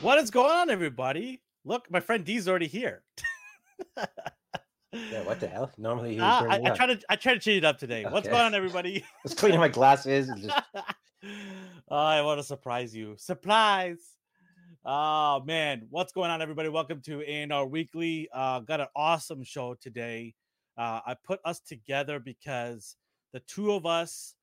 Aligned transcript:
What 0.00 0.16
is 0.16 0.30
going 0.30 0.50
on, 0.50 0.70
everybody? 0.70 1.42
Look, 1.66 1.90
my 1.90 2.00
friend 2.00 2.24
D's 2.24 2.48
already 2.48 2.68
here. 2.68 3.02
Yeah, 3.98 5.22
what 5.24 5.40
the 5.40 5.46
hell? 5.46 5.70
Normally, 5.76 6.14
he 6.14 6.20
Ah, 6.20 6.46
I, 6.48 6.56
I 6.64 6.70
try 6.70 6.86
to 6.86 6.98
I 7.10 7.16
try 7.16 7.34
to 7.34 7.38
change 7.38 7.58
it 7.58 7.64
up 7.66 7.78
today. 7.78 8.06
What's 8.08 8.26
going 8.26 8.40
on, 8.40 8.54
everybody? 8.60 9.02
I 9.02 9.06
was 9.22 9.34
cleaning 9.34 9.60
my 9.60 9.68
glasses 9.68 10.30
and 10.30 10.40
just 10.40 10.58
Oh, 11.88 11.96
I 11.96 12.22
want 12.22 12.40
to 12.40 12.44
surprise 12.44 12.96
you. 12.96 13.14
Surprise! 13.18 13.98
Oh 14.86 15.42
man, 15.44 15.86
what's 15.90 16.12
going 16.12 16.30
on, 16.30 16.40
everybody? 16.40 16.70
Welcome 16.70 17.02
to 17.02 17.22
A&R 17.22 17.66
Weekly. 17.66 18.26
Uh, 18.32 18.60
got 18.60 18.80
an 18.80 18.88
awesome 18.96 19.44
show 19.44 19.74
today. 19.74 20.34
Uh, 20.78 21.00
I 21.06 21.14
put 21.22 21.40
us 21.44 21.60
together 21.60 22.18
because 22.18 22.96
the 23.34 23.40
two 23.40 23.72
of 23.72 23.84
us 23.84 24.34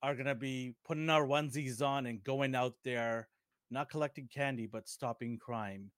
are 0.00 0.14
gonna 0.14 0.36
be 0.36 0.76
putting 0.84 1.10
our 1.10 1.26
onesies 1.26 1.82
on 1.82 2.06
and 2.06 2.22
going 2.22 2.54
out 2.54 2.74
there, 2.84 3.28
not 3.72 3.90
collecting 3.90 4.28
candy, 4.32 4.66
but 4.66 4.88
stopping 4.88 5.38
crime 5.38 5.90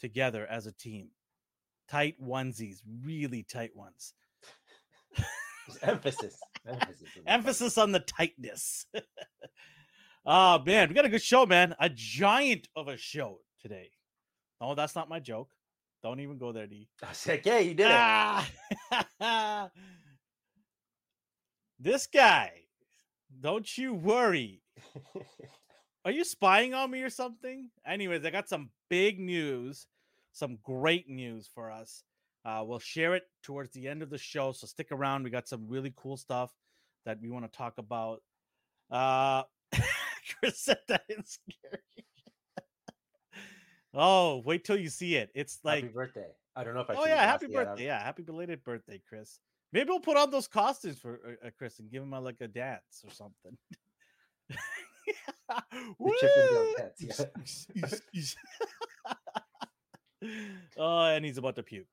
together 0.00 0.46
as 0.50 0.66
a 0.66 0.72
team. 0.72 1.08
Tight 1.88 2.16
onesies, 2.22 2.78
really 3.04 3.42
tight 3.42 3.76
ones. 3.76 4.14
emphasis. 5.82 6.36
Emphasis. 6.66 7.08
on 7.16 7.24
the 7.24 7.30
emphasis 7.30 7.78
on 7.78 7.92
the 7.92 8.00
tightness. 8.00 8.86
oh 10.24 10.62
man, 10.66 10.88
we 10.88 10.94
got 10.94 11.04
a 11.04 11.10
good 11.10 11.22
show, 11.22 11.46
man. 11.46 11.74
A 11.78 11.90
giant 11.90 12.68
of 12.74 12.88
a 12.88 12.96
show 12.96 13.40
today. 13.60 13.90
No, 14.60 14.74
that's 14.74 14.94
not 14.94 15.08
my 15.08 15.20
joke. 15.20 15.50
Don't 16.02 16.20
even 16.20 16.38
go 16.38 16.52
there, 16.52 16.66
D. 16.66 16.88
part. 17.00 17.10
Was 17.10 17.26
like, 17.26 17.44
yeah, 17.44 17.58
you 17.58 17.74
did 17.74 17.86
it. 17.86 17.92
Ah! 17.92 18.50
this 21.78 22.06
guy, 22.06 22.52
don't 23.38 23.76
you 23.76 23.92
worry. 23.94 24.62
Are 26.04 26.10
you 26.10 26.24
spying 26.24 26.72
on 26.72 26.90
me 26.90 27.02
or 27.02 27.10
something? 27.10 27.68
Anyways, 27.86 28.24
I 28.24 28.30
got 28.30 28.48
some 28.48 28.70
big 28.88 29.20
news, 29.20 29.86
some 30.32 30.58
great 30.62 31.08
news 31.08 31.48
for 31.54 31.70
us. 31.70 32.04
Uh, 32.44 32.64
we'll 32.66 32.78
share 32.78 33.14
it 33.14 33.24
towards 33.42 33.70
the 33.72 33.86
end 33.86 34.02
of 34.02 34.08
the 34.08 34.16
show, 34.16 34.52
so 34.52 34.66
stick 34.66 34.92
around. 34.92 35.24
We 35.24 35.30
got 35.30 35.46
some 35.46 35.66
really 35.68 35.92
cool 35.96 36.16
stuff 36.16 36.50
that 37.04 37.20
we 37.20 37.28
want 37.28 37.50
to 37.50 37.56
talk 37.56 37.76
about. 37.76 38.22
Uh, 38.90 39.42
Chris 40.40 40.58
said 40.58 40.78
that 40.88 41.02
it's 41.08 41.38
scary. 41.38 41.82
oh, 43.94 44.42
wait 44.46 44.64
till 44.64 44.78
you 44.78 44.88
see 44.88 45.16
it. 45.16 45.30
It's 45.34 45.58
like, 45.64 45.82
happy 45.82 45.92
birthday. 45.92 46.28
I 46.56 46.64
don't 46.64 46.74
know 46.74 46.80
if 46.80 46.88
I. 46.88 46.94
oh 46.94 47.04
yeah, 47.04 47.22
happy 47.22 47.46
birthday! 47.46 47.84
Yeah, 47.84 48.02
happy 48.02 48.22
belated 48.22 48.64
birthday, 48.64 49.02
Chris. 49.06 49.38
Maybe 49.72 49.90
we'll 49.90 50.00
put 50.00 50.16
on 50.16 50.30
those 50.30 50.48
costumes 50.48 50.98
for 50.98 51.20
uh, 51.26 51.46
uh, 51.46 51.50
Chris 51.56 51.78
and 51.78 51.90
give 51.90 52.02
him 52.02 52.12
a, 52.12 52.20
like 52.20 52.40
a 52.40 52.48
dance 52.48 53.04
or 53.04 53.10
something. 53.10 53.56
The 55.06 55.14
Chippendale 56.20 56.74
pets, 56.76 57.02
yeah. 57.74 59.14
oh, 60.76 61.04
and 61.04 61.24
he's 61.24 61.38
about 61.38 61.56
to 61.56 61.62
puke. 61.62 61.86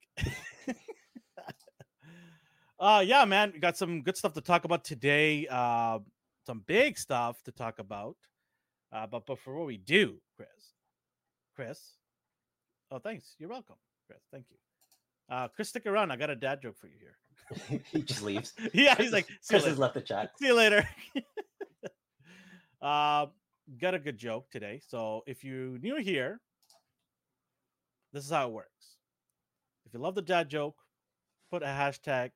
uh 2.79 3.03
yeah, 3.05 3.25
man, 3.25 3.51
we 3.53 3.59
got 3.59 3.77
some 3.77 4.01
good 4.01 4.17
stuff 4.17 4.33
to 4.33 4.41
talk 4.41 4.65
about 4.65 4.83
today. 4.83 5.47
Uh, 5.49 5.99
some 6.45 6.63
big 6.65 6.97
stuff 6.97 7.41
to 7.43 7.51
talk 7.51 7.79
about. 7.79 8.15
Uh, 8.91 9.07
but 9.07 9.25
before 9.25 9.65
we 9.65 9.77
do, 9.77 10.17
Chris, 10.35 10.49
Chris, 11.55 11.93
oh 12.91 12.99
thanks, 12.99 13.35
you're 13.39 13.49
welcome, 13.49 13.75
Chris. 14.07 14.21
Thank 14.31 14.45
you. 14.49 14.57
Uh, 15.29 15.47
Chris, 15.49 15.69
stick 15.69 15.85
around. 15.85 16.11
I 16.11 16.15
got 16.15 16.29
a 16.29 16.35
dad 16.35 16.61
joke 16.61 16.77
for 16.77 16.87
you 16.87 16.95
here. 16.99 17.81
he 17.91 18.01
just 18.01 18.21
leaves. 18.21 18.53
yeah, 18.73 18.95
he's 18.95 19.11
like, 19.11 19.27
Chris 19.47 19.65
has 19.65 19.77
left 19.77 19.93
the 19.93 20.01
chat. 20.01 20.31
See 20.39 20.47
you 20.47 20.53
later. 20.55 20.87
uh, 22.81 23.27
got 23.79 23.93
a 23.93 23.99
good 23.99 24.17
joke 24.17 24.49
today. 24.49 24.81
So 24.87 25.23
if 25.27 25.43
you're 25.43 25.77
new 25.79 25.97
here, 25.97 26.39
this 28.13 28.23
is 28.23 28.31
how 28.31 28.47
it 28.47 28.53
works. 28.53 28.97
If 29.85 29.93
you 29.93 29.99
love 29.99 30.15
the 30.15 30.21
dad 30.21 30.49
joke, 30.49 30.75
put 31.51 31.63
a 31.63 31.67
hashtag 31.67 32.31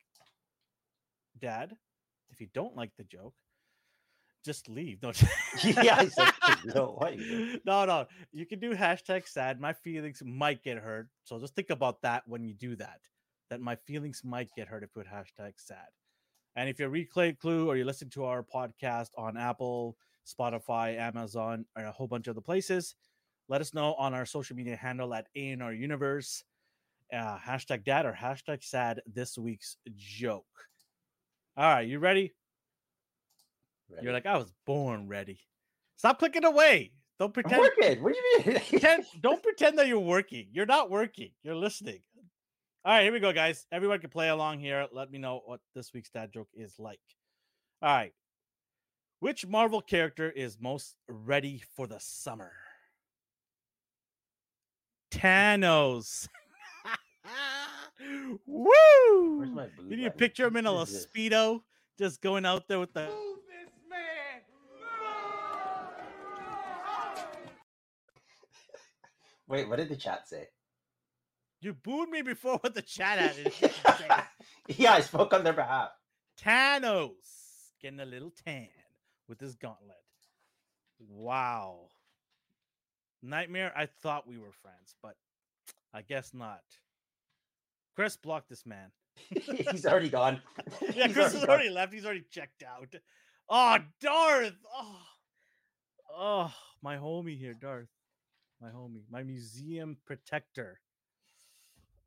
dad. 1.39 1.75
If 2.29 2.39
you 2.39 2.47
don't 2.53 2.75
like 2.75 2.91
the 2.97 3.03
joke, 3.03 3.33
just 4.43 4.69
leave. 4.69 5.01
No, 5.03 5.11
yeah, 5.63 6.07
like, 6.17 6.65
no, 6.65 6.97
you 7.11 7.17
doing?" 7.17 7.59
no, 7.65 7.85
no. 7.85 8.07
You 8.31 8.45
can 8.45 8.59
do 8.59 8.73
hashtag 8.73 9.27
sad. 9.27 9.59
My 9.59 9.73
feelings 9.73 10.21
might 10.25 10.63
get 10.63 10.77
hurt. 10.77 11.09
So 11.23 11.39
just 11.39 11.55
think 11.55 11.69
about 11.69 12.01
that 12.01 12.23
when 12.27 12.43
you 12.43 12.53
do 12.53 12.75
that. 12.77 12.99
That 13.49 13.61
my 13.61 13.75
feelings 13.75 14.21
might 14.23 14.49
get 14.55 14.67
hurt 14.67 14.83
if 14.83 14.89
you 14.95 15.03
put 15.03 15.11
hashtag 15.11 15.53
sad. 15.57 15.87
And 16.55 16.69
if 16.69 16.79
you're 16.79 16.89
replay 16.89 17.37
clue 17.37 17.69
or 17.69 17.77
you 17.77 17.85
listen 17.85 18.09
to 18.11 18.25
our 18.25 18.43
podcast 18.43 19.09
on 19.17 19.37
Apple, 19.37 19.97
Spotify, 20.27 20.97
Amazon, 20.97 21.65
and 21.75 21.87
a 21.87 21.91
whole 21.91 22.07
bunch 22.07 22.27
of 22.27 22.35
other 22.35 22.41
places, 22.41 22.95
let 23.49 23.61
us 23.61 23.73
know 23.73 23.93
on 23.95 24.13
our 24.13 24.25
social 24.25 24.55
media 24.55 24.75
handle 24.75 25.13
at 25.13 25.27
ANR 25.35 25.77
Universe. 25.77 26.43
Uh, 27.11 27.37
hashtag 27.37 27.83
dad 27.83 28.05
or 28.05 28.13
hashtag 28.13 28.63
sad 28.63 29.01
this 29.05 29.37
week's 29.37 29.75
joke. 29.97 30.45
All 31.57 31.65
right, 31.65 31.87
you 31.87 31.99
ready? 31.99 32.31
Ready? 33.89 34.03
You're 34.05 34.13
like, 34.13 34.25
I 34.25 34.37
was 34.37 34.53
born 34.65 35.09
ready. 35.09 35.39
Stop 35.97 36.19
clicking 36.19 36.45
away. 36.45 36.93
Don't 37.19 37.27
I'm 37.27 37.43
pretend. 37.43 37.61
working. 37.61 38.01
What 38.01 38.13
do 38.13 38.19
you 38.19 38.53
mean? 38.53 38.61
pretend 38.69 39.05
don't 39.21 39.43
pretend 39.43 39.77
that 39.77 39.87
you're 39.87 39.99
working. 39.99 40.47
You're 40.51 40.65
not 40.65 40.89
working. 40.89 41.31
You're 41.43 41.55
listening. 41.55 41.99
All 42.83 42.93
right, 42.93 43.03
here 43.03 43.13
we 43.13 43.19
go, 43.19 43.31
guys. 43.31 43.67
Everyone 43.71 43.99
can 43.99 44.09
play 44.09 44.29
along 44.29 44.59
here. 44.59 44.87
Let 44.91 45.11
me 45.11 45.19
know 45.19 45.41
what 45.45 45.59
this 45.75 45.93
week's 45.93 46.09
dad 46.09 46.31
joke 46.33 46.47
is 46.55 46.79
like. 46.79 46.99
All 47.81 47.93
right. 47.93 48.13
Which 49.21 49.45
Marvel 49.45 49.81
character 49.81 50.31
is 50.31 50.57
most 50.59 50.95
ready 51.07 51.61
for 51.75 51.85
the 51.85 51.99
summer? 51.99 52.51
Thanos. 55.11 56.27
Woo! 58.47 59.37
Where's 59.37 59.51
my 59.51 59.67
blue 59.77 59.89
Did 59.89 59.99
you 59.99 60.05
button? 60.05 60.17
picture 60.17 60.47
him 60.47 60.57
in 60.57 60.65
a 60.65 60.73
What 60.73 60.87
is 60.87 60.93
this? 60.93 61.05
speedo, 61.05 61.61
just 61.99 62.19
going 62.19 62.47
out 62.47 62.67
there 62.67 62.79
with 62.79 62.93
the 62.93 63.07
Wait, 69.47 69.69
what 69.69 69.77
did 69.77 69.89
the 69.89 69.95
chat 69.95 70.27
say? 70.27 70.47
You 71.59 71.73
booed 71.73 72.09
me 72.09 72.23
before 72.23 72.59
with 72.63 72.73
the 72.73 72.81
chat 72.81 73.19
at 73.19 73.37
it. 73.37 73.53
yeah, 74.79 74.93
I 74.93 75.01
spoke 75.01 75.31
on 75.31 75.43
their 75.43 75.53
behalf. 75.53 75.91
Thanos 76.41 77.11
getting 77.79 77.99
a 77.99 78.05
little 78.05 78.31
tan 78.43 78.67
with 79.31 79.39
his 79.39 79.55
gauntlet. 79.55 79.95
Wow. 80.99 81.87
Nightmare, 83.23 83.71
I 83.73 83.85
thought 83.85 84.27
we 84.27 84.37
were 84.37 84.51
friends, 84.51 84.93
but 85.01 85.15
I 85.93 86.01
guess 86.01 86.33
not. 86.33 86.61
Chris 87.95 88.17
blocked 88.17 88.49
this 88.49 88.65
man. 88.65 88.91
he's 89.71 89.85
already 89.85 90.09
gone. 90.09 90.41
Yeah, 90.93 91.07
He's 91.07 91.15
Chris 91.15 91.31
has 91.31 91.45
gone. 91.45 91.49
already 91.49 91.69
left. 91.69 91.93
He's 91.93 92.03
already 92.05 92.25
checked 92.29 92.61
out. 92.63 92.93
Oh, 93.47 93.77
Darth. 94.01 94.53
Oh, 94.75 94.99
oh, 96.13 96.53
my 96.83 96.97
homie 96.97 97.39
here, 97.39 97.53
Darth. 97.53 97.87
My 98.61 98.69
homie, 98.69 99.03
my 99.09 99.23
museum 99.23 99.95
protector. 100.05 100.81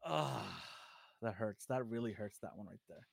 Oh, 0.07 0.45
that 1.23 1.35
hurts. 1.35 1.65
That 1.67 1.89
really 1.89 2.13
hurts. 2.13 2.39
That 2.43 2.57
one 2.57 2.67
right 2.67 2.79
there. 2.87 3.07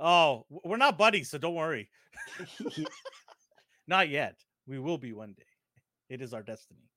Oh, 0.00 0.46
we're 0.48 0.76
not 0.76 0.96
buddies, 0.98 1.30
so 1.30 1.38
don't 1.38 1.54
worry. 1.54 1.88
Not 3.86 4.08
yet. 4.10 4.36
We 4.66 4.78
will 4.78 4.98
be 4.98 5.12
one 5.12 5.32
day. 5.32 5.44
It 6.10 6.20
is 6.22 6.32
our 6.34 6.42
destiny. 6.42 6.90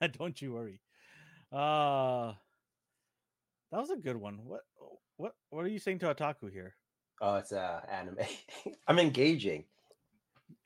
Don't 0.18 0.40
you 0.42 0.52
worry. 0.52 0.80
Uh 1.52 2.32
that 3.70 3.78
was 3.80 3.90
a 3.90 3.96
good 3.96 4.16
one. 4.16 4.38
What 4.44 4.60
what 5.16 5.32
what 5.50 5.64
are 5.64 5.68
you 5.68 5.78
saying 5.78 6.00
to 6.00 6.14
Otaku 6.14 6.50
here? 6.52 6.74
oh, 7.20 7.36
it's 7.36 7.52
uh, 7.52 7.80
anime. 7.90 8.18
I'm 8.86 8.98
engaging. 8.98 9.64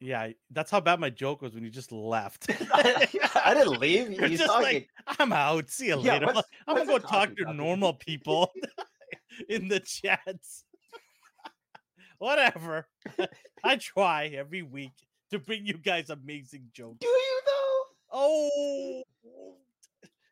Yeah, 0.00 0.29
that's 0.50 0.70
how 0.70 0.81
bad 0.81 1.00
my 1.00 1.08
joke 1.11 1.41
was 1.43 1.55
when 1.55 1.65
you 1.65 1.70
just 1.70 1.93
left. 1.93 2.47
I 2.75 3.55
didn't 3.55 3.79
leave. 3.81 4.11
You're 4.12 4.29
He's 4.29 4.38
just 4.41 4.53
talking. 4.53 4.65
like, 4.75 4.88
I'm 5.19 5.32
out. 5.32 5.70
See 5.70 5.87
you 5.88 6.00
Yeah, 6.00 6.15
later. 6.15 6.26
what's- 6.26 6.49
I'm 6.67 6.76
gonna 6.76 6.87
go 6.88 6.99
talk 6.99 7.35
to 7.37 7.53
normal 7.55 7.94
people 7.94 8.53
in 9.49 9.69
the 9.69 9.81
chats. 9.81 10.65
Whatever. 12.23 12.87
I 13.65 13.77
try 13.77 14.27
every 14.27 14.63
week 14.63 14.93
to 15.33 15.41
bring 15.41 15.67
you 15.67 15.75
guys 15.75 16.09
amazing 16.09 16.69
jokes. 16.73 16.99
Do 17.01 17.09
you 17.09 17.41
though? 17.45 17.83
Oh, 18.13 19.03
oh. 19.27 19.57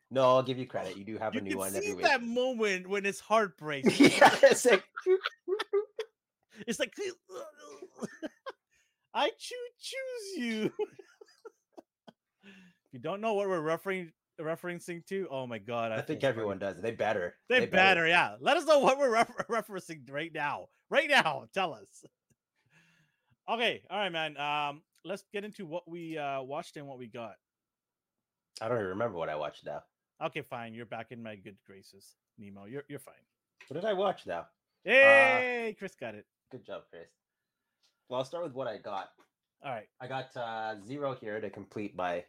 No, 0.08 0.22
I'll 0.22 0.42
give 0.44 0.56
you 0.56 0.66
credit. 0.66 0.96
You 0.96 1.04
do 1.04 1.18
have 1.18 1.34
you 1.34 1.40
a 1.40 1.42
new 1.42 1.58
one 1.58 1.72
see 1.72 1.78
every 1.78 1.94
week. 1.94 2.04
that 2.04 2.22
moment 2.22 2.88
when 2.88 3.04
it's 3.06 3.18
heartbreak. 3.30 3.86
yeah, 3.98 4.32
it's 4.42 4.64
like 4.66 4.84
It's 6.64 6.78
like 6.78 6.92
I 9.12 9.30
choose 9.30 9.58
choose 9.80 10.46
you. 10.46 10.72
if 12.44 12.92
you 12.92 13.00
don't 13.00 13.20
know 13.20 13.34
what 13.34 13.48
we're 13.48 13.60
referring 13.60 14.12
referencing 14.40 15.04
to, 15.06 15.28
oh 15.30 15.46
my 15.46 15.58
god, 15.58 15.92
I 15.92 15.96
feel 15.96 16.06
think 16.06 16.24
everyone 16.24 16.58
does. 16.58 16.80
They 16.80 16.90
better. 16.90 17.34
They, 17.48 17.66
better, 17.66 18.06
yeah. 18.06 18.36
Let 18.40 18.56
us 18.56 18.66
know 18.66 18.78
what 18.78 18.98
we're 18.98 19.10
refer- 19.10 19.44
referencing 19.50 20.10
right 20.10 20.32
now. 20.32 20.66
Right 20.90 21.08
now, 21.08 21.46
tell 21.54 21.74
us. 21.74 22.04
Okay, 23.48 23.82
all 23.90 23.98
right, 23.98 24.12
man. 24.12 24.36
Um, 24.36 24.82
let's 25.04 25.24
get 25.32 25.44
into 25.44 25.66
what 25.66 25.88
we 25.88 26.18
uh 26.18 26.42
watched 26.42 26.76
and 26.76 26.86
what 26.86 26.98
we 26.98 27.06
got. 27.06 27.34
I 28.60 28.68
don't 28.68 28.76
even 28.76 28.88
remember 28.88 29.16
what 29.16 29.28
I 29.28 29.36
watched 29.36 29.64
now. 29.66 29.82
Okay, 30.22 30.42
fine. 30.42 30.74
You're 30.74 30.86
back 30.86 31.08
in 31.10 31.22
my 31.22 31.36
good 31.36 31.56
graces, 31.66 32.14
Nemo. 32.38 32.66
You're 32.66 32.84
you're 32.88 32.98
fine. 32.98 33.14
What 33.68 33.80
did 33.80 33.88
I 33.88 33.92
watch 33.92 34.26
now? 34.26 34.46
Hey, 34.84 35.74
Chris 35.78 35.94
got 35.94 36.14
it. 36.14 36.26
Good 36.50 36.64
job, 36.64 36.82
Chris. 36.90 37.08
Well, 38.08 38.18
I'll 38.18 38.24
start 38.24 38.44
with 38.44 38.54
what 38.54 38.66
I 38.66 38.78
got. 38.78 39.10
All 39.64 39.72
right. 39.72 39.88
I 40.00 40.06
got 40.06 40.36
uh, 40.36 40.76
zero 40.86 41.16
here 41.20 41.40
to 41.40 41.50
complete 41.50 41.94
my 41.94 42.24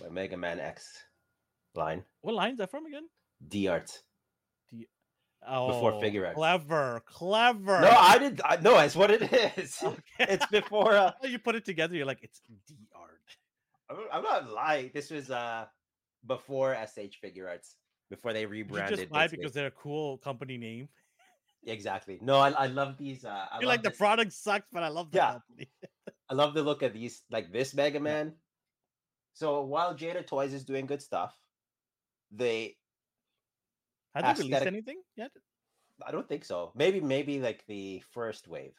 my 0.00 0.08
Mega 0.08 0.36
Man 0.36 0.60
X 0.60 0.92
line. 1.76 2.04
What 2.20 2.34
line's 2.34 2.58
that 2.58 2.70
from 2.70 2.86
again? 2.86 3.04
D 3.46 3.68
Art. 3.68 4.02
Oh, 5.46 6.00
Figure 6.00 6.24
X. 6.24 6.34
Clever, 6.36 7.02
clever. 7.04 7.80
No, 7.82 7.90
I 7.90 8.18
did. 8.18 8.40
I, 8.42 8.56
no, 8.56 8.78
it's 8.78 8.96
what 8.96 9.10
it 9.10 9.22
is. 9.58 9.78
Okay. 9.84 10.00
it's 10.20 10.46
before. 10.50 10.94
Uh, 10.94 11.12
you 11.22 11.38
put 11.38 11.54
it 11.54 11.64
together. 11.66 11.94
You're 11.94 12.06
like, 12.06 12.20
it's 12.22 12.40
D 12.66 12.76
art. 12.94 13.20
I'm, 13.90 13.96
I'm 14.10 14.22
not 14.22 14.50
lying. 14.50 14.90
This 14.94 15.10
was 15.10 15.30
uh 15.30 15.66
before 16.26 16.74
SH 16.74 17.20
Figuarts. 17.22 17.74
Before 18.08 18.32
they 18.32 18.42
You 18.42 18.48
rebranded. 18.48 18.98
just 18.98 19.10
buy 19.10 19.28
because 19.28 19.52
they're 19.52 19.66
a 19.66 19.70
cool 19.72 20.16
company 20.18 20.56
name. 20.56 20.88
exactly. 21.66 22.18
No, 22.22 22.38
I, 22.38 22.50
I 22.50 22.66
love 22.66 22.96
these. 22.96 23.24
Uh, 23.24 23.46
I 23.50 23.58
You're 23.60 23.68
love 23.68 23.76
like 23.76 23.82
the 23.82 23.90
product 23.90 24.32
sucks, 24.32 24.68
but 24.72 24.82
I 24.82 24.88
love 24.88 25.10
the 25.10 25.18
Yeah. 25.18 25.32
company. 25.32 25.68
I 26.30 26.34
love 26.34 26.54
the 26.54 26.62
look 26.62 26.80
of 26.82 26.94
these, 26.94 27.22
like 27.30 27.52
this 27.52 27.74
Mega 27.74 28.00
Man. 28.00 28.32
So 29.34 29.62
while 29.62 29.94
Jada 29.94 30.26
Toys 30.26 30.54
is 30.54 30.64
doing 30.64 30.86
good 30.86 31.02
stuff, 31.02 31.34
they 32.36 32.76
Have 34.14 34.36
they 34.36 34.42
released 34.44 34.66
anything 34.66 35.02
yet? 35.16 35.30
I 36.06 36.10
don't 36.10 36.28
think 36.28 36.44
so. 36.44 36.72
Maybe 36.74 37.00
maybe 37.00 37.40
like 37.40 37.64
the 37.66 38.02
first 38.12 38.48
wave. 38.48 38.74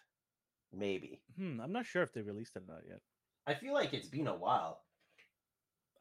Maybe. 0.74 1.22
Hmm, 1.38 1.62
I'm 1.62 1.72
not 1.72 1.86
sure 1.86 2.04
if 2.04 2.12
they 2.12 2.22
released 2.22 2.56
it 2.56 2.64
or 2.68 2.74
not 2.74 2.84
yet. 2.88 3.00
I 3.48 3.54
feel 3.54 3.74
like 3.74 3.94
it's 3.94 4.08
been 4.08 4.28
a 4.28 4.36
while. 4.36 4.82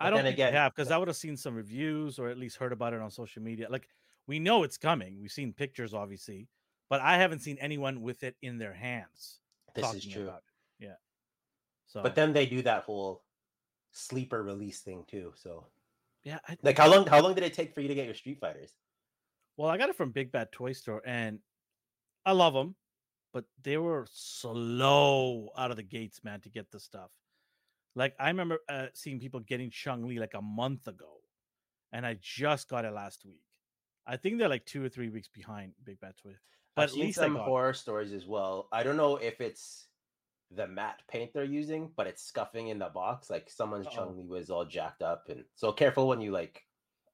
I 0.01 0.11
don't 0.11 0.23
think 0.23 0.35
again- 0.35 0.53
they 0.53 0.59
have 0.59 0.75
because 0.75 0.91
I 0.91 0.99
would 0.99 1.09
have 1.09 1.17
seen 1.17 1.37
some 1.37 1.55
reviews 1.55 2.19
or 2.19 2.29
at 2.29 2.39
least 2.39 2.56
heard 2.56 2.73
about 2.73 2.93
it 2.95 3.01
on 3.01 3.11
social 3.11 3.43
media. 3.43 3.69
Like 3.71 3.89
we 4.27 4.39
know 4.39 4.65
it's 4.65 4.77
coming. 4.79 5.21
We've 5.21 5.31
seen 5.31 5.53
pictures, 5.53 5.95
obviously, 5.95 6.49
but 6.89 7.01
I 7.01 7.17
haven't 7.19 7.41
seen 7.41 7.59
anyone 7.59 8.03
with 8.03 8.25
it 8.25 8.37
in 8.43 8.59
their 8.59 8.73
hands. 8.75 9.41
This 9.75 9.95
is 9.95 10.05
true. 10.05 10.33
Yeah. 10.79 10.95
So, 11.87 12.03
But 12.03 12.15
then 12.15 12.33
they 12.33 12.47
do 12.47 12.62
that 12.62 12.83
whole 12.85 13.25
sleeper 13.93 14.43
release 14.43 14.81
thing 14.81 15.05
too. 15.06 15.33
So 15.37 15.67
yeah, 16.25 16.38
I, 16.49 16.56
like 16.62 16.79
how 16.79 16.91
long 16.91 17.06
how 17.06 17.21
long 17.21 17.35
did 17.35 17.44
it 17.44 17.55
take 17.55 17.75
for 17.75 17.81
you 17.81 17.88
to 17.88 17.94
get 17.94 18.06
your 18.06 18.15
Street 18.15 18.41
Fighters? 18.41 18.73
Well, 19.56 19.71
I 19.71 19.76
got 19.76 19.91
it 19.91 19.97
from 19.97 20.11
Big 20.11 20.32
Bad 20.32 20.50
Toy 20.50 20.73
Store, 20.73 21.03
and 21.06 21.38
I 22.26 22.32
love 22.32 22.55
them, 22.55 22.75
but 23.32 23.44
they 23.62 23.76
were 23.76 24.06
slow 24.11 25.50
out 25.56 25.71
of 25.71 25.76
the 25.76 25.82
gates, 25.82 26.25
man, 26.25 26.41
to 26.41 26.49
get 26.49 26.71
the 26.71 26.81
stuff. 26.81 27.11
Like 27.94 28.15
I 28.19 28.29
remember 28.29 28.59
uh, 28.69 28.87
seeing 28.94 29.21
people 29.21 29.41
getting 29.41 29.71
Chun-Li 29.71 30.19
like 30.19 30.35
a 30.35 30.43
month 30.43 30.88
ago, 30.88 31.21
and 31.93 32.05
I 32.05 32.19
just 32.21 32.69
got 32.69 32.85
it 32.85 32.93
last 32.93 33.25
week. 33.25 33.43
I 34.06 34.17
think 34.17 34.38
they're 34.38 34.49
like 34.49 34.67
two 34.67 34.85
or 34.85 34.88
three 34.88 35.11
weeks 35.11 35.29
behind 35.29 35.73
Big 35.85 36.00
Bad 36.00 36.15
Toy. 36.23 36.32
But 36.75 36.82
I've 36.82 36.88
at 36.88 36.94
seen 36.94 37.05
least 37.05 37.19
some 37.19 37.37
it. 37.37 37.43
horror 37.43 37.75
stories 37.75 38.12
as 38.12 38.27
well. 38.27 38.69
I 38.73 38.82
don't 38.82 38.97
know 38.97 39.17
if 39.17 39.41
it's 39.41 39.87
the 40.50 40.67
matte 40.67 41.02
paint 41.08 41.32
they're 41.32 41.44
using, 41.44 41.91
but 41.96 42.06
it's 42.06 42.23
scuffing 42.23 42.69
in 42.69 42.79
the 42.79 42.88
box. 42.88 43.31
Like 43.31 43.50
someone's. 43.50 43.87
Chun-Li 43.87 44.26
was 44.26 44.50
all 44.50 44.64
jacked 44.64 45.02
up, 45.02 45.25
and 45.29 45.44
so 45.55 45.73
careful 45.73 46.08
when 46.08 46.20
you 46.20 46.31
like. 46.31 46.62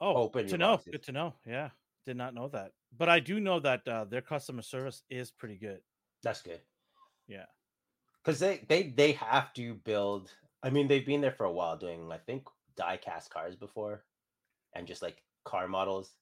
Oh, 0.01 0.15
open 0.17 0.45
to 0.45 0.51
your 0.51 0.59
know. 0.59 0.73
boxes. 0.73 0.93
Good 0.93 1.03
to 1.05 1.13
know. 1.13 1.35
Yeah, 1.47 1.71
did 2.07 2.17
not 2.17 2.35
know 2.35 2.49
that, 2.49 2.73
but 2.97 3.09
I 3.09 3.21
do 3.21 3.41
know 3.41 3.61
that 3.61 3.87
uh, 3.87 4.05
their 4.05 4.23
customer 4.23 4.63
service 4.63 5.03
is 5.11 5.31
pretty 5.31 5.57
good. 5.57 5.81
That's 6.23 6.43
good. 6.43 6.61
Yeah. 7.29 7.47
because 8.25 8.39
they 8.41 8.65
they 8.69 8.95
they 8.97 9.13
have 9.13 9.53
to 9.55 9.75
build. 9.75 10.33
I 10.63 10.71
mean, 10.71 10.89
they've 10.89 11.07
been 11.07 11.21
there 11.21 11.33
for 11.33 11.45
a 11.45 11.53
while 11.53 11.77
doing 11.77 12.11
I 12.13 12.19
think 12.19 12.45
die 12.77 12.99
cast 12.99 13.31
cars 13.31 13.57
before, 13.57 14.05
and 14.75 14.87
just 14.87 15.03
like 15.03 15.23
car 15.45 15.69
models. 15.69 16.15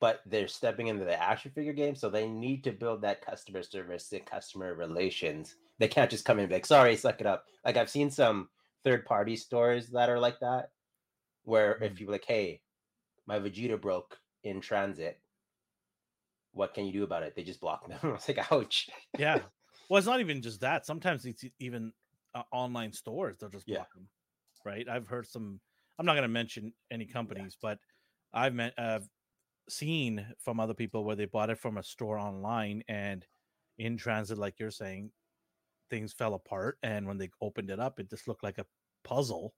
But 0.00 0.20
they're 0.26 0.48
stepping 0.48 0.88
into 0.88 1.04
the 1.04 1.22
action 1.22 1.52
figure 1.54 1.72
game, 1.72 1.94
so 1.94 2.10
they 2.10 2.28
need 2.28 2.64
to 2.64 2.72
build 2.72 3.02
that 3.02 3.24
customer 3.24 3.62
service 3.62 4.12
and 4.12 4.26
customer 4.26 4.74
relations. 4.74 5.54
They 5.82 5.88
can't 5.88 6.10
just 6.10 6.24
come 6.24 6.38
in 6.38 6.44
and 6.44 6.50
be 6.50 6.56
like, 6.56 6.66
"Sorry, 6.66 6.96
suck 6.96 7.20
it 7.20 7.26
up." 7.26 7.46
Like 7.64 7.76
I've 7.76 7.90
seen 7.90 8.10
some 8.10 8.50
third 8.84 9.06
party 9.06 9.36
stores 9.36 9.90
that 9.90 10.10
are 10.10 10.20
like 10.20 10.40
that, 10.40 10.72
where 11.44 11.82
if 11.82 11.98
Mm. 11.98 12.00
you're 12.00 12.10
like, 12.12 12.26
"Hey, 12.26 12.62
my 13.26 13.38
Vegeta 13.40 13.80
broke 13.80 14.20
in 14.44 14.60
transit," 14.60 15.22
what 16.52 16.74
can 16.74 16.84
you 16.86 16.92
do 16.92 17.02
about 17.04 17.22
it? 17.22 17.34
They 17.34 17.44
just 17.44 17.60
block 17.60 17.86
them. 17.88 17.98
I 18.02 18.06
was 18.08 18.28
like, 18.28 18.52
"Ouch." 18.52 18.88
Yeah. 19.16 19.42
well, 19.88 19.98
it's 19.98 20.06
not 20.06 20.20
even 20.20 20.42
just 20.42 20.60
that. 20.60 20.86
Sometimes 20.86 21.24
it's 21.26 21.44
even 21.58 21.92
uh, 22.34 22.44
online 22.52 22.92
stores. 22.92 23.38
They'll 23.38 23.48
just 23.50 23.66
Yeah. 23.66 23.84
block 23.84 23.92
them. 23.94 24.08
Right. 24.64 24.88
I've 24.88 25.08
heard 25.08 25.26
some. 25.26 25.60
I'm 25.98 26.06
not 26.06 26.14
going 26.14 26.22
to 26.22 26.28
mention 26.28 26.72
any 26.90 27.06
companies, 27.06 27.56
but 27.60 27.78
I've 28.32 28.54
met, 28.54 28.74
uh, 28.78 29.00
seen 29.68 30.34
from 30.40 30.60
other 30.60 30.74
people 30.74 31.04
where 31.04 31.16
they 31.16 31.26
bought 31.26 31.50
it 31.50 31.58
from 31.58 31.78
a 31.78 31.82
store 31.84 32.18
online 32.18 32.84
and 32.88 33.26
in 33.78 33.96
transit, 33.96 34.38
like 34.38 34.58
you're 34.60 34.70
saying, 34.72 35.12
things 35.92 36.14
fell 36.14 36.34
apart. 36.34 36.80
And 36.82 37.06
when 37.06 37.18
they 37.18 37.30
opened 37.42 37.70
it 37.70 37.80
up, 37.80 38.00
it 38.00 38.10
just 38.10 38.28
looked 38.28 38.44
like 38.44 38.58
a 38.58 38.66
puzzle. 39.04 39.54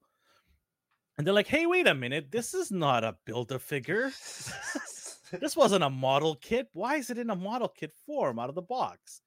And 1.16 1.26
they're 1.26 1.34
like, 1.34 1.46
"Hey, 1.46 1.66
wait 1.66 1.86
a 1.86 1.94
minute! 1.94 2.30
This 2.32 2.54
is 2.54 2.70
not 2.70 3.04
a 3.04 3.18
build 3.24 3.52
a 3.52 3.58
figure. 3.58 4.10
this 5.40 5.56
wasn't 5.56 5.84
a 5.84 5.90
model 5.90 6.36
kit. 6.36 6.68
Why 6.72 6.96
is 6.96 7.10
it 7.10 7.18
in 7.18 7.30
a 7.30 7.36
model 7.36 7.68
kit 7.68 7.92
form 7.92 8.38
out 8.38 8.48
of 8.48 8.54
the 8.54 8.62
box?" 8.62 9.22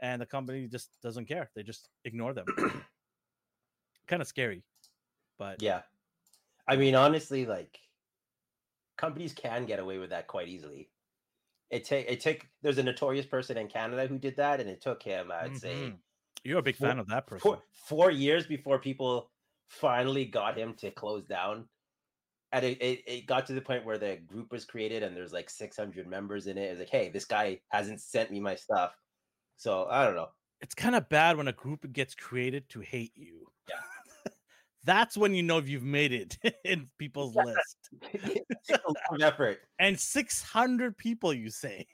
And 0.00 0.22
the 0.22 0.26
company 0.26 0.68
just 0.68 1.00
doesn't 1.02 1.26
care. 1.26 1.50
They 1.54 1.62
just 1.64 1.90
ignore 2.04 2.34
them. 2.34 2.52
kind 4.06 4.22
of 4.22 4.28
scary, 4.28 4.64
but 5.38 5.60
Yeah. 5.60 5.82
I 6.68 6.76
mean, 6.76 6.94
honestly, 6.96 7.46
like 7.46 7.80
companies 8.96 9.32
can 9.32 9.66
get 9.66 9.78
away 9.78 9.98
with 9.98 10.10
that 10.10 10.26
quite 10.26 10.48
easily. 10.48 10.90
It 11.70 11.84
take 11.84 12.08
it 12.10 12.20
take 12.20 12.48
there's 12.62 12.78
a 12.78 12.84
notorious 12.84 13.26
person 13.26 13.58
in 13.58 13.68
Canada 13.68 14.06
who 14.08 14.18
did 14.18 14.36
that, 14.36 14.60
and 14.60 14.70
it 14.70 14.80
took 14.82 15.02
him, 15.02 15.32
I'd 15.32 15.56
say, 15.56 15.92
Mhm. 15.92 16.00
You're 16.44 16.58
a 16.58 16.62
big 16.62 16.76
four- 16.76 16.88
fan 16.88 16.98
of 16.98 17.08
that 17.08 17.26
person. 17.26 17.40
four, 17.40 17.62
four 17.72 18.10
years 18.10 18.46
before 18.46 18.78
people 18.78 19.30
finally 19.68 20.24
got 20.24 20.56
him 20.56 20.74
to 20.74 20.90
close 20.90 21.24
down. 21.24 21.66
And 22.52 22.64
it, 22.64 22.82
it, 22.82 23.02
it 23.06 23.26
got 23.26 23.46
to 23.46 23.52
the 23.52 23.60
point 23.60 23.84
where 23.84 23.98
the 23.98 24.16
group 24.26 24.50
was 24.50 24.64
created 24.64 25.04
and 25.04 25.16
there's 25.16 25.32
like 25.32 25.48
600 25.48 26.08
members 26.08 26.48
in 26.48 26.58
it. 26.58 26.62
It's 26.62 26.80
like, 26.80 26.88
hey, 26.88 27.08
this 27.08 27.24
guy 27.24 27.60
hasn't 27.68 28.00
sent 28.00 28.32
me 28.32 28.40
my 28.40 28.56
stuff. 28.56 28.92
So 29.56 29.86
I 29.88 30.04
don't 30.04 30.16
know. 30.16 30.30
It's 30.60 30.74
kind 30.74 30.96
of 30.96 31.08
bad 31.08 31.36
when 31.36 31.48
a 31.48 31.52
group 31.52 31.90
gets 31.92 32.14
created 32.14 32.68
to 32.70 32.80
hate 32.80 33.12
you. 33.14 33.46
Yeah. 33.68 34.32
That's 34.84 35.16
when 35.16 35.32
you 35.32 35.44
know 35.44 35.58
if 35.58 35.68
you've 35.68 35.84
made 35.84 36.12
it 36.12 36.38
in 36.64 36.88
people's 36.98 37.36
list. 37.36 37.76
it 38.12 38.44
a 38.70 39.14
lot 39.14 39.22
effort. 39.22 39.60
And 39.78 39.98
600 39.98 40.96
people, 40.96 41.32
you 41.32 41.50
say. 41.50 41.86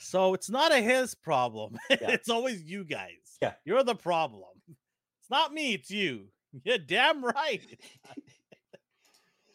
So 0.00 0.34
it's 0.34 0.50
not 0.50 0.72
a 0.72 0.78
his 0.80 1.14
problem. 1.14 1.76
it's 1.90 2.28
always 2.28 2.62
you 2.62 2.84
guys. 2.84 3.38
Yeah. 3.42 3.52
You're 3.64 3.84
the 3.84 3.94
problem. 3.94 4.48
It's 4.66 5.30
not 5.30 5.52
me, 5.52 5.74
it's 5.74 5.90
you. 5.90 6.28
You're 6.64 6.78
damn 6.78 7.24
right. 7.24 7.62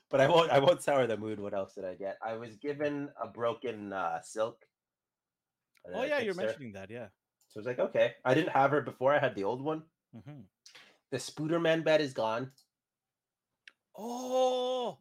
but 0.10 0.22
I 0.22 0.28
won't. 0.30 0.50
I 0.50 0.60
won't 0.60 0.82
sour 0.82 1.06
the 1.08 1.18
mood. 1.18 1.42
What 1.42 1.54
else 1.54 1.74
did 1.76 1.84
I 1.84 1.96
get? 1.96 2.18
I 2.26 2.38
was 2.38 2.56
given 2.56 3.10
a 3.22 3.28
broken 3.28 3.92
uh, 3.92 4.22
silk. 4.22 4.64
Oh, 5.94 6.04
yeah, 6.04 6.20
you're 6.20 6.34
her. 6.34 6.42
mentioning 6.46 6.72
that. 6.74 6.90
Yeah. 6.90 7.08
So 7.50 7.58
I 7.58 7.60
was 7.60 7.66
like, 7.68 7.80
okay. 7.80 8.14
I 8.24 8.34
didn't 8.34 8.50
have 8.54 8.72
her 8.72 8.82
before. 8.82 9.14
I 9.14 9.20
had 9.20 9.36
the 9.36 9.44
old 9.44 9.62
one. 9.62 9.84
hmm 10.14 10.42
The 11.12 11.18
Spooderman 11.18 11.84
bed 11.84 12.00
is 12.02 12.14
gone. 12.14 12.52
Oh, 13.98 14.98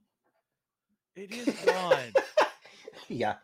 it 1.17 1.33
is 1.33 1.47
gone. 1.67 2.13
yeah, 3.09 3.37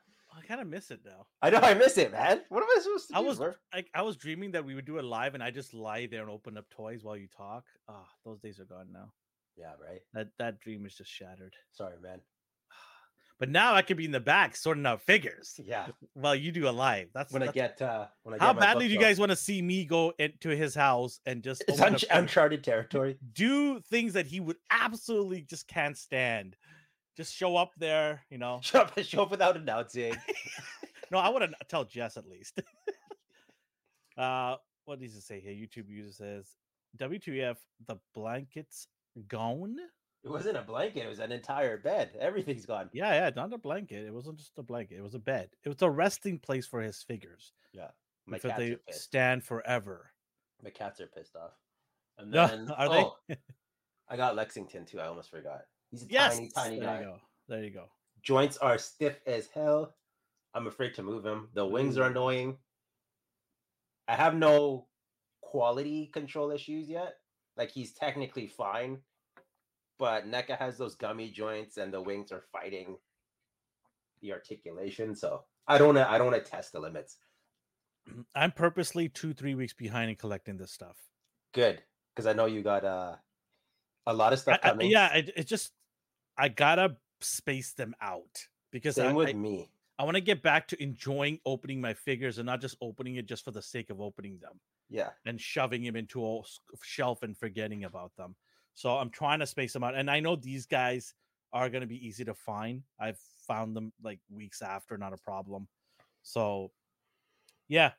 kind 0.51 0.61
of 0.61 0.67
miss 0.69 0.91
it 0.91 1.01
now. 1.05 1.27
I 1.43 1.51
know. 1.51 1.59
I 1.59 1.75
miss 1.75 1.97
it, 1.99 2.11
man. 2.13 2.41
What 2.49 2.63
am 2.63 2.69
I 2.77 2.81
supposed 2.83 3.09
to 3.11 3.17
I 3.17 3.21
do? 3.21 3.27
was 3.27 3.39
Murph? 3.41 3.57
like, 3.75 3.89
I 3.95 4.03
was 4.03 4.17
dreaming 4.17 4.51
that 4.53 4.65
we 4.65 4.75
would 4.75 4.85
do 4.85 4.99
it 4.99 5.05
live, 5.05 5.35
and 5.35 5.43
I 5.43 5.51
just 5.51 5.73
lie 5.75 6.07
there 6.11 6.23
and 6.23 6.31
open 6.31 6.59
up 6.59 6.65
toys 6.71 7.05
while 7.05 7.17
you 7.17 7.29
talk. 7.29 7.65
Ah, 7.89 8.07
those 8.25 8.41
days 8.41 8.59
are 8.61 8.65
gone 8.65 8.89
now. 8.93 9.13
Yeah, 9.57 9.73
right. 9.81 10.01
That 10.15 10.29
that 10.39 10.61
dream 10.61 10.87
is 10.87 10.95
just 10.97 11.11
shattered. 11.11 11.55
Sorry, 11.73 11.97
man. 12.03 12.21
But 13.39 13.49
now 13.49 13.75
I 13.75 13.81
could 13.81 13.97
be 13.97 14.05
in 14.05 14.11
the 14.11 14.21
back 14.21 14.55
sorting 14.55 14.85
out 14.85 15.01
figures 15.01 15.59
Yeah. 15.65 15.87
while 16.13 16.35
you 16.35 16.53
do 16.53 16.69
a 16.69 16.71
live. 16.71 17.09
That's, 17.15 17.33
When 17.33 17.43
I 17.43 17.47
get 17.51 17.81
uh 17.81 18.07
when 18.23 18.35
I 18.35 18.45
how 18.45 18.53
badly 18.53 18.87
do 18.87 18.93
you 18.93 19.01
guys 19.01 19.19
want 19.19 19.31
to 19.31 19.37
see 19.37 19.63
me 19.63 19.87
go 19.87 20.13
into 20.19 20.51
his 20.51 20.75
house 20.75 21.21
and 21.25 21.43
just 21.43 21.65
It's 21.67 21.81
un- 21.81 21.97
uncharted 22.11 22.63
territory. 22.63 23.17
do 23.33 23.81
things 23.81 24.13
that 24.13 24.27
he 24.27 24.41
would 24.41 24.59
absolutely 24.71 25.41
just 25.41 25.67
can't 25.69 25.97
stand? 25.97 26.55
Just 27.17 27.35
show 27.35 27.57
up 27.57 27.73
there, 27.77 28.23
you 28.31 28.39
know. 28.39 28.61
Show 28.63 28.81
up, 28.81 28.99
show 29.03 29.23
up 29.23 29.31
without 29.31 29.57
announcing. 29.57 30.17
No, 31.13 31.19
I 31.19 31.29
want 31.31 31.43
to 31.43 31.57
tell 31.69 31.85
Jess 31.85 32.17
at 32.17 32.29
least. 32.29 32.63
uh, 34.17 34.55
what 34.85 35.01
does 35.01 35.17
it 35.17 35.23
say 35.23 35.41
here? 35.41 35.51
YouTube 35.51 35.89
user 35.89 36.13
says, 36.13 36.47
"WTF? 36.99 37.57
The 37.89 37.97
blankets 38.15 38.87
gone? 39.27 39.77
It 40.23 40.31
wasn't 40.31 40.57
a 40.57 40.63
blanket. 40.63 41.05
It 41.05 41.09
was 41.09 41.19
an 41.19 41.33
entire 41.33 41.79
bed. 41.79 42.11
Everything's 42.21 42.67
gone. 42.67 42.91
Yeah, 42.93 43.13
yeah, 43.13 43.31
not 43.35 43.53
a 43.53 43.59
blanket. 43.59 44.07
It 44.07 44.15
wasn't 44.15 44.39
just 44.39 44.53
a 44.59 44.63
blanket. 44.63 44.99
It 44.99 45.03
was 45.03 45.15
a 45.15 45.19
bed. 45.19 45.49
It 45.65 45.69
was 45.69 45.83
a 45.83 45.91
resting 45.91 46.39
place 46.39 46.67
for 46.67 46.81
his 46.81 47.03
figures 47.03 47.55
My 47.75 48.37
because 48.37 48.51
cats 48.51 48.59
they 48.61 48.71
are 48.73 48.79
stand 48.91 49.43
forever. 49.43 50.13
My 50.63 50.71
cats 50.71 51.01
are 51.01 51.07
pissed 51.09 51.35
off. 51.35 51.59
And 52.19 52.31
No, 52.31 52.47
then 52.47 52.71
are 52.71 52.89
they? 52.89 53.03
oh, 53.03 53.37
I 54.09 54.17
got 54.17 54.37
Lexington 54.37 54.85
too. 54.85 55.01
I 55.01 55.07
almost 55.07 55.31
forgot. 55.31 55.63
He's 55.91 56.03
a 56.05 56.07
Yes, 56.09 56.37
tiny, 56.37 56.49
tiny 56.51 56.79
there 56.79 56.87
guy. 56.89 56.99
you 57.01 57.05
go. 57.07 57.17
There 57.49 57.65
you 57.65 57.71
go. 57.71 57.91
Joints 58.23 58.57
are 58.59 58.79
stiff 58.79 59.21
as 59.27 59.49
hell. 59.49 59.95
I'm 60.55 60.67
afraid 60.67 60.95
to 60.95 61.03
move 61.03 61.25
him. 61.25 61.49
The 61.55 61.65
wings 61.67 61.97
are 61.99 62.09
annoying. 62.09 62.59
I 64.09 64.15
have 64.17 64.35
no 64.35 64.87
quality 65.43 66.07
control 66.13 66.51
issues 66.51 66.89
yet. 66.89 67.15
Like 67.57 67.71
he's 67.71 67.93
technically 67.93 68.47
fine, 68.47 68.99
but 69.99 70.27
NECA 70.27 70.57
has 70.59 70.77
those 70.79 70.95
gummy 70.95 71.31
joints 71.31 71.77
and 71.77 71.93
the 71.93 72.01
wings 72.01 72.33
are 72.33 72.43
fighting 72.53 72.97
the 74.23 74.33
articulation. 74.33 75.15
So 75.15 75.45
I 75.67 75.79
don't 75.79 75.89
wanna 75.89 76.07
I 76.09 76.19
don't 76.19 76.31
want 76.31 76.45
to 76.45 76.51
test 76.51 76.73
the 76.73 76.81
limits. 76.81 77.19
I'm 78.35 78.53
purposely 78.53 79.09
two, 79.09 79.33
three 79.33 79.55
weeks 79.55 79.73
behind 79.73 80.11
in 80.11 80.17
collecting 80.17 80.57
this 80.57 80.73
stuff. 80.73 80.97
Good. 81.53 81.83
Because 82.15 82.27
I 82.27 82.33
know 82.33 82.47
you 82.47 82.63
got 82.63 82.85
uh 82.85 83.17
a 84.07 84.15
lot 84.15 84.33
of 84.33 84.39
I- 84.39 84.43
stuff 84.43 84.59
I- 84.63 84.69
coming. 84.71 84.91
yeah, 84.91 85.15
it, 85.15 85.31
it 85.37 85.45
just 85.47 85.73
I 86.41 86.49
gotta 86.49 86.97
space 87.21 87.75
them 87.75 87.95
out 88.01 88.49
because 88.73 88.99
I, 88.99 89.09
Same 89.09 89.15
with 89.17 89.29
I, 89.29 89.33
me. 89.35 89.69
I 89.99 90.05
want 90.05 90.17
to 90.17 90.23
get 90.23 90.43
back 90.43 90.69
to 90.69 90.83
enjoying 90.83 91.39
opening 91.45 91.81
my 91.81 91.95
figures 91.95 92.39
and 92.39 92.47
not 92.47 92.61
just 92.63 92.77
opening 92.81 93.17
it 93.17 93.27
just 93.27 93.45
for 93.45 93.51
the 93.51 93.63
sake 93.63 93.91
of 93.91 94.01
opening 94.01 94.39
them 94.39 94.61
Yeah. 94.89 95.11
and 95.27 95.41
shoving 95.41 95.85
them 95.85 95.97
into 95.97 96.27
a 96.27 96.43
shelf 96.83 97.23
and 97.23 97.37
forgetting 97.37 97.85
about 97.85 98.17
them. 98.17 98.37
So 98.75 98.97
I'm 98.97 99.11
trying 99.11 99.41
to 99.41 99.47
space 99.47 99.75
them 99.75 99.85
out, 99.85 99.95
and 99.95 100.11
I 100.11 100.21
know 100.21 100.37
these 100.37 100.67
guys 100.67 101.15
are 101.53 101.69
going 101.69 101.83
to 101.83 101.87
be 101.87 102.07
easy 102.07 102.25
to 102.25 102.35
find. 102.35 102.85
I've 102.99 103.19
found 103.47 103.77
them 103.77 103.93
like 104.03 104.21
weeks 104.31 104.63
after, 104.63 104.97
not 104.97 105.13
a 105.13 105.19
problem. 105.19 105.69
So, 106.23 106.73
yeah, 107.69 107.93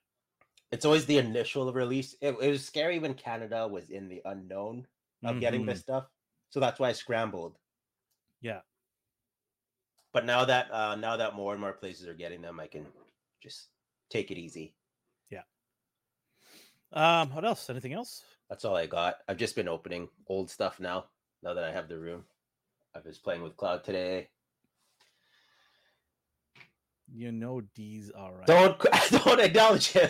It's 0.71 0.85
always 0.85 1.05
the 1.05 1.17
initial 1.17 1.71
release. 1.73 2.15
It, 2.21 2.35
it 2.41 2.49
was 2.49 2.65
scary 2.65 2.97
when 2.99 3.13
Canada 3.13 3.67
was 3.67 3.89
in 3.89 4.07
the 4.07 4.21
unknown 4.25 4.87
of 5.25 5.39
getting 5.39 5.63
Mhm. 5.63 5.67
this 5.67 5.81
stuff. 5.81 6.09
So 6.49 6.59
that's 6.59 6.79
why 6.79 6.89
I 6.89 6.93
scrambled. 6.93 7.57
Yeah. 8.41 8.59
But 10.13 10.25
now 10.25 10.43
that 10.45 10.69
uh 10.71 10.95
now 10.95 11.15
that 11.17 11.35
more 11.35 11.53
and 11.53 11.61
more 11.61 11.73
places 11.73 12.07
are 12.07 12.13
getting 12.13 12.41
them, 12.41 12.59
I 12.59 12.67
can 12.67 12.85
just 13.41 13.69
take 14.09 14.29
it 14.31 14.37
easy. 14.37 14.73
Yeah. 15.29 15.43
Um, 16.91 17.29
what 17.31 17.45
else? 17.45 17.69
Anything 17.69 17.93
else? 17.93 18.23
That's 18.49 18.65
all 18.65 18.75
I 18.75 18.85
got. 18.87 19.15
I've 19.29 19.37
just 19.37 19.55
been 19.55 19.69
opening 19.69 20.09
old 20.27 20.49
stuff 20.49 20.79
now. 20.79 21.05
Now 21.43 21.53
that 21.53 21.63
I 21.63 21.71
have 21.71 21.87
the 21.87 21.97
room, 21.97 22.25
I 22.93 22.99
was 23.05 23.17
playing 23.17 23.41
with 23.41 23.55
Cloud 23.55 23.83
today. 23.85 24.29
You 27.13 27.31
know, 27.31 27.61
D's 27.75 28.09
all 28.11 28.33
right. 28.33 28.45
Don't 28.47 28.77
don't 29.11 29.39
acknowledge 29.39 29.87
him. 29.89 30.09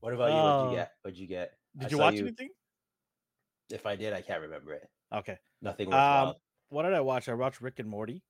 what 0.00 0.12
about 0.12 0.30
you? 0.30 0.36
What'd 0.36 0.66
Oh. 0.66 0.70
you 0.70 0.76
get? 0.76 0.92
What'd 1.02 1.18
you 1.18 1.26
get? 1.26 1.52
Did 1.76 1.86
I 1.86 1.90
you 1.90 1.98
watch 1.98 2.14
you- 2.14 2.26
anything? 2.26 2.50
If 3.70 3.86
I 3.86 3.96
did, 3.96 4.12
I 4.12 4.20
can't 4.22 4.42
remember 4.42 4.74
it. 4.74 4.88
Okay. 5.12 5.38
Nothing 5.62 5.92
Um, 5.92 6.34
what 6.68 6.82
did 6.82 6.92
I 6.92 7.00
watch? 7.00 7.28
I 7.28 7.34
watched 7.34 7.60
Rick 7.60 7.78
and 7.78 7.88
Morty. 7.88 8.22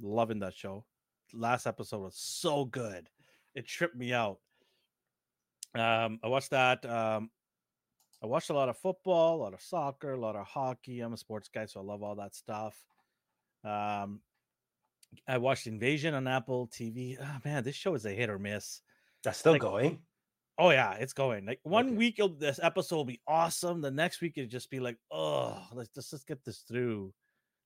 Loving 0.00 0.38
that 0.40 0.54
show. 0.54 0.84
Last 1.32 1.66
episode 1.66 2.00
was 2.00 2.16
so 2.16 2.64
good. 2.64 3.08
It 3.54 3.66
tripped 3.66 3.96
me 3.96 4.12
out. 4.12 4.38
Um, 5.74 6.20
I 6.22 6.28
watched 6.28 6.50
that. 6.50 6.84
Um, 6.86 7.30
I 8.22 8.26
watched 8.26 8.50
a 8.50 8.54
lot 8.54 8.68
of 8.68 8.78
football, 8.78 9.36
a 9.36 9.42
lot 9.42 9.54
of 9.54 9.60
soccer, 9.60 10.12
a 10.14 10.20
lot 10.20 10.36
of 10.36 10.46
hockey. 10.46 11.00
I'm 11.00 11.12
a 11.12 11.16
sports 11.16 11.48
guy, 11.48 11.66
so 11.66 11.80
I 11.80 11.82
love 11.82 12.02
all 12.02 12.14
that 12.16 12.34
stuff. 12.34 12.76
Um, 13.64 14.20
I 15.28 15.38
watched 15.38 15.66
Invasion 15.66 16.14
on 16.14 16.26
Apple 16.26 16.68
TV. 16.68 17.16
Oh, 17.20 17.38
man, 17.44 17.64
this 17.64 17.74
show 17.76 17.94
is 17.94 18.06
a 18.06 18.10
hit 18.10 18.30
or 18.30 18.38
miss. 18.38 18.80
That's 19.22 19.38
still 19.38 19.52
like- 19.52 19.60
going. 19.60 20.02
Oh 20.58 20.70
yeah, 20.70 20.94
it's 20.94 21.12
going. 21.12 21.46
Like 21.46 21.60
one 21.64 21.86
Okay. 21.88 21.96
week 21.96 22.20
this 22.38 22.60
episode 22.62 22.96
will 22.96 23.04
be 23.04 23.20
awesome. 23.26 23.80
The 23.80 23.90
next 23.90 24.20
week 24.20 24.34
it'll 24.36 24.48
just 24.48 24.70
be 24.70 24.80
like, 24.80 24.98
oh, 25.10 25.66
let's 25.72 25.88
just 25.88 26.12
let's 26.12 26.24
get 26.24 26.44
this 26.44 26.58
through. 26.60 27.12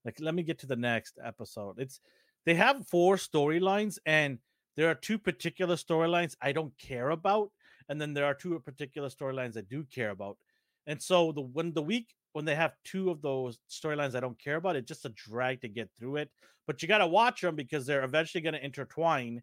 Like, 0.04 0.21
let 0.21 0.35
me 0.35 0.42
get 0.42 0.59
to 0.61 0.66
the 0.66 0.76
next 0.76 1.18
episode. 1.23 1.78
It's 1.78 2.00
they 2.47 2.54
have 2.54 2.88
four 2.88 3.16
storylines, 3.16 3.99
and 4.07 4.38
there 4.76 4.88
are 4.88 4.95
two 4.95 5.18
particular 5.18 5.76
storylines 5.76 6.35
I 6.40 6.52
don't 6.52 6.76
care 6.78 7.11
about, 7.11 7.50
and 7.88 8.00
then 8.00 8.14
there 8.14 8.25
are 8.25 8.35
two 8.35 8.59
particular 8.61 9.09
storylines 9.09 9.57
I 9.59 9.62
do 9.62 9.85
care 9.85 10.11
about. 10.11 10.38
And 10.87 11.02
so 11.02 11.33
the 11.33 11.42
when 11.42 11.75
the 11.75 11.83
week 11.83 12.14
when 12.33 12.45
they 12.47 12.54
have 12.54 12.73
two 12.85 13.11
of 13.11 13.21
those 13.21 13.59
storylines 13.68 14.14
I 14.14 14.21
don't 14.21 14.38
care 14.38 14.57
about, 14.57 14.76
it's 14.76 14.88
just 14.88 15.04
a 15.04 15.11
drag 15.11 15.61
to 15.61 15.68
get 15.68 15.90
through 15.99 16.16
it. 16.16 16.30
But 16.66 16.80
you 16.80 16.88
got 16.88 16.99
to 16.99 17.07
watch 17.07 17.42
them 17.42 17.57
because 17.57 17.85
they're 17.85 18.04
eventually 18.04 18.40
going 18.40 18.54
to 18.54 18.64
intertwine, 18.64 19.42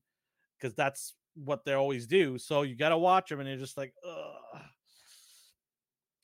because 0.57 0.73
that's 0.73 1.13
what 1.35 1.65
they 1.65 1.73
always 1.73 2.07
do. 2.07 2.37
So 2.37 2.61
you 2.63 2.75
got 2.75 2.89
to 2.89 2.97
watch 2.97 3.29
them, 3.29 3.39
and 3.39 3.47
you're 3.49 3.57
just 3.57 3.77
like, 3.77 3.93
Ugh. 4.07 4.61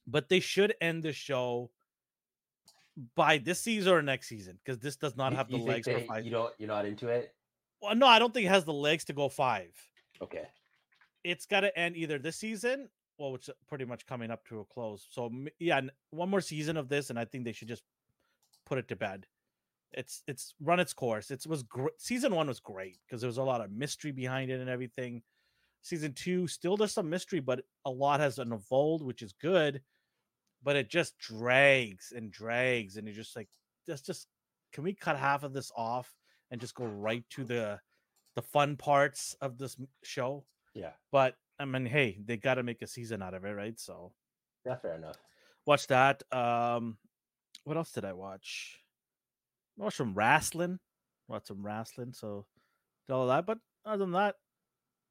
But 0.07 0.29
they 0.29 0.39
should 0.39 0.73
end 0.81 1.03
the 1.03 1.13
show 1.13 1.69
by 3.15 3.37
this 3.37 3.59
season 3.61 3.93
or 3.93 4.01
next 4.01 4.27
season 4.27 4.59
because 4.63 4.79
this 4.79 4.95
does 4.97 5.15
not 5.15 5.31
You- 5.31 5.37
have 5.37 5.49
the 5.49 5.57
legs 5.57 5.87
for 5.87 5.99
five. 6.01 6.25
You 6.25 6.31
don't. 6.31 6.53
You're 6.57 6.67
not 6.67 6.85
into 6.85 7.07
it. 7.07 7.33
Well, 7.81 7.95
no, 7.95 8.05
I 8.07 8.19
don't 8.19 8.33
think 8.33 8.45
it 8.45 8.49
has 8.49 8.65
the 8.65 8.73
legs 8.73 9.05
to 9.05 9.13
go 9.13 9.29
five. 9.29 9.71
Okay. 10.21 10.47
It's 11.23 11.45
got 11.45 11.61
to 11.61 11.77
end 11.77 11.95
either 11.97 12.19
this 12.19 12.35
season, 12.37 12.89
well, 13.17 13.31
which 13.31 13.47
is 13.47 13.55
pretty 13.67 13.85
much 13.85 14.05
coming 14.05 14.29
up 14.31 14.45
to 14.47 14.59
a 14.59 14.65
close. 14.65 15.07
So 15.09 15.31
yeah, 15.59 15.81
one 16.09 16.29
more 16.29 16.41
season 16.41 16.77
of 16.77 16.89
this, 16.89 17.09
and 17.09 17.17
I 17.17 17.25
think 17.25 17.45
they 17.45 17.53
should 17.53 17.67
just 17.67 17.83
put 18.65 18.77
it 18.77 18.87
to 18.89 18.95
bed. 18.95 19.25
It's 19.93 20.23
it's 20.27 20.55
run 20.61 20.79
its 20.79 20.93
course. 20.93 21.31
It 21.31 21.45
was 21.47 21.63
gr- 21.63 21.87
season 21.97 22.33
one 22.35 22.47
was 22.47 22.59
great 22.59 22.97
because 23.05 23.21
there 23.21 23.27
was 23.27 23.37
a 23.37 23.43
lot 23.43 23.61
of 23.61 23.71
mystery 23.71 24.11
behind 24.11 24.49
it 24.51 24.59
and 24.61 24.69
everything. 24.69 25.21
Season 25.81 26.13
two 26.13 26.47
still 26.47 26.77
there's 26.77 26.93
some 26.93 27.09
mystery, 27.09 27.39
but 27.39 27.61
a 27.85 27.89
lot 27.89 28.19
has 28.19 28.39
unfolded, 28.39 29.05
which 29.05 29.21
is 29.21 29.33
good. 29.33 29.81
But 30.63 30.75
it 30.75 30.89
just 30.89 31.17
drags 31.17 32.13
and 32.15 32.31
drags, 32.31 32.97
and 32.97 33.07
you're 33.07 33.15
just 33.15 33.35
like, 33.35 33.49
let's 33.87 34.01
just 34.03 34.27
can 34.71 34.83
we 34.83 34.93
cut 34.93 35.17
half 35.17 35.43
of 35.43 35.53
this 35.53 35.71
off 35.75 36.13
and 36.51 36.61
just 36.61 36.75
go 36.75 36.85
right 36.85 37.23
to 37.31 37.43
the 37.43 37.79
the 38.35 38.41
fun 38.41 38.77
parts 38.77 39.35
of 39.41 39.57
this 39.57 39.75
show? 40.03 40.45
Yeah. 40.73 40.91
But 41.11 41.35
I 41.59 41.65
mean, 41.65 41.85
hey, 41.85 42.19
they 42.23 42.37
got 42.37 42.55
to 42.55 42.63
make 42.63 42.81
a 42.81 42.87
season 42.87 43.21
out 43.21 43.33
of 43.33 43.43
it, 43.43 43.49
right? 43.51 43.77
So 43.79 44.13
Yeah. 44.65 44.75
Fair 44.77 44.95
enough. 44.95 45.17
watch 45.65 45.87
that. 45.87 46.23
Um, 46.31 46.97
what 47.65 47.75
else 47.77 47.91
did 47.91 48.05
I 48.05 48.13
watch? 48.13 48.77
I 49.79 49.83
watched 49.83 49.97
some 49.97 50.13
wrestling. 50.13 50.79
Watched 51.27 51.47
some 51.47 51.63
wrestling. 51.65 52.13
So 52.13 52.45
did 53.07 53.13
all 53.13 53.23
of 53.23 53.29
that. 53.29 53.45
But 53.45 53.59
other 53.85 54.05
than 54.05 54.11
that, 54.13 54.35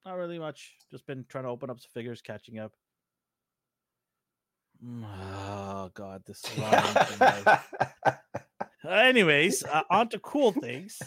not 0.04 0.14
really 0.14 0.38
much. 0.38 0.74
Just 0.90 1.06
been 1.06 1.24
trying 1.28 1.44
to 1.44 1.50
open 1.50 1.70
up 1.70 1.80
some 1.80 1.90
figures, 1.92 2.22
catching 2.22 2.58
up. 2.58 2.72
Mm, 4.84 5.04
Oh 5.70 5.90
God, 5.94 6.22
this 6.26 6.42
is 6.44 6.58
guys. 7.18 7.58
Anyways, 8.88 9.62
uh, 9.64 9.82
on 9.90 10.08
to 10.08 10.18
cool 10.18 10.52
things. 10.52 10.98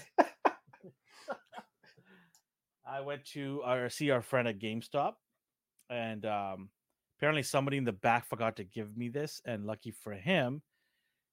I 2.86 3.02
went 3.02 3.26
to 3.34 3.62
our 3.64 3.90
see 3.90 4.12
our 4.12 4.22
friend 4.22 4.48
at 4.48 4.60
GameStop, 4.60 5.14
and 5.90 6.26
um, 6.26 6.70
apparently 7.18 7.42
somebody 7.44 7.78
in 7.78 7.84
the 7.84 7.92
back 7.92 8.28
forgot 8.28 8.58
to 8.58 8.64
give 8.64 8.96
me 8.96 9.10
this. 9.10 9.42
And 9.46 9.66
lucky 9.66 9.92
for 9.92 10.14
him, 10.14 10.62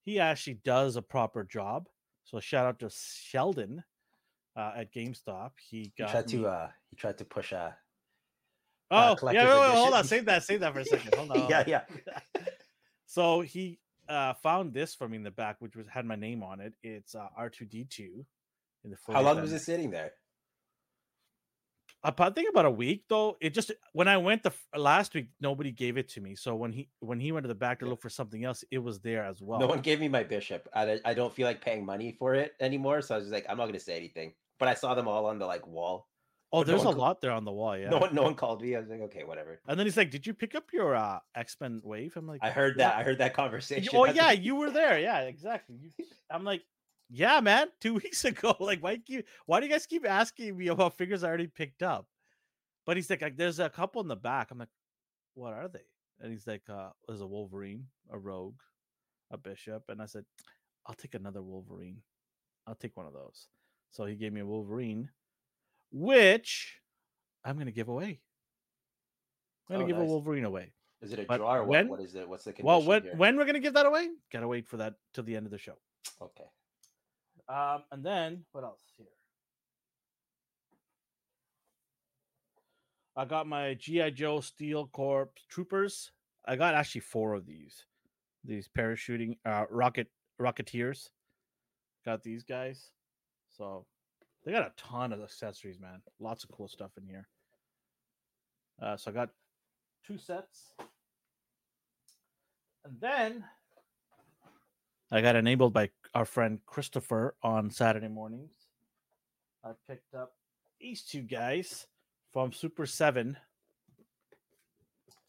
he 0.04 0.18
actually 0.18 0.60
does 0.64 0.96
a 0.96 1.02
proper 1.02 1.44
job. 1.44 1.88
So 2.30 2.38
shout 2.38 2.64
out 2.66 2.78
to 2.78 2.90
Sheldon 2.90 3.82
uh, 4.56 4.72
at 4.76 4.92
GameStop. 4.94 5.52
He 5.58 5.92
he 5.96 6.04
tried 6.04 6.26
me- 6.26 6.32
to. 6.38 6.46
uh 6.46 6.68
He 6.90 6.96
tried 6.96 7.18
to 7.18 7.24
push 7.24 7.52
a. 7.52 7.76
oh 8.92 9.16
yeah, 9.32 9.44
wait, 9.44 9.60
wait, 9.60 9.76
hold 9.76 9.94
on, 9.94 10.04
save 10.04 10.24
that, 10.26 10.42
save 10.44 10.60
that 10.60 10.72
for 10.72 10.80
a 10.80 10.84
second. 10.94 11.14
Hold 11.14 11.30
on, 11.32 11.48
yeah. 11.48 11.64
Yeah. 11.66 11.82
So 13.06 13.40
he 13.40 13.80
uh, 14.08 14.34
found 14.34 14.72
this 14.72 14.94
for 14.94 15.08
me 15.08 15.16
in 15.16 15.24
the 15.24 15.32
back, 15.32 15.56
which 15.58 15.74
was 15.74 15.88
had 15.88 16.06
my 16.06 16.14
name 16.14 16.44
on 16.44 16.60
it. 16.60 16.74
It's 16.84 17.16
uh, 17.16 17.26
R 17.36 17.50
two 17.50 17.64
D 17.64 17.84
two. 17.90 18.24
In 18.84 18.90
the 18.92 18.96
How 19.12 19.20
long 19.20 19.40
was 19.40 19.52
it 19.52 19.58
sitting 19.62 19.90
there? 19.90 20.12
I 22.02 22.30
think 22.30 22.48
about 22.48 22.64
a 22.64 22.70
week 22.70 23.04
though. 23.08 23.36
It 23.40 23.52
just 23.52 23.72
when 23.92 24.08
I 24.08 24.16
went 24.16 24.42
the 24.42 24.52
last 24.74 25.14
week, 25.14 25.28
nobody 25.40 25.70
gave 25.70 25.98
it 25.98 26.08
to 26.10 26.20
me. 26.20 26.34
So 26.34 26.54
when 26.54 26.72
he 26.72 26.88
when 27.00 27.20
he 27.20 27.30
went 27.32 27.44
to 27.44 27.48
the 27.48 27.54
back 27.54 27.80
to 27.80 27.86
look 27.86 28.00
for 28.00 28.08
something 28.08 28.44
else, 28.44 28.64
it 28.70 28.78
was 28.78 29.00
there 29.00 29.24
as 29.24 29.42
well. 29.42 29.60
No 29.60 29.66
one 29.66 29.80
gave 29.80 30.00
me 30.00 30.08
my 30.08 30.22
bishop. 30.22 30.68
I, 30.74 30.98
I 31.04 31.14
don't 31.14 31.34
feel 31.34 31.46
like 31.46 31.60
paying 31.60 31.84
money 31.84 32.16
for 32.18 32.34
it 32.34 32.54
anymore. 32.60 33.02
So 33.02 33.14
I 33.14 33.18
was 33.18 33.26
just 33.26 33.34
like, 33.34 33.46
I'm 33.48 33.58
not 33.58 33.66
gonna 33.66 33.80
say 33.80 33.96
anything. 33.96 34.32
But 34.58 34.68
I 34.68 34.74
saw 34.74 34.94
them 34.94 35.08
all 35.08 35.26
on 35.26 35.38
the 35.38 35.46
like 35.46 35.66
wall. 35.66 36.08
oh, 36.52 36.60
but 36.60 36.66
no 36.68 36.72
there's 36.72 36.84
one 36.84 36.94
a 36.94 36.98
lot 36.98 37.20
there 37.20 37.32
on 37.32 37.44
the 37.44 37.52
wall. 37.52 37.76
Yeah. 37.76 37.90
No 37.90 37.98
one, 37.98 38.14
no 38.14 38.22
one 38.22 38.34
called 38.34 38.62
me. 38.62 38.76
I 38.76 38.80
was 38.80 38.88
like, 38.88 39.00
okay, 39.02 39.24
whatever. 39.24 39.60
and 39.68 39.78
then 39.78 39.86
he's 39.86 39.96
like, 39.96 40.10
"Did 40.10 40.26
you 40.26 40.32
pick 40.34 40.54
up 40.54 40.64
your 40.72 40.96
uh, 40.96 41.18
X 41.34 41.56
Men 41.60 41.80
wave?" 41.84 42.14
I'm 42.16 42.26
like, 42.26 42.40
I 42.42 42.50
heard 42.50 42.78
that. 42.78 42.96
I 42.96 43.02
heard 43.02 43.18
that 43.18 43.34
conversation. 43.42 43.90
Oh 43.94 44.06
yeah, 44.06 44.30
you 44.32 44.56
were 44.56 44.70
there. 44.70 44.98
Yeah, 44.98 45.20
exactly. 45.20 45.76
You, 45.82 46.04
I'm 46.30 46.44
like, 46.44 46.62
yeah, 47.10 47.40
man. 47.40 47.68
Two 47.80 47.94
weeks 48.02 48.24
ago. 48.24 48.54
Like, 48.60 48.82
why 48.82 48.96
keep? 48.98 49.26
Why 49.46 49.60
do 49.60 49.66
you 49.66 49.72
guys 49.72 49.86
keep 49.86 50.06
asking 50.06 50.56
me 50.56 50.68
about 50.68 50.96
figures 50.96 51.22
I 51.24 51.28
already 51.28 51.48
picked 51.48 51.82
up? 51.82 52.06
But 52.86 52.96
he's 52.96 53.10
like, 53.10 53.20
like, 53.22 53.36
there's 53.36 53.58
a 53.58 53.68
couple 53.68 54.00
in 54.00 54.08
the 54.08 54.16
back. 54.16 54.50
I'm 54.50 54.58
like, 54.58 54.68
what 55.34 55.52
are 55.52 55.68
they? 55.68 55.84
And 56.20 56.30
he's 56.32 56.46
like, 56.46 56.62
uh, 56.68 56.90
there's 57.06 57.20
a 57.20 57.26
Wolverine, 57.26 57.86
a 58.10 58.18
Rogue, 58.18 58.60
a 59.30 59.36
Bishop, 59.38 59.84
and 59.88 60.00
I 60.02 60.06
said, 60.06 60.24
I'll 60.86 60.94
take 60.94 61.14
another 61.14 61.42
Wolverine. 61.42 61.98
I'll 62.66 62.74
take 62.74 62.96
one 62.96 63.06
of 63.06 63.12
those. 63.12 63.48
So 63.90 64.04
he 64.06 64.14
gave 64.16 64.32
me 64.32 64.40
a 64.40 64.46
Wolverine, 64.46 65.08
which 65.92 66.80
I'm 67.44 67.58
gonna 67.58 67.70
give 67.70 67.88
away. 67.88 68.20
I'm 69.68 69.74
gonna 69.74 69.84
Oh, 69.84 69.86
give 69.86 69.98
a. 69.98 70.04
Wolverine 70.04 70.44
away. 70.44 70.72
Is 71.00 71.12
it 71.12 71.18
a 71.20 71.24
But 71.24 71.38
draw 71.38 71.56
or 71.56 71.64
when- 71.64 71.88
what? 71.88 71.98
What 72.00 72.06
is 72.06 72.14
it? 72.14 72.28
What's 72.28 72.44
the 72.44 72.52
condition 72.52 72.66
Well, 72.66 72.82
when 72.82 73.02
here? 73.02 73.16
when 73.16 73.36
we're 73.36 73.46
gonna 73.46 73.60
give 73.60 73.74
that 73.74 73.86
away? 73.86 74.08
Gotta 74.32 74.48
wait 74.48 74.66
for 74.66 74.76
that 74.78 74.94
till 75.14 75.24
the 75.24 75.36
end 75.36 75.46
of 75.46 75.52
the 75.52 75.58
show. 75.58 75.76
Okay. 76.20 76.44
Um, 77.50 77.82
and 77.90 78.04
then 78.04 78.44
what 78.52 78.62
else 78.62 78.82
here? 78.96 79.06
I 83.16 83.24
got 83.24 83.48
my 83.48 83.74
GI 83.74 84.12
Joe 84.12 84.40
Steel 84.40 84.86
Corps 84.86 85.30
Troopers. 85.48 86.12
I 86.46 86.54
got 86.54 86.74
actually 86.74 87.00
four 87.00 87.34
of 87.34 87.46
these. 87.46 87.84
These 88.44 88.68
parachuting 88.76 89.36
uh 89.44 89.64
rocket 89.68 90.06
rocketeers. 90.40 91.08
Got 92.04 92.22
these 92.22 92.44
guys. 92.44 92.90
So 93.56 93.84
they 94.44 94.52
got 94.52 94.62
a 94.62 94.72
ton 94.76 95.12
of 95.12 95.20
accessories, 95.20 95.80
man. 95.80 96.00
Lots 96.20 96.44
of 96.44 96.50
cool 96.50 96.68
stuff 96.68 96.92
in 96.96 97.04
here. 97.04 97.28
Uh, 98.80 98.96
so 98.96 99.10
I 99.10 99.14
got 99.14 99.30
two 100.06 100.16
sets. 100.16 100.72
And 102.84 102.98
then 103.00 103.44
I 105.10 105.20
got 105.20 105.36
enabled 105.36 105.74
by 105.74 105.90
our 106.14 106.24
friend 106.24 106.58
Christopher 106.66 107.34
on 107.42 107.70
Saturday 107.70 108.08
mornings. 108.08 108.52
I 109.64 109.70
picked 109.88 110.14
up 110.14 110.32
these 110.80 111.02
two 111.02 111.22
guys 111.22 111.86
from 112.32 112.52
Super 112.52 112.86
7. 112.86 113.36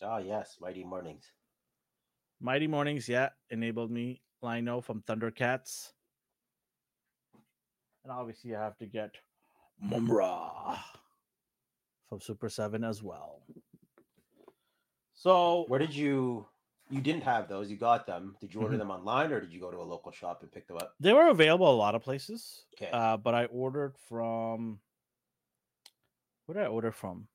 Oh 0.02 0.18
yes, 0.18 0.58
Mighty 0.60 0.84
Mornings. 0.84 1.26
Mighty 2.40 2.68
Mornings, 2.68 3.08
yeah, 3.08 3.30
enabled 3.50 3.92
me. 3.92 4.22
Lion-O 4.42 4.82
from 4.82 5.02
Thundercats. 5.04 5.92
And 8.04 8.12
obviously, 8.12 8.56
I 8.56 8.64
have 8.64 8.78
to 8.80 8.88
get 8.88 9.12
Mumm-Ra 9.80 10.80
from 12.10 12.20
Super 12.20 12.50
7 12.50 12.84
as 12.84 13.04
well. 13.04 13.44
So, 15.14 15.66
Where 15.68 15.78
did 15.80 15.94
you? 15.94 16.48
You 16.92 17.02
didn't 17.02 17.24
have 17.24 17.48
those. 17.48 17.72
You 17.72 17.78
got 17.78 18.06
them. 18.06 18.36
Did 18.42 18.54
you 18.54 18.62
order 18.62 18.76
Mhm. 18.76 18.80
them 18.80 18.92
online 18.92 19.32
or 19.32 19.40
did 19.40 19.54
you 19.54 19.60
go 19.60 19.72
to 19.72 19.78
a 19.78 19.84
local 19.84 20.12
shop 20.12 20.42
and 20.44 20.52
pick 20.52 20.68
them 20.68 20.78
up? 20.78 20.94
they 21.00 21.14
were 21.14 21.30
available 21.30 21.72
a 21.72 21.76
lot 21.76 21.96
of 21.96 22.04
places. 22.04 22.66
Okay. 22.76 22.92
Uh, 22.92 23.18
but 23.18 23.34
I 23.34 23.46
ordered 23.46 23.98
from. 23.98 24.82
Where 26.46 26.56
did 26.56 26.64
I 26.64 26.68
order 26.68 26.92
from? 26.92 27.28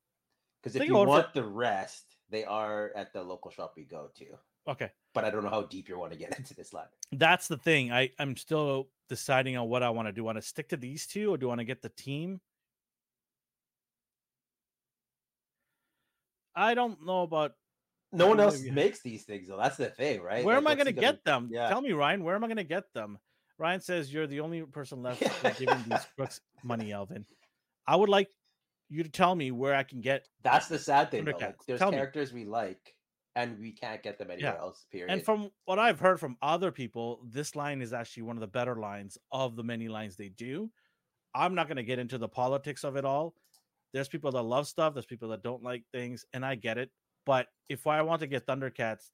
Because 0.63 0.77
if 0.77 0.85
you 0.87 0.95
want 0.95 1.33
the 1.33 1.45
rest, 1.45 2.17
they 2.29 2.45
are 2.45 2.93
at 2.95 3.13
the 3.13 3.23
local 3.23 3.51
shop 3.51 3.75
we 3.77 3.85
go 3.85 4.11
to. 4.17 4.39
Okay. 4.69 4.91
But 5.15 5.25
I 5.25 5.31
don't 5.31 5.43
know 5.45 5.51
how 5.51 5.63
deep 5.63 5.89
you 5.89 5.99
want 5.99 6.13
to 6.13 6.19
get 6.19 6.31
into 6.39 6.55
this 6.55 6.73
line. 6.73 6.89
That's 7.13 7.49
the 7.49 7.57
thing. 7.57 7.93
I, 7.93 8.11
I'm 8.19 8.37
still 8.37 8.89
deciding 9.09 9.57
on 9.57 9.69
what 9.69 9.83
I 9.83 9.91
want 9.91 10.09
to 10.09 10.13
do. 10.13 10.25
Want 10.25 10.37
to 10.37 10.43
stick 10.43 10.69
to 10.71 10.77
these 10.77 11.07
two 11.07 11.33
or 11.33 11.39
do 11.39 11.47
I 11.47 11.49
want 11.49 11.61
to 11.61 11.65
get 11.65 11.81
the 11.83 11.89
team? 11.89 12.41
I 16.55 16.75
don't 16.75 17.05
know 17.05 17.23
about 17.23 17.55
No 18.17 18.27
one 18.29 18.41
else 18.41 18.63
makes 18.63 19.01
these 19.03 19.25
things 19.25 19.49
though. 19.49 19.57
That's 19.57 19.77
the 19.77 19.87
thing, 19.91 20.21
right? 20.23 20.45
where 20.45 20.55
Like, 20.57 20.63
am 20.65 20.67
I 20.69 20.75
going 20.75 20.87
to 20.87 20.93
get 20.93 21.25
them? 21.25 21.49
yeah. 21.51 21.69
Tell 21.69 21.81
me, 21.81 21.93
Ryan, 21.93 22.23
where 22.25 22.35
am 22.35 22.45
I 22.45 22.47
going 22.47 22.57
to 22.57 22.65
get 22.65 22.93
them? 22.95 23.19
Ryan 23.59 23.81
says 23.81 24.13
you're 24.13 24.27
the 24.27 24.41
only 24.41 24.63
person 24.63 25.03
left 25.03 25.23
giving 25.59 25.83
these 25.85 26.07
crooks 26.17 26.41
money, 26.63 26.93
Elvin. 26.93 27.25
I 27.87 27.97
would 27.97 28.09
like 28.09 28.29
you 28.89 29.03
to 29.03 29.09
tell 29.09 29.35
me 29.35 29.51
where 29.51 29.75
I 29.75 29.83
can 29.83 30.01
get. 30.01 30.27
That's 30.43 30.69
the 30.69 30.79
sad 30.79 31.11
thing. 31.11 31.25
Like, 31.25 31.57
there's 31.67 31.79
Tell 31.81 31.91
me. 31.91 31.97
characters 31.97 32.33
we 32.33 32.45
like 32.45 32.95
and 33.35 33.59
we 33.59 33.73
can't 33.73 34.03
get 34.03 34.19
them 34.19 34.31
anywhere 34.31 34.55
Yeah. 34.55 34.61
else. 34.61 34.87
Period. 34.91 35.11
And 35.13 35.25
from 35.25 35.51
what 35.65 35.79
I've 35.79 36.01
heard 36.01 36.21
from 36.21 36.37
other 36.43 36.71
people, 36.71 37.21
this 37.25 37.55
line 37.57 37.81
is 37.83 37.93
actually 37.93 38.25
one 38.25 38.37
of 38.37 38.41
the 38.41 38.47
better 38.47 38.77
lines 38.77 39.19
of 39.33 39.57
the 39.57 39.63
many 39.65 39.89
lines 39.89 40.17
they 40.17 40.29
do. 40.29 40.71
I'm 41.35 41.55
not 41.55 41.67
going 41.69 41.77
to 41.77 41.83
get 41.83 41.99
into 41.99 42.19
the 42.19 42.29
politics 42.29 42.83
of 42.85 42.97
it 42.97 43.05
all. 43.05 43.35
There's 43.93 44.09
people 44.09 44.33
that 44.33 44.43
love 44.43 44.67
stuff, 44.67 44.95
there's 44.95 45.07
people 45.07 45.29
that 45.31 45.43
don't 45.43 45.63
like 45.63 45.85
things, 45.93 46.25
and 46.33 46.45
I 46.45 46.55
get 46.55 46.79
it. 46.79 46.91
But 47.27 47.49
if 47.69 47.87
I 47.87 48.03
want 48.03 48.21
to 48.21 48.27
get 48.27 48.47
Thundercats, 48.47 49.11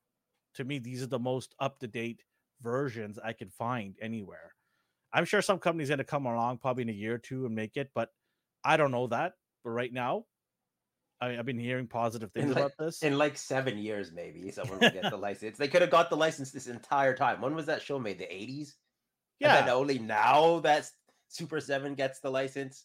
to 0.54 0.64
me, 0.64 0.78
these 0.78 1.02
are 1.02 1.06
the 1.06 1.18
most 1.18 1.54
up 1.58 1.78
to 1.80 1.86
date 1.88 2.22
versions 2.60 3.18
I 3.18 3.32
could 3.32 3.50
find 3.52 3.96
anywhere. 4.00 4.54
I'm 5.12 5.24
sure 5.24 5.42
some 5.42 5.58
company's 5.58 5.88
going 5.88 5.98
to 5.98 6.04
come 6.04 6.26
along 6.26 6.58
probably 6.58 6.82
in 6.82 6.88
a 6.90 6.92
year 6.92 7.14
or 7.14 7.18
two 7.18 7.46
and 7.46 7.54
make 7.54 7.76
it, 7.76 7.90
but 7.94 8.10
I 8.64 8.76
don't 8.76 8.90
know 8.90 9.06
that. 9.08 9.32
But 9.64 9.70
right 9.70 9.92
now, 9.92 10.24
I, 11.20 11.38
I've 11.38 11.46
been 11.46 11.58
hearing 11.58 11.86
positive 11.86 12.32
things 12.32 12.48
like- 12.54 12.58
about 12.58 12.72
this. 12.78 13.02
in 13.02 13.16
like 13.18 13.36
seven 13.36 13.78
years, 13.78 14.12
maybe 14.12 14.50
someone 14.50 14.78
will 14.78 14.90
get 14.90 15.10
the 15.10 15.16
license. 15.28 15.56
They 15.58 15.68
could 15.68 15.82
have 15.82 15.90
got 15.90 16.10
the 16.10 16.16
license 16.16 16.50
this 16.50 16.66
entire 16.66 17.14
time. 17.16 17.40
When 17.40 17.54
was 17.54 17.66
that 17.66 17.82
show 17.82 17.98
made? 17.98 18.18
The 18.18 18.24
80s? 18.24 18.72
yeah, 19.38 19.58
And 19.60 19.68
only 19.70 19.98
now 19.98 20.60
that 20.60 20.88
Super 21.28 21.60
7 21.60 21.94
gets 21.94 22.20
the 22.20 22.30
license. 22.30 22.84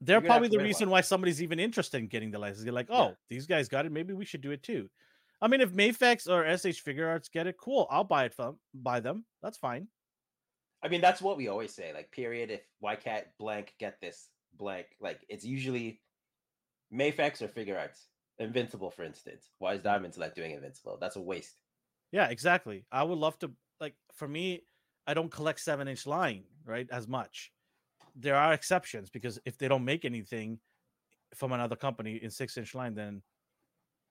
They're 0.00 0.14
You're 0.14 0.20
gonna 0.22 0.32
have 0.34 0.40
probably 0.42 0.56
the 0.56 0.62
reason 0.62 0.90
why 0.90 1.00
somebody's 1.00 1.42
even 1.42 1.58
interested 1.58 1.98
in 1.98 2.06
getting 2.08 2.30
the 2.30 2.38
license. 2.38 2.64
They're 2.64 2.72
like, 2.72 2.88
Yeah. 2.88 2.98
oh, 3.00 3.16
these 3.28 3.46
guys 3.46 3.68
got 3.68 3.84
it. 3.86 3.92
Maybe 3.92 4.12
we 4.14 4.24
should 4.24 4.40
do 4.40 4.52
it 4.52 4.62
too. 4.62 4.88
I 5.40 5.48
mean, 5.48 5.60
if 5.60 5.72
Mafex 5.72 6.28
or 6.28 6.44
SH 6.44 6.82
Figuarts 6.84 7.30
get 7.30 7.46
it, 7.46 7.56
cool. 7.58 7.86
I'll 7.90 8.04
buy 8.04 8.24
it 8.24 8.34
from 8.34 8.58
buy 8.74 9.00
them. 9.00 9.24
That's 9.42 9.58
fine. 9.58 9.88
I 10.82 10.88
mean, 10.88 11.00
that's 11.00 11.20
what 11.20 11.36
we 11.36 11.48
always 11.48 11.74
say. 11.74 11.92
Like, 11.92 12.10
period. 12.12 12.50
If 12.50 12.60
why 12.80 12.96
can't 12.96 13.26
blank 13.38 13.74
get 13.78 14.00
this 14.00 14.28
blank? 14.56 14.86
Like, 15.00 15.20
it's 15.28 15.44
usually 15.44 16.00
Mafex 16.92 17.42
or 17.42 17.48
Figuarts. 17.48 18.04
Invincible, 18.40 18.90
for 18.90 19.02
instance. 19.02 19.50
Why 19.58 19.74
is 19.74 19.80
Diamond 19.80 20.14
Select 20.14 20.36
doing 20.36 20.52
Invincible? 20.52 20.96
That's 21.00 21.16
a 21.16 21.20
waste. 21.20 21.60
Yeah, 22.12 22.28
exactly. 22.28 22.86
I 22.92 23.02
would 23.02 23.18
love 23.18 23.38
to 23.40 23.50
like 23.80 23.94
for 24.14 24.28
me, 24.28 24.62
I 25.06 25.14
don't 25.14 25.30
collect 25.30 25.60
seven 25.60 25.88
inch 25.88 26.06
line, 26.06 26.44
right? 26.64 26.86
As 26.90 27.08
much. 27.08 27.52
There 28.18 28.36
are 28.36 28.52
exceptions 28.52 29.10
because 29.10 29.38
if 29.44 29.58
they 29.58 29.68
don't 29.68 29.84
make 29.84 30.04
anything 30.04 30.58
from 31.34 31.52
another 31.52 31.76
company 31.76 32.16
in 32.16 32.30
six 32.30 32.56
inch 32.56 32.74
line, 32.74 32.94
then 32.94 33.22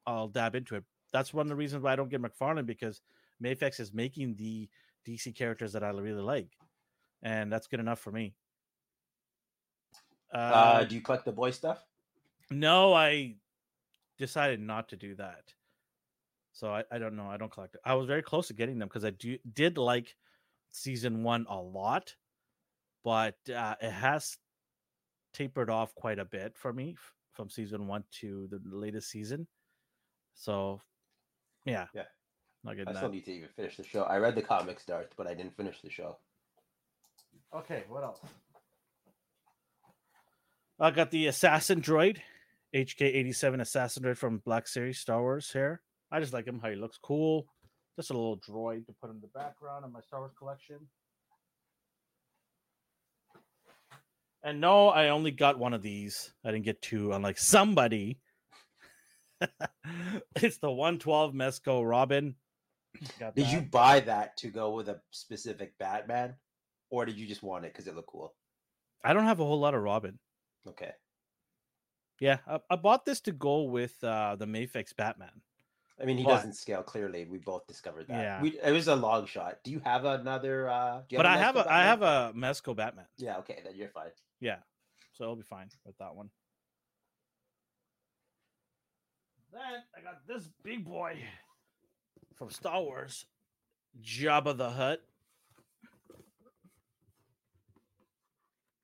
I'll 0.05 0.27
dab 0.27 0.55
into 0.55 0.75
it. 0.75 0.83
That's 1.11 1.33
one 1.33 1.45
of 1.45 1.49
the 1.49 1.55
reasons 1.55 1.83
why 1.83 1.93
I 1.93 1.95
don't 1.95 2.09
get 2.09 2.21
McFarlane 2.21 2.65
because 2.65 3.01
Mafex 3.43 3.79
is 3.79 3.93
making 3.93 4.35
the 4.35 4.69
DC 5.07 5.35
characters 5.35 5.73
that 5.73 5.83
I 5.83 5.89
really 5.89 6.21
like, 6.21 6.49
and 7.21 7.51
that's 7.51 7.67
good 7.67 7.79
enough 7.79 7.99
for 7.99 8.11
me. 8.11 8.35
Uh, 10.33 10.37
Uh, 10.37 10.83
do 10.83 10.95
you 10.95 11.01
collect 11.01 11.25
the 11.25 11.31
boy 11.31 11.51
stuff? 11.51 11.85
no, 12.49 12.93
I 12.93 13.35
decided 14.17 14.59
not 14.61 14.89
to 14.89 14.95
do 14.95 15.15
that. 15.15 15.53
So 16.53 16.73
I, 16.73 16.83
I 16.91 16.97
don't 16.97 17.15
know. 17.15 17.27
I 17.29 17.37
don't 17.37 17.51
collect 17.51 17.75
it. 17.75 17.81
I 17.85 17.93
was 17.93 18.07
very 18.07 18.23
close 18.23 18.47
to 18.47 18.53
getting 18.53 18.79
them 18.79 18.87
because 18.87 19.05
I 19.05 19.11
do 19.11 19.37
did 19.53 19.77
like 19.77 20.15
season 20.71 21.23
one 21.23 21.45
a 21.49 21.55
lot, 21.59 22.15
but 23.07 23.37
uh, 23.55 23.75
it 23.81 23.89
has 23.91 24.35
tapered 25.33 25.69
off 25.69 25.95
quite 25.95 26.19
a 26.19 26.25
bit 26.25 26.57
for 26.57 26.73
me 26.73 26.95
f- 26.97 27.13
from 27.31 27.49
season 27.49 27.87
one 27.87 28.03
to 28.19 28.49
the 28.51 28.59
latest 28.69 29.09
season. 29.09 29.47
So 30.35 30.81
yeah, 31.63 31.85
Yeah. 31.95 32.03
not 32.65 32.75
good. 32.75 32.89
I 32.89 32.91
still 32.91 33.03
that. 33.07 33.15
need 33.15 33.23
to 33.23 33.31
even 33.31 33.47
finish 33.55 33.77
the 33.77 33.85
show. 33.85 34.03
I 34.03 34.17
read 34.17 34.35
the 34.35 34.41
comics, 34.41 34.83
Darth, 34.83 35.13
but 35.15 35.25
I 35.25 35.33
didn't 35.35 35.55
finish 35.55 35.79
the 35.81 35.89
show. 35.89 36.17
Okay, 37.55 37.85
what 37.87 38.03
else? 38.03 38.19
I 40.77 40.91
got 40.91 41.09
the 41.11 41.27
assassin 41.27 41.79
droid, 41.81 42.17
HK87 42.75 43.61
assassin 43.61 44.03
droid 44.03 44.17
from 44.17 44.39
Black 44.39 44.67
Series 44.67 44.99
Star 44.99 45.21
Wars 45.21 45.49
here. 45.49 45.81
I 46.11 46.19
just 46.19 46.33
like 46.33 46.45
him 46.45 46.59
how 46.59 46.69
he 46.71 46.75
looks 46.75 46.97
cool. 47.01 47.47
Just 47.95 48.09
a 48.11 48.13
little 48.13 48.37
droid 48.37 48.85
to 48.87 48.93
put 49.01 49.11
in 49.11 49.21
the 49.21 49.27
background 49.27 49.85
of 49.85 49.93
my 49.93 50.01
Star 50.01 50.19
Wars 50.19 50.33
collection. 50.37 50.79
And 54.43 54.61
no, 54.61 54.89
I 54.89 55.09
only 55.09 55.31
got 55.31 55.59
one 55.59 55.73
of 55.73 55.81
these. 55.81 56.33
I 56.45 56.51
didn't 56.51 56.65
get 56.65 56.81
two, 56.81 57.11
unlike 57.11 57.37
somebody. 57.37 58.19
it's 60.35 60.57
the 60.59 60.71
112 60.71 61.33
Mezco 61.33 61.87
Robin. 61.87 62.35
Got 63.19 63.35
Did 63.35 63.47
you 63.51 63.61
buy 63.61 63.99
that 64.01 64.37
to 64.37 64.47
go 64.49 64.71
with 64.71 64.89
a 64.89 64.99
specific 65.11 65.77
Batman, 65.77 66.35
or 66.89 67.05
did 67.05 67.17
you 67.17 67.27
just 67.27 67.43
want 67.43 67.65
it 67.65 67.73
because 67.73 67.87
it 67.87 67.95
looked 67.95 68.09
cool? 68.09 68.33
I 69.03 69.13
don't 69.13 69.25
have 69.25 69.39
a 69.39 69.45
whole 69.45 69.59
lot 69.59 69.75
of 69.75 69.83
Robin. 69.83 70.17
Okay. 70.67 70.91
Yeah, 72.19 72.37
I, 72.47 72.59
I 72.71 72.75
bought 72.75 73.05
this 73.05 73.21
to 73.21 73.31
go 73.31 73.63
with 73.63 74.03
uh, 74.03 74.35
the 74.37 74.47
Mafex 74.47 74.95
Batman. 74.95 75.29
I 76.01 76.05
mean, 76.05 76.17
he 76.17 76.23
But- 76.23 76.37
doesn't 76.37 76.53
scale 76.53 76.81
clearly. 76.81 77.25
We 77.25 77.37
both 77.37 77.67
discovered 77.67 78.07
that. 78.07 78.17
Yeah. 78.21 78.41
We, 78.41 78.59
it 78.63 78.71
was 78.71 78.87
a 78.87 78.95
long 78.95 79.25
shot. 79.27 79.57
Do 79.63 79.71
you 79.71 79.81
have 79.83 80.05
another? 80.05 80.69
uh 80.69 81.01
you 81.09 81.17
But 81.17 81.25
I 81.27 81.37
have 81.37 81.55
a 81.55 81.59
I 81.59 81.63
Batman? 81.63 81.85
have 81.85 82.01
a 82.01 82.33
Mezco 82.35 82.75
Batman. 82.75 83.05
Yeah. 83.17 83.37
Okay, 83.37 83.61
then 83.63 83.73
you're 83.75 83.89
fine. 83.89 84.09
Yeah, 84.39 84.57
so 85.13 85.25
I'll 85.25 85.35
be 85.35 85.43
fine 85.43 85.69
with 85.85 85.97
that 85.97 86.15
one. 86.15 86.29
Then 89.51 89.61
I 89.97 90.01
got 90.01 90.27
this 90.27 90.49
big 90.63 90.85
boy 90.85 91.17
from 92.35 92.51
Star 92.51 92.81
Wars, 92.81 93.25
Jabba 94.01 94.55
the 94.55 94.69
Hutt. 94.69 95.01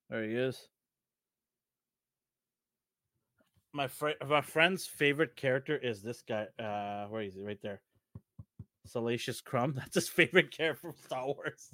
There 0.10 0.24
he 0.24 0.36
is. 0.36 0.68
My 3.74 3.88
friend, 3.88 4.16
my 4.28 4.42
friend's 4.42 4.86
favorite 4.86 5.36
character 5.36 5.76
is 5.76 6.02
this 6.02 6.22
guy. 6.22 6.48
Uh, 6.60 7.08
where 7.08 7.24
is 7.24 7.34
he? 7.34 7.42
Right 7.42 7.60
there. 7.62 7.82
Salacious 8.86 9.42
Crumb. 9.42 9.74
That's 9.78 9.96
his 9.96 10.10
favorite 10.10 10.52
character 10.52 10.90
from 10.90 10.94
Star 11.04 11.26
Wars. 11.26 11.70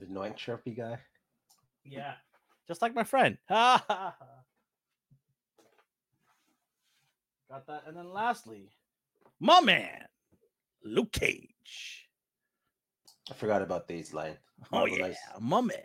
The 0.00 0.06
annoying 0.06 0.34
chirpy 0.34 0.72
guy. 0.72 0.98
Yeah, 1.84 2.14
just 2.68 2.82
like 2.82 2.94
my 2.94 3.04
friend. 3.04 3.38
Got 3.48 4.16
that. 7.66 7.82
And 7.86 7.96
then 7.96 8.12
lastly, 8.12 8.70
My 9.40 9.60
man, 9.60 10.04
Luke 10.84 11.12
Cage. 11.12 12.08
I 13.30 13.34
forgot 13.34 13.62
about 13.62 13.86
these 13.88 14.12
line. 14.14 14.36
Oh 14.72 14.86
yeah, 14.86 14.98
Knights. 14.98 15.18
my 15.40 15.60
man. 15.60 15.76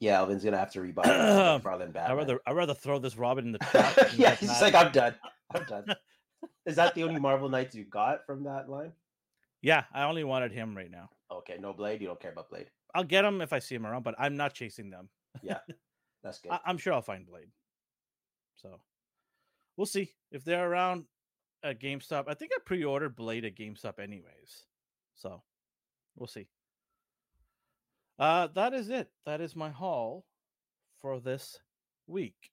Yeah, 0.00 0.18
Elvin's 0.18 0.44
gonna 0.44 0.58
have 0.58 0.70
to 0.72 0.80
rebuy. 0.80 1.02
Farland 1.62 1.90
I 1.90 1.92
Batman. 1.92 2.16
rather 2.16 2.40
I 2.46 2.52
rather 2.52 2.74
throw 2.74 2.98
this 2.98 3.16
Robin 3.16 3.46
in 3.46 3.52
the 3.52 3.58
trap. 3.70 3.94
than 3.96 4.08
yeah, 4.16 4.34
he's 4.34 4.60
like, 4.60 4.74
I'm 4.74 4.92
done. 4.92 5.14
I'm 5.54 5.64
done. 5.64 5.84
Is 6.66 6.76
that 6.76 6.94
the 6.94 7.02
only 7.02 7.18
Marvel 7.18 7.48
Knights 7.48 7.74
you 7.74 7.84
got 7.84 8.24
from 8.26 8.44
that 8.44 8.68
line? 8.68 8.92
yeah, 9.62 9.84
I 9.92 10.04
only 10.04 10.22
wanted 10.22 10.52
him 10.52 10.76
right 10.76 10.90
now. 10.90 11.10
Okay, 11.30 11.56
no 11.60 11.72
Blade. 11.72 12.00
You 12.00 12.06
don't 12.06 12.20
care 12.20 12.32
about 12.32 12.50
Blade. 12.50 12.70
I'll 12.94 13.04
get 13.04 13.22
them 13.22 13.40
if 13.40 13.52
I 13.52 13.58
see 13.58 13.76
them 13.76 13.86
around, 13.86 14.02
but 14.02 14.14
I'm 14.18 14.36
not 14.36 14.54
chasing 14.54 14.90
them. 14.90 15.08
Yeah, 15.42 15.58
that's 16.22 16.38
good. 16.38 16.52
I, 16.52 16.60
I'm 16.64 16.78
sure 16.78 16.92
I'll 16.92 17.02
find 17.02 17.26
Blade. 17.26 17.50
So 18.56 18.80
we'll 19.76 19.86
see 19.86 20.12
if 20.32 20.44
they're 20.44 20.68
around 20.68 21.04
at 21.62 21.80
GameStop. 21.80 22.24
I 22.28 22.34
think 22.34 22.52
I 22.54 22.58
pre-ordered 22.64 23.16
Blade 23.16 23.44
at 23.44 23.56
GameStop 23.56 23.98
anyways. 23.98 24.64
So 25.14 25.42
we'll 26.16 26.28
see. 26.28 26.48
Uh 28.18 28.48
that 28.54 28.74
is 28.74 28.88
it. 28.88 29.10
That 29.26 29.40
is 29.40 29.54
my 29.54 29.70
haul 29.70 30.24
for 31.00 31.20
this 31.20 31.58
week. 32.06 32.50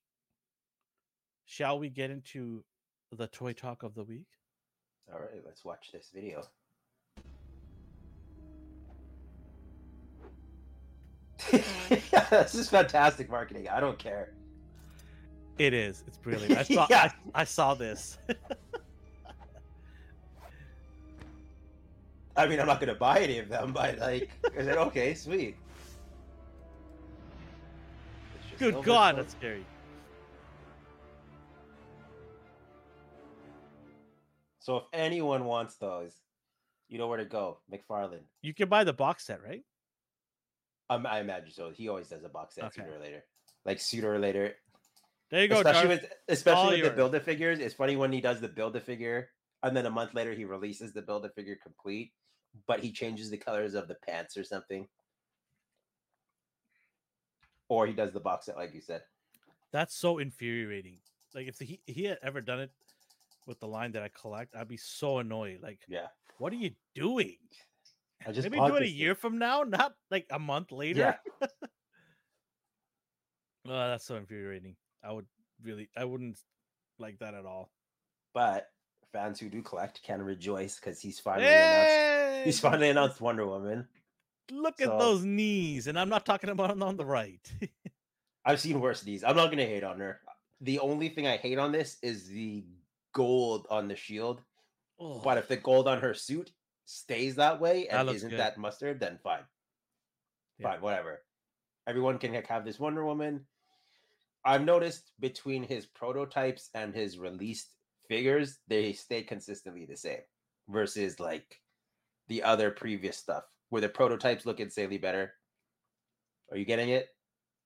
Shall 1.44 1.78
we 1.78 1.90
get 1.90 2.10
into 2.10 2.64
the 3.12 3.26
toy 3.26 3.52
talk 3.52 3.82
of 3.82 3.94
the 3.94 4.04
week? 4.04 4.26
All 5.12 5.20
right, 5.20 5.42
let's 5.44 5.64
watch 5.64 5.90
this 5.92 6.10
video. 6.12 6.42
this 11.50 12.54
is 12.54 12.68
fantastic 12.68 13.28
marketing. 13.30 13.68
I 13.68 13.80
don't 13.80 13.98
care. 13.98 14.32
It 15.58 15.74
is. 15.74 16.04
It's 16.06 16.18
brilliant. 16.18 16.56
I 16.58 16.62
saw 16.74 16.86
Yeah. 16.88 17.10
I, 17.34 17.42
I 17.42 17.44
saw 17.44 17.74
this. 17.74 18.18
I 22.36 22.46
mean, 22.46 22.60
I'm 22.60 22.66
not 22.66 22.80
gonna 22.80 22.94
buy 22.94 23.20
any 23.20 23.38
of 23.38 23.48
them, 23.48 23.72
but 23.72 23.98
like, 23.98 24.30
I 24.58 24.62
said, 24.62 24.76
okay, 24.76 25.14
sweet. 25.14 25.56
Good 28.58 28.74
Silver 28.74 28.86
God, 28.86 29.16
that's 29.16 29.32
scary. 29.32 29.64
So 34.60 34.78
if 34.78 34.84
anyone 34.92 35.44
wants 35.44 35.76
those, 35.76 36.12
you 36.88 36.98
know 36.98 37.06
where 37.06 37.18
to 37.18 37.24
go. 37.24 37.58
McFarlane. 37.72 38.24
You 38.42 38.52
can 38.52 38.68
buy 38.68 38.84
the 38.84 38.92
box 38.92 39.26
set, 39.26 39.42
right? 39.42 39.62
Um, 40.88 41.06
I 41.06 41.20
imagine 41.20 41.50
so. 41.50 41.70
He 41.70 41.88
always 41.88 42.08
does 42.08 42.22
a 42.24 42.28
box 42.28 42.54
set 42.54 42.64
Okay. 42.64 42.82
sooner 42.82 42.96
or 42.96 43.00
later. 43.00 43.24
Like 43.64 43.80
sooner 43.80 44.12
or 44.12 44.18
later. 44.18 44.54
There 45.30 45.42
you 45.42 45.48
go, 45.48 45.56
especially 45.56 45.88
Darth. 45.88 46.02
with 46.02 46.12
especially 46.28 46.60
all 46.62 46.70
with 46.70 46.78
yours. 46.78 46.88
the 46.90 46.96
build 46.96 47.14
a 47.16 47.20
figures. 47.20 47.58
It's 47.58 47.74
funny 47.74 47.96
when 47.96 48.12
he 48.12 48.20
does 48.20 48.40
the 48.40 48.48
build 48.48 48.76
a 48.76 48.80
figure 48.80 49.30
and 49.64 49.76
then 49.76 49.86
a 49.86 49.90
month 49.90 50.14
later 50.14 50.32
he 50.32 50.44
releases 50.44 50.92
the 50.92 51.02
build 51.02 51.24
a 51.26 51.30
figure 51.30 51.56
complete, 51.60 52.12
but 52.68 52.78
he 52.80 52.92
changes 52.92 53.30
the 53.30 53.36
colors 53.36 53.74
of 53.74 53.88
the 53.88 53.96
pants 54.06 54.36
or 54.36 54.44
something. 54.44 54.86
Or 57.68 57.86
he 57.88 57.92
does 57.92 58.12
the 58.12 58.20
box 58.20 58.46
set 58.46 58.56
like 58.56 58.72
you 58.74 58.80
said. 58.80 59.02
That's 59.72 59.96
so 59.96 60.18
infuriating. 60.18 60.98
Like 61.34 61.48
if 61.48 61.58
he 61.58 61.80
he 61.86 62.04
had 62.04 62.18
ever 62.22 62.40
done 62.40 62.60
it 62.60 62.70
with 63.46 63.58
the 63.58 63.66
line 63.66 63.92
that 63.92 64.02
I 64.02 64.08
collect, 64.08 64.54
I'd 64.54 64.68
be 64.68 64.76
so 64.76 65.18
annoyed. 65.18 65.60
Like, 65.62 65.80
Yeah. 65.88 66.06
what 66.38 66.52
are 66.52 66.56
you 66.56 66.70
doing? 66.94 67.36
I 68.24 68.32
just 68.32 68.48
Maybe 68.50 68.58
do 68.58 68.64
it 68.66 68.70
a 68.76 68.80
this 68.80 68.88
thing. 68.90 68.98
year 68.98 69.14
from 69.14 69.38
now, 69.38 69.62
not 69.62 69.94
like 70.10 70.26
a 70.30 70.38
month 70.38 70.72
later. 70.72 71.00
Yeah. 71.40 71.48
Oh, 73.68 73.88
that's 73.88 74.04
so 74.04 74.16
infuriating. 74.16 74.76
I 75.02 75.12
would 75.12 75.26
really, 75.62 75.88
I 75.96 76.04
wouldn't 76.04 76.38
like 76.98 77.18
that 77.18 77.34
at 77.34 77.44
all. 77.44 77.70
But 78.32 78.68
fans 79.12 79.40
who 79.40 79.48
do 79.48 79.62
collect 79.62 80.02
can 80.02 80.22
rejoice 80.22 80.76
because 80.76 81.00
he's 81.00 81.18
finally 81.18 81.48
announced 81.48 82.44
he's 82.44 82.60
finally 82.60 82.90
announced 82.90 83.20
Wonder 83.20 83.46
Woman. 83.46 83.88
look 84.52 84.80
at 84.80 84.86
those 84.98 85.24
knees, 85.24 85.86
and 85.88 85.98
I'm 85.98 86.08
not 86.08 86.24
talking 86.24 86.50
about 86.50 86.68
them 86.68 86.82
on 86.82 86.96
the 86.96 87.04
right. 87.04 87.40
I've 88.44 88.60
seen 88.60 88.80
worse 88.80 89.04
knees. 89.04 89.24
I'm 89.24 89.34
not 89.36 89.50
gonna 89.50 89.64
hate 89.66 89.82
on 89.84 89.98
her. 89.98 90.20
The 90.60 90.78
only 90.78 91.08
thing 91.08 91.26
I 91.26 91.36
hate 91.36 91.58
on 91.58 91.72
this 91.72 91.98
is 92.02 92.28
the 92.28 92.64
gold 93.12 93.66
on 93.68 93.88
the 93.88 93.96
shield. 93.96 94.42
Oh, 95.00 95.18
But 95.18 95.38
if 95.38 95.48
the 95.48 95.56
gold 95.56 95.88
on 95.88 96.00
her 96.00 96.14
suit 96.14 96.52
stays 96.86 97.34
that 97.36 97.60
way 97.60 97.88
and 97.88 98.06
looks 98.06 98.18
isn't 98.18 98.30
good. 98.30 98.38
that 98.38 98.56
mustard, 98.56 98.98
then 99.00 99.18
fine. 99.22 99.42
Yeah. 100.58 100.70
Fine, 100.70 100.80
whatever. 100.80 101.22
Everyone 101.86 102.18
can 102.18 102.32
have 102.32 102.64
this 102.64 102.80
Wonder 102.80 103.04
Woman. 103.04 103.44
I've 104.44 104.64
noticed 104.64 105.10
between 105.20 105.62
his 105.64 105.86
prototypes 105.86 106.70
and 106.74 106.94
his 106.94 107.18
released 107.18 107.72
figures, 108.08 108.58
they 108.68 108.92
stay 108.92 109.22
consistently 109.22 109.84
the 109.84 109.96
same 109.96 110.20
versus 110.68 111.20
like 111.20 111.60
the 112.28 112.42
other 112.42 112.70
previous 112.70 113.16
stuff 113.16 113.44
where 113.70 113.82
the 113.82 113.88
prototypes 113.88 114.46
look 114.46 114.60
insanely 114.60 114.98
better. 114.98 115.32
Are 116.50 116.56
you 116.56 116.64
getting 116.64 116.90
it? 116.90 117.08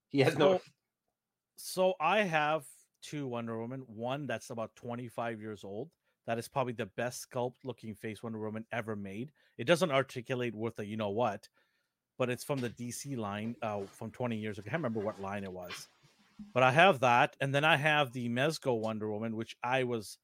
He 0.08 0.20
has 0.20 0.36
no. 0.36 0.56
So- 0.56 0.62
so 1.56 1.94
I 2.00 2.22
have 2.22 2.64
two 3.02 3.26
Wonder 3.26 3.58
Woman. 3.58 3.82
One 3.86 4.26
that's 4.26 4.48
about 4.50 4.74
25 4.76 5.40
years 5.40 5.62
old. 5.64 5.90
That 6.30 6.38
is 6.38 6.46
probably 6.46 6.74
the 6.74 6.86
best 6.86 7.26
sculpt 7.28 7.54
looking 7.64 7.92
face 7.96 8.22
Wonder 8.22 8.38
Woman 8.38 8.64
ever 8.70 8.94
made. 8.94 9.32
It 9.58 9.64
doesn't 9.64 9.90
articulate 9.90 10.54
worth 10.54 10.78
a 10.78 10.86
you 10.86 10.96
know 10.96 11.08
what, 11.10 11.48
but 12.18 12.30
it's 12.30 12.44
from 12.44 12.60
the 12.60 12.70
DC 12.70 13.16
line 13.16 13.56
uh, 13.62 13.80
from 13.90 14.12
20 14.12 14.36
years 14.36 14.56
ago. 14.56 14.66
I 14.68 14.70
can't 14.70 14.78
remember 14.80 15.00
what 15.00 15.20
line 15.20 15.42
it 15.42 15.52
was. 15.52 15.88
But 16.54 16.62
I 16.62 16.70
have 16.70 17.00
that, 17.00 17.34
and 17.40 17.52
then 17.52 17.64
I 17.64 17.74
have 17.76 18.12
the 18.12 18.28
Mezco 18.28 18.78
Wonder 18.78 19.10
Woman, 19.10 19.34
which 19.34 19.56
I 19.64 19.82
was 19.82 20.18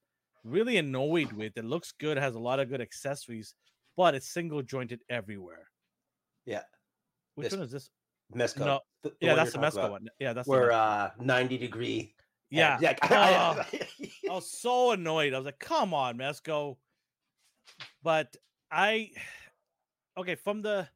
really 0.45 0.77
annoyed 0.77 1.33
with. 1.33 1.57
It 1.57 1.65
looks 1.65 1.91
good, 1.91 2.15
has 2.15 2.35
a 2.35 2.39
lot 2.39 2.61
of 2.61 2.69
good 2.69 2.79
accessories, 2.79 3.53
but 3.97 4.15
it's 4.15 4.29
single 4.29 4.61
jointed 4.61 5.01
everywhere. 5.09 5.67
Yeah. 6.45 6.63
Which 7.35 7.49
This- 7.49 7.57
one 7.57 7.65
is 7.65 7.71
this? 7.71 7.89
Mezco. 8.33 8.59
No, 8.59 8.79
the- 9.03 9.09
the 9.09 9.15
Yeah, 9.19 9.35
that's 9.35 9.51
the 9.51 9.59
Mezco 9.59 9.73
about, 9.73 9.91
one. 9.91 10.07
Yeah, 10.21 10.31
that's 10.31 10.47
Where 10.47 10.71
uh 10.71 11.11
90 11.19 11.57
degree. 11.57 12.15
yeah. 12.49 12.77
Yeah. 12.79 12.95
Oh. 13.03 13.61
I- 14.29 14.35
was 14.35 14.49
so 14.49 14.91
annoyed. 14.91 15.33
I 15.33 15.37
was 15.37 15.45
like, 15.45 15.59
"Come 15.59 15.93
on, 15.93 16.17
Mezco!" 16.17 16.77
But 18.03 18.35
I, 18.71 19.11
okay, 20.17 20.35
from 20.35 20.61
the 20.61 20.87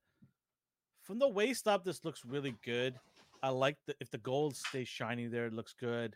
from 1.04 1.20
the 1.20 1.28
waist 1.28 1.67
up, 1.67 1.84
this 1.84 2.06
looks 2.06 2.26
really 2.26 2.56
good. 2.63 3.00
I 3.44 3.50
like 3.50 3.78
the 3.88 3.96
if 4.00 4.12
the 4.12 4.17
gold 4.17 4.56
stays 4.56 4.88
shiny 4.88 5.28
there, 5.28 5.48
it 5.48 5.54
looks 5.54 5.74
good. 5.74 6.15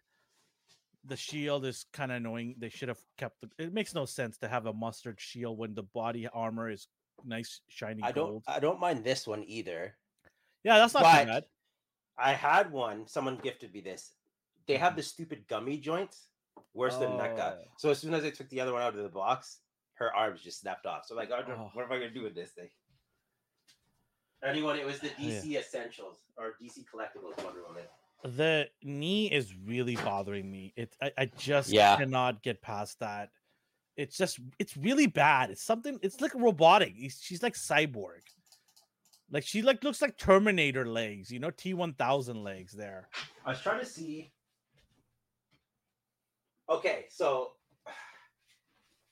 The 1.08 1.18
shield 1.18 1.66
is 1.66 1.86
kind 1.94 2.12
of 2.12 2.18
annoying. 2.18 2.56
They 2.58 2.70
should 2.70 2.90
have 2.90 3.02
kept 3.18 3.42
the. 3.42 3.50
It 3.64 3.74
makes 3.74 3.94
no 3.94 4.06
sense 4.06 4.38
to 4.40 4.48
have 4.48 4.66
a 4.66 4.74
mustard 4.74 5.20
shield 5.20 5.58
when 5.58 5.76
the 5.76 5.84
body 5.84 6.28
armor 6.28 6.70
is 6.70 6.88
nice 7.24 7.62
shiny 7.68 8.04
I 8.04 8.12
don't. 8.12 8.44
I 8.48 8.60
don't 8.60 8.80
mind 8.80 9.04
this 9.04 9.28
one 9.28 9.44
either. 9.48 9.96
yeah, 10.64 10.78
that's 10.78 10.94
not 10.94 11.04
but- 11.04 11.26
bad. 11.26 11.46
I 12.18 12.32
had 12.32 12.72
one. 12.72 13.08
Someone 13.08 13.38
gifted 13.44 13.74
me 13.74 13.82
this. 13.82 14.12
They 14.68 14.78
have 14.78 14.92
mm-hmm. 14.92 14.98
the 14.98 15.04
stupid 15.04 15.48
gummy 15.48 15.78
joints, 15.78 16.28
worse 16.74 16.96
than 16.98 17.18
that 17.18 17.36
guy. 17.38 17.54
Oh. 17.60 17.64
So 17.78 17.90
as 17.90 18.00
soon 18.00 18.14
as 18.14 18.24
I 18.24 18.30
took 18.30 18.50
the 18.50 18.60
other 18.62 18.74
one 18.74 18.82
out 18.82 18.96
of 18.96 19.04
the 19.04 19.10
box, 19.10 19.60
her 19.96 20.14
arms 20.16 20.42
just 20.42 20.60
snapped 20.62 20.86
off. 20.86 21.06
So 21.06 21.16
I'm 21.16 21.20
like, 21.20 21.32
I 21.32 21.42
Oh. 21.52 21.70
what 21.74 21.86
am 21.86 21.92
I 21.92 21.96
gonna 21.96 22.10
do 22.12 22.24
with 22.24 22.36
this 22.36 22.52
thing? 22.52 22.70
Anyone, 24.44 24.78
it 24.78 24.86
was 24.86 25.00
the 25.00 25.08
Yeah. 25.18 25.30
DC 25.42 25.58
Essentials 25.58 26.18
or 26.38 26.56
DC 26.62 26.86
Collectibles 26.86 27.42
Wonder 27.44 27.64
Woman. 27.64 27.84
The 28.24 28.70
knee 28.84 29.32
is 29.32 29.56
really 29.56 29.96
bothering 29.96 30.50
me. 30.50 30.74
It 30.76 30.96
I, 31.02 31.12
I 31.18 31.26
just 31.26 31.70
Yeah. 31.72 31.96
cannot 31.98 32.44
get 32.44 32.62
past 32.62 33.00
that. 33.00 33.32
It's 33.96 34.18
just 34.18 34.40
it's 34.60 34.76
really 34.76 35.08
bad. 35.08 35.52
It's 35.52 35.64
something 35.64 36.00
it's 36.02 36.20
like 36.22 36.34
robotic. 36.36 36.94
He's- 36.96 37.22
She's 37.22 37.42
like 37.42 37.54
cyborg. 37.54 38.22
Like 39.32 39.44
she 39.44 39.62
like 39.62 39.84
looks 39.84 40.02
like 40.02 40.18
Terminator 40.18 40.86
legs, 40.86 41.32
you 41.32 41.40
know, 41.40 41.50
T1000 41.52 42.44
legs 42.44 42.74
there. 42.74 43.10
I 43.46 43.50
was 43.52 43.62
trying 43.62 43.80
to 43.80 43.86
see. 43.86 44.32
Okay, 46.70 47.06
so 47.10 47.52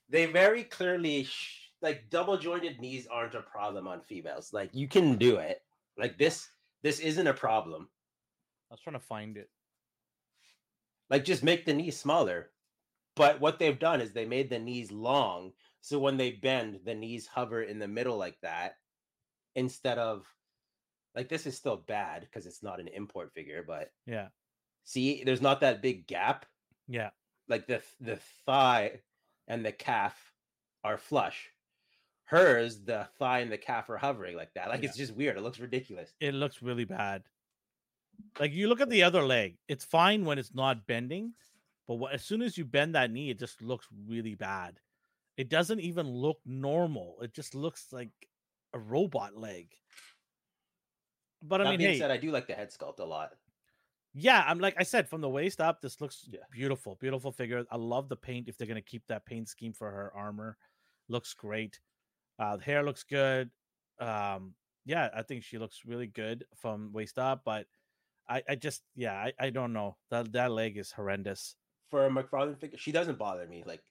they 0.09 0.25
very 0.25 0.63
clearly 0.63 1.23
sh- 1.23 1.69
like 1.81 2.09
double 2.09 2.37
jointed 2.37 2.79
knees 2.79 3.07
aren't 3.11 3.35
a 3.35 3.41
problem 3.41 3.87
on 3.87 4.01
females. 4.01 4.51
Like 4.53 4.69
you 4.73 4.87
can 4.87 5.17
do 5.17 5.37
it. 5.37 5.61
Like 5.97 6.17
this, 6.17 6.47
this 6.81 6.99
isn't 6.99 7.27
a 7.27 7.33
problem. 7.33 7.89
I 8.71 8.73
was 8.73 8.81
trying 8.81 8.99
to 8.99 9.05
find 9.05 9.37
it. 9.37 9.49
Like 11.09 11.25
just 11.25 11.43
make 11.43 11.65
the 11.65 11.73
knees 11.73 11.99
smaller. 11.99 12.49
But 13.15 13.39
what 13.39 13.59
they've 13.59 13.77
done 13.77 14.01
is 14.01 14.11
they 14.11 14.25
made 14.25 14.49
the 14.49 14.57
knees 14.57 14.91
long, 14.91 15.51
so 15.81 15.99
when 15.99 16.17
they 16.17 16.31
bend, 16.31 16.79
the 16.83 16.95
knees 16.95 17.27
hover 17.27 17.61
in 17.61 17.77
the 17.77 17.87
middle 17.87 18.17
like 18.17 18.39
that, 18.41 18.77
instead 19.53 19.99
of 19.99 20.25
like 21.13 21.29
this 21.29 21.45
is 21.45 21.55
still 21.55 21.77
bad 21.77 22.21
because 22.21 22.47
it's 22.47 22.63
not 22.63 22.79
an 22.79 22.87
import 22.87 23.31
figure. 23.31 23.63
But 23.67 23.91
Yeah. 24.07 24.29
see, 24.83 25.23
there's 25.23 25.41
not 25.43 25.61
that 25.61 25.83
big 25.83 26.07
gap. 26.07 26.47
Yeah. 26.87 27.11
Like 27.53 27.67
the 27.67 27.81
the 28.01 28.17
thigh 28.45 29.01
and 29.47 29.63
the 29.65 29.71
calf 29.71 30.15
are 30.83 30.97
flush. 30.97 31.49
Hers, 32.25 32.81
the 32.83 33.07
thigh 33.19 33.39
and 33.39 33.51
the 33.51 33.57
calf 33.57 33.89
are 33.89 33.97
hovering 33.97 34.35
like 34.35 34.53
that. 34.55 34.69
Like 34.69 34.81
Yeah. 34.81 34.89
it's 34.89 34.97
just 34.97 35.13
weird. 35.13 35.37
It 35.37 35.41
looks 35.41 35.59
ridiculous. 35.59 36.13
It 36.19 36.33
looks 36.33 36.61
really 36.61 36.85
bad. 36.85 37.23
Like 38.39 38.53
you 38.53 38.67
look 38.67 38.81
at 38.81 38.89
the 38.89 39.03
other 39.03 39.21
leg, 39.23 39.57
it's 39.67 39.85
fine 39.85 40.25
when 40.25 40.39
it's 40.39 40.53
not 40.53 40.85
bending, 40.87 41.33
But 41.87 41.95
what, 41.95 42.13
as 42.13 42.23
soon 42.23 42.41
as 42.41 42.57
you 42.57 42.65
bend 42.65 42.95
that 42.95 43.11
knee, 43.11 43.29
it 43.29 43.39
just 43.39 43.61
looks 43.61 43.87
really 44.07 44.35
bad. 44.35 44.79
It 45.37 45.49
doesn't 45.49 45.79
even 45.81 46.07
look 46.07 46.39
normal. 46.45 47.17
It 47.21 47.33
just 47.33 47.55
looks 47.55 47.91
like 47.91 48.11
a 48.73 48.79
robot 48.79 49.35
leg. 49.37 49.75
But 51.41 51.61
I 51.61 51.65
that 51.65 51.69
mean, 51.71 51.79
being 51.79 51.91
hey, 51.91 51.99
said, 51.99 52.11
I 52.11 52.17
do 52.17 52.31
like 52.31 52.47
the 52.47 52.53
head 52.55 52.71
sculpt 52.71 52.99
a 52.99 53.03
lot. 53.03 53.31
Yeah, 54.13 54.43
I'm 54.47 54.59
like 54.59 54.75
I 54.77 54.83
said, 54.83 55.09
from 55.09 55.21
the 55.21 55.29
waist 55.29 55.59
up, 55.61 55.81
this 55.81 55.99
looks 56.01 56.27
Yeah. 56.31 56.39
beautiful, 56.51 56.95
beautiful 56.95 57.31
figure. 57.31 57.65
I 57.71 57.77
love 57.77 58.09
the 58.09 58.15
paint. 58.15 58.47
If 58.47 58.57
they're 58.57 58.67
gonna 58.67 58.81
keep 58.81 59.05
that 59.07 59.25
paint 59.25 59.49
scheme 59.49 59.73
for 59.73 59.89
her 59.91 60.11
armor, 60.13 60.57
looks 61.09 61.33
great. 61.33 61.79
Uh, 62.39 62.57
the 62.57 62.63
hair 62.63 62.83
looks 62.83 63.03
good. 63.03 63.49
Um, 63.99 64.55
yeah, 64.85 65.09
I 65.13 65.21
think 65.23 65.43
she 65.43 65.57
looks 65.57 65.81
really 65.85 66.07
good 66.07 66.45
from 66.55 66.91
waist 66.93 67.17
up. 67.19 67.43
But 67.45 67.67
I, 68.27 68.43
I 68.49 68.55
just, 68.55 68.83
yeah, 68.95 69.13
I, 69.13 69.33
I 69.39 69.49
don't 69.49 69.73
know. 69.73 69.97
That 70.09 70.31
that 70.33 70.51
leg 70.51 70.77
is 70.77 70.91
horrendous. 70.91 71.55
For 71.89 72.05
a 72.05 72.09
McFarlane 72.09 72.59
figure, 72.59 72.77
she 72.77 72.91
doesn't 72.91 73.17
bother 73.19 73.47
me. 73.47 73.63
Like 73.65 73.81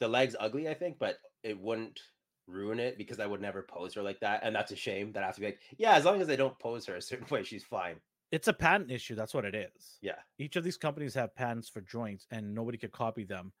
the 0.00 0.08
leg's 0.08 0.36
ugly, 0.38 0.68
I 0.68 0.74
think, 0.74 0.98
but 0.98 1.16
it 1.42 1.58
wouldn't 1.58 2.00
ruin 2.46 2.78
it 2.80 2.96
because 2.98 3.20
I 3.20 3.26
would 3.26 3.40
never 3.40 3.62
pose 3.62 3.94
her 3.94 4.02
like 4.02 4.20
that. 4.20 4.40
And 4.42 4.54
that's 4.54 4.72
a 4.72 4.76
shame 4.76 5.12
that 5.12 5.22
I 5.22 5.26
have 5.26 5.34
to 5.36 5.40
be 5.40 5.46
like, 5.46 5.60
yeah, 5.76 5.92
as 5.94 6.04
long 6.04 6.20
as 6.20 6.26
they 6.26 6.36
don't 6.36 6.58
pose 6.58 6.86
her 6.86 6.96
a 6.96 7.02
certain 7.02 7.26
way, 7.30 7.42
she's 7.42 7.64
fine. 7.64 7.96
It's 8.30 8.48
a 8.48 8.52
patent 8.52 8.90
issue. 8.90 9.14
That's 9.14 9.34
what 9.34 9.44
it 9.44 9.54
is. 9.54 10.00
Yeah. 10.00 10.20
Each 10.38 10.56
of 10.56 10.64
these 10.64 10.76
companies 10.76 11.14
have 11.14 11.34
patents 11.34 11.68
for 11.68 11.80
joints, 11.80 12.26
and 12.30 12.54
nobody 12.54 12.78
could 12.78 12.92
copy 12.92 13.24
them. 13.24 13.52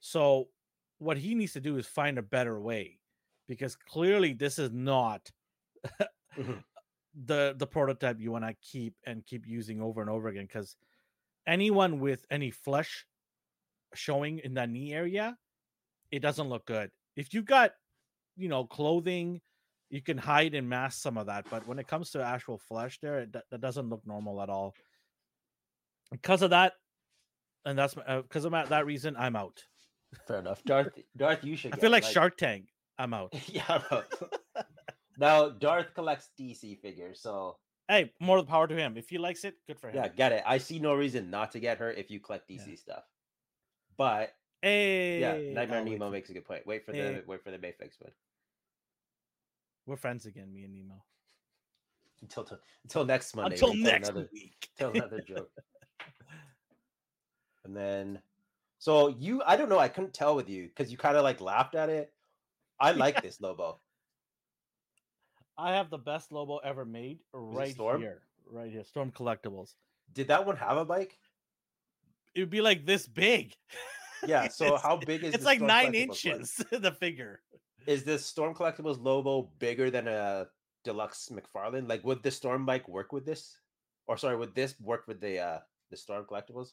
So, 0.00 0.50
what 0.98 1.18
he 1.18 1.34
needs 1.34 1.52
to 1.54 1.60
do 1.60 1.76
is 1.78 1.86
find 1.86 2.18
a 2.18 2.22
better 2.22 2.60
way, 2.60 3.00
because 3.48 3.76
clearly 3.76 4.32
this 4.34 4.58
is 4.58 4.72
not 4.72 5.30
Mhm. 6.36 6.62
the 7.14 7.54
the 7.56 7.66
prototype 7.66 8.20
you 8.20 8.30
want 8.32 8.44
to 8.44 8.54
keep 8.54 8.96
and 9.04 9.24
keep 9.26 9.46
using 9.46 9.80
over 9.80 10.00
and 10.00 10.10
over 10.10 10.28
again. 10.28 10.44
Because 10.44 10.76
anyone 11.46 12.00
with 12.00 12.26
any 12.30 12.50
flesh 12.50 13.06
showing 13.94 14.38
in 14.40 14.54
that 14.54 14.70
knee 14.70 14.94
area, 14.94 15.38
it 16.10 16.20
doesn't 16.20 16.48
look 16.48 16.66
good. 16.66 16.92
If 17.16 17.34
you've 17.34 17.46
got, 17.46 17.72
you 18.36 18.48
know, 18.48 18.66
clothing, 18.66 19.42
you 19.90 20.02
can 20.02 20.18
hide 20.18 20.54
and 20.54 20.68
mask 20.68 21.00
some 21.02 21.16
of 21.18 21.26
that. 21.26 21.46
But 21.50 21.66
when 21.66 21.78
it 21.78 21.86
comes 21.88 22.10
to 22.10 22.22
actual 22.22 22.58
flesh, 22.58 22.98
there, 23.00 23.20
it, 23.20 23.32
that 23.50 23.60
doesn't 23.60 23.88
look 23.88 24.06
normal 24.06 24.40
at 24.42 24.50
all. 24.50 24.74
Because 26.10 26.42
of 26.42 26.50
that, 26.50 26.74
and 27.64 27.78
that's 27.78 27.94
because 27.94 28.44
of 28.44 28.52
that, 28.52 28.68
that 28.70 28.86
reason, 28.86 29.16
I'm 29.18 29.36
out. 29.36 29.62
Fair 30.26 30.38
enough. 30.38 30.62
Darth, 30.66 30.98
Darth, 31.16 31.44
you 31.44 31.56
should. 31.56 31.74
I 31.74 31.76
feel 31.76 31.90
like 31.90 32.04
Shark 32.04 32.36
Tank. 32.36 32.68
I'm 32.98 33.14
out. 33.14 33.32
yeah. 33.48 33.82
bro. 33.88 34.02
now 35.18 35.48
Darth 35.50 35.94
collects 35.94 36.30
DC 36.38 36.80
figures, 36.80 37.20
so 37.20 37.58
Hey, 37.88 38.12
more 38.20 38.42
power 38.44 38.66
to 38.66 38.74
him. 38.74 38.98
If 38.98 39.08
he 39.08 39.16
likes 39.16 39.44
it, 39.44 39.54
good 39.66 39.78
for 39.80 39.88
him. 39.88 39.96
yeah, 39.96 40.08
get 40.08 40.32
it. 40.32 40.42
I 40.46 40.58
see 40.58 40.78
no 40.78 40.94
reason 40.94 41.30
not 41.30 41.52
to 41.52 41.60
get 41.60 41.78
her 41.78 41.90
if 41.90 42.10
you 42.10 42.20
collect 42.20 42.48
DC 42.48 42.66
Yeah. 42.68 42.74
stuff. 42.76 43.04
But 43.96 44.32
Hey, 44.60 45.20
yeah, 45.20 45.54
Nightmare 45.54 45.84
Nemo 45.84 46.10
makes 46.10 46.28
a 46.30 46.32
good 46.32 46.44
point. 46.44 46.66
Wait 46.66 46.84
for 46.84 46.92
Eh. 46.94 47.00
the 47.20 47.22
wait 47.26 47.42
for 47.44 47.50
the 47.50 47.58
Mafex 47.58 48.00
one 48.00 48.12
We're 49.88 49.96
friends 49.96 50.26
again, 50.26 50.52
me 50.52 50.64
and 50.64 50.74
Nemo. 50.74 51.02
until 52.20 52.44
t- 52.44 52.56
until 52.84 53.06
next 53.06 53.34
Monday. 53.34 53.54
Until 53.54 53.74
next 53.74 54.10
another, 54.10 54.28
week. 54.30 54.68
tell 54.76 54.90
another 54.90 55.20
joke. 55.26 55.50
And 57.64 57.74
then, 57.74 58.20
so 58.78 59.08
you, 59.08 59.42
I 59.46 59.56
don't 59.56 59.70
know, 59.70 59.78
I 59.78 59.88
couldn't 59.88 60.12
tell 60.12 60.36
with 60.36 60.46
you 60.50 60.64
because 60.68 60.92
you 60.92 60.98
kind 60.98 61.16
of 61.16 61.24
like 61.24 61.40
laughed 61.40 61.74
at 61.74 61.88
it. 61.88 62.12
I 62.78 62.92
like 62.92 63.22
this 63.22 63.40
Lobo. 63.40 63.80
I 65.56 65.72
have 65.72 65.88
the 65.88 65.96
best 65.96 66.32
Lobo 66.32 66.58
ever 66.58 66.84
made 66.84 67.20
right 67.32 67.74
here. 67.74 68.20
Right 68.46 68.70
here. 68.70 68.84
Storm 68.84 69.10
Collectibles. 69.10 69.72
Did 70.12 70.28
that 70.28 70.44
one 70.44 70.56
have 70.56 70.76
a 70.76 70.84
bike? 70.84 71.18
It 72.34 72.40
would 72.40 72.50
be 72.50 72.60
like 72.60 72.84
this 72.84 73.06
big. 73.06 73.54
Yeah. 74.26 74.48
So 74.48 74.76
how 74.82 74.98
big 74.98 75.24
is 75.24 75.34
It's 75.34 75.46
like 75.46 75.62
nine 75.62 75.94
inches, 75.94 76.62
the 76.70 76.92
figure. 76.92 77.40
Is 77.88 78.04
this 78.04 78.26
Storm 78.26 78.54
Collectibles 78.54 79.02
Lobo 79.02 79.48
bigger 79.58 79.90
than 79.90 80.06
a 80.08 80.46
deluxe 80.84 81.30
McFarlane? 81.32 81.88
Like, 81.88 82.04
would 82.04 82.22
the 82.22 82.30
Storm 82.30 82.66
bike 82.66 82.86
work 82.86 83.14
with 83.14 83.24
this? 83.24 83.56
Or 84.06 84.18
sorry, 84.18 84.36
would 84.36 84.54
this 84.54 84.78
work 84.78 85.04
with 85.08 85.22
the 85.22 85.38
uh 85.38 85.58
the 85.90 85.96
Storm 85.96 86.26
Collectibles? 86.30 86.72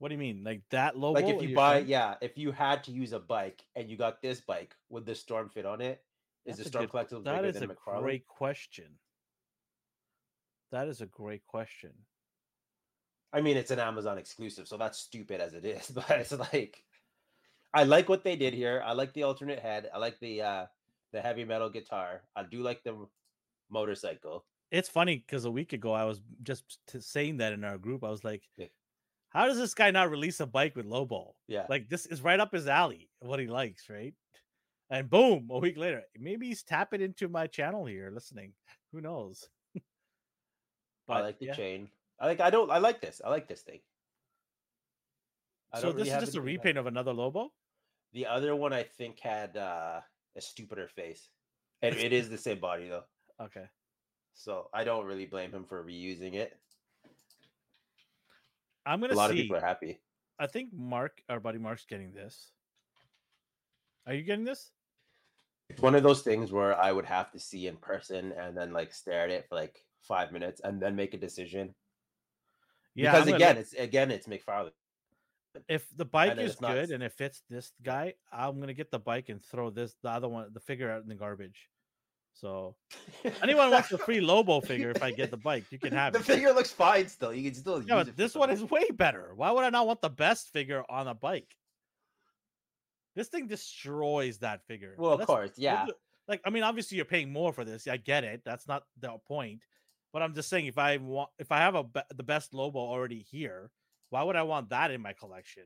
What 0.00 0.08
do 0.08 0.14
you 0.14 0.18
mean? 0.18 0.42
Like 0.42 0.62
that 0.70 0.98
Lobo? 0.98 1.20
Like, 1.20 1.32
if 1.32 1.40
you 1.40 1.54
buy, 1.54 1.74
saying- 1.76 1.86
yeah, 1.88 2.16
if 2.20 2.36
you 2.36 2.50
had 2.50 2.82
to 2.84 2.90
use 2.90 3.12
a 3.12 3.20
bike 3.20 3.62
and 3.76 3.88
you 3.88 3.96
got 3.96 4.20
this 4.20 4.40
bike, 4.40 4.74
would 4.88 5.06
the 5.06 5.14
Storm 5.14 5.48
fit 5.48 5.64
on 5.66 5.80
it? 5.80 6.02
Is 6.44 6.56
That's 6.56 6.64
the 6.64 6.68
Storm 6.70 6.86
good- 6.86 6.90
Collectibles 6.92 7.24
That 7.24 7.36
bigger 7.36 7.48
is 7.50 7.56
a 7.56 7.60
than 7.60 7.68
McFarlane? 7.70 8.02
great 8.02 8.26
question. 8.26 8.98
That 10.72 10.88
is 10.88 11.00
a 11.00 11.06
great 11.06 11.46
question. 11.46 11.92
I 13.32 13.40
mean, 13.40 13.56
it's 13.56 13.70
an 13.70 13.78
Amazon 13.78 14.18
exclusive, 14.18 14.66
so 14.66 14.76
that's 14.76 14.98
stupid 14.98 15.40
as 15.40 15.54
it 15.54 15.64
is. 15.64 15.90
But 15.94 16.10
it's 16.10 16.32
like, 16.32 16.82
I 17.72 17.84
like 17.84 18.08
what 18.08 18.24
they 18.24 18.36
did 18.36 18.54
here. 18.54 18.82
I 18.84 18.92
like 18.92 19.12
the 19.12 19.22
alternate 19.22 19.60
head. 19.60 19.88
I 19.94 19.98
like 19.98 20.18
the 20.20 20.42
uh 20.42 20.66
the 21.12 21.20
heavy 21.20 21.44
metal 21.44 21.70
guitar. 21.70 22.22
I 22.36 22.42
do 22.44 22.62
like 22.62 22.82
the 22.82 23.06
motorcycle. 23.70 24.44
It's 24.70 24.88
funny 24.88 25.24
because 25.26 25.44
a 25.44 25.50
week 25.50 25.72
ago 25.72 25.92
I 25.92 26.04
was 26.04 26.20
just 26.42 26.78
t- 26.86 27.00
saying 27.00 27.38
that 27.38 27.52
in 27.52 27.64
our 27.64 27.78
group. 27.78 28.04
I 28.04 28.10
was 28.10 28.24
like, 28.24 28.42
Yeah. 28.56 28.66
"How 29.30 29.46
does 29.46 29.58
this 29.58 29.74
guy 29.74 29.90
not 29.90 30.10
release 30.10 30.40
a 30.40 30.46
bike 30.46 30.76
with 30.76 30.86
Lobo? 30.86 31.34
Yeah, 31.48 31.66
Like 31.68 31.88
this 31.88 32.06
is 32.06 32.22
right 32.22 32.38
up 32.40 32.52
his 32.52 32.68
alley. 32.68 33.10
What 33.20 33.40
he 33.40 33.46
likes, 33.46 33.88
right?" 33.88 34.14
And 34.90 35.08
boom, 35.08 35.48
a 35.50 35.58
week 35.58 35.76
later, 35.76 36.02
maybe 36.18 36.48
he's 36.48 36.64
tapping 36.64 37.00
into 37.00 37.28
my 37.28 37.46
channel 37.46 37.86
here, 37.86 38.10
listening. 38.10 38.52
Who 38.92 39.00
knows? 39.00 39.48
I 41.08 41.20
like 41.20 41.38
the 41.38 41.46
yeah. 41.46 41.54
chain. 41.54 41.88
I 42.18 42.26
like. 42.26 42.40
I 42.40 42.50
don't. 42.50 42.70
I 42.70 42.78
like 42.78 43.00
this. 43.00 43.20
I 43.24 43.30
like 43.30 43.48
this 43.48 43.62
thing. 43.62 43.80
I 45.72 45.80
So 45.80 45.92
this 45.92 46.06
really 46.06 46.10
is 46.10 46.24
just 46.24 46.36
a 46.36 46.40
repaint 46.40 46.76
of 46.76 46.86
another 46.86 47.12
Lobo. 47.12 47.52
The 48.12 48.26
other 48.26 48.56
one 48.56 48.72
I 48.72 48.82
think 48.82 49.20
had 49.20 49.56
uh, 49.56 50.00
a 50.36 50.40
stupider 50.40 50.88
face, 50.88 51.28
and 51.82 51.94
it 51.96 52.12
is 52.12 52.28
the 52.28 52.38
same 52.38 52.58
body 52.58 52.88
though. 52.88 53.04
Okay. 53.40 53.66
So 54.34 54.68
I 54.72 54.84
don't 54.84 55.06
really 55.06 55.26
blame 55.26 55.52
him 55.52 55.64
for 55.64 55.84
reusing 55.84 56.34
it. 56.34 56.56
I'm 58.86 59.00
gonna 59.00 59.12
see. 59.12 59.14
A 59.14 59.18
lot 59.18 59.30
see. 59.30 59.38
of 59.38 59.42
people 59.42 59.56
are 59.56 59.66
happy. 59.66 60.00
I 60.38 60.46
think 60.46 60.70
Mark, 60.72 61.22
our 61.28 61.38
buddy 61.38 61.58
Mark's 61.58 61.84
getting 61.84 62.12
this. 62.12 62.50
Are 64.06 64.14
you 64.14 64.22
getting 64.22 64.44
this? 64.44 64.70
It's 65.68 65.82
one 65.82 65.94
of 65.94 66.02
those 66.02 66.22
things 66.22 66.50
where 66.50 66.76
I 66.76 66.90
would 66.90 67.04
have 67.04 67.30
to 67.32 67.38
see 67.38 67.68
in 67.68 67.76
person 67.76 68.32
and 68.32 68.56
then 68.56 68.72
like 68.72 68.92
stare 68.92 69.24
at 69.24 69.30
it 69.30 69.46
for 69.48 69.54
like 69.54 69.84
five 70.02 70.32
minutes 70.32 70.60
and 70.64 70.80
then 70.80 70.96
make 70.96 71.14
a 71.14 71.18
decision. 71.18 71.74
Yeah. 72.94 73.12
because 73.12 73.20
I'm 73.20 73.32
gonna 73.32 73.36
again, 73.36 73.56
it's 73.58 73.72
again, 73.74 74.10
it's 74.10 74.26
McFarlane. 74.26 74.70
If 75.68 75.86
the 75.96 76.04
bike 76.04 76.38
is 76.38 76.52
it's 76.52 76.60
not 76.60 76.74
good 76.74 76.90
and 76.90 77.02
it 77.02 77.12
fits 77.12 77.42
this 77.50 77.72
guy, 77.82 78.14
I'm 78.32 78.60
gonna 78.60 78.74
get 78.74 78.90
the 78.90 78.98
bike 78.98 79.28
and 79.28 79.42
throw 79.44 79.70
this 79.70 79.94
the 80.02 80.10
other 80.10 80.28
one, 80.28 80.52
the 80.52 80.60
figure 80.60 80.90
out 80.90 81.02
in 81.02 81.08
the 81.08 81.14
garbage. 81.14 81.68
So 82.34 82.76
anyone 83.42 83.70
wants 83.70 83.88
the 83.88 83.98
free 83.98 84.20
Lobo 84.20 84.60
figure, 84.60 84.90
if 84.90 85.02
I 85.02 85.10
get 85.10 85.30
the 85.30 85.36
bike, 85.36 85.64
you 85.70 85.78
can 85.78 85.92
have 86.00 86.12
the 86.12 86.20
it. 86.20 86.24
figure 86.24 86.52
looks 86.52 86.70
fine 86.70 87.08
still. 87.08 87.34
You 87.34 87.42
can 87.50 87.54
still 87.54 87.82
Yeah, 87.82 87.96
use 87.98 88.04
but 88.04 88.08
it. 88.08 88.16
this 88.16 88.34
one 88.34 88.50
is 88.50 88.62
way 88.64 88.88
better. 88.92 89.32
Why 89.34 89.50
would 89.50 89.64
I 89.64 89.70
not 89.70 89.86
want 89.86 90.00
the 90.00 90.08
best 90.10 90.50
figure 90.52 90.84
on 90.88 91.08
a 91.08 91.14
bike? 91.14 91.54
This 93.16 93.28
thing 93.28 93.46
destroys 93.48 94.38
that 94.38 94.64
figure. 94.66 94.94
well, 94.96 95.12
of 95.14 95.26
course, 95.26 95.52
yeah. 95.56 95.86
Like, 96.28 96.40
I 96.44 96.50
mean, 96.50 96.62
obviously 96.62 96.96
you're 96.96 97.04
paying 97.04 97.32
more 97.32 97.52
for 97.52 97.64
this. 97.64 97.88
I 97.88 97.96
get 97.96 98.22
it. 98.22 98.42
That's 98.44 98.68
not 98.68 98.84
the 99.00 99.18
point. 99.26 99.62
But 100.12 100.22
I'm 100.22 100.32
just 100.34 100.48
saying, 100.48 100.66
if 100.66 100.78
I 100.78 100.96
want, 100.98 101.30
if 101.38 101.50
I 101.50 101.58
have 101.58 101.74
a 101.74 101.84
the 102.14 102.22
best 102.22 102.54
Lobo 102.54 102.78
already 102.78 103.18
here, 103.28 103.70
why 104.10 104.22
would 104.22 104.36
I 104.36 104.42
want 104.42 104.70
that 104.70 104.90
in 104.90 105.00
my 105.00 105.12
collection? 105.12 105.64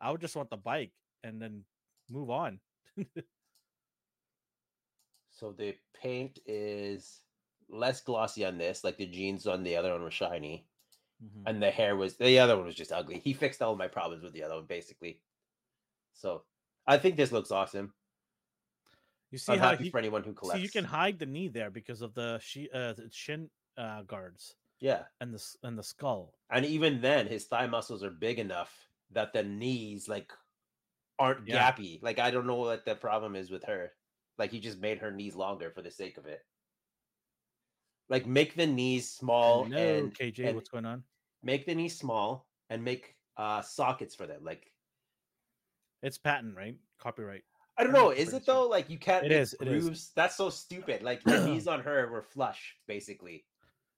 I 0.00 0.10
would 0.10 0.20
just 0.20 0.36
want 0.36 0.50
the 0.50 0.56
bike 0.58 0.92
and 1.24 1.40
then 1.40 1.64
move 2.10 2.30
on. 2.30 2.60
So 5.30 5.52
the 5.52 5.78
paint 5.94 6.38
is 6.46 7.22
less 7.68 8.00
glossy 8.00 8.44
on 8.44 8.58
this, 8.58 8.84
like 8.84 8.96
the 8.96 9.06
jeans 9.06 9.46
on 9.46 9.62
the 9.62 9.76
other 9.76 9.92
one 9.92 10.02
were 10.02 10.10
shiny, 10.10 10.68
Mhm. 11.22 11.42
and 11.46 11.62
the 11.62 11.70
hair 11.70 11.96
was 11.96 12.16
the 12.18 12.38
other 12.38 12.56
one 12.56 12.66
was 12.66 12.74
just 12.76 12.92
ugly. 12.92 13.20
He 13.20 13.34
fixed 13.34 13.62
all 13.62 13.76
my 13.76 13.88
problems 13.88 14.24
with 14.24 14.32
the 14.34 14.42
other 14.44 14.56
one 14.56 14.66
basically. 14.66 15.22
So 16.14 16.46
I 16.86 16.98
think 16.98 17.16
this 17.16 17.32
looks 17.32 17.50
awesome. 17.52 17.94
You 19.30 19.38
see 19.38 19.52
I'm 19.52 19.58
how 19.58 19.70
happy 19.70 19.84
he, 19.84 19.90
for 19.90 19.98
anyone 19.98 20.24
who 20.24 20.32
collects. 20.32 20.62
you 20.62 20.68
can 20.68 20.84
hide 20.84 21.18
the 21.18 21.26
knee 21.26 21.48
there 21.48 21.70
because 21.70 22.00
of 22.02 22.14
the 22.14 22.38
she, 22.38 22.70
uh, 22.70 22.92
the 22.94 23.10
shin 23.10 23.50
uh, 23.76 24.02
guards 24.02 24.56
yeah, 24.80 25.04
and 25.20 25.32
the 25.32 25.42
and 25.62 25.78
the 25.78 25.82
skull. 25.82 26.34
and 26.50 26.64
even 26.64 27.00
then, 27.00 27.26
his 27.26 27.44
thigh 27.46 27.66
muscles 27.66 28.02
are 28.02 28.10
big 28.10 28.38
enough 28.38 28.72
that 29.12 29.32
the 29.32 29.42
knees 29.42 30.08
like 30.08 30.32
aren't 31.18 31.46
Yeah. 31.46 31.72
gappy. 31.72 32.02
Like 32.02 32.18
I 32.18 32.30
don't 32.30 32.46
know 32.46 32.56
what 32.56 32.84
the 32.84 32.94
problem 32.94 33.36
is 33.36 33.50
with 33.50 33.64
her. 33.64 33.92
Like 34.38 34.50
he 34.50 34.60
just 34.60 34.78
made 34.80 34.98
her 34.98 35.10
knees 35.10 35.34
longer 35.34 35.70
for 35.70 35.82
the 35.82 35.90
sake 35.90 36.18
of 36.18 36.26
it. 36.26 36.40
Like 38.08 38.26
make 38.26 38.54
the 38.54 38.66
knees 38.66 39.08
small 39.10 39.64
Hello, 39.64 39.98
and 40.02 40.14
KJ, 40.14 40.46
and 40.46 40.56
what's 40.56 40.68
going 40.68 40.84
on? 40.86 41.02
make 41.42 41.66
the 41.66 41.74
knees 41.74 41.98
small 41.98 42.46
and 42.70 42.84
make 42.84 43.16
uh 43.36 43.62
sockets 43.62 44.14
for 44.14 44.26
them. 44.26 44.44
Like 44.44 44.70
It's 46.02 46.18
patent, 46.18 46.56
right? 46.56 46.76
Copyright. 46.98 47.42
I 47.78 47.84
don't 47.84 47.92
know, 47.92 48.10
is 48.10 48.32
it 48.32 48.46
though? 48.46 48.68
Like 48.68 48.88
you 48.88 48.98
can't 48.98 49.24
It 49.24 49.32
is, 49.32 49.54
it 49.60 49.68
is. 49.68 50.12
That's 50.14 50.36
so 50.36 50.50
stupid. 50.50 51.02
Like 51.02 51.22
the 51.24 51.44
knees 51.46 51.66
on 51.66 51.80
her 51.80 52.08
were 52.10 52.22
flush, 52.22 52.76
basically. 52.86 53.44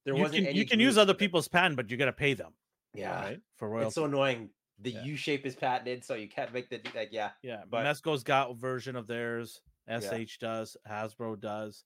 There 0.09 0.17
you 0.17 0.23
wasn't 0.23 0.47
can 0.47 0.57
you 0.57 0.65
can 0.65 0.81
use 0.81 0.97
other 0.97 1.13
people's 1.13 1.49
patent, 1.49 1.77
but 1.77 1.91
you 1.91 1.99
gotta 1.99 2.15
pay 2.15 2.33
them. 2.33 2.55
Yeah. 2.95 3.21
right 3.21 3.41
for 3.57 3.69
royalty. 3.69 3.87
It's 3.89 3.95
so 3.95 4.07
annoying 4.07 4.49
The 4.81 4.93
Yeah. 4.93 5.05
U 5.05 5.17
shape 5.17 5.45
is 5.45 5.55
patented, 5.55 6.03
so 6.05 6.15
you 6.15 6.29
can't 6.29 6.51
make 6.53 6.71
the 6.71 6.81
like. 6.95 7.09
Yeah, 7.13 7.33
Yeah, 7.43 7.65
But- 7.69 7.85
Mezco's 7.85 8.23
got 8.23 8.51
a 8.53 8.55
version 8.55 8.97
of 8.97 9.07
theirs. 9.07 9.61
SH 9.87 10.39
does. 10.39 10.77
Hasbro 10.89 11.39
does. 11.41 11.85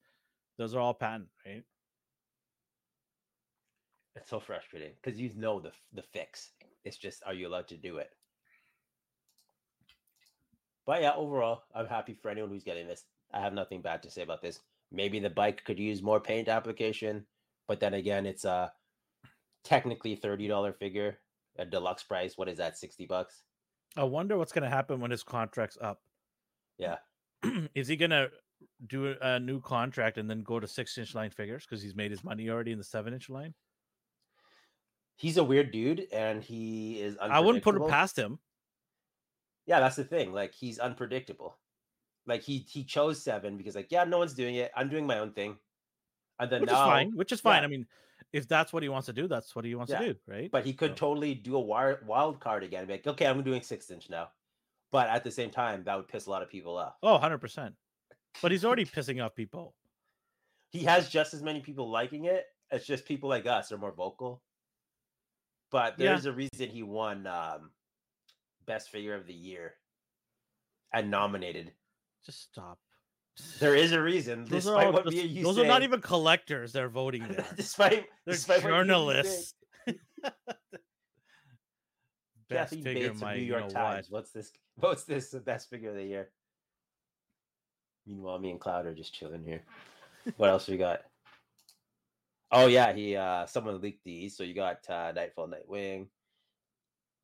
Those 0.56 0.74
are 0.74 0.80
all 0.80 0.94
patent, 0.94 1.28
right? 1.44 1.64
it's 4.14 4.28
so 4.28 4.38
frustrating 4.38 4.92
because 5.02 5.18
you 5.18 5.32
know 5.34 5.58
the 5.58 5.72
the 5.94 6.02
fix. 6.02 6.52
It's 6.84 6.98
just, 6.98 7.22
are 7.24 7.32
you 7.34 7.48
allowed 7.48 7.66
to 7.68 7.76
do 7.76 7.96
it? 7.96 8.10
But 10.86 11.00
yeah, 11.02 11.14
overall, 11.14 11.62
I'm 11.74 11.86
happy 11.86 12.14
for 12.14 12.28
anyone 12.28 12.50
who's 12.50 12.64
getting 12.64 12.86
this. 12.86 13.04
I 13.32 13.40
have 13.40 13.54
nothing 13.54 13.80
bad 13.82 14.02
to 14.02 14.10
say 14.10 14.22
about 14.22 14.42
this. 14.42 14.60
Maybe 14.90 15.18
the 15.18 15.30
bike 15.30 15.64
could 15.64 15.78
use 15.78 16.02
more 16.02 16.20
paint 16.20 16.48
application, 16.48 17.26
but 17.68 17.80
then 17.80 17.94
again, 17.94 18.26
it's 18.26 18.44
a 18.44 18.72
technically 19.64 20.16
thirty 20.16 20.48
dollar 20.48 20.72
figure, 20.72 21.18
a 21.58 21.64
deluxe 21.64 22.02
price. 22.02 22.36
What 22.36 22.48
is 22.48 22.58
that? 22.58 22.78
Sixty 22.78 23.06
bucks? 23.06 23.42
I 23.96 24.04
wonder 24.04 24.38
what's 24.38 24.52
going 24.52 24.62
to 24.62 24.70
happen 24.70 25.00
when 25.00 25.10
his 25.10 25.22
contract's 25.22 25.76
up. 25.80 26.00
Yeah. 26.78 26.96
Is 27.74 27.88
he 27.88 27.96
going 27.96 28.10
to 28.10 28.30
do 28.86 29.14
a 29.20 29.38
new 29.38 29.60
contract 29.60 30.18
and 30.18 30.30
then 30.30 30.42
go 30.42 30.58
to 30.58 30.66
six 30.66 30.96
inch 30.96 31.14
line 31.14 31.30
figures 31.30 31.66
because 31.66 31.82
he's 31.82 31.94
made 31.94 32.10
his 32.10 32.24
money 32.24 32.48
already 32.48 32.72
in 32.72 32.78
the 32.78 32.84
seven 32.84 33.12
inch 33.12 33.28
line? 33.28 33.54
He's 35.16 35.36
a 35.36 35.44
weird 35.44 35.70
dude, 35.70 36.06
and 36.12 36.42
he 36.42 37.00
is. 37.00 37.16
I 37.20 37.40
wouldn't 37.40 37.62
put 37.62 37.76
it 37.76 37.88
past 37.88 38.18
him. 38.18 38.38
Yeah, 39.66 39.80
that's 39.80 39.96
the 39.96 40.04
thing. 40.04 40.32
Like 40.32 40.52
he's 40.52 40.78
unpredictable. 40.78 41.58
Like 42.26 42.42
he 42.42 42.66
he 42.68 42.84
chose 42.84 43.22
seven 43.22 43.56
because 43.56 43.76
like 43.76 43.88
yeah, 43.90 44.04
no 44.04 44.18
one's 44.18 44.34
doing 44.34 44.56
it. 44.56 44.72
I'm 44.74 44.88
doing 44.88 45.06
my 45.06 45.18
own 45.18 45.32
thing, 45.32 45.58
and 46.42 46.50
then 46.50 46.60
Which 46.62 46.70
now, 46.70 46.82
is 46.82 46.86
fine. 46.90 47.16
Which 47.16 47.32
is 47.32 47.40
fine. 47.40 47.62
yeah. 47.62 47.66
I 47.66 47.68
mean, 47.68 47.86
if 48.32 48.48
that's 48.48 48.72
what 48.72 48.82
he 48.82 48.88
wants 48.88 49.06
to 49.06 49.12
do, 49.12 49.28
that's 49.28 49.54
what 49.54 49.64
he 49.64 49.74
wants 49.74 49.92
Yeah, 49.92 50.00
to 50.00 50.12
do, 50.14 50.18
right? 50.26 50.50
but 50.50 50.64
he 50.64 50.72
could 50.72 50.90
So- 50.92 50.96
totally 50.96 51.34
do 51.34 51.56
a 51.56 51.60
wire, 51.60 52.02
wild 52.06 52.40
card 52.40 52.62
again. 52.64 52.86
Be 52.86 52.94
like, 52.94 53.06
okay, 53.06 53.26
I'm 53.26 53.42
doing 53.42 53.62
six 53.62 53.90
inch 53.90 54.08
now, 54.10 54.30
but 54.90 55.08
at 55.08 55.22
the 55.24 55.30
same 55.30 55.50
time, 55.50 55.84
that 55.84 55.96
would 55.96 56.08
piss 56.08 56.26
a 56.26 56.30
lot 56.30 56.42
of 56.42 56.48
people 56.50 56.76
off. 56.76 56.94
Oh, 57.02 57.18
100%. 57.18 57.74
But 58.40 58.50
he's 58.50 58.64
already 58.64 58.84
pissing 58.96 59.24
off 59.24 59.34
people. 59.34 59.74
He 60.70 60.84
has 60.84 61.08
just 61.08 61.34
as 61.34 61.42
many 61.42 61.60
people 61.60 61.90
liking 61.90 62.24
it. 62.24 62.46
It's 62.70 62.86
just 62.86 63.04
people 63.04 63.28
like 63.28 63.46
us 63.46 63.70
are 63.72 63.78
more 63.78 63.92
vocal. 63.92 64.42
But 65.70 65.98
Yeah. 65.98 66.08
there's 66.08 66.26
a 66.26 66.32
reason 66.32 66.70
he 66.70 66.82
won 66.82 67.26
um, 67.26 67.70
best 68.66 68.90
figure 68.90 69.14
of 69.14 69.26
the 69.26 69.34
year 69.34 69.74
and 70.92 71.10
nominated. 71.10 71.72
Just 72.24 72.42
stop. 72.44 72.78
There 73.60 73.74
is 73.74 73.92
a 73.92 74.00
reason. 74.02 74.44
Those, 74.44 74.66
are, 74.66 74.84
all 74.86 74.92
what 74.92 75.04
just- 75.10 75.16
you 75.16 75.42
those 75.44 75.58
are 75.58 75.64
not 75.64 75.82
even 75.82 76.00
collectors. 76.00 76.72
They're 76.72 76.88
voting 76.88 77.26
there. 77.30 77.46
despite 77.56 78.06
They're 78.26 78.34
despite 78.34 78.62
what 78.62 78.68
you 78.68 78.70
say. 78.70 78.76
journalists. 78.78 79.54
Best 82.48 82.70
Kathy 82.72 82.82
figure 82.82 83.08
Bates 83.08 83.16
of 83.16 83.20
might, 83.22 83.36
New 83.36 83.42
you 83.42 83.46
York 83.48 83.60
know 83.60 83.66
what? 83.68 83.72
Times. 83.74 84.06
What's 84.10 84.30
this? 84.32 84.52
What's 84.76 85.04
this? 85.04 85.30
The 85.30 85.40
best 85.40 85.70
figure 85.70 85.88
of 85.90 85.96
the 85.96 86.04
year. 86.04 86.30
Meanwhile, 88.06 88.38
me 88.40 88.50
and 88.50 88.60
Cloud 88.60 88.84
are 88.86 88.94
just 88.94 89.14
chilling 89.14 89.44
here. 89.44 89.62
What 90.36 90.50
else 90.50 90.68
we 90.68 90.76
got? 90.76 91.00
Oh 92.50 92.66
yeah, 92.66 92.92
he 92.92 93.16
uh 93.16 93.46
someone 93.46 93.80
leaked 93.80 94.04
these. 94.04 94.36
So 94.36 94.42
you 94.42 94.54
got 94.54 94.78
uh 94.90 95.12
Nightfall 95.12 95.48
Nightwing, 95.48 96.08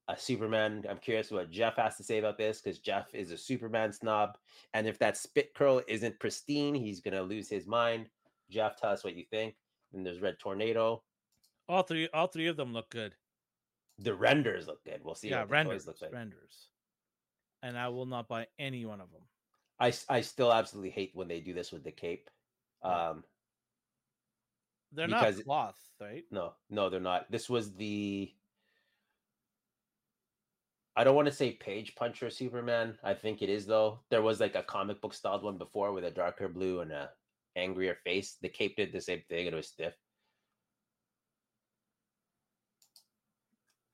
a 0.08 0.18
Superman. 0.18 0.84
I'm 0.88 0.98
curious 0.98 1.30
what 1.30 1.50
Jeff 1.50 1.76
has 1.76 1.96
to 1.96 2.02
say 2.02 2.18
about 2.18 2.38
this 2.38 2.60
because 2.60 2.78
Jeff 2.78 3.14
is 3.14 3.30
a 3.30 3.36
Superman 3.36 3.92
snob, 3.92 4.38
and 4.74 4.86
if 4.86 4.98
that 4.98 5.16
spit 5.16 5.54
curl 5.54 5.82
isn't 5.86 6.18
pristine, 6.18 6.74
he's 6.74 7.00
gonna 7.00 7.22
lose 7.22 7.48
his 7.48 7.66
mind. 7.66 8.08
Jeff, 8.50 8.80
tell 8.80 8.90
us 8.90 9.04
what 9.04 9.14
you 9.14 9.24
think. 9.30 9.54
And 9.92 10.04
there's 10.04 10.20
Red 10.20 10.38
Tornado. 10.38 11.02
All 11.68 11.82
three, 11.82 12.08
all 12.12 12.26
three 12.26 12.46
of 12.46 12.56
them 12.56 12.72
look 12.72 12.90
good. 12.90 13.14
The 13.98 14.14
renders 14.14 14.66
look 14.66 14.84
good. 14.84 15.00
We'll 15.04 15.14
see 15.14 15.30
yeah, 15.30 15.44
renders, 15.48 15.84
toys 15.84 15.86
look 15.86 16.02
like. 16.02 16.12
renders. 16.12 16.68
And 17.62 17.76
I 17.76 17.88
will 17.88 18.06
not 18.06 18.28
buy 18.28 18.46
any 18.58 18.84
one 18.84 19.00
of 19.00 19.10
them. 19.10 19.22
I, 19.80 19.92
I 20.08 20.20
still 20.22 20.52
absolutely 20.52 20.90
hate 20.90 21.10
when 21.14 21.28
they 21.28 21.40
do 21.40 21.52
this 21.52 21.72
with 21.72 21.84
the 21.84 21.90
cape. 21.90 22.30
Um, 22.82 23.24
They're 24.92 25.08
not 25.08 25.34
cloth, 25.44 25.78
right? 26.00 26.24
no, 26.30 26.54
no, 26.70 26.88
they're 26.88 27.00
not. 27.00 27.30
This 27.30 27.48
was 27.48 27.74
the. 27.74 28.32
I 30.98 31.04
don't 31.04 31.14
want 31.14 31.26
to 31.26 31.32
say 31.32 31.52
page 31.52 31.94
puncher 31.94 32.28
Superman. 32.28 32.98
I 33.04 33.14
think 33.14 33.40
it 33.40 33.48
is 33.48 33.66
though. 33.66 34.00
There 34.10 34.20
was 34.20 34.40
like 34.40 34.56
a 34.56 34.64
comic 34.64 35.00
book 35.00 35.14
styled 35.14 35.44
one 35.44 35.56
before 35.56 35.92
with 35.92 36.02
a 36.02 36.10
darker 36.10 36.48
blue 36.48 36.80
and 36.80 36.90
a 36.90 37.10
angrier 37.54 37.96
face. 38.02 38.36
The 38.42 38.48
cape 38.48 38.74
did 38.74 38.92
the 38.92 39.00
same 39.00 39.22
thing. 39.28 39.46
and 39.46 39.54
It 39.54 39.56
was 39.56 39.68
stiff. 39.68 39.94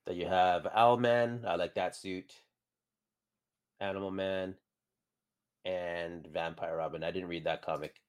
Then 0.07 0.17
you 0.17 0.27
have 0.27 0.62
Owlman. 0.75 1.45
I 1.45 1.57
like 1.57 1.75
that 1.75 1.95
suit. 1.95 2.33
Animal 3.81 4.11
Man 4.11 4.55
and 5.67 6.27
Vampire 6.33 6.79
Robin. 6.79 7.05
I 7.05 7.11
didn't 7.11 7.29
read 7.29 7.45
that 7.45 7.61
comic. 7.61 8.01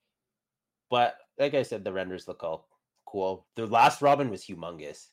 But 0.89 1.17
like 1.37 1.53
I 1.53 1.63
said, 1.63 1.83
the 1.83 1.91
renders 1.91 2.29
look 2.29 2.45
all 2.45 2.69
cool. 3.05 3.45
The 3.57 3.67
last 3.67 4.01
Robin 4.01 4.29
was 4.29 4.45
humongous. 4.45 5.07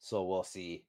So 0.00 0.24
we'll 0.24 0.42
see. 0.42 0.86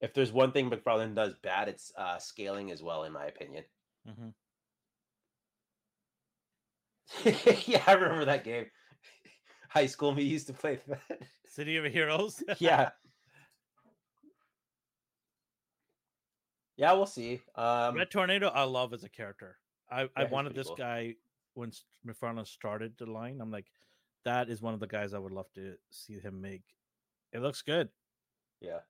If 0.00 0.12
there's 0.14 0.32
one 0.32 0.52
thing 0.52 0.70
McFarlane 0.70 1.14
does 1.14 1.34
bad, 1.42 1.68
it's 1.68 1.92
uh, 1.96 2.18
scaling 2.18 2.70
as 2.70 2.82
well, 2.82 3.04
in 3.04 3.12
my 3.12 3.26
opinion. 3.26 3.64
hmm 4.06 4.28
yeah, 7.66 7.82
I 7.86 7.92
remember 7.92 8.24
that 8.24 8.44
game. 8.44 8.66
High 9.68 9.86
school 9.86 10.12
me 10.12 10.24
used 10.24 10.48
to 10.48 10.52
play 10.52 10.78
that. 10.88 11.22
City 11.46 11.76
of 11.76 11.84
Heroes. 11.84 12.42
yeah. 12.58 12.90
Yeah, 16.76 16.92
we'll 16.92 17.06
see. 17.06 17.40
Um, 17.54 17.94
Red 17.96 18.10
Tornado, 18.10 18.48
I 18.48 18.64
love 18.64 18.92
as 18.92 19.02
a 19.04 19.08
character. 19.08 19.56
I, 19.90 20.08
I 20.16 20.22
Yeah, 20.22 20.24
he's 20.24 20.30
wanted 20.32 20.54
this 20.54 20.66
cool. 20.66 20.76
guy 20.76 21.14
when 21.54 21.72
McFarlane 22.06 22.46
started 22.46 22.94
the 22.98 23.06
line. 23.06 23.40
I'm 23.40 23.50
like, 23.50 23.66
that 24.24 24.50
is 24.50 24.60
one 24.60 24.74
of 24.74 24.80
the 24.80 24.86
guys 24.86 25.14
I 25.14 25.18
would 25.18 25.32
love 25.32 25.50
to 25.54 25.76
see 25.90 26.18
him 26.18 26.40
make. 26.40 26.64
It 27.32 27.40
looks 27.40 27.62
good. 27.62 27.88
yeah. 28.60 28.80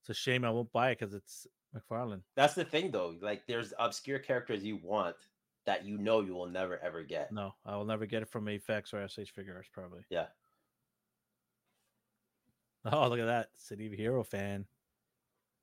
It's 0.00 0.10
a 0.10 0.14
shame 0.14 0.44
I 0.44 0.50
won't 0.50 0.72
buy 0.72 0.90
it 0.90 0.98
because 0.98 1.14
it's 1.14 1.46
McFarlane. 1.76 2.22
That's 2.36 2.54
the 2.54 2.64
thing, 2.64 2.90
though. 2.90 3.16
Like, 3.20 3.46
there's 3.46 3.72
obscure 3.78 4.18
characters 4.18 4.64
you 4.64 4.76
want 4.82 5.16
that 5.66 5.84
you 5.84 5.98
know 5.98 6.20
you 6.20 6.34
will 6.34 6.48
never 6.48 6.78
ever 6.78 7.02
get. 7.02 7.30
No, 7.32 7.54
I 7.66 7.76
will 7.76 7.84
never 7.84 8.06
get 8.06 8.22
it 8.22 8.28
from 8.28 8.46
AFX 8.46 8.94
or 8.94 9.06
SH 9.06 9.32
Figuarts, 9.36 9.70
probably. 9.72 10.04
Yeah. 10.08 10.26
Oh, 12.86 13.08
look 13.08 13.20
at 13.20 13.26
that. 13.26 13.50
City 13.56 13.86
of 13.86 13.92
Hero 13.92 14.24
fan. 14.24 14.66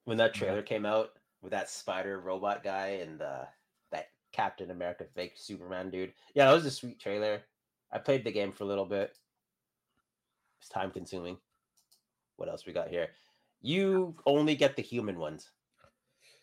When 0.06 0.17
that 0.17 0.36
Yeah. 0.36 0.39
trailer 0.45 0.62
came 0.62 0.86
out 0.86 1.17
with 1.41 1.52
that 1.52 1.69
spider 1.69 2.19
robot 2.19 2.63
guy 2.63 2.88
and 3.02 3.21
uh, 3.21 3.45
that 3.91 4.12
Captain 4.32 4.69
America 4.71 5.06
fake 5.15 5.34
Superman 5.36 5.89
dude, 5.89 6.13
yeah, 6.36 6.45
that 6.45 6.54
was 6.54 6.65
a 6.65 6.71
sweet 6.71 7.00
trailer. 7.00 7.41
I 7.91 7.97
played 7.97 8.23
the 8.23 8.32
game 8.32 8.52
for 8.52 8.65
a 8.65 8.67
little 8.67 8.86
bit. 8.86 9.17
It's 10.60 10.69
time 10.69 10.91
consuming. 10.91 11.38
What 12.36 12.50
else 12.50 12.65
we 12.65 12.73
got 12.73 12.89
here? 12.89 13.10
You 13.67 14.15
only 14.25 14.56
get 14.56 14.75
the 14.75 14.82
human 14.82 15.19
ones. 15.19 15.51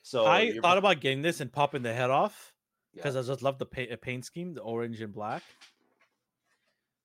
So 0.02 0.26
I 0.26 0.58
thought 0.60 0.76
about 0.76 1.00
getting 1.00 1.22
this 1.22 1.40
and 1.40 1.50
popping 1.50 1.82
the 1.82 1.94
head 1.94 2.10
off 2.10 2.52
yeah. 2.92 3.00
because 3.02 3.16
I 3.16 3.22
just 3.22 3.42
love 3.42 3.58
the 3.58 3.64
paint, 3.64 3.98
paint 4.02 4.26
scheme, 4.26 4.52
the 4.52 4.60
orange 4.60 5.00
and 5.00 5.12
black. 5.12 5.42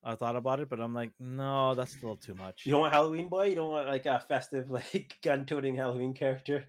I 0.04 0.16
thought 0.16 0.36
about 0.36 0.60
it, 0.60 0.70
but 0.70 0.82
I'm 0.82 0.94
like, 0.94 1.12
no, 1.20 1.74
that's 1.76 1.94
a 1.94 1.98
little 1.98 2.18
too 2.18 2.36
much. 2.36 2.66
you 2.66 2.72
don't 2.74 2.82
want 2.82 2.94
Halloween 2.94 3.30
boy. 3.30 3.46
You 3.46 3.56
don't 3.56 3.72
want 3.72 3.88
like 3.88 4.06
a 4.06 4.20
festive 4.20 4.70
like 4.72 5.18
gun-toting 5.24 5.76
Halloween 5.76 6.14
character. 6.14 6.66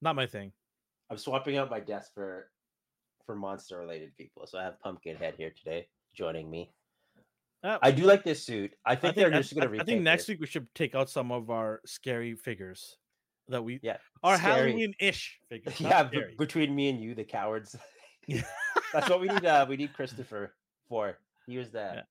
Not 0.00 0.14
my 0.14 0.26
thing. 0.26 0.52
I'm 1.10 1.18
swapping 1.18 1.56
out 1.56 1.70
my 1.70 1.80
desk 1.80 2.14
for 2.14 2.50
for 3.26 3.34
monster 3.34 3.78
related 3.78 4.16
people. 4.16 4.46
So 4.46 4.58
I 4.58 4.62
have 4.64 4.80
Pumpkinhead 4.80 5.34
here 5.36 5.52
today 5.56 5.88
joining 6.14 6.48
me. 6.48 6.72
Uh, 7.64 7.78
I 7.80 7.90
do 7.92 8.04
like 8.04 8.24
this 8.24 8.44
suit. 8.44 8.72
I 8.84 8.96
think, 8.96 9.14
they're 9.14 9.32
I- 9.32 9.38
just 9.38 9.54
gonna. 9.54 9.70
I, 9.76 9.80
I 9.80 9.84
think 9.84 10.02
next 10.02 10.24
this. 10.24 10.28
week 10.30 10.40
we 10.40 10.46
should 10.46 10.66
take 10.74 10.94
out 10.94 11.08
some 11.08 11.30
of 11.30 11.48
our 11.50 11.80
scary 11.86 12.34
figures 12.34 12.96
that 13.48 13.62
we 13.62 13.78
Yeah, 13.82 13.98
our. 14.22 14.36
Halloween-ish 14.36 15.38
figures. 15.48 15.80
Yeah, 15.80 16.02
b- 16.04 16.22
between 16.38 16.74
me 16.74 16.88
and 16.88 17.00
you, 17.00 17.14
the 17.14 17.24
cowards. 17.24 17.76
Yeah. 18.28 18.42
That's 18.92 19.10
what 19.10 19.20
we 19.20 19.26
need. 19.26 19.44
Uh, 19.44 19.66
we 19.68 19.76
need 19.76 19.92
Christopher 19.94 20.54
for. 20.88 21.18
Here's 21.48 21.70
that. 21.72 21.94
Yeah. 21.96 22.02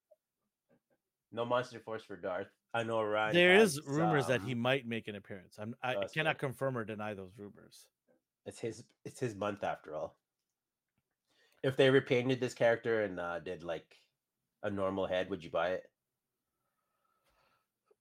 No 1.31 1.45
monster 1.45 1.79
force 1.79 2.03
for 2.03 2.17
Darth. 2.17 2.47
I 2.73 2.83
know 2.83 3.01
Ryan. 3.01 3.33
There 3.33 3.55
has, 3.55 3.75
is 3.77 3.81
rumors 3.87 4.27
that 4.27 4.41
he 4.41 4.51
um, 4.51 4.59
might 4.59 4.85
make 4.85 5.07
an 5.07 5.15
appearance. 5.15 5.55
I'm, 5.57 5.73
I 5.81 5.95
Oh, 5.95 6.03
cannot 6.13 6.37
confirm 6.37 6.77
or 6.77 6.83
deny 6.83 7.13
those 7.13 7.31
rumors. 7.37 7.85
It's 8.45 8.59
his. 8.59 8.83
It's 9.05 9.21
his 9.21 9.35
month 9.35 9.63
after 9.63 9.95
all. 9.95 10.17
If 11.63 11.77
they 11.77 11.89
repainted 11.89 12.41
this 12.41 12.53
character 12.53 13.03
and 13.03 13.17
uh, 13.17 13.39
did 13.39 13.63
like 13.63 13.85
a 14.63 14.69
normal 14.69 15.07
head, 15.07 15.29
would 15.29 15.43
you 15.43 15.49
buy 15.49 15.69
it? 15.69 15.83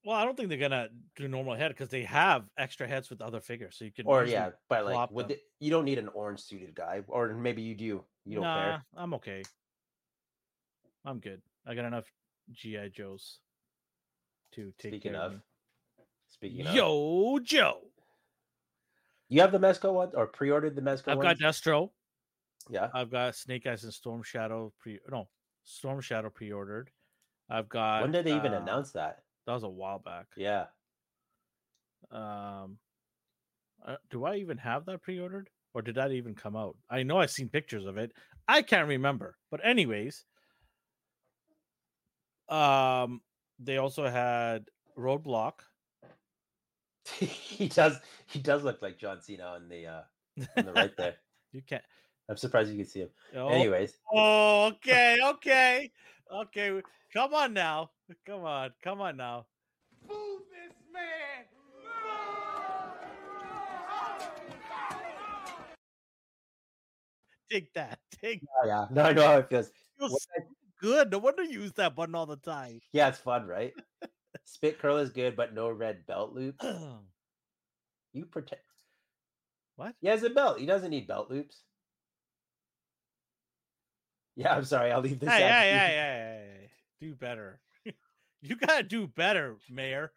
Well, 0.04 0.16
I 0.16 0.24
don't 0.24 0.36
think 0.36 0.48
they're 0.48 0.58
gonna 0.58 0.88
do 1.16 1.28
normal 1.28 1.54
head 1.54 1.68
because 1.68 1.90
they 1.90 2.04
have 2.04 2.44
extra 2.56 2.88
heads 2.88 3.10
with 3.10 3.20
other 3.20 3.40
figures, 3.40 3.76
so 3.78 3.84
you 3.84 3.92
can. 3.92 4.06
Or 4.06 4.24
yeah, 4.24 4.50
but 4.68 4.86
like, 4.86 5.10
would 5.10 5.28
the, 5.28 5.38
you 5.58 5.70
don't 5.70 5.84
need 5.84 5.98
an 5.98 6.08
orange 6.08 6.40
suited 6.40 6.74
guy, 6.74 7.02
or 7.06 7.34
maybe 7.34 7.60
you 7.60 7.74
do. 7.74 8.04
You 8.24 8.36
don't 8.36 8.44
nah, 8.44 8.54
care. 8.54 8.84
I'm 8.96 9.14
okay. 9.14 9.42
I'm 11.04 11.18
good. 11.18 11.42
I 11.66 11.74
got 11.74 11.84
enough 11.84 12.04
GI 12.52 12.90
Joes 12.94 13.40
to 14.54 14.72
take 14.78 14.92
Speaking 14.92 15.12
care 15.12 15.20
of, 15.20 15.32
of. 15.32 15.40
speaking 16.28 16.66
of, 16.66 16.74
Yo, 16.74 17.38
Joe. 17.42 17.80
You 19.28 19.42
have 19.42 19.52
the 19.52 19.58
Mezco 19.58 19.92
one 19.92 20.10
or 20.14 20.26
pre-ordered 20.26 20.74
the 20.74 20.82
Mezco 20.82 21.08
I've 21.08 21.18
one? 21.18 21.26
got 21.26 21.38
Destro. 21.38 21.90
yeah. 22.68 22.88
I've 22.92 23.10
got 23.10 23.36
Snake 23.36 23.66
Eyes 23.66 23.84
and 23.84 23.92
Storm 23.92 24.22
Shadow 24.22 24.72
pre 24.80 24.98
no 25.10 25.28
Storm 25.64 26.00
Shadow 26.00 26.30
pre-ordered. 26.30 26.90
I've 27.48 27.68
got. 27.68 28.02
When 28.02 28.12
did 28.12 28.26
they 28.26 28.36
even 28.36 28.54
uh, 28.54 28.60
announce 28.60 28.92
that? 28.92 29.22
That 29.46 29.54
was 29.54 29.62
a 29.62 29.68
while 29.68 29.98
back. 29.98 30.26
Yeah. 30.36 30.66
Um, 32.10 32.78
uh, 33.86 33.96
do 34.10 34.24
I 34.24 34.36
even 34.36 34.58
have 34.58 34.86
that 34.86 35.02
pre-ordered, 35.02 35.48
or 35.74 35.82
did 35.82 35.96
that 35.96 36.12
even 36.12 36.34
come 36.34 36.56
out? 36.56 36.76
I 36.88 37.02
know 37.02 37.18
I've 37.18 37.30
seen 37.30 37.48
pictures 37.48 37.86
of 37.86 37.96
it. 37.96 38.12
I 38.46 38.62
can't 38.62 38.88
remember. 38.88 39.36
But 39.50 39.64
anyways, 39.64 40.24
um, 42.48 43.20
they 43.58 43.78
also 43.78 44.08
had 44.08 44.66
Roadblock. 44.98 45.60
he 47.18 47.68
does 47.68 47.98
he 48.26 48.38
does 48.38 48.62
look 48.62 48.82
like 48.82 48.98
John 48.98 49.20
Cena 49.22 49.44
on 49.44 49.68
the 49.68 49.86
uh 49.86 50.02
on 50.56 50.66
the 50.66 50.72
right 50.72 50.96
there. 50.98 51.16
You 51.52 51.62
can't. 51.62 51.82
I'm 52.30 52.36
surprised 52.36 52.70
you 52.70 52.76
can 52.76 52.86
see 52.86 53.00
him. 53.00 53.08
Oh, 53.34 53.48
Anyways, 53.48 53.98
oh, 54.14 54.66
okay, 54.74 55.18
okay, 55.20 55.90
okay. 56.32 56.80
Come 57.12 57.34
on 57.34 57.52
now. 57.52 57.90
Come 58.24 58.44
on. 58.44 58.70
Come 58.84 59.00
on 59.00 59.16
now. 59.16 59.46
Move 60.08 60.42
this 60.52 60.76
man. 60.92 61.44
Take 67.50 67.72
that. 67.74 67.98
Take 68.22 68.42
oh, 68.62 68.66
yeah. 68.68 68.86
No, 68.92 69.02
I 69.02 69.12
know 69.12 69.26
how 69.26 69.38
it 69.38 69.48
feels. 69.48 69.72
feels 69.98 70.12
What 70.12 70.22
so 70.22 70.28
good. 70.80 71.10
No 71.10 71.18
wonder 71.18 71.42
you 71.42 71.62
use 71.62 71.72
that 71.72 71.96
button 71.96 72.14
all 72.14 72.26
the 72.26 72.36
time. 72.36 72.80
Yeah, 72.92 73.08
it's 73.08 73.18
fun, 73.18 73.44
right? 73.48 73.72
Spit 74.44 74.78
curl 74.78 74.98
is 74.98 75.10
good, 75.10 75.34
but 75.34 75.52
no 75.52 75.68
red 75.68 76.06
belt 76.06 76.32
loops. 76.32 76.64
You 78.12 78.24
protect. 78.24 78.64
what? 79.76 79.94
He 80.00 80.08
has 80.08 80.24
a 80.24 80.30
belt. 80.30 80.58
He 80.58 80.66
doesn't 80.66 80.90
need 80.90 81.06
belt 81.06 81.30
loops. 81.30 81.60
Yeah, 84.40 84.54
I'm 84.54 84.64
sorry. 84.64 84.90
I'll 84.90 85.02
leave 85.02 85.20
this. 85.20 85.28
Hey, 85.28 85.42
out. 85.42 85.50
hey, 85.50 85.70
hey, 85.70 85.78
hey, 85.78 86.48
hey, 86.62 86.70
do 86.98 87.14
better. 87.14 87.60
you 88.40 88.56
gotta 88.56 88.82
do 88.82 89.06
better, 89.06 89.56
Mayor. 89.68 90.12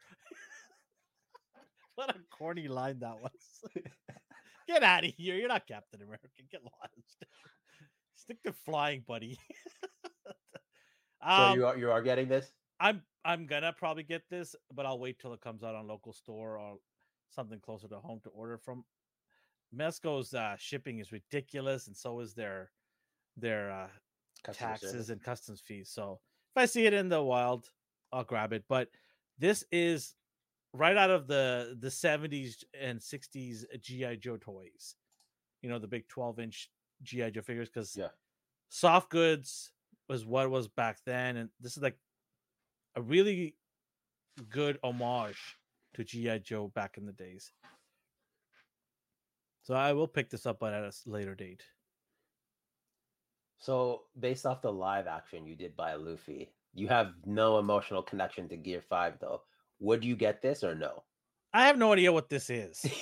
what 1.96 2.10
a 2.10 2.16
corny 2.32 2.70
line 2.70 3.00
that 3.00 3.22
was. 3.22 3.74
Get 4.68 4.82
out 4.82 5.04
of 5.04 5.14
here. 5.18 5.36
You're 5.36 5.50
not 5.50 5.68
Captain 5.68 6.02
America. 6.02 6.30
Get 6.50 6.64
lost. 6.64 7.26
Stick 8.16 8.42
to 8.44 8.54
flying, 8.54 9.04
buddy. 9.06 9.38
So 10.26 11.30
um, 11.30 11.58
you 11.58 11.66
are 11.66 11.78
you 11.78 11.92
are 11.92 12.02
getting 12.02 12.30
this? 12.30 12.50
I'm 12.80 13.02
I'm 13.26 13.46
gonna 13.46 13.74
probably 13.78 14.04
get 14.04 14.24
this, 14.30 14.56
but 14.74 14.86
I'll 14.86 15.00
wait 15.00 15.20
till 15.20 15.34
it 15.34 15.42
comes 15.42 15.64
out 15.64 15.76
on 15.76 15.86
local 15.86 16.14
store 16.14 16.58
or 16.58 16.78
something 17.30 17.60
closer 17.60 17.90
to 17.90 18.00
home 18.00 18.22
to 18.24 18.30
order 18.30 18.58
from. 18.58 18.86
Mezco's 19.76 20.34
uh, 20.34 20.56
shipping 20.58 21.00
is 21.00 21.12
ridiculous, 21.12 21.88
and 21.88 21.98
so 21.98 22.22
is 22.22 22.34
their 22.34 22.72
their 23.36 23.70
uh, 23.72 23.88
Taxes 24.92 25.10
and 25.10 25.24
customs 25.24 25.62
fees. 25.62 25.90
So 25.90 26.20
if 26.56 26.62
I 26.62 26.66
see 26.66 26.86
it 26.86 26.94
in 26.94 27.10
the 27.10 27.22
wild, 27.22 27.70
I'll 28.12 28.24
grab 28.24 28.54
it. 28.54 28.64
But 28.68 28.90
this 29.40 29.64
is 29.72 30.16
right 30.74 30.98
out 30.98 31.10
of 31.10 31.28
the 31.28 31.78
the 31.80 31.90
70s 31.90 32.64
and 32.80 33.00
60s 33.00 33.66
GI 33.80 34.18
Joe 34.18 34.38
toys. 34.38 34.96
You 35.62 35.70
know, 35.70 35.80
the 35.80 35.88
big 35.88 36.08
12 36.08 36.40
inch 36.40 36.70
GI 37.04 37.32
Joe 37.32 37.42
figures 37.42 37.70
because 37.70 37.96
Yeah. 37.96 38.10
soft 38.70 39.10
goods 39.10 39.72
was 40.10 40.26
what 40.26 40.46
it 40.46 40.50
was 40.50 40.68
back 40.68 41.00
then, 41.06 41.38
and 41.38 41.50
this 41.60 41.78
is 41.78 41.84
like 41.84 41.98
a 42.96 43.02
really 43.02 43.56
good 44.50 44.80
homage 44.84 45.58
to 45.94 46.04
GI 46.04 46.40
Joe 46.40 46.68
back 46.70 46.98
in 46.98 47.06
the 47.06 47.14
days. 47.14 47.52
So 49.64 49.76
I 49.76 49.94
will 49.94 50.08
pick 50.08 50.30
this 50.30 50.46
up, 50.46 50.60
but 50.60 50.74
at 50.74 50.84
a 50.84 50.94
later 51.06 51.36
date. 51.36 51.64
So 53.60 54.04
based 54.20 54.46
off 54.46 54.62
the 54.62 54.72
live 54.72 55.08
action 55.08 55.46
you 55.46 55.56
did 55.56 55.76
by 55.76 55.94
Luffy, 55.96 56.52
you 56.74 56.88
have 56.88 57.14
no 57.26 57.60
emotional 57.60 58.02
connection 58.02 58.50
to 58.50 58.58
Gear 58.58 58.82
Five 58.82 59.14
though. 59.20 59.42
Would 59.80 60.04
you 60.04 60.16
get 60.16 60.42
this 60.42 60.64
or 60.64 60.76
no? 60.76 61.04
I 61.54 61.68
have 61.68 61.78
no 61.78 61.94
idea 61.94 62.12
what 62.12 62.30
this 62.30 62.50
is. 62.50 62.84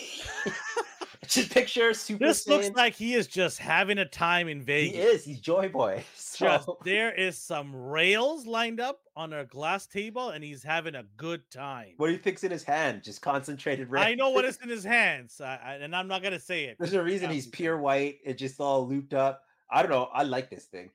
Just 1.28 1.52
picture 1.52 1.94
Super 1.94 2.26
This 2.28 2.46
looks 2.48 2.72
like 2.72 2.94
he 2.94 3.14
is 3.14 3.26
just 3.28 3.58
having 3.60 4.00
a 4.00 4.06
time 4.06 4.50
in 4.50 4.62
Vegas. 4.62 4.92
he 4.96 5.02
is. 5.02 5.24
He's 5.24 5.40
Joy 5.40 5.70
Boy. 5.70 6.04
Just 6.36 6.68
there 6.84 7.14
is 7.14 7.38
some 7.38 7.74
rails 7.74 8.46
lined 8.46 8.82
up 8.82 9.00
on 9.16 9.32
a 9.32 9.46
glass 9.46 9.86
table, 9.88 10.30
and 10.32 10.44
he's 10.44 10.62
having 10.64 10.96
a 10.96 11.04
good 11.16 11.42
time. 11.50 11.94
what 11.98 12.08
do 12.08 12.14
you 12.14 12.18
think's 12.20 12.44
in 12.44 12.52
his 12.52 12.64
hand? 12.64 13.04
Just 13.04 13.22
concentrated 13.22 13.90
red. 13.90 14.06
I 14.06 14.16
know 14.16 14.32
what 14.32 14.44
is 14.44 14.58
in 14.62 14.68
his 14.68 14.84
hands, 14.84 15.40
I, 15.40 15.58
I- 15.64 15.74
and 15.76 15.96
I'm 15.96 16.08
not 16.10 16.22
gonna 16.24 16.40
say 16.40 16.66
it. 16.66 16.76
There's 16.80 16.94
a 16.94 17.04
reason 17.04 17.30
he's 17.30 17.48
pure 17.48 17.78
white. 17.78 18.18
It's 18.26 18.40
just 18.40 18.60
all 18.60 18.86
looped 18.88 19.14
up. 19.14 19.44
I 19.72 19.82
don't 19.82 19.92
know. 19.92 20.10
I 20.14 20.24
like 20.24 20.50
this 20.50 20.66
thing. 20.66 20.90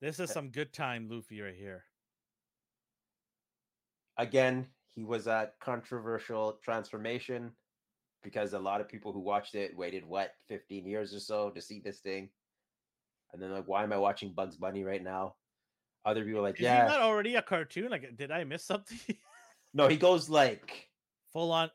This 0.00 0.20
is 0.20 0.30
eh 0.30 0.32
some 0.32 0.50
good 0.50 0.72
time, 0.72 1.08
Luffy, 1.10 1.40
right 1.40 1.54
here. 1.54 1.84
Again, 4.16 4.66
he 4.94 5.04
was 5.04 5.26
a 5.26 5.50
controversial 5.60 6.58
transformation 6.62 7.52
because 8.22 8.52
a 8.52 8.58
lot 8.58 8.80
of 8.80 8.88
people 8.88 9.12
who 9.12 9.20
watched 9.20 9.54
it 9.54 9.76
waited 9.76 10.04
what 10.04 10.32
15 10.48 10.86
years 10.86 11.14
or 11.14 11.20
so 11.20 11.50
to 11.50 11.60
see 11.60 11.80
this 11.80 12.00
thing. 12.00 12.28
And 13.32 13.42
then 13.42 13.52
like, 13.52 13.68
why 13.68 13.82
am 13.82 13.92
I 13.92 13.98
watching 13.98 14.32
Bugs 14.32 14.56
Bunny 14.56 14.84
right 14.84 15.02
now? 15.02 15.34
Other 16.04 16.24
people 16.24 16.40
are 16.40 16.42
like, 16.42 16.56
Is 16.56 16.62
yeah, 16.62 16.86
not 16.86 17.00
already 17.00 17.34
a 17.34 17.42
cartoon? 17.42 17.90
Like, 17.90 18.16
did 18.16 18.30
I 18.30 18.44
miss 18.44 18.64
something? 18.64 18.98
no, 19.74 19.88
he 19.88 19.96
goes 19.96 20.28
like, 20.28 20.87
Full 21.32 21.52
on, 21.52 21.70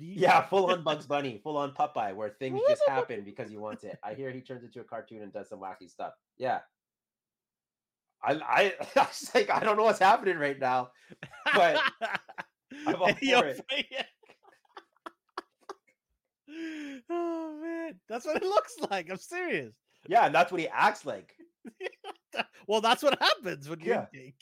yeah, 0.00 0.40
full 0.48 0.70
on 0.70 0.82
Bugs 0.82 1.06
Bunny, 1.06 1.38
full 1.42 1.58
on 1.58 1.72
Popeye, 1.72 2.14
where 2.14 2.30
things 2.30 2.58
just 2.68 2.82
happen 2.88 3.22
because 3.22 3.50
he 3.50 3.58
wants 3.58 3.84
it. 3.84 3.98
I 4.02 4.14
hear 4.14 4.30
he 4.30 4.40
turns 4.40 4.64
into 4.64 4.80
a 4.80 4.84
cartoon 4.84 5.22
and 5.22 5.30
does 5.32 5.50
some 5.50 5.60
wacky 5.60 5.90
stuff. 5.90 6.14
Yeah. 6.38 6.60
I, 8.22 8.32
I, 8.34 8.74
I 8.96 9.00
was 9.00 9.30
like, 9.34 9.50
I 9.50 9.60
don't 9.60 9.76
know 9.76 9.84
what's 9.84 9.98
happening 9.98 10.38
right 10.38 10.58
now. 10.58 10.90
but 11.54 11.78
I'm 12.86 12.94
all 13.02 13.10
Yo, 13.20 13.40
for 13.40 13.46
it. 13.48 13.64
Oh 17.08 17.58
man, 17.62 17.94
that's 18.08 18.26
what 18.26 18.36
it 18.36 18.42
looks 18.42 18.74
like. 18.90 19.10
I'm 19.10 19.16
serious. 19.16 19.72
Yeah, 20.06 20.26
and 20.26 20.34
that's 20.34 20.52
what 20.52 20.60
he 20.60 20.68
acts 20.68 21.06
like. 21.06 21.34
well, 22.66 22.80
that's 22.80 23.02
what 23.02 23.18
happens 23.20 23.68
when 23.68 23.80
you 23.80 23.92
Yeah. 23.92 24.06
think. 24.12 24.34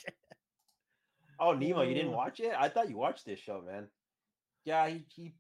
Oh, 1.39 1.53
Nemo, 1.53 1.83
you 1.83 1.95
didn't 1.95 2.13
watch 2.13 2.41
it? 2.41 2.53
I 2.59 2.69
thought 2.69 2.89
you 2.91 2.97
watched 2.97 3.27
this 3.27 3.39
show, 3.39 3.63
man. 3.65 3.87
Yeah, 4.65 4.89
he 4.89 5.05
he 5.15 5.35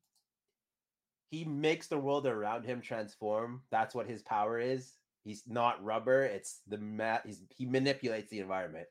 he 1.30 1.44
makes 1.44 1.86
the 1.86 1.98
world 1.98 2.26
around 2.26 2.64
him 2.64 2.80
transform. 2.80 3.62
That's 3.70 3.94
what 3.94 4.08
his 4.08 4.22
power 4.22 4.58
is. 4.58 4.94
He's 5.24 5.44
not 5.46 5.82
rubber. 5.84 6.24
It's 6.24 6.60
the 6.66 6.78
mat. 6.78 7.22
He's 7.24 7.42
he 7.56 7.66
manipulates 7.66 8.30
the 8.30 8.40
environment. 8.40 8.86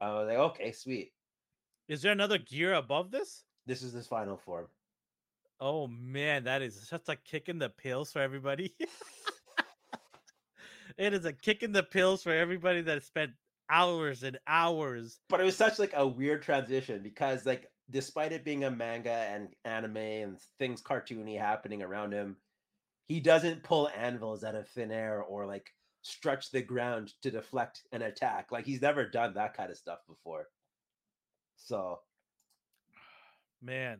I 0.00 0.12
was 0.12 0.28
like, 0.28 0.38
okay, 0.38 0.72
sweet. 0.72 1.12
Is 1.88 2.02
there 2.02 2.12
another 2.12 2.38
gear 2.38 2.74
above 2.74 3.10
this? 3.10 3.44
This 3.66 3.82
is 3.82 3.92
his 3.92 4.06
final 4.06 4.36
form. 4.36 4.68
Oh 5.60 5.88
man, 5.88 6.44
that 6.44 6.62
is 6.62 6.88
just 6.88 7.08
a 7.08 7.16
kick 7.16 7.48
in 7.48 7.58
the 7.58 7.68
pills 7.68 8.12
for 8.12 8.20
everybody. 8.20 8.74
it 10.96 11.12
is 11.12 11.26
a 11.26 11.32
kick 11.32 11.62
in 11.62 11.72
the 11.72 11.82
pills 11.82 12.22
for 12.22 12.32
everybody 12.32 12.80
that 12.82 13.02
spent 13.02 13.32
hours 13.68 14.22
and 14.22 14.38
hours. 14.46 15.18
But 15.28 15.40
it 15.40 15.44
was 15.44 15.56
such 15.56 15.78
like 15.78 15.92
a 15.94 16.06
weird 16.06 16.42
transition 16.42 17.02
because 17.02 17.44
like 17.44 17.68
despite 17.90 18.32
it 18.32 18.44
being 18.44 18.64
a 18.64 18.70
manga 18.70 19.10
and 19.10 19.48
anime 19.64 19.96
and 19.96 20.38
things 20.58 20.82
cartoony 20.82 21.38
happening 21.38 21.82
around 21.82 22.12
him, 22.12 22.36
he 23.06 23.20
doesn't 23.20 23.62
pull 23.62 23.90
anvils 23.96 24.44
out 24.44 24.54
of 24.54 24.68
thin 24.68 24.90
air 24.90 25.22
or 25.22 25.46
like 25.46 25.70
stretch 26.02 26.50
the 26.50 26.62
ground 26.62 27.12
to 27.22 27.30
deflect 27.30 27.82
an 27.92 28.02
attack. 28.02 28.52
Like 28.52 28.64
he's 28.64 28.82
never 28.82 29.08
done 29.08 29.34
that 29.34 29.56
kind 29.56 29.70
of 29.70 29.76
stuff 29.76 29.98
before. 30.08 30.46
So 31.56 32.00
Man. 33.62 33.98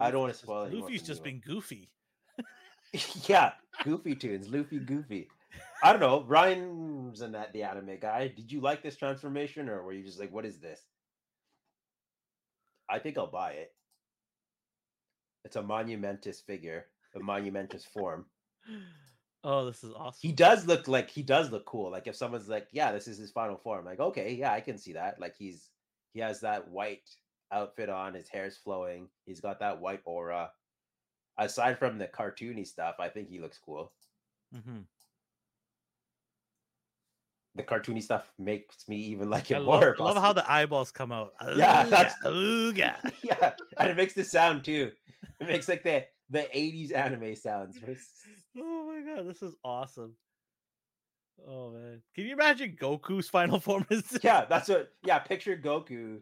I 0.00 0.10
don't 0.10 0.22
wanna 0.22 0.34
spoil 0.34 0.64
any 0.64 0.76
more 0.76 0.84
Luffy's 0.84 1.02
just 1.02 1.22
being 1.22 1.42
goofy. 1.44 1.90
yeah, 3.28 3.52
Goofy 3.82 4.14
tunes, 4.14 4.48
Luffy 4.48 4.78
Goofy. 4.78 5.28
I 5.82 5.92
don't 5.92 6.00
know. 6.00 6.24
Ryan's 6.26 7.20
in 7.20 7.32
that 7.32 7.52
the 7.52 7.62
anime 7.62 7.98
guy. 8.00 8.28
Did 8.28 8.50
you 8.50 8.60
like 8.60 8.82
this 8.82 8.96
transformation 8.96 9.68
or 9.68 9.82
were 9.82 9.92
you 9.92 10.02
just 10.04 10.18
like, 10.18 10.32
what 10.32 10.46
is 10.46 10.58
this? 10.58 10.80
I 12.88 12.98
think 12.98 13.18
I'll 13.18 13.26
buy 13.26 13.52
it. 13.52 13.72
It's 15.44 15.56
a 15.56 15.62
monumentous 15.62 16.40
figure, 16.40 16.86
a 17.14 17.20
monumentous 17.20 17.84
form. 17.84 18.26
Oh, 19.42 19.66
this 19.66 19.84
is 19.84 19.92
awesome. 19.94 20.18
He 20.22 20.32
does 20.32 20.66
look 20.66 20.88
like 20.88 21.10
he 21.10 21.22
does 21.22 21.50
look 21.50 21.66
cool. 21.66 21.90
Like 21.90 22.06
if 22.06 22.16
someone's 22.16 22.48
like, 22.48 22.68
yeah, 22.72 22.92
this 22.92 23.06
is 23.06 23.18
his 23.18 23.30
final 23.30 23.58
form. 23.58 23.84
Like, 23.84 24.00
okay, 24.00 24.32
yeah, 24.34 24.52
I 24.52 24.60
can 24.60 24.78
see 24.78 24.94
that. 24.94 25.20
Like 25.20 25.36
he's 25.36 25.70
he 26.14 26.20
has 26.20 26.40
that 26.40 26.68
white 26.68 27.10
outfit 27.52 27.90
on, 27.90 28.14
his 28.14 28.28
hair's 28.28 28.56
flowing, 28.56 29.08
he's 29.26 29.40
got 29.40 29.60
that 29.60 29.80
white 29.80 30.00
aura. 30.04 30.50
Aside 31.36 31.78
from 31.78 31.98
the 31.98 32.06
cartoony 32.08 32.66
stuff, 32.66 32.96
I 32.98 33.08
think 33.08 33.28
he 33.28 33.38
looks 33.38 33.58
cool. 33.58 33.92
hmm 34.52 34.82
the 37.54 37.62
cartoony 37.62 38.02
stuff 38.02 38.30
makes 38.38 38.88
me 38.88 38.96
even 38.96 39.30
like 39.30 39.50
I 39.52 39.56
him 39.56 39.66
love, 39.66 39.80
more. 39.80 39.96
I 39.98 40.02
love 40.02 40.16
how 40.16 40.32
the 40.32 40.50
eyeballs 40.50 40.90
come 40.90 41.12
out. 41.12 41.32
Yeah, 41.56 41.84
that's- 41.84 42.14
ooga. 42.24 42.96
yeah, 43.22 43.52
and 43.78 43.90
it 43.90 43.96
makes 43.96 44.14
the 44.14 44.24
sound 44.24 44.64
too. 44.64 44.90
It 45.40 45.44
It 45.44 45.48
makes 45.48 45.68
like 45.68 45.82
the 45.82 46.04
the 46.30 46.48
80s 46.54 46.92
anime 46.94 47.36
sounds. 47.36 47.78
oh 48.58 48.86
my 48.92 49.14
god, 49.14 49.28
this 49.28 49.42
is 49.42 49.54
awesome. 49.64 50.14
Oh 51.46 51.70
man. 51.70 52.00
Can 52.14 52.24
you 52.24 52.32
imagine 52.32 52.76
Goku's 52.80 53.28
final 53.28 53.60
form 53.66 53.86
is 53.90 54.18
Yeah, 54.22 54.44
that's 54.46 54.68
what 54.68 54.90
yeah, 55.04 55.18
picture 55.18 55.56
Goku 55.56 56.20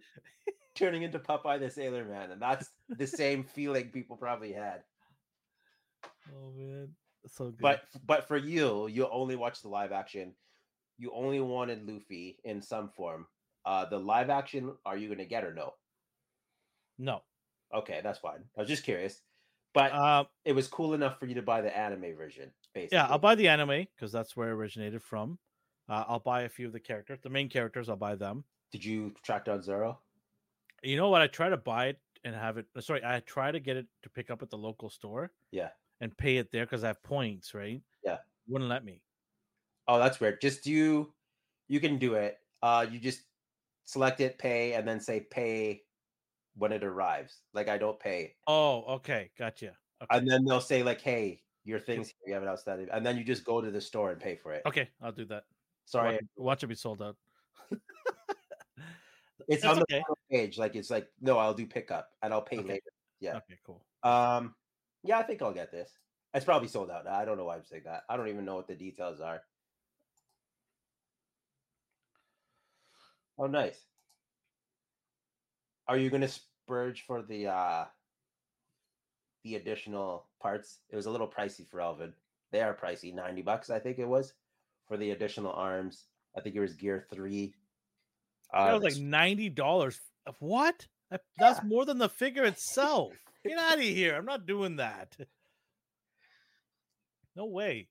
turning 0.75 1.03
into 1.03 1.19
Popeye 1.19 1.61
the 1.61 1.71
Sailor 1.71 2.05
Man, 2.05 2.31
and 2.31 2.41
that's 2.43 2.71
the 2.89 3.07
same 3.07 3.45
feeling 3.45 3.89
people 3.91 4.17
probably 4.17 4.53
had. 4.53 4.83
Oh 6.35 6.53
man. 6.57 6.89
So 7.27 7.47
good. 7.51 7.61
But 7.61 7.83
but 8.05 8.27
for 8.29 8.37
you, 8.37 8.87
you 8.89 9.09
only 9.09 9.37
watch 9.37 9.63
the 9.63 9.69
live 9.69 9.93
action. 9.93 10.35
You 11.03 11.11
only 11.13 11.41
wanted 11.41 11.85
Luffy 11.85 12.39
in 12.45 12.63
some 12.63 12.89
form. 12.89 13.27
Uh 13.65 13.85
the 13.87 13.99
live 13.99 14.31
action, 14.31 14.77
are 14.85 14.97
you 14.97 15.09
gonna 15.09 15.25
get 15.27 15.43
or 15.45 15.53
no? 15.53 15.75
no. 16.99 17.23
Okay, 17.75 18.01
that's 18.05 18.19
fine. 18.21 18.45
I 18.57 18.61
was 18.61 18.69
just 18.69 18.85
curious. 18.85 19.23
But 19.75 19.93
Um 19.93 20.27
it 20.45 20.53
was 20.53 20.69
cool 20.69 20.95
enough 20.95 21.19
for 21.19 21.27
you 21.27 21.35
to 21.35 21.43
buy 21.43 21.61
the 21.61 21.77
anime 21.77 22.15
version, 22.15 22.53
basically. 22.73 22.99
yeah, 22.99 23.07
I'll 23.09 23.19
buy 23.19 23.35
the 23.35 23.49
anime 23.49 23.87
because 23.97 24.13
that's 24.13 24.37
where 24.37 24.51
it 24.51 24.53
originated 24.53 25.03
from. 25.03 25.39
Uh, 25.89 26.05
I'll 26.07 26.21
buy 26.21 26.43
a 26.43 26.49
few 26.49 26.69
of 26.69 26.73
the 26.73 26.81
characters. 26.81 27.19
The 27.21 27.31
main 27.31 27.49
characters, 27.49 27.89
I'll 27.89 27.97
buy 27.97 28.15
them. 28.15 28.45
Did 28.71 28.85
you 28.85 29.11
track 29.25 29.45
down 29.47 29.61
Zero? 29.63 29.99
You 30.83 30.97
know 30.97 31.11
what? 31.11 31.21
I 31.23 31.27
try 31.27 31.49
to 31.49 31.57
buy 31.57 31.87
it 31.89 32.01
and 32.25 32.35
have 32.35 32.59
it. 32.59 32.67
Sorry, 32.81 33.03
I 33.05 33.19
try 33.21 33.51
to 33.51 33.59
get 33.59 33.77
it 33.77 33.87
to 34.03 34.09
pick 34.11 34.31
up 34.31 34.43
at 34.43 34.51
the 34.51 34.59
local 34.59 34.89
store 34.91 35.33
Yeah. 35.51 35.71
and 36.01 36.17
pay 36.17 36.37
it 36.37 36.53
there 36.53 36.65
because 36.65 36.85
I 36.85 36.89
have 36.89 37.03
points, 37.03 37.53
right? 37.55 37.83
Yeah. 38.05 38.19
Wouldn't 38.47 38.71
let 38.71 38.85
me. 38.85 39.03
Oh, 39.93 39.99
that's 39.99 40.21
weird. 40.21 40.41
Just 40.41 40.67
you 40.67 41.13
you 41.69 41.79
can 41.79 41.99
do 41.99 42.15
it. 42.15 42.39
Uh 42.63 42.87
you 42.91 42.99
just 42.99 43.25
select 43.85 44.21
it, 44.21 44.39
pay, 44.39 44.73
and 44.73 44.89
then 44.89 45.01
say 45.01 45.21
pay 45.21 45.83
when 46.57 46.73
it 46.73 46.83
arrives. 46.83 47.43
Like 47.53 47.69
I 47.69 47.77
don't 47.77 48.01
pay. 48.01 48.37
Oh, 48.47 48.85
okay, 48.97 49.31
gotcha. 49.37 49.77
Okay, 50.03 50.17
And 50.17 50.27
then 50.27 50.47
they'll 50.47 50.63
say, 50.63 50.83
like, 50.83 51.03
hey, 51.03 51.43
your 51.65 51.79
thing's 51.79 52.09
here, 52.09 52.29
you 52.29 52.33
have 52.33 52.43
it 52.43 52.49
outstanding. 52.49 52.89
And 52.91 53.05
then 53.05 53.19
you 53.19 53.23
just 53.25 53.45
go 53.45 53.61
to 53.61 53.71
the 53.71 53.83
store 53.83 54.11
and 54.13 54.19
pay 54.21 54.35
for 54.35 54.55
it. 54.55 54.63
okay, 54.65 54.89
I'll 55.03 55.13
do 55.13 55.27
that. 55.27 55.45
Sorry. 55.85 56.15
watch, 56.15 56.25
watch 56.37 56.65
it 56.65 56.69
be 56.69 56.75
sold 56.75 57.03
out. 57.03 57.17
It's 59.49 59.63
That's 59.63 59.75
on 59.75 59.85
the 59.89 59.97
okay. 59.97 60.03
page. 60.31 60.57
Like 60.57 60.75
it's 60.75 60.89
like, 60.89 61.09
no, 61.21 61.37
I'll 61.37 61.53
do 61.53 61.67
pickup 61.67 62.13
and 62.23 62.33
I'll 62.33 62.41
pay 62.43 62.59
Okay. 62.59 62.69
later. 62.69 62.91
Yeah. 63.21 63.37
Okay, 63.37 63.59
cool. 63.67 63.85
Um, 64.03 64.55
yeah, 65.03 65.19
I 65.19 65.25
think 65.25 65.43
I'll 65.43 65.53
get 65.53 65.71
this. 65.71 65.91
It's 66.33 66.45
probably 66.45 66.69
sold 66.69 66.91
out. 66.91 67.07
I 67.07 67.25
don't 67.25 67.37
know 67.37 67.45
why 67.45 67.57
I'm 67.57 67.65
saying 67.65 67.83
that. 67.85 68.05
I 68.09 68.17
don't 68.17 68.29
even 68.29 68.45
know 68.47 68.55
what 68.55 68.69
the 68.69 68.75
details 68.75 69.21
are. 69.21 69.43
Oh, 73.43 73.47
nice. 73.49 73.85
Are 75.89 75.99
you 75.99 76.11
gonna 76.11 76.29
spurge 76.29 77.05
for 77.07 77.23
the 77.23 77.49
uh 77.49 77.85
the 79.43 79.57
additional 79.57 80.29
parts? 80.41 80.79
It 80.91 80.95
was 80.95 81.07
a 81.07 81.11
little 81.11 81.27
pricey 81.27 81.67
for 81.69 81.81
Elvin. 81.81 82.13
They 82.53 82.61
are 82.61 82.73
pricey, 82.73 83.13
90 83.13 83.43
bucks, 83.43 83.69
I 83.69 83.81
think 83.81 83.99
it 83.99 84.07
was, 84.07 84.35
for 84.87 84.97
the 84.97 85.11
additional 85.11 85.53
arms. 85.53 86.05
I 86.37 86.41
think 86.41 86.55
it 86.55 86.61
was 86.61 86.75
gear 86.75 87.05
three. 87.13 87.53
that 88.53 88.59
Uh, 88.75 88.79
was 88.79 88.85
like 88.95 89.03
ninety 89.03 89.49
dollars. 89.49 89.99
of 90.27 90.37
What? 90.41 90.87
That- 91.11 91.25
That's 91.37 91.59
Yeah. 91.59 91.65
more 91.69 91.85
than 91.85 91.99
the 91.99 92.09
figure 92.09 92.45
itself. 92.45 93.13
Get 93.45 93.59
out 93.59 93.79
of 93.79 93.85
here! 93.85 94.15
I'm 94.15 94.25
not 94.25 94.47
doing 94.47 94.77
that. 94.77 95.17
No 97.35 97.47
way. 97.47 97.89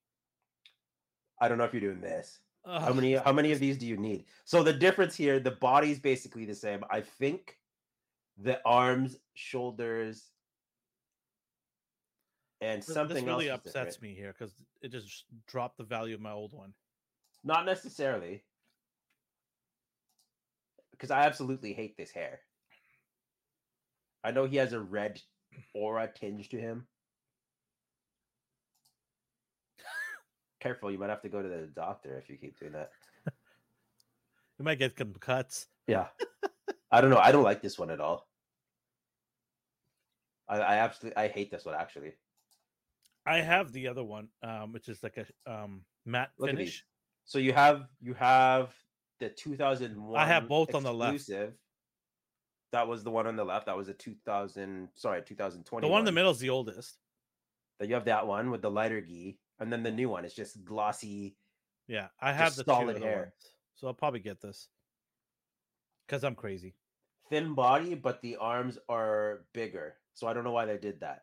I 1.42 1.50
don't 1.50 1.58
know 1.58 1.66
if 1.66 1.74
you're 1.74 1.82
doing 1.82 2.00
this. 2.00 2.40
How 2.66 2.94
many 2.94 3.14
how 3.14 3.32
many 3.32 3.52
of 3.52 3.60
these 3.60 3.78
do 3.78 3.88
you 3.88 3.98
need? 3.98 4.26
So 4.46 4.62
the 4.62 4.74
difference 4.74 5.16
here, 5.16 5.40
the 5.40 5.52
body's 5.52 6.00
basically 6.00 6.46
the 6.46 6.56
same. 6.56 6.84
I 6.92 7.02
think 7.02 7.58
the 8.38 8.60
arms, 8.66 9.18
shoulders, 9.34 10.32
and 12.62 12.84
something 12.84 13.16
this 13.16 13.26
really 13.26 13.50
else 13.50 13.62
upsets 13.66 14.02
me 14.02 14.14
here 14.14 14.34
because 14.38 14.54
it 14.82 14.92
just 14.92 15.26
dropped 15.48 15.78
the 15.78 15.84
value 15.84 16.14
of 16.14 16.22
my 16.22 16.32
old 16.32 16.54
one. 16.54 16.74
Not 17.44 17.66
necessarily. 17.66 18.44
Because 20.92 21.10
I 21.10 21.24
absolutely 21.24 21.74
hate 21.74 21.98
this 21.98 22.12
hair. 22.12 22.42
I 24.24 24.30
know 24.30 24.46
he 24.46 24.58
has 24.58 24.74
a 24.74 24.80
red 24.80 25.20
aura 25.74 26.08
tinge 26.14 26.50
to 26.50 26.60
him. 26.60 26.86
Careful, 30.62 30.92
you 30.92 31.00
might 31.00 31.10
have 31.10 31.24
to 31.24 31.30
go 31.30 31.42
to 31.42 31.50
the 31.50 31.68
doctor 31.76 32.18
if 32.18 32.30
you 32.30 32.38
keep 32.38 32.58
doing 32.60 32.74
that. 32.74 32.92
You 34.60 34.66
might 34.66 34.78
get 34.78 34.96
some 34.96 35.14
cuts. 35.14 35.70
Yeah. 35.88 36.06
I 36.92 37.02
don't 37.02 37.10
know. 37.10 37.18
I 37.18 37.32
don't 37.32 37.44
like 37.44 37.64
this 37.64 37.80
one 37.80 37.90
at 37.90 38.00
all. 38.00 38.28
I, 40.48 40.60
I 40.60 40.76
absolutely 40.76 41.18
I 41.18 41.30
hate 41.30 41.50
this 41.50 41.66
one 41.66 41.74
actually. 41.74 42.12
I 43.26 43.38
have 43.42 43.72
the 43.72 43.88
other 43.88 44.04
one, 44.04 44.28
um, 44.44 44.72
which 44.72 44.88
is 44.88 45.02
like 45.02 45.18
a 45.18 45.52
um 45.52 45.82
matte 46.06 46.30
Look 46.38 46.52
finish. 46.52 46.86
So 47.26 47.40
you 47.40 47.54
have 47.54 47.88
you 48.02 48.14
have 48.14 48.72
the 49.20 49.30
2001 49.30 50.20
I 50.22 50.28
have 50.28 50.48
both 50.48 50.76
on 50.76 50.84
the 50.84 50.94
left. 50.94 51.28
That 52.72 52.88
was 52.88 53.04
the 53.04 53.10
one 53.10 53.26
on 53.26 53.36
the 53.36 53.44
left. 53.44 53.66
That 53.66 53.76
was 53.76 53.90
a 53.90 53.94
2000 53.94 54.90
sorry, 54.94 55.24
2020. 55.26 55.88
The 55.88 55.92
one 55.92 56.02
in 56.02 56.06
the 56.06 56.12
middle 56.12 56.32
is 56.32 56.40
the 56.40 56.52
oldest. 56.52 57.00
That 57.80 57.88
you 57.88 57.96
have 57.96 58.06
that 58.06 58.28
one 58.28 58.52
with 58.52 58.62
the 58.62 58.70
lighter 58.70 59.02
gi 59.02 59.40
and 59.62 59.72
then 59.72 59.84
the 59.84 59.92
new 59.92 60.10
one 60.10 60.26
is 60.26 60.34
just 60.34 60.66
glossy. 60.66 61.38
Yeah, 61.88 62.08
I 62.20 62.34
have 62.34 62.56
the 62.56 62.64
solid 62.64 63.02
hair. 63.02 63.20
ones, 63.20 63.54
so 63.76 63.88
I'll 63.88 63.94
probably 63.94 64.20
get 64.20 64.42
this 64.42 64.68
because 66.06 66.24
I'm 66.24 66.36
crazy. 66.36 66.74
Thin 67.30 67.54
body 67.54 67.94
but 67.96 68.22
the 68.22 68.36
arms 68.38 68.78
are 68.90 69.46
bigger. 69.54 69.96
So 70.14 70.28
I 70.28 70.34
don't 70.34 70.44
know 70.44 70.52
why 70.52 70.66
they 70.66 70.78
did 70.78 71.00
that. 71.00 71.22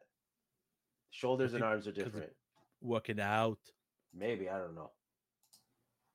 Shoulders 1.10 1.52
and 1.52 1.62
arms 1.62 1.86
are 1.86 1.92
different. 1.92 2.30
Working 2.80 3.20
out. 3.20 3.58
Maybe 4.14 4.48
I 4.48 4.58
don't 4.58 4.74
know. 4.74 4.92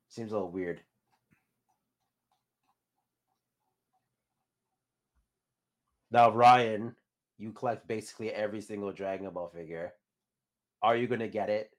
Seems 0.07 0.31
a 0.31 0.35
little 0.35 0.51
weird. 0.51 0.81
Now, 6.09 6.31
Ryan, 6.31 6.95
you 7.39 7.51
collect 7.51 7.87
basically 7.87 8.31
every 8.31 8.61
single 8.61 8.91
Dragon 8.91 9.29
Ball 9.31 9.49
figure. 9.49 9.93
Are 10.81 10.95
you 10.95 11.07
gonna 11.07 11.27
get 11.27 11.49
it 11.49 11.71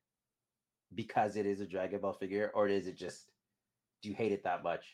because 0.95 1.37
it 1.37 1.47
is 1.47 1.61
a 1.61 1.67
Dragon 1.67 2.01
Ball 2.01 2.13
figure, 2.13 2.51
or 2.55 2.69
is 2.69 2.87
it 2.87 2.97
just 2.97 3.31
do 4.03 4.09
you 4.09 4.15
hate 4.15 4.33
it 4.33 4.45
that 4.45 4.63
much? 4.63 4.85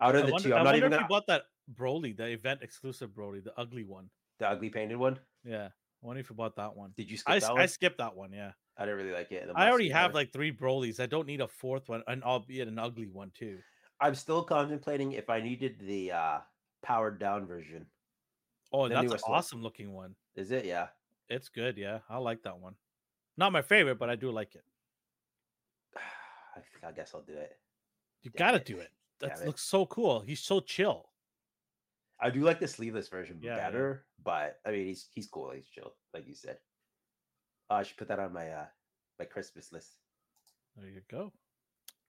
Out 0.00 0.14
of 0.14 0.22
I 0.22 0.26
the 0.26 0.32
wonder, 0.32 0.48
two, 0.48 0.54
I 0.54 0.58
I'm 0.58 0.64
not 0.64 0.70
wonder 0.70 0.78
even 0.78 0.92
if 0.92 0.96
gonna 0.98 1.04
you 1.04 1.08
bought 1.08 1.26
that 1.26 1.42
Broly, 1.74 2.16
the 2.16 2.26
event 2.28 2.60
exclusive 2.62 3.10
Broly, 3.10 3.42
the 3.42 3.52
ugly 3.58 3.82
one. 3.84 4.08
the 4.38 4.48
ugly 4.48 4.70
painted 4.70 4.96
one. 4.96 5.18
Yeah, 5.44 5.66
I 6.02 6.06
wonder 6.06 6.20
if 6.20 6.30
you 6.30 6.36
bought 6.36 6.56
that 6.56 6.74
one. 6.76 6.92
Did 6.96 7.10
you 7.10 7.16
skip 7.16 7.34
I, 7.34 7.38
that 7.40 7.52
one? 7.52 7.60
I 7.62 7.66
skipped 7.66 7.98
that 7.98 8.14
one. 8.14 8.32
Yeah, 8.32 8.52
I 8.76 8.84
didn't 8.84 8.98
really 8.98 9.12
like 9.12 9.32
it. 9.32 9.48
I 9.54 9.68
already 9.68 9.88
have 9.90 10.14
like 10.14 10.32
three 10.32 10.52
Brolys. 10.52 11.00
I 11.00 11.06
don't 11.06 11.26
need 11.26 11.40
a 11.40 11.48
fourth 11.48 11.88
one, 11.88 12.02
and 12.06 12.22
albeit 12.22 12.68
an 12.68 12.78
ugly 12.78 13.08
one 13.08 13.32
too. 13.34 13.58
I'm 14.00 14.14
still 14.14 14.44
contemplating 14.44 15.12
if 15.12 15.28
I 15.28 15.40
needed 15.40 15.80
the 15.80 16.12
uh 16.12 16.38
powered 16.82 17.18
down 17.18 17.46
version. 17.46 17.86
Oh, 18.72 18.84
The 18.84 18.90
that's 18.94 19.00
an 19.02 19.08
newest 19.08 19.28
one. 19.28 19.38
awesome 19.38 19.62
looking 19.62 19.92
one. 19.92 20.14
Is 20.36 20.52
it? 20.52 20.64
Yeah. 20.64 20.88
It's 21.28 21.48
good. 21.48 21.76
Yeah, 21.76 21.98
I 22.08 22.18
like 22.18 22.42
that 22.44 22.58
one. 22.58 22.74
Not 23.38 23.52
my 23.52 23.62
favorite, 23.62 23.98
but 24.00 24.10
I 24.10 24.16
do 24.16 24.30
like 24.32 24.54
it. 24.56 24.64
I, 26.84 26.90
guess 26.92 27.12
I'll 27.14 27.22
do 27.22 27.34
it. 27.34 27.56
You 28.22 28.32
Damn 28.32 28.46
gotta 28.48 28.56
it. 28.58 28.64
do 28.66 28.78
it. 28.78 28.90
Damn 29.20 29.30
That 29.30 29.40
it. 29.40 29.46
looks 29.46 29.62
so 29.62 29.86
cool. 29.86 30.20
He's 30.20 30.40
so 30.40 30.58
chill. 30.60 31.08
I 32.20 32.30
do 32.30 32.40
like 32.40 32.58
the 32.58 32.66
sleeveless 32.66 33.06
version 33.08 33.38
Yeah, 33.40 33.54
yeah. 33.56 33.64
better, 33.70 34.04
but 34.24 34.58
I 34.66 34.72
mean 34.72 34.86
he's 34.86 35.06
he's 35.14 35.28
cool, 35.28 35.52
he's 35.54 35.68
chill, 35.68 35.94
like 36.12 36.26
you 36.26 36.34
said. 36.34 36.58
Uh, 37.70 37.74
I 37.74 37.82
should 37.84 37.96
put 37.96 38.08
that 38.08 38.18
on 38.18 38.32
my 38.32 38.50
uh 38.50 38.66
my 39.20 39.24
Christmas 39.24 39.70
list. 39.72 39.92
There 40.76 40.88
you 40.90 41.00
go. 41.08 41.32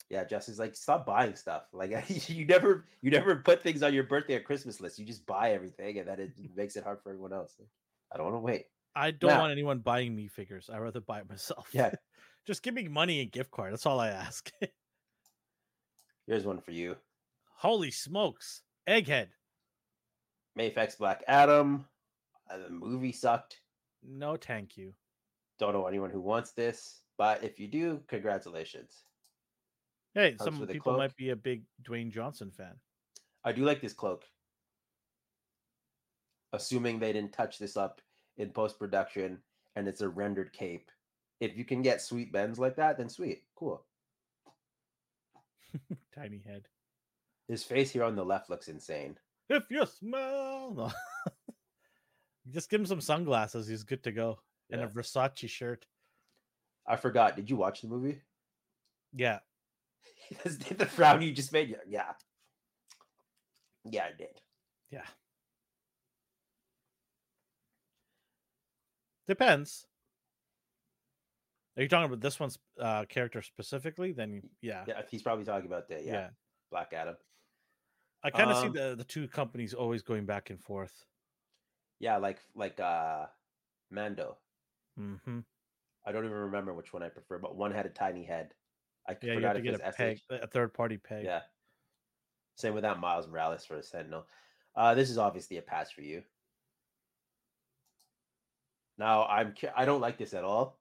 Yeah, 0.10 0.24
Jess 0.24 0.50
is 0.50 0.58
like, 0.58 0.76
stop 0.76 1.06
buying 1.06 1.36
stuff. 1.36 1.66
Like 1.72 1.92
you 2.28 2.46
never 2.48 2.86
you 3.04 3.12
never 3.12 3.36
put 3.36 3.62
things 3.62 3.84
on 3.84 3.94
your 3.94 4.04
birthday 4.06 4.34
or 4.38 4.40
Christmas 4.40 4.82
list. 4.82 4.98
You 4.98 5.06
just 5.06 5.28
buy 5.28 5.52
everything, 5.52 6.00
and 6.00 6.08
that 6.08 6.20
it 6.20 6.32
makes 6.56 6.76
it 6.76 6.84
hard 6.84 7.00
for 7.04 7.10
everyone 7.12 7.34
else. 7.34 7.54
Like, 7.60 7.70
I 8.12 8.18
don't 8.18 8.26
want 8.26 8.38
to 8.38 8.40
wait. 8.40 8.66
I 8.96 9.12
don't 9.12 9.30
Now- 9.30 9.40
want 9.42 9.52
anyone 9.52 9.80
buying 9.80 10.16
me 10.16 10.28
figures. 10.28 10.70
I'd 10.72 10.80
rather 10.80 11.02
buy 11.02 11.20
it 11.20 11.30
myself. 11.30 11.70
Yeah. 11.72 11.94
Just 12.46 12.64
give 12.64 12.74
me 12.74 12.88
money 12.88 13.22
and 13.22 13.32
gift 13.32 13.52
card. 13.52 13.72
That's 13.74 13.86
all 13.86 14.00
I 14.00 14.10
ask. 14.10 14.52
Here's 16.28 16.46
one 16.46 16.60
for 16.62 16.72
you. 16.72 16.96
Holy 17.58 17.92
smokes. 17.92 18.64
Egghead. 18.88 19.28
Mafex 20.58 20.98
Black 20.98 21.24
Adam. 21.28 21.86
Uh, 22.50 22.58
the 22.58 22.70
movie 22.70 23.12
sucked. 23.12 23.60
No, 24.04 24.36
thank 24.36 24.78
you. 24.78 24.94
Don't 25.60 25.74
know 25.74 25.86
anyone 25.88 26.10
who 26.10 26.22
wants 26.22 26.52
this, 26.54 27.02
but 27.18 27.44
if 27.44 27.60
you 27.60 27.68
do, 27.68 28.02
congratulations. 28.08 29.04
Hey, 30.16 30.32
Comes 30.34 30.58
some 30.58 30.68
people 30.68 30.94
cloak. 30.94 30.98
might 30.98 31.16
be 31.18 31.30
a 31.30 31.36
big 31.36 31.64
Dwayne 31.84 32.10
Johnson 32.12 32.50
fan. 32.50 32.76
I 33.44 33.52
do 33.52 33.64
like 33.64 33.82
this 33.82 33.94
cloak. 33.94 34.24
Assuming 36.54 36.98
they 37.00 37.14
didn't 37.14 37.34
touch 37.34 37.60
this 37.60 37.78
up 37.78 38.02
in 38.40 38.50
post 38.50 38.80
production 38.80 39.38
and 39.76 39.88
it's 39.88 40.02
a 40.02 40.10
rendered 40.10 40.52
cape. 40.54 40.90
If 41.40 41.56
you 41.56 41.64
can 41.64 41.82
get 41.82 42.02
sweet 42.02 42.34
bends 42.34 42.58
like 42.60 42.76
that, 42.78 42.98
then 42.98 43.10
sweet. 43.10 43.44
Cool. 43.56 43.84
Tiny 46.16 46.42
head. 46.46 46.64
His 47.48 47.64
face 47.64 47.92
here 47.92 48.04
on 48.04 48.16
the 48.16 48.26
left 48.26 48.50
looks 48.50 48.68
insane. 48.68 49.18
If 49.50 49.64
you 49.70 49.86
smell. 49.86 50.74
No. 50.76 50.92
Just 52.54 52.70
give 52.70 52.82
him 52.82 52.88
some 52.88 53.02
sunglasses. 53.02 53.68
He's 53.68 53.84
good 53.84 54.04
to 54.04 54.12
go. 54.12 54.40
And 54.72 54.82
a 54.82 54.88
Versace 54.88 55.50
shirt. 55.50 55.86
I 56.88 56.96
forgot. 56.96 57.36
Did 57.36 57.50
you 57.50 57.56
watch 57.56 57.82
the 57.82 57.88
movie? 57.88 58.22
Yeah. 59.14 59.40
the 60.44 60.86
frown 60.86 61.22
you 61.22 61.32
just 61.32 61.52
made. 61.52 61.76
Yeah. 61.88 62.12
Yeah, 63.84 64.06
I 64.06 64.18
did. 64.18 64.42
Yeah. 64.92 65.06
Depends. 69.30 69.86
Are 71.78 71.84
you 71.84 71.88
talking 71.88 72.06
about 72.08 72.20
this 72.20 72.40
one's 72.40 72.58
uh, 72.80 73.06
character 73.06 73.42
specifically? 73.42 74.12
Then 74.12 74.42
yeah, 74.62 74.84
Yeah, 74.88 75.04
he's 75.10 75.22
probably 75.22 75.46
talking 75.46 75.68
about 75.68 75.88
that. 75.90 76.04
yeah, 76.04 76.12
yeah. 76.14 76.30
Black 76.72 76.92
Adam. 76.94 77.16
I 78.24 78.32
kind 78.32 78.50
of 78.52 78.58
Um, 78.58 78.74
see 78.74 78.80
the 78.80 78.96
the 78.96 79.04
two 79.06 79.28
companies 79.30 79.74
always 79.74 80.02
going 80.02 80.26
back 80.26 80.50
and 80.50 80.60
forth. 80.60 81.06
Yeah, 82.00 82.18
like 82.18 82.40
like 82.56 82.80
uh 82.80 83.28
Mando. 83.92 84.38
Mm-hmm. 85.00 85.40
I 86.06 86.12
don't 86.12 86.26
even 86.26 86.36
remember 86.38 86.74
which 86.74 86.92
one 86.92 87.04
I 87.04 87.10
prefer, 87.10 87.38
but 87.38 87.56
one 87.56 87.72
had 87.72 87.86
a 87.86 87.90
tiny 87.90 88.24
head. 88.26 88.54
I 89.08 89.12
Yeah, 89.22 89.30
you 89.30 89.34
forgot 89.36 89.56
have 89.56 89.56
to 89.56 89.60
if 89.60 89.64
get 89.64 89.74
it 89.76 89.82
a 89.84 89.86
was 89.88 89.96
peg, 89.96 90.20
a 90.44 90.48
third 90.48 90.74
party 90.74 90.98
peg. 90.98 91.24
Yeah. 91.24 91.42
Same 92.58 92.74
with 92.74 92.84
that 92.84 93.00
Miles 93.00 93.28
Morales 93.28 93.64
for 93.64 93.78
a 93.78 93.84
Sentinel. 93.84 94.26
Uh, 94.76 94.96
this 94.96 95.10
is 95.10 95.18
obviously 95.18 95.58
a 95.58 95.62
pass 95.62 95.92
for 95.92 96.02
you. 96.02 96.24
Now 99.00 99.26
I'm 99.26 99.56
I 99.76 99.86
don't 99.86 100.02
like 100.02 100.18
this 100.18 100.34
at 100.34 100.44
all. 100.44 100.78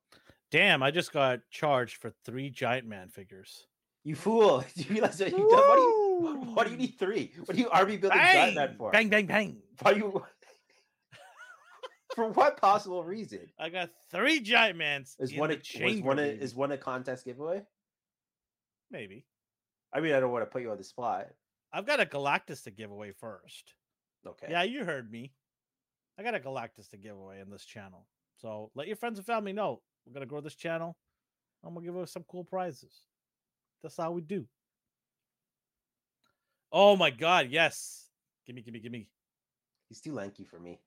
Damn, 0.51 0.83
I 0.83 0.91
just 0.91 1.13
got 1.13 1.41
charged 1.51 1.97
for 1.97 2.13
three 2.25 2.51
giant 2.51 2.87
man 2.87 3.09
figures. 3.09 3.67
You 4.05 4.17
fool! 4.17 4.65
Do 4.77 4.83
you 4.83 4.95
realize 4.95 5.19
that 5.19 5.31
you 5.31 5.39
done? 5.39 5.47
What 5.47 5.77
do 5.77 5.83
you 5.83 6.19
what, 6.21 6.47
what 6.57 6.67
do 6.67 6.73
you 6.73 6.79
need 6.79 6.97
three? 6.99 7.33
What 7.45 7.55
do 7.57 7.63
you 7.63 7.71
army 7.71 7.97
building 7.97 8.19
giant 8.19 8.57
man 8.57 8.67
Bang! 8.69 8.77
for? 8.77 8.91
Bang, 8.91 9.09
bang, 9.09 9.27
bang. 9.27 9.57
Why 9.81 9.93
you 9.93 10.25
for 12.17 12.29
what 12.31 12.57
possible 12.57 13.05
reason? 13.05 13.41
I 13.59 13.69
got 13.69 13.91
three 14.11 14.41
giant 14.41 14.77
mans. 14.77 15.15
Is 15.21 15.33
one 15.35 15.53
a, 15.53 16.01
one 16.01 16.19
a, 16.19 16.23
is 16.23 16.55
one 16.55 16.73
a 16.73 16.77
contest 16.77 17.25
giveaway? 17.25 17.63
maybe. 18.91 19.25
I 19.93 20.01
mean, 20.01 20.15
I 20.15 20.21
don't 20.21 20.33
want 20.33 20.43
to 20.43 20.51
put 20.51 20.63
you 20.63 20.71
on 20.71 20.79
the 20.79 20.85
spot. 20.85 21.29
I've 21.73 21.87
got 21.87 22.01
a 22.01 22.07
Galactus 22.07 22.65
to 22.65 22.71
give 22.71 22.91
away 22.91 23.13
first. 23.13 23.75
Okay. 24.27 24.49
Yeah, 24.51 24.63
you 24.63 24.85
heard 24.85 25.11
me. 25.11 25.33
I 26.19 26.23
got 26.23 26.35
a 26.35 26.41
Galactus 26.41 26.91
to 26.91 26.97
give 26.97 27.17
away 27.17 27.41
in 27.41 27.49
this 27.51 27.65
channel. 27.65 28.07
So 28.41 28.71
let 28.75 28.89
your 28.89 28.97
friends 28.97 29.19
and 29.19 29.27
family 29.27 29.53
know 29.53 29.81
we're 30.05 30.13
gonna 30.13 30.27
grow 30.27 30.41
this 30.41 30.57
channel. 30.57 30.97
I'm 31.65 31.75
gonna 31.75 31.87
give 31.87 31.95
away 31.95 32.07
some 32.07 32.25
cool 32.29 32.45
prizes. 32.45 32.93
That's 33.83 33.97
how 33.97 34.11
we 34.11 34.23
do. 34.23 34.47
Oh 36.73 36.97
my 36.97 37.11
god, 37.11 37.49
yes. 37.51 38.07
Gimme, 38.47 38.63
gimme, 38.63 38.81
gimme. 38.81 39.09
He's 39.89 40.01
too 40.01 40.13
lanky 40.13 40.45
for 40.45 40.59
me. 40.59 40.81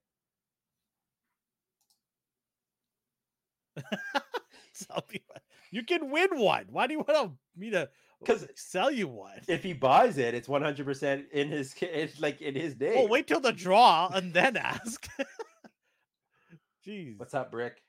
Sell 4.74 5.04
me 5.12 5.22
one. 5.28 5.40
You 5.72 5.84
can 5.84 6.12
win 6.12 6.38
one. 6.38 6.66
Why 6.70 6.88
do 6.88 6.94
you 6.94 7.00
want 7.08 7.34
me 7.56 7.70
to 7.72 7.90
'Cause 8.26 8.48
sell 8.56 8.92
you 8.92 9.08
one? 9.08 9.42
If 9.48 9.64
he 9.64 9.74
buys 9.74 10.18
it, 10.18 10.34
it's 10.34 10.48
100% 10.48 11.30
in 11.32 11.50
his 11.50 11.74
it's 11.82 12.20
like 12.20 12.42
in 12.42 12.56
his 12.56 12.80
name. 12.80 12.94
Oh, 12.98 13.08
wait 13.08 13.28
till 13.28 13.40
the 13.40 13.52
draw 13.52 14.10
and 14.14 14.34
then 14.34 14.58
ask. 14.58 15.08
Jeez. 16.86 17.18
What's 17.20 17.34
up, 17.34 17.52
Brick? 17.52 17.82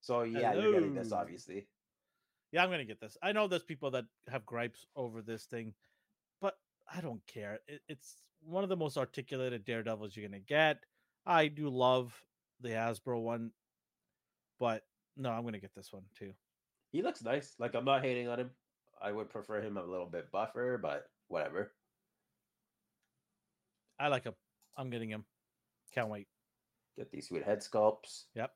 So 0.00 0.22
yeah, 0.22 0.54
you're 0.54 0.72
getting 0.72 0.94
this 0.94 1.12
obviously. 1.12 1.66
Yeah, 2.52 2.62
I'm 2.62 2.70
gonna 2.70 2.84
get 2.84 3.00
this. 3.00 3.16
I 3.22 3.32
know 3.32 3.48
there's 3.48 3.62
people 3.64 3.90
that 3.92 4.04
have 4.28 4.46
gripes 4.46 4.86
over 4.96 5.22
this 5.22 5.44
thing, 5.44 5.74
but 6.40 6.54
I 6.92 7.00
don't 7.00 7.26
care. 7.26 7.60
It, 7.66 7.80
it's 7.88 8.22
one 8.42 8.62
of 8.62 8.68
the 8.68 8.76
most 8.76 8.96
articulated 8.96 9.64
Daredevils 9.64 10.16
you're 10.16 10.28
gonna 10.28 10.40
get. 10.40 10.78
I 11.26 11.48
do 11.48 11.68
love 11.68 12.14
the 12.60 12.70
Hasbro 12.70 13.22
one, 13.22 13.50
but 14.60 14.84
no, 15.16 15.30
I'm 15.30 15.44
gonna 15.44 15.58
get 15.58 15.74
this 15.74 15.92
one 15.92 16.04
too. 16.18 16.32
He 16.92 17.02
looks 17.02 17.22
nice. 17.22 17.54
Like 17.58 17.74
I'm 17.74 17.84
not 17.84 18.02
hating 18.04 18.28
on 18.28 18.40
him. 18.40 18.50
I 19.04 19.12
would 19.12 19.28
prefer 19.28 19.60
him 19.60 19.76
a 19.76 19.84
little 19.84 20.06
bit 20.06 20.32
buffer, 20.32 20.78
but 20.78 21.04
whatever. 21.28 21.72
I 24.00 24.08
like 24.08 24.24
him. 24.24 24.32
I'm 24.78 24.88
getting 24.88 25.10
him. 25.10 25.26
Can't 25.94 26.08
wait. 26.08 26.26
Get 26.96 27.10
these 27.12 27.28
sweet 27.28 27.44
head 27.44 27.58
sculpts. 27.58 28.24
Yep. 28.34 28.50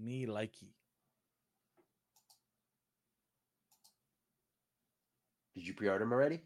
Me 0.00 0.24
likey. 0.26 0.70
Did 5.54 5.66
you 5.66 5.74
pre-order 5.74 6.04
him 6.04 6.12
already? 6.12 6.40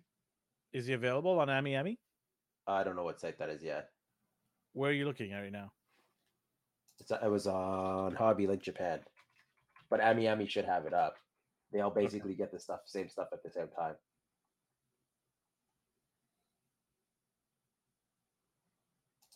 Is 0.72 0.87
he 0.87 0.95
available 0.95 1.39
on 1.39 1.49
Ami 1.49 1.76
Ami? 1.76 2.01
I 2.66 2.82
don't 2.82 2.97
know 2.97 3.05
what 3.05 3.20
site 3.20 3.39
that 3.39 3.49
is 3.49 3.62
yet. 3.62 3.91
Where 4.72 4.91
are 4.91 4.95
you 4.95 5.05
looking 5.05 5.32
at 5.32 5.39
right 5.39 5.53
now? 5.53 5.70
It's, 6.99 7.12
it 7.12 7.30
was 7.30 7.47
on 7.47 8.16
Hobby 8.16 8.49
Link 8.49 8.62
Japan, 8.62 8.99
but 9.89 10.01
Ami 10.01 10.26
Ami 10.26 10.49
should 10.49 10.64
have 10.64 10.84
it 10.87 10.93
up. 10.93 11.14
They 11.77 11.83
all 11.83 11.91
basically 11.91 12.35
get 12.35 12.51
the 12.51 12.59
stuff, 12.59 12.81
same 12.87 13.07
stuff 13.11 13.29
at 13.35 13.43
the 13.43 13.51
same 13.51 13.68
time. 13.68 13.97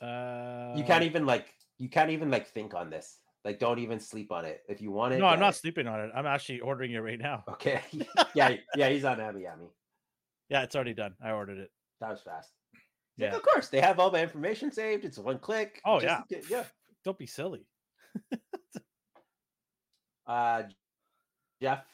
Uh, 0.00 0.72
you 0.74 0.84
can't 0.84 1.04
even 1.04 1.26
like 1.26 1.52
you 1.78 1.90
can't 1.90 2.08
even 2.08 2.30
like 2.30 2.46
think 2.48 2.72
on 2.74 2.88
this. 2.88 3.18
Like, 3.44 3.58
don't 3.58 3.78
even 3.78 4.00
sleep 4.00 4.32
on 4.32 4.46
it. 4.46 4.62
If 4.70 4.80
you 4.80 4.90
want 4.90 5.12
it, 5.14 5.18
No, 5.18 5.26
I'm 5.26 5.38
not 5.40 5.52
it. 5.54 5.58
sleeping 5.58 5.86
on 5.86 6.00
it. 6.00 6.10
I'm 6.14 6.24
actually 6.26 6.60
ordering 6.60 6.92
it 6.92 6.98
right 6.98 7.18
now. 7.18 7.44
Okay. 7.52 7.82
yeah, 8.34 8.56
yeah, 8.74 8.88
he's 8.88 9.04
on 9.04 9.20
Ami 9.20 9.46
Ami. 9.46 9.66
Yeah, 10.48 10.62
it's 10.62 10.74
already 10.74 10.94
done. 10.94 11.14
I 11.22 11.32
ordered 11.32 11.58
it. 11.58 11.70
That 12.00 12.10
was 12.10 12.22
fast. 12.22 12.50
He's 13.16 13.24
like, 13.24 13.32
Yeah. 13.32 13.36
of 13.36 13.42
course, 13.42 13.68
they 13.68 13.80
have 13.82 13.98
all 13.98 14.10
my 14.10 14.22
information 14.22 14.72
saved. 14.72 15.04
It's 15.04 15.18
one 15.18 15.38
click. 15.38 15.82
Oh 15.84 16.00
just 16.00 16.04
yeah. 16.06 16.22
get- 16.40 16.48
yeah. 16.50 16.64
Don't 17.04 17.18
be 17.18 17.26
silly. 17.26 17.66
Uh, 20.26 20.62
Jeff 21.60 21.84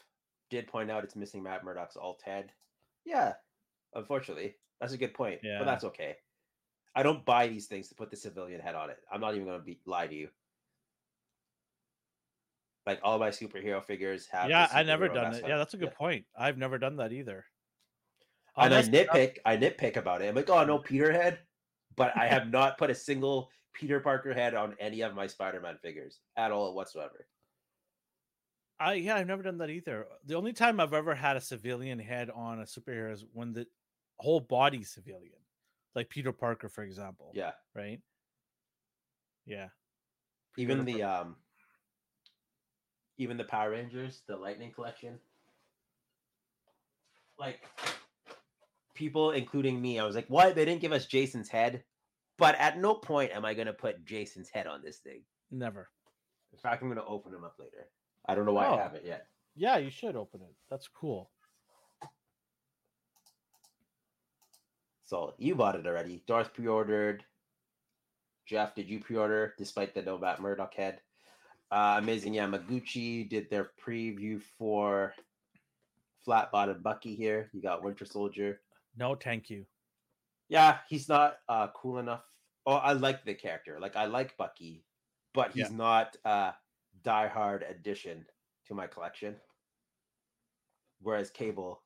did 0.50 0.66
point 0.66 0.90
out 0.90 1.04
it's 1.04 1.16
missing 1.16 1.42
Matt 1.42 1.64
Murdock's 1.64 1.96
alt 1.96 2.22
head. 2.24 2.52
Yeah, 3.04 3.34
unfortunately, 3.94 4.56
that's 4.80 4.92
a 4.92 4.98
good 4.98 5.14
point. 5.14 5.40
Yeah. 5.42 5.58
but 5.58 5.64
that's 5.64 5.84
okay. 5.84 6.16
I 6.94 7.02
don't 7.02 7.24
buy 7.24 7.48
these 7.48 7.66
things 7.66 7.88
to 7.88 7.94
put 7.94 8.10
the 8.10 8.16
civilian 8.16 8.60
head 8.60 8.74
on 8.74 8.88
it. 8.90 8.96
I'm 9.12 9.20
not 9.20 9.34
even 9.34 9.46
going 9.46 9.58
to 9.58 9.64
be 9.64 9.78
lie 9.86 10.06
to 10.06 10.14
you. 10.14 10.28
Like 12.86 13.00
all 13.02 13.18
my 13.18 13.30
superhero 13.30 13.84
figures 13.84 14.26
have. 14.30 14.48
yeah, 14.48 14.68
I 14.72 14.82
never 14.84 15.08
done 15.08 15.34
it. 15.34 15.44
Yeah, 15.46 15.58
that's 15.58 15.74
a 15.74 15.76
good 15.76 15.90
Yeah. 15.92 15.98
point. 15.98 16.24
I've 16.38 16.56
never 16.56 16.78
done 16.78 16.96
that 16.96 17.12
either. 17.12 17.44
And 18.56 18.72
I 18.72 18.78
Unless- 18.80 18.88
nitpick, 18.88 19.36
I 19.44 19.56
nitpick 19.56 19.96
about 19.96 20.22
it. 20.22 20.28
I'm 20.28 20.34
like, 20.34 20.48
oh 20.48 20.64
no, 20.64 20.78
Peter 20.78 21.12
head, 21.12 21.40
but 21.96 22.16
I 22.16 22.26
have 22.28 22.48
not 22.50 22.78
put 22.78 22.90
a 22.90 22.94
single 22.94 23.50
Peter 23.74 24.00
Parker 24.00 24.32
head 24.32 24.54
on 24.54 24.74
any 24.80 25.02
of 25.02 25.14
my 25.14 25.26
Spider-Man 25.26 25.76
figures 25.82 26.20
at 26.36 26.52
all 26.52 26.74
whatsoever. 26.74 27.26
I 28.78 28.94
yeah, 28.94 29.16
I've 29.16 29.26
never 29.26 29.42
done 29.42 29.58
that 29.58 29.70
either. 29.70 30.06
The 30.26 30.34
only 30.34 30.52
time 30.52 30.80
I've 30.80 30.92
ever 30.92 31.14
had 31.14 31.36
a 31.36 31.40
civilian 31.40 31.98
head 31.98 32.30
on 32.30 32.60
a 32.60 32.64
superhero 32.64 33.12
is 33.12 33.24
when 33.32 33.52
the 33.52 33.66
whole 34.18 34.40
body 34.40 34.82
civilian, 34.84 35.38
like 35.94 36.08
Peter 36.10 36.32
Parker, 36.32 36.68
for 36.68 36.84
example. 36.84 37.32
Yeah, 37.34 37.52
Right. 37.74 38.00
Yeah. 39.46 39.68
even 40.56 40.84
the 40.84 40.98
for- 41.00 41.04
um, 41.04 41.36
even 43.18 43.36
the 43.36 43.44
Power 43.44 43.70
Rangers, 43.70 44.22
the 44.26 44.36
Lightning 44.36 44.72
Collection. 44.72 45.18
Like 47.38 47.60
people, 48.94 49.30
including 49.30 49.80
me, 49.80 49.98
I 49.98 50.04
was 50.04 50.16
like, 50.16 50.28
"What? 50.28 50.54
They 50.54 50.64
didn't 50.64 50.80
give 50.80 50.92
us 50.92 51.06
Jason's 51.06 51.48
head." 51.48 51.84
But 52.38 52.54
at 52.56 52.78
no 52.78 52.94
point 52.94 53.32
am 53.32 53.46
I 53.46 53.54
going 53.54 53.66
to 53.66 53.72
put 53.72 54.04
Jason's 54.04 54.50
head 54.50 54.66
on 54.66 54.82
this 54.82 54.98
thing. 54.98 55.22
never. 55.50 55.88
In 56.52 56.58
fact, 56.58 56.82
I'm 56.82 56.88
going 56.88 56.98
to 56.98 57.04
open 57.06 57.32
him 57.34 57.44
up 57.44 57.54
later. 57.58 57.88
I 58.28 58.34
don't 58.34 58.46
know 58.46 58.52
why 58.52 58.66
Oh. 58.66 58.74
I 58.74 58.82
haven't 58.82 59.04
yet. 59.04 59.28
Yeah, 59.54 59.76
you 59.78 59.90
should 59.90 60.16
open 60.16 60.42
it. 60.42 60.54
That's 60.68 60.88
cool. 60.88 61.30
So 65.04 65.34
you 65.38 65.54
bought 65.54 65.76
it 65.76 65.86
already. 65.86 66.22
Darth 66.26 66.52
pre-ordered. 66.52 67.24
Jeff, 68.46 68.74
did 68.74 68.88
you 68.88 69.00
pre-order 69.00 69.54
despite 69.58 69.94
the 69.94 70.02
no 70.02 70.18
Matt 70.18 70.40
Murdock 70.40 70.74
head? 70.74 71.00
Uh, 71.70 71.96
Amazing 71.98 72.34
Yamaguchi 72.34 73.28
did 73.28 73.48
their 73.50 73.70
preview 73.84 74.40
for 74.58 75.14
Flat 76.24 76.50
Bottom 76.52 76.82
Bucky 76.82 77.14
here. 77.16 77.50
You 77.52 77.60
got 77.62 77.82
Winter 77.82 78.04
Soldier. 78.04 78.60
No, 78.96 79.14
thank 79.14 79.50
you. 79.50 79.64
Yeah, 80.48 80.78
he's 80.88 81.08
not 81.08 81.38
uh, 81.48 81.68
cool 81.74 81.98
enough. 81.98 82.22
Oh, 82.66 82.74
I 82.74 82.92
like 82.92 83.24
the 83.24 83.34
character. 83.34 83.78
Like 83.80 83.96
I 83.96 84.06
like 84.06 84.36
Bucky, 84.36 84.84
but 85.34 85.52
he's 85.52 85.70
Yeah. 85.70 85.76
not 85.76 86.16
a 87.06 87.08
diehard 87.08 87.68
addition 87.70 88.24
to 88.66 88.74
my 88.74 88.86
collection. 88.86 89.34
Whereas 91.00 91.30
Cable, 91.30 91.82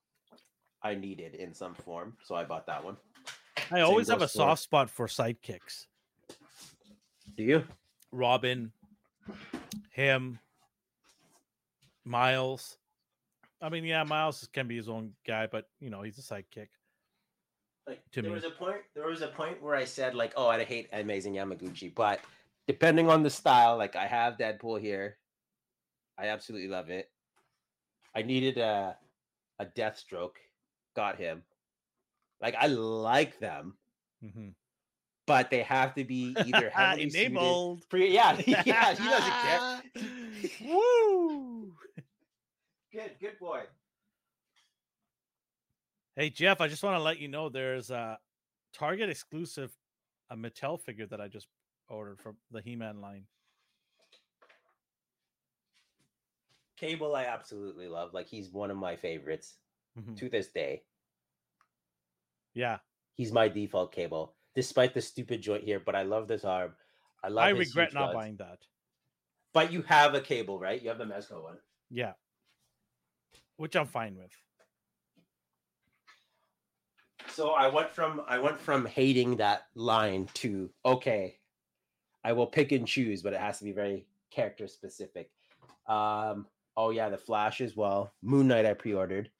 I 0.83 0.95
needed 0.95 1.35
in 1.35 1.53
some 1.55 1.75
form, 1.75 2.17
so 2.23 2.35
I 2.35 2.45
bought 2.45 2.67
that 2.67 2.85
one. 2.85 2.97
I 3.71 3.81
always 3.81 4.09
have 4.09 4.23
a 4.23 4.29
for- 4.29 4.33
soft 4.33 4.63
spot 4.63 4.91
for 4.91 5.07
sidekicks. 5.07 5.87
Do 7.37 7.43
you? 7.43 7.65
Robin, 8.13 8.73
him, 9.91 10.39
Miles. 12.05 12.79
I 13.63 13.69
mean, 13.69 13.85
yeah, 13.85 14.03
Miles 14.05 14.49
can 14.53 14.67
be 14.67 14.77
his 14.77 14.89
own 14.89 15.13
guy, 15.27 15.47
but 15.47 15.69
you 15.81 15.91
know, 15.91 16.03
he's 16.03 16.19
a 16.19 16.23
sidekick. 16.23 16.69
Like 17.87 18.01
to 18.13 18.23
there 18.23 18.31
me. 18.31 18.35
was 18.35 18.45
a 18.45 18.51
point. 18.51 18.79
There 18.95 19.07
was 19.07 19.23
a 19.23 19.29
point 19.29 19.63
where 19.63 19.75
I 19.77 19.85
said 19.85 20.15
like, 20.15 20.33
"Oh, 20.37 20.49
I 20.49 20.65
hate 20.65 20.89
Amazing 20.93 21.35
Yamaguchi," 21.35 21.95
but 21.95 22.21
depending 22.71 23.11
on 23.11 23.25
the 23.25 23.31
style, 23.31 23.77
like 23.77 23.97
I 23.97 24.07
have 24.07 24.37
Deadpool 24.39 24.81
here, 24.81 25.19
I 26.17 26.29
absolutely 26.29 26.69
love 26.69 26.89
it. 26.89 27.11
I 28.15 28.23
needed 28.23 28.59
a 28.59 28.97
a 29.59 29.67
Deathstroke, 29.67 30.37
got 30.95 31.19
him. 31.19 31.43
Like 32.41 32.55
I 32.55 32.67
like 32.69 33.41
them, 33.41 33.77
Mhm. 34.23 34.55
but 35.27 35.51
they 35.51 35.63
have 35.65 35.95
to 35.97 36.05
be 36.05 36.37
either 36.47 36.71
heavily 36.75 37.11
suited- 37.11 37.27
enabled. 37.33 37.89
Pre- 37.89 38.15
yeah, 38.15 38.39
yeah, 38.47 38.95
he 38.95 39.05
doesn't 39.05 39.41
care. 39.43 39.83
Woo! 40.71 41.75
Good, 42.93 43.17
good 43.21 43.39
boy. 43.41 43.63
Hey 46.15 46.31
Jeff, 46.31 46.61
I 46.61 46.69
just 46.69 46.85
want 46.85 46.97
to 46.97 47.03
let 47.03 47.19
you 47.19 47.27
know 47.27 47.49
there's 47.49 47.91
a 47.91 48.17
Target 48.73 49.11
exclusive 49.11 49.73
a 50.31 50.37
Mattel 50.37 50.81
figure 50.81 51.07
that 51.07 51.21
I 51.21 51.27
just 51.27 51.49
ordered 51.91 52.21
from 52.21 52.37
the 52.51 52.63
He-Man 52.63 53.01
line. 53.01 53.25
Cable, 56.77 57.15
I 57.15 57.25
absolutely 57.25 57.89
love. 57.89 58.15
Like 58.15 58.29
he's 58.29 58.51
one 58.51 58.71
of 58.71 58.77
my 58.77 58.97
favorites 58.97 59.59
Mhm. 59.99 60.17
to 60.17 60.29
this 60.31 60.49
day. 60.49 60.85
Yeah, 62.55 62.79
He's 63.15 63.33
my 63.33 63.49
default 63.49 63.93
cable, 63.93 64.35
despite 64.55 64.95
the 64.95 65.03
stupid 65.03 65.43
joint 65.43 65.63
here. 65.65 65.79
But 65.79 65.95
I 65.95 66.03
love 66.05 66.27
this 66.27 66.45
arm. 66.45 66.75
I 67.23 67.29
love. 67.29 67.45
I 67.45 67.51
regret 67.51 67.93
not 67.93 68.07
guts. 68.07 68.15
buying 68.15 68.37
that. 68.37 68.67
But 69.53 69.71
you 69.73 69.83
have 69.83 70.15
a 70.15 70.21
cable, 70.23 70.59
right? 70.59 70.81
You 70.81 70.89
have 70.89 70.99
the 70.99 71.05
Mezco 71.05 71.43
one. 71.43 71.61
Yeah, 71.91 72.15
which 73.57 73.77
I'm 73.77 73.87
fine 73.87 74.17
with. 74.17 74.33
So 77.29 77.51
I 77.51 77.69
went 77.69 77.91
from 77.93 78.23
I 78.27 78.39
went 78.39 78.59
from 78.61 78.87
hating 78.87 79.37
that 79.37 79.69
line 79.75 80.27
to 80.35 80.73
okay, 80.85 81.40
I 82.25 82.33
will 82.33 82.47
pick 82.47 82.73
and 82.73 82.87
choose, 82.87 83.23
but 83.23 83.33
it 83.33 83.41
has 83.41 83.59
to 83.59 83.65
be 83.65 83.73
very 83.73 84.07
character 84.31 84.67
specific. 84.69 85.31
Um. 85.87 86.47
Oh 86.77 86.91
yeah, 86.91 87.09
the 87.09 87.19
Flash 87.19 87.61
as 87.61 87.77
well. 87.77 88.13
Moon 88.23 88.49
Knight 88.49 88.65
I 88.65 88.75
pre-ordered. 88.75 89.31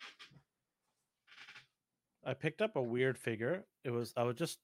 I 2.25 2.35
picked 2.35 2.61
up 2.61 2.77
a 2.77 2.83
weird 2.83 3.17
figure. 3.19 3.65
It 3.85 3.91
was 3.91 4.13
I 4.17 4.25
was 4.25 4.37
just 4.37 4.59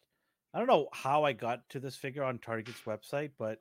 I 0.53 0.59
don't 0.59 0.67
know 0.69 0.89
how 0.93 1.25
I 1.25 1.33
got 1.33 1.69
to 1.71 1.81
this 1.81 1.97
figure 1.97 2.25
on 2.25 2.39
Target's 2.39 2.83
website, 2.87 3.31
but 3.39 3.61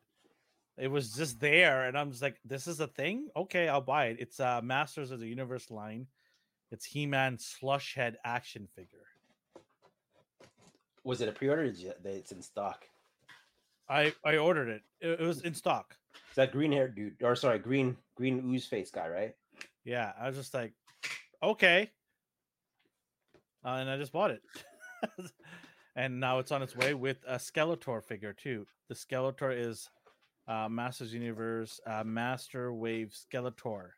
it 0.77 0.89
was 0.89 1.11
just 1.13 1.39
there, 1.39 1.85
and 1.85 1.97
I'm 1.97 2.11
just 2.11 2.21
like, 2.21 2.37
this 2.43 2.67
is 2.67 2.79
a 2.81 2.87
thing. 2.87 3.29
Okay, 3.35 3.69
I'll 3.69 3.79
buy 3.81 4.07
it. 4.07 4.17
It's 4.19 4.39
uh 4.39 4.61
Masters 4.63 5.11
of 5.11 5.19
the 5.19 5.27
Universe 5.27 5.69
line. 5.71 6.07
It's 6.71 6.85
He-Man 6.85 7.37
slush 7.39 7.93
head 7.95 8.17
action 8.25 8.67
figure. 8.75 9.05
Was 11.03 11.21
it 11.21 11.29
a 11.29 11.31
pre-order? 11.31 11.61
Or 11.61 11.65
is 11.65 11.83
it- 11.83 12.01
it's 12.03 12.31
in 12.31 12.41
stock. 12.41 12.85
I 13.89 14.13
I 14.23 14.37
ordered 14.37 14.69
it. 14.69 14.81
It, 15.01 15.19
it 15.19 15.25
was 15.25 15.41
in 15.41 15.53
stock. 15.53 15.95
Is 16.29 16.35
that 16.35 16.51
green 16.51 16.71
hair 16.71 16.87
dude? 16.87 17.21
Or 17.21 17.35
sorry, 17.35 17.59
green 17.59 17.97
green 18.15 18.43
ooze 18.45 18.65
face 18.65 18.91
guy, 18.91 19.07
right? 19.07 19.35
Yeah, 19.83 20.13
I 20.19 20.27
was 20.27 20.35
just 20.35 20.53
like, 20.53 20.73
okay, 21.43 21.91
uh, 23.63 23.69
and 23.69 23.89
I 23.89 23.97
just 23.97 24.11
bought 24.11 24.31
it, 24.31 24.41
and 25.95 26.19
now 26.19 26.39
it's 26.39 26.51
on 26.51 26.63
its 26.63 26.75
way 26.75 26.93
with 26.93 27.17
a 27.27 27.35
Skeletor 27.35 28.03
figure 28.03 28.33
too. 28.33 28.65
The 28.89 28.95
Skeletor 28.95 29.55
is 29.55 29.89
uh, 30.47 30.67
Masters 30.69 31.13
Universe 31.13 31.79
uh, 31.85 32.03
Master 32.03 32.73
Wave 32.73 33.13
Skeletor, 33.13 33.89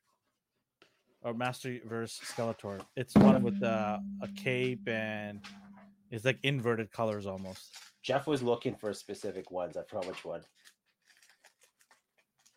or 1.22 1.34
Masterverse 1.34 2.20
Skeletor. 2.22 2.82
It's 2.96 3.16
one 3.16 3.42
with 3.44 3.62
uh, 3.64 4.00
a 4.22 4.28
cape 4.36 4.88
and 4.88 5.42
it's 6.12 6.26
like 6.26 6.40
inverted 6.44 6.92
colors 6.92 7.26
almost. 7.26 7.74
Jeff 8.04 8.28
was 8.28 8.42
looking 8.42 8.76
for 8.76 8.94
specific 8.94 9.52
ones. 9.52 9.76
I 9.78 9.84
forgot 9.84 10.08
which 10.08 10.24
one. 10.26 10.42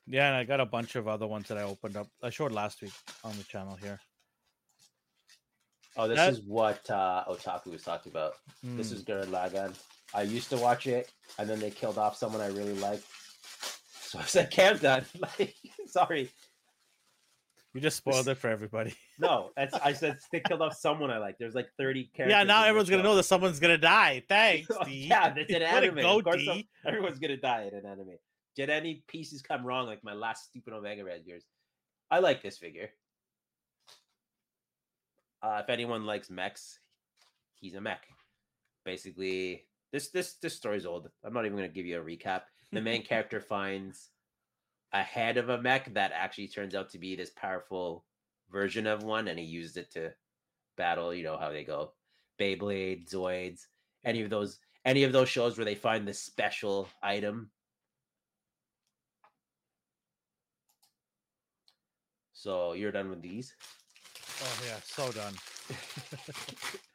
Yeah, 0.07 0.29
and 0.29 0.37
I 0.37 0.45
got 0.45 0.61
a 0.61 0.67
bunch 0.67 0.97
of 0.97 1.07
other 1.09 1.27
ones 1.27 1.49
that 1.49 1.59
I 1.59 1.63
opened 1.63 1.97
up. 1.97 2.09
I 2.23 2.31
showed 2.31 2.53
last 2.53 2.83
week 2.83 2.93
on 3.23 3.37
the 3.37 3.45
channel 3.45 3.77
here. 3.81 4.01
Oh, 5.97 6.09
this 6.09 6.17
That- 6.17 6.33
is 6.33 6.41
what 6.43 6.89
uh, 6.91 7.25
Otaku 7.29 7.67
was 7.73 7.83
talking 7.83 8.11
about. 8.13 8.35
This 8.63 8.91
Mm. 8.91 8.95
is 8.95 9.05
Gurren 9.05 9.27
Lagann. 9.27 9.77
I 10.15 10.23
used 10.23 10.49
to 10.51 10.57
watch 10.57 10.87
it, 10.87 11.13
and 11.39 11.49
then 11.49 11.61
they 11.61 11.71
killed 11.71 11.99
off 11.99 12.17
someone 12.17 12.41
I 12.41 12.49
really 12.49 12.75
liked. 12.75 13.05
So 14.01 14.19
I 14.19 14.25
said, 14.25 14.51
"Cam 14.51 14.79
done." 14.79 15.05
Like, 15.39 15.55
sorry, 15.87 16.31
you 17.75 17.81
just 17.81 17.97
spoiled 17.97 18.27
it 18.29 18.37
for 18.37 18.49
everybody. 18.49 18.95
no. 19.19 19.51
That's, 19.57 19.75
I 19.75 19.93
said 19.93 20.19
they 20.33 20.41
killed 20.41 20.63
off 20.63 20.77
someone 20.77 21.11
I 21.11 21.19
like. 21.19 21.37
There's 21.39 21.55
like 21.55 21.69
30 21.79 22.11
characters. 22.15 22.37
Yeah, 22.37 22.43
now 22.45 22.65
everyone's 22.65 22.91
gonna 22.91 23.03
know 23.03 23.15
that 23.17 23.23
someone's 23.25 23.61
gonna 23.61 23.79
die. 23.79 24.23
Thanks, 24.29 24.69
Oh, 24.81 24.87
yeah, 24.87 25.33
that's 25.33 25.53
an 25.55 25.63
anime. 25.63 25.97
go, 25.97 26.19
of 26.19 26.25
course, 26.25 26.45
some- 26.45 26.65
everyone's 26.87 27.19
gonna 27.19 27.37
die 27.37 27.69
in 27.71 27.75
an 27.79 27.87
anime. 27.87 28.17
Did 28.57 28.71
any 28.71 29.05
pieces 29.07 29.41
come 29.43 29.65
wrong, 29.65 29.87
like 29.87 30.03
my 30.03 30.13
last 30.15 30.47
stupid 30.49 30.73
Omega 30.75 31.05
Red 31.05 31.23
years? 31.25 31.45
I 32.11 32.19
like 32.19 32.43
this 32.43 32.59
figure. 32.59 32.91
Uh, 35.43 35.61
if 35.63 35.71
anyone 35.71 36.05
likes 36.05 36.29
mechs, 36.29 36.81
he's 37.55 37.75
a 37.75 37.81
mech. 37.81 38.03
Basically, 38.85 39.65
this 39.93 40.09
this 40.11 40.35
this 40.35 40.57
story's 40.57 40.85
old. 40.87 41.09
I'm 41.25 41.33
not 41.33 41.47
even 41.47 41.57
gonna 41.57 41.69
give 41.69 41.87
you 41.87 42.01
a 42.01 42.05
recap. 42.05 42.43
The 42.73 42.81
main 42.81 43.03
character 43.03 43.41
finds 43.41 44.11
a 44.93 45.03
head 45.03 45.37
of 45.37 45.49
a 45.49 45.61
mech 45.61 45.93
that 45.95 46.13
actually 46.15 46.49
turns 46.49 46.75
out 46.75 46.91
to 46.91 46.99
be 46.99 47.17
this 47.17 47.31
powerful 47.31 48.05
version 48.51 48.87
of 48.87 49.03
one, 49.03 49.29
and 49.29 49.39
he 49.39 49.45
used 49.45 49.77
it 49.77 49.91
to 49.93 50.13
battle. 50.77 51.15
You 51.15 51.25
know 51.25 51.37
how 51.37 51.51
they 51.51 51.65
go, 51.65 51.93
Beyblade, 52.39 53.11
Zoids, 53.11 53.67
any 54.05 54.23
of 54.23 54.31
those 54.31 54.59
any 54.85 55.05
of 55.05 55.13
those 55.13 55.29
shows 55.29 55.59
where 55.59 55.65
they 55.65 55.75
find 55.75 56.07
this 56.07 56.21
special 56.21 56.89
item. 57.03 57.51
So 62.33 62.73
you're 62.73 62.93
done 62.93 63.11
with 63.11 63.21
these. 63.21 63.55
Oh 64.43 64.63
yeah, 64.67 64.81
so 64.83 65.13
done. 65.13 65.35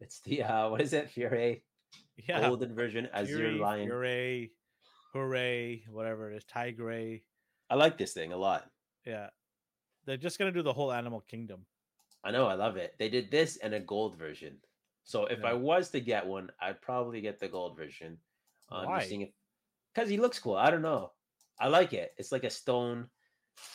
It's 0.00 0.20
the 0.20 0.42
uh 0.42 0.68
what 0.70 0.80
is 0.80 0.92
it? 0.92 1.10
Fury 1.10 1.62
Yeah, 2.28 2.40
golden 2.48 2.74
version 2.74 3.08
Azure 3.12 3.36
Fury, 3.36 3.58
Lion. 3.58 3.86
Fury, 3.86 4.52
Hooray, 5.12 5.82
whatever 5.90 6.30
it 6.30 6.36
is, 6.36 6.44
Tigray. 6.44 7.22
I 7.68 7.74
like 7.74 7.98
this 7.98 8.12
thing 8.12 8.32
a 8.32 8.36
lot. 8.36 8.70
Yeah, 9.04 9.28
they're 10.06 10.16
just 10.16 10.38
gonna 10.38 10.52
do 10.52 10.62
the 10.62 10.72
whole 10.72 10.92
animal 10.92 11.24
kingdom. 11.28 11.66
I 12.22 12.30
know, 12.30 12.46
I 12.46 12.54
love 12.54 12.76
it. 12.76 12.94
They 12.98 13.08
did 13.08 13.30
this 13.30 13.56
and 13.56 13.74
a 13.74 13.80
gold 13.80 14.16
version. 14.18 14.58
So 15.04 15.26
if 15.26 15.44
I 15.44 15.54
was 15.54 15.88
to 15.90 16.00
get 16.00 16.26
one, 16.26 16.50
I'd 16.60 16.80
probably 16.82 17.20
get 17.20 17.40
the 17.40 17.48
gold 17.48 17.76
version. 17.76 18.18
Um, 18.68 18.86
Why? 18.86 19.28
Because 19.94 20.08
he 20.08 20.18
looks 20.18 20.38
cool. 20.38 20.54
I 20.54 20.70
don't 20.70 20.82
know. 20.82 21.12
I 21.58 21.68
like 21.68 21.92
it. 21.92 22.12
It's 22.16 22.30
like 22.30 22.44
a 22.44 22.50
stone, 22.50 23.08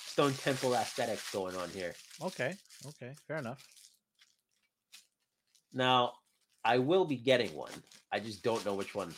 stone 0.05 0.33
temple 0.33 0.73
aesthetic 0.75 1.19
going 1.33 1.55
on 1.57 1.69
here. 1.69 1.93
Okay, 2.21 2.53
okay, 2.87 3.13
fair 3.27 3.37
enough. 3.37 3.65
Now, 5.73 6.13
I 6.63 6.77
will 6.77 7.05
be 7.05 7.17
getting 7.17 7.53
one. 7.53 7.73
I 8.11 8.19
just 8.19 8.43
don't 8.43 8.63
know 8.65 8.75
which 8.75 8.95
one. 8.95 9.13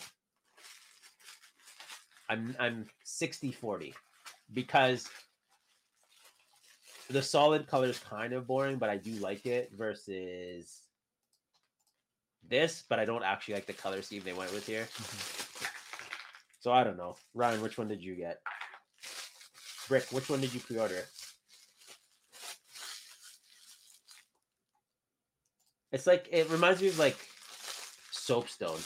I'm 2.29 2.55
I'm 2.59 2.85
60-40 3.05 3.93
because 4.53 5.07
the 7.09 7.21
solid 7.21 7.67
color 7.67 7.87
is 7.87 7.99
kind 7.99 8.33
of 8.33 8.47
boring, 8.47 8.77
but 8.77 8.89
I 8.89 8.97
do 8.97 9.11
like 9.13 9.45
it 9.45 9.71
versus 9.77 10.81
this, 12.47 12.83
but 12.89 12.99
I 12.99 13.05
don't 13.05 13.23
actually 13.23 13.55
like 13.55 13.65
the 13.65 13.73
color 13.73 14.01
scheme 14.01 14.23
they 14.25 14.33
went 14.33 14.53
with 14.53 14.67
here. 14.67 14.83
Mm-hmm. 14.83 15.65
So 16.59 16.71
I 16.71 16.83
don't 16.83 16.97
know. 16.97 17.15
Ryan, 17.33 17.61
which 17.61 17.77
one 17.77 17.87
did 17.87 18.03
you 18.03 18.15
get? 18.15 18.41
Brick, 19.87 20.05
which 20.11 20.29
one 20.29 20.41
did 20.41 20.53
you 20.53 20.59
pre-order? 20.59 21.05
It's 25.91 26.05
like 26.05 26.27
it 26.31 26.49
reminds 26.49 26.81
me 26.81 26.89
of 26.89 26.99
like 26.99 27.17
soapstone. 28.11 28.79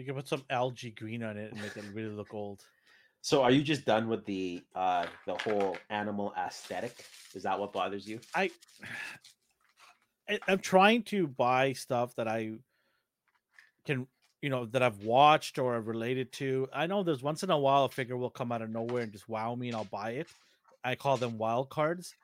You 0.00 0.06
can 0.06 0.14
put 0.14 0.26
some 0.26 0.44
algae 0.48 0.92
green 0.92 1.22
on 1.22 1.36
it 1.36 1.52
and 1.52 1.60
make 1.60 1.76
it 1.76 1.84
really 1.92 2.14
look 2.14 2.32
old. 2.32 2.64
So 3.20 3.42
are 3.42 3.50
you 3.50 3.60
just 3.60 3.84
done 3.84 4.08
with 4.08 4.24
the 4.24 4.62
uh 4.74 5.04
the 5.26 5.34
whole 5.34 5.76
animal 5.90 6.32
aesthetic? 6.38 7.04
Is 7.34 7.42
that 7.42 7.60
what 7.60 7.74
bothers 7.74 8.08
you? 8.08 8.18
I, 8.34 8.50
I 10.26 10.38
I'm 10.48 10.58
trying 10.58 11.02
to 11.04 11.26
buy 11.26 11.74
stuff 11.74 12.16
that 12.16 12.28
I 12.28 12.52
can, 13.84 14.06
you 14.40 14.48
know, 14.48 14.64
that 14.66 14.82
I've 14.82 15.04
watched 15.04 15.58
or 15.58 15.76
I've 15.76 15.86
related 15.86 16.32
to. 16.32 16.66
I 16.72 16.86
know 16.86 17.02
there's 17.02 17.22
once 17.22 17.42
in 17.42 17.50
a 17.50 17.58
while 17.58 17.84
a 17.84 17.90
figure 17.90 18.16
will 18.16 18.30
come 18.30 18.52
out 18.52 18.62
of 18.62 18.70
nowhere 18.70 19.02
and 19.02 19.12
just 19.12 19.28
wow 19.28 19.54
me, 19.54 19.68
and 19.68 19.76
I'll 19.76 19.84
buy 19.84 20.12
it. 20.12 20.28
I 20.82 20.94
call 20.94 21.18
them 21.18 21.36
wild 21.36 21.68
cards. 21.68 22.14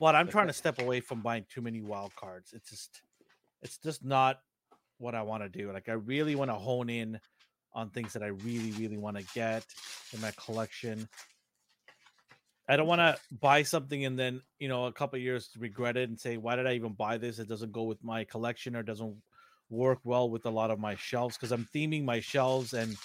But 0.00 0.14
I'm 0.14 0.28
trying 0.28 0.46
to 0.46 0.54
step 0.54 0.80
away 0.80 1.00
from 1.00 1.20
buying 1.20 1.44
too 1.52 1.60
many 1.60 1.82
wild 1.82 2.16
cards. 2.16 2.54
It's 2.54 2.70
just, 2.70 3.02
it's 3.60 3.76
just 3.76 4.02
not 4.02 4.40
what 4.98 5.14
I 5.14 5.22
want 5.22 5.42
to 5.42 5.48
do. 5.48 5.72
Like 5.72 5.88
I 5.88 5.92
really 5.92 6.34
want 6.34 6.50
to 6.50 6.54
hone 6.54 6.90
in 6.90 7.20
on 7.72 7.90
things 7.90 8.12
that 8.14 8.22
I 8.22 8.28
really, 8.28 8.72
really 8.72 8.96
want 8.96 9.18
to 9.18 9.24
get 9.34 9.64
in 10.12 10.20
my 10.20 10.32
collection. 10.32 11.08
I 12.68 12.76
don't 12.76 12.88
want 12.88 13.00
to 13.00 13.16
buy 13.40 13.62
something 13.62 14.06
and 14.06 14.18
then 14.18 14.40
you 14.58 14.68
know 14.68 14.86
a 14.86 14.92
couple 14.92 15.18
years 15.18 15.50
regret 15.56 15.96
it 15.96 16.08
and 16.08 16.18
say 16.18 16.36
why 16.36 16.56
did 16.56 16.66
I 16.66 16.74
even 16.74 16.94
buy 16.94 17.16
this? 17.16 17.38
It 17.38 17.48
doesn't 17.48 17.72
go 17.72 17.84
with 17.84 18.02
my 18.02 18.24
collection 18.24 18.74
or 18.74 18.82
doesn't 18.82 19.16
work 19.70 19.98
well 20.04 20.30
with 20.30 20.46
a 20.46 20.50
lot 20.50 20.70
of 20.70 20.78
my 20.78 20.94
shelves 20.96 21.36
because 21.36 21.52
I'm 21.52 21.68
theming 21.74 22.04
my 22.04 22.20
shelves 22.20 22.72
and 22.72 22.96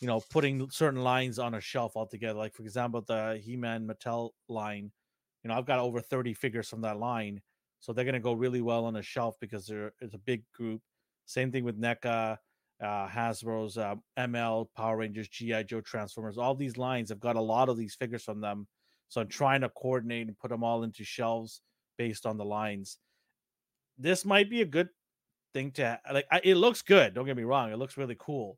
you 0.00 0.06
know 0.06 0.22
putting 0.30 0.70
certain 0.70 1.02
lines 1.02 1.38
on 1.38 1.54
a 1.54 1.60
shelf 1.60 1.96
altogether. 1.96 2.38
Like 2.38 2.54
for 2.54 2.62
example, 2.62 3.02
the 3.06 3.40
He-Man 3.42 3.86
Mattel 3.86 4.30
line. 4.48 4.92
You 5.42 5.48
know, 5.48 5.54
I've 5.54 5.66
got 5.66 5.78
over 5.78 6.00
30 6.02 6.34
figures 6.34 6.68
from 6.68 6.82
that 6.82 6.98
line, 6.98 7.40
so 7.80 7.92
they're 7.92 8.04
gonna 8.04 8.20
go 8.20 8.34
really 8.34 8.60
well 8.60 8.84
on 8.84 8.96
a 8.96 9.02
shelf 9.02 9.36
because 9.40 9.66
there 9.66 9.92
is 10.00 10.14
a 10.14 10.18
big 10.18 10.44
group. 10.52 10.82
Same 11.30 11.52
thing 11.52 11.64
with 11.64 11.80
NECA, 11.80 12.38
uh, 12.82 13.08
Hasbro's 13.08 13.78
uh, 13.78 13.94
ML, 14.18 14.66
Power 14.76 14.96
Rangers, 14.96 15.28
GI 15.28 15.64
Joe, 15.64 15.80
Transformers. 15.80 16.38
All 16.38 16.54
these 16.54 16.76
lines, 16.76 17.10
I've 17.10 17.20
got 17.20 17.36
a 17.36 17.40
lot 17.40 17.68
of 17.68 17.76
these 17.76 17.94
figures 17.94 18.24
from 18.24 18.40
them 18.40 18.66
so 19.10 19.20
I'm 19.20 19.28
trying 19.28 19.60
to 19.62 19.68
coordinate 19.68 20.28
and 20.28 20.38
put 20.38 20.50
them 20.50 20.62
all 20.62 20.84
into 20.84 21.04
shelves 21.04 21.60
based 21.98 22.26
on 22.26 22.38
the 22.38 22.44
lines. 22.44 22.96
This 23.98 24.24
might 24.24 24.48
be 24.48 24.62
a 24.62 24.66
good 24.66 24.88
thing 25.52 25.72
to 25.72 26.00
like. 26.12 26.26
I, 26.30 26.40
it 26.44 26.54
looks 26.54 26.80
good. 26.80 27.12
Don't 27.12 27.26
get 27.26 27.36
me 27.36 27.42
wrong. 27.42 27.72
It 27.72 27.78
looks 27.78 27.96
really 27.96 28.16
cool. 28.18 28.56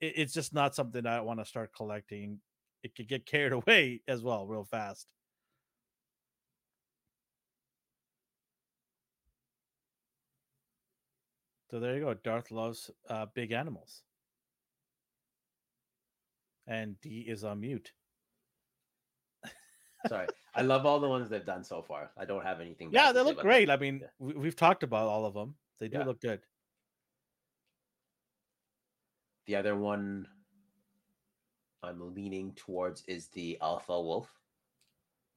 It, 0.00 0.12
it's 0.16 0.34
just 0.34 0.52
not 0.52 0.74
something 0.74 1.06
I 1.06 1.22
want 1.22 1.40
to 1.40 1.46
start 1.46 1.70
collecting. 1.74 2.40
It 2.82 2.94
could 2.94 3.08
get 3.08 3.24
carried 3.24 3.52
away 3.66 4.02
as 4.06 4.22
well, 4.22 4.46
real 4.46 4.64
fast. 4.64 5.06
So 11.74 11.80
there 11.80 11.96
you 11.96 12.04
go. 12.04 12.14
Darth 12.14 12.52
loves 12.52 12.88
uh, 13.10 13.26
big 13.34 13.50
animals. 13.50 14.04
And 16.68 17.00
D 17.00 17.24
is 17.26 17.42
on 17.42 17.62
mute. 17.62 17.90
Sorry, 20.06 20.28
I 20.54 20.62
love 20.62 20.86
all 20.86 21.00
the 21.00 21.08
ones 21.08 21.28
they've 21.28 21.44
done 21.44 21.64
so 21.64 21.82
far. 21.82 22.12
I 22.16 22.26
don't 22.26 22.44
have 22.44 22.60
anything. 22.60 22.90
Yeah, 22.92 23.10
they 23.10 23.22
look 23.22 23.40
great. 23.40 23.66
them. 23.66 23.76
I 23.76 23.80
mean, 23.80 23.98
Yeah. 24.02 24.06
we, 24.20 24.34
we've 24.34 24.54
talked 24.54 24.84
about 24.84 25.08
all 25.08 25.26
of 25.26 25.34
them. 25.34 25.56
They 25.80 25.88
do 25.88 25.98
Yeah. 25.98 26.04
look 26.04 26.20
good. 26.20 26.42
The 29.46 29.56
other 29.56 29.74
one 29.74 30.28
I'm 31.82 32.14
leaning 32.14 32.52
towards 32.54 33.02
is 33.08 33.26
the 33.30 33.58
Alpha 33.60 34.00
Wolf. 34.00 34.30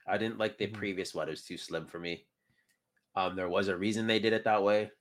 I 0.05 0.19
didn't 0.19 0.37
like 0.37 0.59
the 0.59 0.67
Mhm. 0.67 0.73
previous 0.73 1.15
one; 1.15 1.29
it 1.29 1.31
was 1.31 1.45
too 1.45 1.57
slim 1.57 1.87
for 1.87 1.97
me. 1.99 2.27
Um, 3.15 3.35
there 3.35 3.49
was 3.49 3.69
a 3.69 3.75
reason 3.75 4.05
they 4.05 4.19
did 4.19 4.33
it 4.33 4.43
that 4.43 4.61
way, 4.61 4.91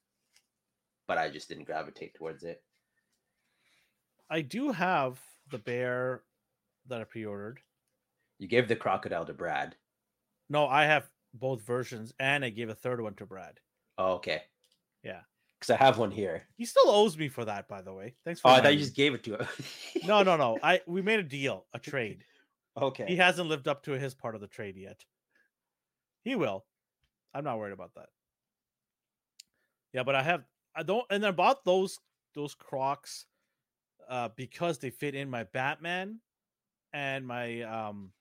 but 1.06 1.18
I 1.18 1.28
just 1.30 1.48
didn't 1.48 1.64
gravitate 1.64 2.14
towards 2.14 2.44
it. 2.44 2.62
I 4.28 4.40
do 4.40 4.72
have 4.72 5.18
the 5.50 5.58
bear 5.58 6.22
that 6.88 7.00
I 7.00 7.04
pre-ordered. 7.04 7.60
You 8.38 8.48
gave 8.48 8.68
the 8.68 8.76
crocodile 8.76 9.24
to 9.26 9.32
Brad. 9.32 9.76
No, 10.48 10.66
I 10.66 10.84
have 10.84 11.08
both 11.32 11.62
versions, 11.62 12.12
and 12.18 12.44
I 12.44 12.50
gave 12.50 12.68
a 12.68 12.74
third 12.74 13.00
one 13.00 13.14
to 13.14 13.26
Brad. 13.26 13.60
Oh, 13.98 14.14
okay. 14.14 14.42
Yeah. 15.02 15.20
because 15.58 15.70
I 15.70 15.76
have 15.82 15.98
one 15.98 16.10
here. 16.10 16.42
He 16.56 16.64
still 16.64 16.88
owes 16.90 17.16
me 17.16 17.28
for 17.28 17.44
that, 17.44 17.68
by 17.68 17.82
the 17.82 17.92
way. 17.92 18.14
Thanks 18.24 18.40
for. 18.40 18.48
Oh, 18.48 18.54
I 18.54 18.60
thought 18.60 18.72
you 18.74 18.80
just 18.80 18.96
gave 18.96 19.14
it 19.14 19.22
to 19.24 19.36
him. 19.36 19.46
No, 20.04 20.22
no, 20.22 20.36
no. 20.36 20.58
I 20.62 20.80
we 20.86 21.02
made 21.02 21.20
a 21.20 21.24
deal, 21.24 21.66
a 21.72 21.78
trade. 21.78 22.24
okay. 22.80 23.06
He 23.06 23.16
hasn't 23.16 23.48
lived 23.48 23.68
up 23.68 23.84
to 23.84 23.92
his 23.92 24.14
part 24.14 24.34
of 24.34 24.40
the 24.40 24.48
trade 24.48 24.76
yet. 24.76 25.04
He 26.24 26.34
will. 26.34 26.64
I'm 27.32 27.44
not 27.44 27.58
worried 27.58 27.72
about 27.72 27.94
that. 27.94 28.08
Yeah, 29.92 30.02
but 30.02 30.14
I 30.14 30.22
have 30.22 30.42
I 30.76 30.82
don't 30.82 31.06
and 31.10 31.24
I 31.24 31.30
bought 31.30 31.64
those 31.64 31.98
those 32.34 32.54
Crocs 32.54 33.26
uh 34.08 34.28
because 34.36 34.78
they 34.78 34.90
fit 34.90 35.14
in 35.14 35.30
my 35.30 35.44
Batman 35.44 36.20
and 36.92 37.26
my 37.26 37.62
um 37.62 38.12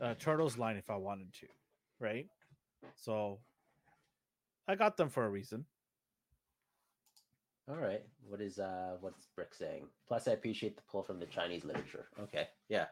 uh, 0.00 0.14
Turtles 0.18 0.56
line 0.56 0.76
if 0.76 0.90
I 0.90 0.96
wanted 0.96 1.32
to, 1.34 1.46
right? 2.00 2.26
So 2.94 3.40
I 4.66 4.76
got 4.76 4.96
them 4.96 5.08
for 5.08 5.24
a 5.24 5.28
reason. 5.28 5.64
All 7.68 7.76
right. 7.76 8.02
What 8.26 8.40
is 8.40 8.58
uh 8.58 8.96
what's 9.00 9.26
Brick 9.36 9.54
saying? 9.54 9.84
Plus 10.06 10.26
I 10.28 10.32
appreciate 10.32 10.76
the 10.76 10.82
pull 10.90 11.02
from 11.02 11.18
the 11.18 11.26
Chinese 11.26 11.64
literature. 11.64 12.06
Okay. 12.20 12.48
Yeah. 12.68 12.86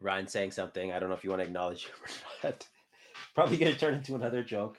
Ryan 0.00 0.28
saying 0.28 0.52
something. 0.52 0.92
I 0.92 0.98
don't 0.98 1.08
know 1.08 1.14
if 1.14 1.24
you 1.24 1.30
want 1.30 1.40
to 1.40 1.46
acknowledge 1.46 1.86
him 1.86 1.94
or 2.44 2.50
not. 2.50 2.66
Probably 3.36 3.58
gonna 3.58 3.74
turn 3.74 3.92
into 3.92 4.14
another 4.14 4.42
joke. 4.42 4.78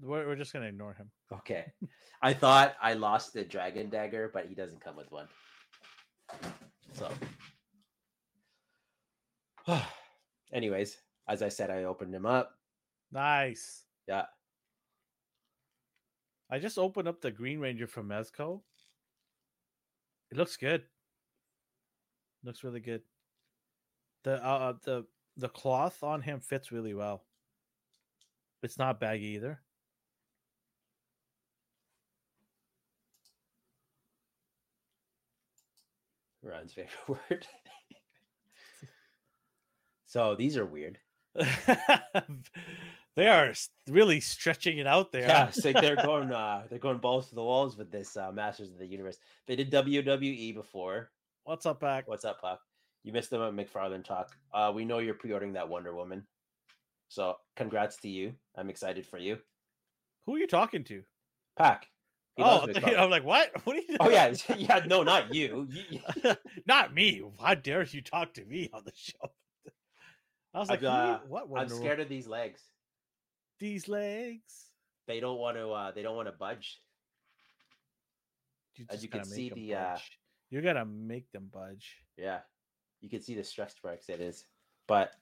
We're, 0.00 0.28
we're 0.28 0.36
just 0.36 0.52
gonna 0.52 0.66
ignore 0.66 0.94
him. 0.94 1.10
Okay. 1.32 1.72
I 2.22 2.32
thought 2.32 2.76
I 2.80 2.94
lost 2.94 3.32
the 3.32 3.44
dragon 3.44 3.90
dagger, 3.90 4.30
but 4.32 4.46
he 4.46 4.54
doesn't 4.54 4.80
come 4.80 4.94
with 4.94 5.10
one. 5.10 5.26
So 6.92 7.10
anyways, 10.52 10.96
as 11.28 11.42
I 11.42 11.48
said, 11.48 11.68
I 11.68 11.82
opened 11.82 12.14
him 12.14 12.26
up. 12.26 12.52
Nice. 13.10 13.82
Yeah. 14.06 14.26
I 16.48 16.60
just 16.60 16.78
opened 16.78 17.08
up 17.08 17.20
the 17.20 17.32
Green 17.32 17.58
Ranger 17.58 17.88
from 17.88 18.08
Mezco. 18.08 18.60
It 20.30 20.38
looks 20.38 20.56
good. 20.56 20.84
Looks 22.44 22.62
really 22.62 22.80
good. 22.80 23.02
The 24.22 24.44
uh 24.44 24.74
the 24.84 25.04
the 25.38 25.48
cloth 25.48 26.02
on 26.02 26.22
him 26.22 26.40
fits 26.40 26.72
really 26.72 26.92
well. 26.92 27.22
It's 28.62 28.76
not 28.76 28.98
baggy 28.98 29.26
either. 29.26 29.60
Ryan's 36.42 36.72
favorite 36.72 36.90
word. 37.08 37.46
so 40.06 40.34
these 40.34 40.56
are 40.56 40.66
weird. 40.66 40.98
they 43.16 43.28
are 43.28 43.52
really 43.88 44.18
stretching 44.20 44.78
it 44.78 44.86
out 44.86 45.12
there. 45.12 45.22
Yeah, 45.22 45.48
it's 45.48 45.64
like 45.64 45.80
they're 45.80 45.96
going 46.04 46.32
uh 46.32 46.64
they're 46.68 46.78
going 46.78 46.98
balls 46.98 47.28
to 47.28 47.34
the 47.34 47.44
walls 47.44 47.76
with 47.76 47.92
this 47.92 48.16
uh 48.16 48.32
Masters 48.32 48.70
of 48.70 48.78
the 48.78 48.86
Universe. 48.86 49.18
They 49.46 49.56
did 49.56 49.70
WWE 49.70 50.54
before. 50.54 51.10
What's 51.44 51.66
up, 51.66 51.80
back? 51.80 52.08
What's 52.08 52.24
up, 52.24 52.40
Puck? 52.40 52.60
You 53.04 53.12
missed 53.12 53.30
them 53.30 53.42
at 53.42 53.52
McFarlane 53.54 54.04
Talk. 54.04 54.36
Uh 54.52 54.72
we 54.74 54.84
know 54.84 54.98
you're 54.98 55.14
pre-ordering 55.14 55.52
that 55.54 55.68
Wonder 55.68 55.94
Woman. 55.94 56.26
So 57.08 57.36
congrats 57.56 57.96
to 57.98 58.08
you. 58.08 58.34
I'm 58.56 58.68
excited 58.70 59.06
for 59.06 59.18
you. 59.18 59.38
Who 60.26 60.34
are 60.34 60.38
you 60.38 60.46
talking 60.46 60.84
to? 60.84 61.02
Pack. 61.56 61.86
He 62.36 62.42
oh, 62.44 62.66
I'm 62.98 63.10
like, 63.10 63.24
what? 63.24 63.50
What 63.64 63.76
are 63.76 63.80
you? 63.80 63.96
oh 63.98 64.10
yeah, 64.10 64.32
yeah, 64.56 64.80
no, 64.86 65.02
not 65.02 65.34
you. 65.34 65.66
You- 65.70 65.82
you- 66.24 66.34
not 66.66 66.94
me. 66.94 67.22
How 67.40 67.54
dare 67.54 67.82
you 67.84 68.00
talk 68.02 68.34
to 68.34 68.44
me 68.44 68.70
on 68.72 68.82
the 68.84 68.92
show? 68.94 69.32
I 70.54 70.58
was 70.60 70.68
like, 70.68 70.78
I've, 70.78 70.82
who 70.82 70.86
are 70.88 71.06
you- 71.06 71.12
uh, 71.14 71.20
what? 71.28 71.42
I'm 71.44 71.48
Wonder 71.50 71.74
Woman? 71.74 71.84
scared 71.86 72.00
of 72.00 72.08
these 72.08 72.26
legs. 72.28 72.62
these 73.58 73.88
legs. 73.88 74.66
They 75.06 75.18
don't 75.20 75.38
want 75.38 75.56
to 75.56 75.70
uh 75.70 75.90
they 75.92 76.02
don't 76.02 76.14
want 76.16 76.28
to 76.28 76.32
budge. 76.32 76.78
You 78.76 78.84
As 78.90 79.02
you 79.02 79.08
can 79.08 79.20
gotta 79.20 79.30
see 79.30 79.48
the, 79.50 79.74
uh. 79.74 79.98
You're 80.50 80.62
gonna 80.62 80.84
make 80.84 81.30
them 81.32 81.48
budge. 81.52 81.96
Yeah. 82.16 82.40
You 83.00 83.08
can 83.08 83.20
see 83.22 83.34
the 83.34 83.44
stress 83.44 83.74
marks 83.84 84.08
it 84.08 84.20
is. 84.20 84.44
But 84.86 85.12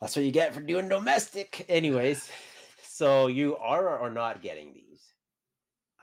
that's 0.00 0.16
what 0.16 0.24
you 0.24 0.30
get 0.32 0.54
for 0.54 0.60
doing 0.60 0.88
domestic. 0.88 1.64
Anyways, 1.68 2.30
so 2.82 3.26
you 3.26 3.56
are 3.56 3.98
or 3.98 4.10
not 4.10 4.42
getting 4.42 4.72
these. 4.72 5.02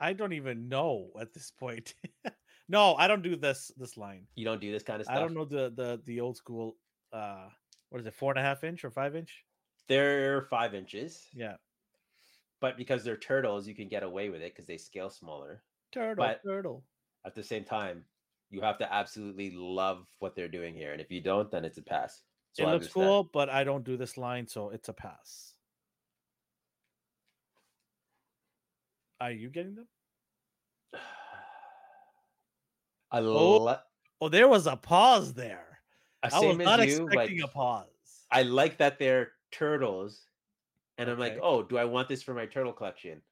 I 0.00 0.12
don't 0.12 0.32
even 0.32 0.68
know 0.68 1.10
at 1.20 1.32
this 1.32 1.50
point. 1.50 1.94
no, 2.68 2.94
I 2.96 3.08
don't 3.08 3.22
do 3.22 3.36
this 3.36 3.72
this 3.76 3.96
line. 3.96 4.26
You 4.36 4.44
don't 4.44 4.60
do 4.60 4.70
this 4.72 4.82
kind 4.82 5.00
of 5.00 5.06
stuff. 5.06 5.16
I 5.16 5.20
don't 5.20 5.34
know 5.34 5.44
the 5.44 5.72
the 5.74 6.00
the 6.06 6.20
old 6.20 6.36
school. 6.36 6.76
uh 7.12 7.48
What 7.90 8.00
is 8.00 8.06
it? 8.06 8.14
Four 8.14 8.32
and 8.32 8.38
a 8.38 8.42
half 8.42 8.62
inch 8.64 8.84
or 8.84 8.90
five 8.90 9.16
inch? 9.16 9.44
They're 9.88 10.42
five 10.50 10.74
inches, 10.74 11.26
Yeah, 11.34 11.56
but 12.60 12.76
because 12.76 13.02
they're 13.04 13.16
turtles, 13.16 13.66
you 13.66 13.74
can 13.74 13.88
get 13.88 14.02
away 14.02 14.28
with 14.28 14.42
it 14.42 14.52
because 14.54 14.66
they 14.66 14.76
scale 14.76 15.08
smaller. 15.08 15.62
turtle, 15.92 16.24
But- 16.26 16.42
turtle. 16.44 16.84
At 17.24 17.34
the 17.34 17.42
same 17.42 17.64
time, 17.64 18.04
you 18.50 18.60
have 18.62 18.78
to 18.78 18.92
absolutely 18.92 19.50
love 19.50 20.06
what 20.18 20.34
they're 20.34 20.48
doing 20.48 20.74
here. 20.74 20.92
And 20.92 21.00
if 21.00 21.10
you 21.10 21.20
don't, 21.20 21.50
then 21.50 21.64
it's 21.64 21.78
a 21.78 21.82
pass. 21.82 22.22
So 22.52 22.62
it 22.64 22.66
I 22.66 22.72
looks 22.72 22.86
understand. 22.86 23.06
cool, 23.06 23.24
but 23.32 23.48
I 23.48 23.64
don't 23.64 23.84
do 23.84 23.96
this 23.96 24.16
line, 24.16 24.46
so 24.46 24.70
it's 24.70 24.88
a 24.88 24.92
pass. 24.92 25.54
Are 29.20 29.32
you 29.32 29.50
getting 29.50 29.74
them? 29.74 29.88
I 33.10 33.18
Oh, 33.18 33.78
Oh, 34.20 34.28
there 34.28 34.48
was 34.48 34.66
a 34.66 34.76
pause 34.76 35.34
there. 35.34 35.80
uh, 36.24 36.30
I 36.32 36.40
was 36.40 36.56
not 36.58 36.80
you, 36.80 37.04
like, 37.04 37.08
expecting 37.30 37.42
a 37.42 37.48
pause. 37.48 37.86
I 38.30 38.42
like 38.42 38.78
that 38.78 38.98
they're 38.98 39.32
turtles. 39.52 40.26
And 40.98 41.08
I'm 41.08 41.18
like, 41.18 41.38
oh, 41.40 41.62
do 41.62 41.78
I 41.78 41.84
want 41.84 42.08
this 42.08 42.24
for 42.24 42.34
my 42.34 42.46
turtle 42.46 42.72
collection? 42.72 43.22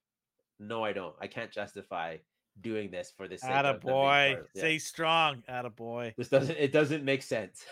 No, 0.60 0.84
I 0.84 0.92
don't. 0.92 1.14
I 1.20 1.26
can't 1.26 1.50
justify 1.50 2.18
doing 2.60 2.90
this 2.90 3.12
for 3.16 3.28
the 3.28 3.38
sake 3.38 3.50
Atta 3.50 3.70
of 3.70 3.80
boy. 3.80 4.36
Yeah. 4.54 4.60
stay 4.60 4.78
strong. 4.78 5.42
Atta 5.48 5.70
boy. 5.70 6.14
This 6.16 6.28
doesn't 6.28 6.56
it 6.58 6.72
doesn't 6.72 7.04
make 7.04 7.22
sense. 7.22 7.64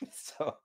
so 0.12 0.56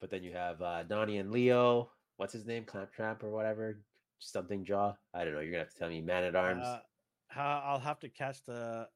but 0.00 0.10
then 0.10 0.22
you 0.22 0.32
have 0.32 0.62
uh 0.62 0.82
Donnie 0.84 1.18
and 1.18 1.30
Leo. 1.30 1.90
What's 2.16 2.32
his 2.32 2.46
name? 2.46 2.64
Clamp 2.64 2.92
Tramp 2.92 3.24
or 3.24 3.30
whatever. 3.30 3.78
Something 4.18 4.64
jaw. 4.64 4.94
I 5.14 5.24
don't 5.24 5.34
know. 5.34 5.40
You're 5.40 5.52
gonna 5.52 5.64
have 5.64 5.72
to 5.72 5.78
tell 5.78 5.88
me. 5.88 6.00
Man 6.00 6.24
at 6.24 6.36
arms. 6.36 6.64
Uh, 6.64 6.80
I'll 7.34 7.80
have 7.80 7.98
to 8.00 8.08
catch 8.08 8.44
the 8.44 8.86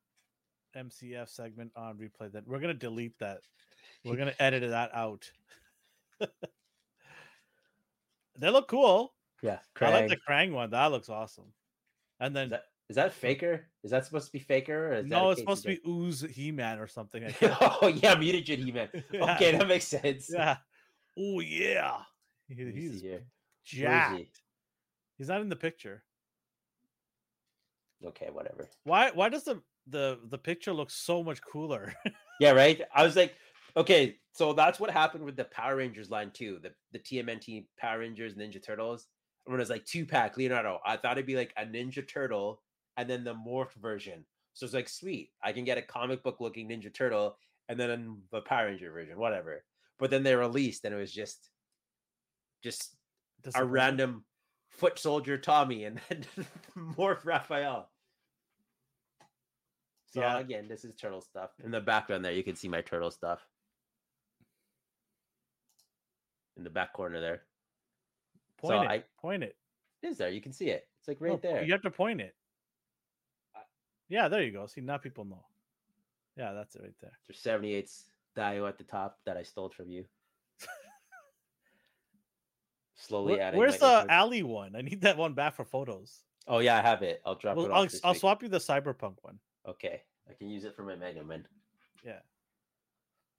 MCF 0.76 1.28
segment 1.28 1.72
on 1.74 1.96
replay. 1.96 2.30
Then 2.30 2.42
we're 2.46 2.60
gonna 2.60 2.74
delete 2.74 3.18
that. 3.18 3.40
We're 4.04 4.16
gonna 4.16 4.34
edit 4.38 4.68
that 4.68 4.94
out. 4.94 5.30
they 6.20 8.50
look 8.50 8.68
cool. 8.68 9.14
Yeah, 9.46 9.58
I 9.80 9.90
like 9.90 10.08
the 10.08 10.16
Krang 10.16 10.52
one. 10.52 10.70
That 10.70 10.86
looks 10.92 11.08
awesome. 11.08 11.52
And 12.20 12.34
then 12.34 12.44
Is 12.46 12.50
that, 12.50 12.62
is 12.90 12.96
that 12.96 13.12
Faker? 13.12 13.66
Is 13.84 13.90
that 13.90 14.04
supposed 14.04 14.26
to 14.26 14.32
be 14.32 14.38
Faker? 14.38 14.88
Or 14.88 14.92
is 14.94 15.06
no, 15.06 15.30
it's 15.30 15.40
supposed 15.40 15.62
to 15.62 15.68
be 15.68 15.80
Ooze 15.86 16.22
He 16.22 16.50
Man 16.52 16.78
or 16.78 16.86
something. 16.86 17.24
I 17.24 17.34
oh 17.82 17.88
yeah, 17.88 18.14
mutagen 18.16 18.58
He-Man. 18.58 18.88
Yeah. 19.12 19.34
Okay, 19.34 19.52
that 19.56 19.66
makes 19.68 19.86
sense. 19.88 20.30
yeah. 20.32 20.56
Oh 21.18 21.40
yeah. 21.40 21.98
He- 22.48 22.64
Let 22.64 22.74
me 22.74 22.80
see 22.80 22.88
he's 22.92 23.00
here. 23.02 23.10
Where 23.12 23.20
is 23.20 23.24
jacked. 23.64 24.16
he? 24.18 24.28
He's 25.18 25.28
not 25.28 25.40
in 25.40 25.48
the 25.48 25.56
picture. 25.56 26.02
Okay, 28.04 28.28
whatever. 28.30 28.68
Why? 28.84 29.10
Why 29.12 29.28
does 29.28 29.44
the 29.44 29.62
the 29.86 30.18
the 30.28 30.38
picture 30.38 30.72
look 30.72 30.90
so 30.90 31.22
much 31.22 31.40
cooler? 31.42 31.94
Yeah, 32.38 32.50
right. 32.50 32.82
I 32.94 33.02
was 33.02 33.16
like, 33.16 33.34
okay, 33.78 34.18
so 34.32 34.52
that's 34.52 34.78
what 34.78 34.90
happened 34.90 35.24
with 35.24 35.36
the 35.36 35.44
Power 35.44 35.76
Rangers 35.76 36.10
line 36.10 36.30
too. 36.32 36.58
The 36.62 36.72
the 36.92 36.98
TMNT 36.98 37.64
Power 37.78 38.00
Rangers 38.00 38.34
Ninja 38.34 38.62
Turtles. 38.62 39.06
When 39.46 39.56
it 39.56 39.62
was 39.62 39.70
like 39.70 39.84
two 39.84 40.04
pack 40.04 40.36
Leonardo, 40.36 40.80
I 40.84 40.96
thought 40.96 41.12
it'd 41.12 41.26
be 41.26 41.36
like 41.36 41.52
a 41.56 41.64
Ninja 41.64 42.06
Turtle 42.06 42.60
and 42.96 43.08
then 43.08 43.24
the 43.24 43.34
morphed 43.34 43.74
version. 43.80 44.24
So 44.54 44.64
it's 44.64 44.74
like 44.74 44.88
sweet, 44.88 45.30
I 45.42 45.52
can 45.52 45.64
get 45.64 45.78
a 45.78 45.82
comic 45.82 46.22
book 46.22 46.40
looking 46.40 46.68
Ninja 46.68 46.92
Turtle 46.92 47.38
and 47.68 47.78
then 47.78 48.22
the 48.32 48.40
Power 48.40 48.66
Ranger 48.66 48.90
version, 48.90 49.18
whatever. 49.18 49.64
But 49.98 50.10
then 50.10 50.22
they 50.22 50.34
released 50.34 50.84
and 50.84 50.94
it 50.94 50.98
was 50.98 51.12
just 51.12 51.48
just 52.62 52.96
a 53.54 53.64
random 53.64 54.24
foot 54.70 54.98
soldier 54.98 55.38
Tommy 55.38 55.84
and 55.84 56.00
then 56.08 56.24
morph 56.76 57.24
Raphael. 57.24 57.90
So 60.06 60.20
Yeah. 60.20 60.38
again, 60.38 60.66
this 60.68 60.84
is 60.84 60.94
turtle 60.96 61.20
stuff. 61.20 61.50
In 61.64 61.70
the 61.70 61.80
background 61.80 62.24
there, 62.24 62.32
you 62.32 62.42
can 62.42 62.56
see 62.56 62.68
my 62.68 62.80
turtle 62.80 63.10
stuff. 63.10 63.46
In 66.56 66.64
the 66.64 66.70
back 66.70 66.92
corner 66.94 67.20
there. 67.20 67.42
Point 68.66 68.88
so 68.88 68.94
it. 68.94 68.98
I- 68.98 69.04
point 69.20 69.42
it. 69.42 69.56
It 70.02 70.08
is 70.08 70.18
there. 70.18 70.30
You 70.30 70.40
can 70.40 70.52
see 70.52 70.70
it. 70.70 70.86
It's 70.98 71.08
like 71.08 71.20
right 71.20 71.40
there. 71.40 71.64
You 71.64 71.72
have 71.72 71.82
to 71.82 71.90
point 71.90 72.20
it. 72.20 72.34
Yeah, 74.08 74.28
there 74.28 74.42
you 74.42 74.52
go. 74.52 74.66
See, 74.66 74.80
now 74.80 74.98
people 74.98 75.24
know. 75.24 75.44
Yeah, 76.36 76.52
that's 76.52 76.76
it 76.76 76.82
right 76.82 76.94
there. 77.00 77.12
There's 77.26 77.42
78's 77.42 78.04
Dio 78.36 78.66
at 78.66 78.78
the 78.78 78.84
top 78.84 79.18
that 79.24 79.36
I 79.36 79.42
stole 79.42 79.70
from 79.70 79.90
you. 79.90 80.04
Slowly 82.94 83.34
Where- 83.34 83.42
adding. 83.42 83.58
where's 83.58 83.78
the 83.78 84.06
alley 84.08 84.42
one? 84.42 84.74
I 84.74 84.80
need 84.82 85.00
that 85.02 85.16
one 85.16 85.34
back 85.34 85.54
for 85.54 85.64
photos. 85.64 86.22
Oh 86.48 86.60
yeah, 86.60 86.78
I 86.78 86.82
have 86.82 87.02
it. 87.02 87.20
I'll 87.24 87.34
drop 87.34 87.56
Well, 87.56 87.66
it 87.66 87.72
I'll, 87.72 87.84
off. 87.84 87.94
I'll 88.04 88.14
swap 88.14 88.42
you 88.42 88.48
the 88.48 88.58
cyberpunk 88.58 89.16
one 89.22 89.38
Okay, 89.66 90.02
I 90.30 90.32
can 90.32 90.48
use 90.48 90.64
it 90.64 90.74
for 90.76 90.82
my 90.84 90.94
Mega 90.94 91.22
Man. 91.24 91.46
Yeah, 92.04 92.20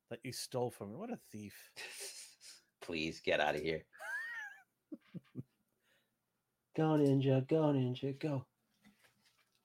that 0.09 0.19
you 0.23 0.32
stole 0.34 0.69
from 0.69 0.89
me. 0.89 0.95
What 0.97 1.11
a 1.11 1.17
thief! 1.32 1.55
Please 2.82 3.19
get 3.21 3.39
out 3.39 3.55
of 3.55 3.61
here. 3.61 3.84
Go 6.78 6.84
ninja, 6.97 7.45
go 7.47 7.73
ninja, 7.73 8.17
go. 8.19 8.45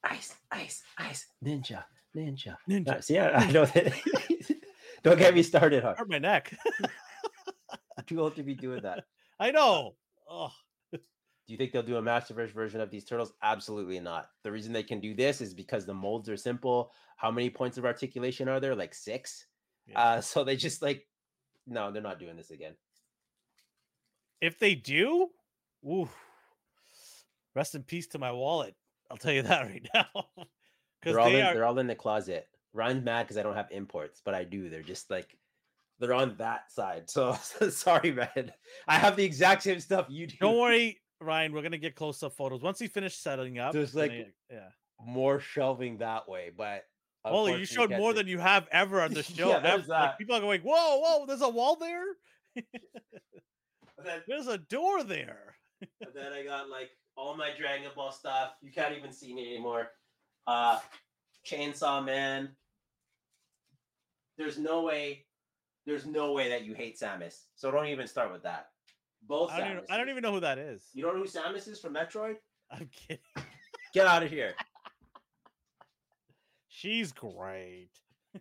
Ice, 0.04 0.34
ice, 0.50 0.82
ice, 0.98 1.26
ninja, 1.44 1.84
ninja. 2.16 2.56
Ninja. 2.68 2.88
Uh, 2.96 3.00
See, 3.00 3.18
I, 3.18 3.30
I 3.30 3.50
know 3.52 3.66
that. 3.66 3.92
Don't 5.04 5.18
get 5.18 5.34
me 5.34 5.42
started, 5.42 5.82
huh? 5.84 5.94
Hurt 5.96 6.08
my 6.10 6.18
neck. 6.18 6.56
I'm 7.98 8.04
too 8.06 8.20
old 8.20 8.34
to 8.36 8.42
be 8.42 8.54
doing 8.54 8.82
that. 8.82 9.04
I 9.38 9.50
know. 9.50 9.94
Oh, 10.30 10.50
Do 10.92 10.98
you 11.48 11.56
think 11.58 11.72
they'll 11.72 11.82
do 11.82 11.96
a 11.96 12.02
Masterverse 12.02 12.52
version 12.52 12.80
of 12.80 12.90
these 12.90 13.04
turtles? 13.04 13.32
Absolutely 13.42 13.98
not. 14.00 14.28
The 14.44 14.50
reason 14.52 14.72
they 14.72 14.82
can 14.84 15.00
do 15.00 15.14
this 15.14 15.40
is 15.40 15.52
because 15.54 15.84
the 15.84 15.94
molds 15.94 16.28
are 16.28 16.36
simple. 16.36 16.92
How 17.16 17.30
many 17.30 17.50
points 17.50 17.78
of 17.78 17.84
articulation 17.84 18.48
are 18.48 18.60
there? 18.60 18.74
Like 18.76 18.94
six. 18.94 19.46
yeah. 19.86 20.00
Uh, 20.00 20.20
so 20.20 20.44
they 20.44 20.56
just 20.56 20.82
like, 20.82 21.06
no, 21.66 21.90
they're 21.92 22.00
not 22.02 22.18
doing 22.20 22.36
this 22.36 22.50
again. 22.50 22.74
if 24.40 24.58
they 24.58 24.74
do, 24.74 25.28
ooh, 25.84 26.08
rest 27.54 27.74
in 27.74 27.82
peace 27.82 28.06
to 28.08 28.18
my 28.18 28.32
wallet. 28.32 28.74
I'll 29.10 29.16
tell 29.16 29.32
you 29.32 29.42
that 29.42 29.66
right 29.66 29.88
now. 29.94 30.06
Because 31.00 31.14
They're 31.16 31.20
all 31.20 31.30
they 31.32 31.40
in, 31.40 31.46
are. 31.46 31.54
they're 31.54 31.64
all 31.64 31.78
in 31.80 31.88
the 31.88 31.96
closet. 31.96 32.46
Ryan's 32.72 33.04
mad 33.04 33.24
because 33.24 33.36
I 33.36 33.42
don't 33.42 33.56
have 33.56 33.66
imports, 33.72 34.22
but 34.24 34.34
I 34.36 34.44
do. 34.44 34.68
They're 34.68 34.82
just 34.84 35.10
like 35.10 35.36
they're 35.98 36.14
on 36.14 36.36
that 36.38 36.70
side. 36.70 37.04
So 37.10 37.32
sorry, 37.70 38.12
man. 38.12 38.52
I 38.86 38.98
have 38.98 39.16
the 39.16 39.24
exact 39.24 39.64
same 39.64 39.80
stuff 39.80 40.06
you 40.08 40.28
do. 40.28 40.36
Don't 40.40 40.58
worry, 40.58 41.00
Ryan. 41.20 41.52
We're 41.54 41.62
gonna 41.62 41.78
get 41.78 41.96
close 41.96 42.22
up 42.22 42.34
photos 42.34 42.62
once 42.62 42.78
he 42.78 42.86
finished 42.86 43.20
setting 43.20 43.58
up. 43.58 43.72
There's, 43.72 43.96
like, 43.96 44.12
I- 44.12 44.26
yeah. 44.48 44.68
More 45.04 45.40
shelving 45.40 45.98
that 45.98 46.28
way, 46.28 46.52
but 46.56 46.84
Holy, 47.24 47.58
you 47.58 47.64
showed 47.64 47.90
more 47.90 48.12
do- 48.12 48.18
than 48.18 48.28
you 48.28 48.38
have 48.38 48.68
ever 48.70 49.00
on 49.02 49.12
the 49.12 49.24
show. 49.24 49.48
Yeah, 49.48 49.80
like, 49.88 50.18
people 50.18 50.36
are 50.36 50.40
going, 50.40 50.60
"Whoa, 50.60 51.00
whoa! 51.00 51.26
There's 51.26 51.42
a 51.42 51.48
wall 51.48 51.74
there. 51.74 52.04
Then, 52.54 54.22
There's 54.28 54.46
a 54.46 54.58
door 54.58 55.02
there." 55.02 55.56
and 56.00 56.10
then 56.14 56.32
I 56.32 56.44
got 56.44 56.68
like 56.70 56.90
all 57.16 57.36
my 57.36 57.50
Dragon 57.58 57.90
Ball 57.94 58.12
stuff. 58.12 58.52
You 58.60 58.72
can't 58.72 58.96
even 58.96 59.12
see 59.12 59.34
me 59.34 59.54
anymore. 59.54 59.88
Uh 60.46 60.78
Chainsaw 61.46 62.04
Man. 62.04 62.50
There's 64.38 64.58
no 64.58 64.82
way. 64.82 65.26
There's 65.86 66.06
no 66.06 66.32
way 66.32 66.48
that 66.48 66.64
you 66.64 66.74
hate 66.74 66.98
Samus. 66.98 67.42
So 67.54 67.70
don't 67.70 67.88
even 67.88 68.06
start 68.06 68.32
with 68.32 68.44
that. 68.44 68.68
Both 69.26 69.52
I 69.52 69.60
don't, 69.60 69.72
even, 69.72 69.84
I 69.90 69.96
don't 69.96 70.08
even 70.08 70.22
know 70.22 70.32
who 70.32 70.40
that 70.40 70.58
is. 70.58 70.88
You 70.94 71.02
don't 71.02 71.14
know 71.14 71.22
who 71.22 71.28
Samus 71.28 71.68
is 71.68 71.80
from 71.80 71.94
Metroid? 71.94 72.36
I'm 72.70 72.88
kidding. 72.90 73.22
Get 73.94 74.06
out 74.06 74.22
of 74.22 74.30
here. 74.30 74.54
She's 76.68 77.12
great. 77.12 77.90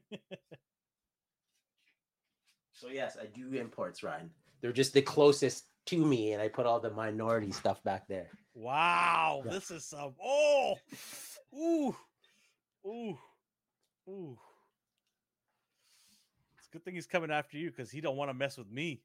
So 2.81 2.87
yes, 2.87 3.15
I 3.21 3.27
do 3.27 3.53
imports, 3.53 4.01
Ryan. 4.01 4.31
They're 4.59 4.71
just 4.71 4.93
the 4.93 5.03
closest 5.03 5.65
to 5.85 6.03
me, 6.03 6.33
and 6.33 6.41
I 6.41 6.47
put 6.47 6.65
all 6.65 6.79
the 6.79 6.89
minority 6.89 7.51
stuff 7.51 7.83
back 7.83 8.07
there. 8.07 8.27
Wow, 8.53 9.43
Yeah. 9.45 9.51
this 9.51 9.71
is 9.71 9.85
some. 9.85 10.13
Oh, 10.21 10.75
ooh, 11.57 11.95
ooh, 12.85 13.17
ooh. 14.09 14.37
It's 16.57 16.67
a 16.67 16.71
good 16.71 16.83
thing 16.83 16.95
he's 16.95 17.07
coming 17.07 17.31
after 17.31 17.57
you 17.57 17.69
because 17.69 17.89
he 17.89 18.01
don't 18.01 18.17
want 18.17 18.29
to 18.29 18.33
mess 18.33 18.57
with 18.57 18.69
me. 18.69 19.01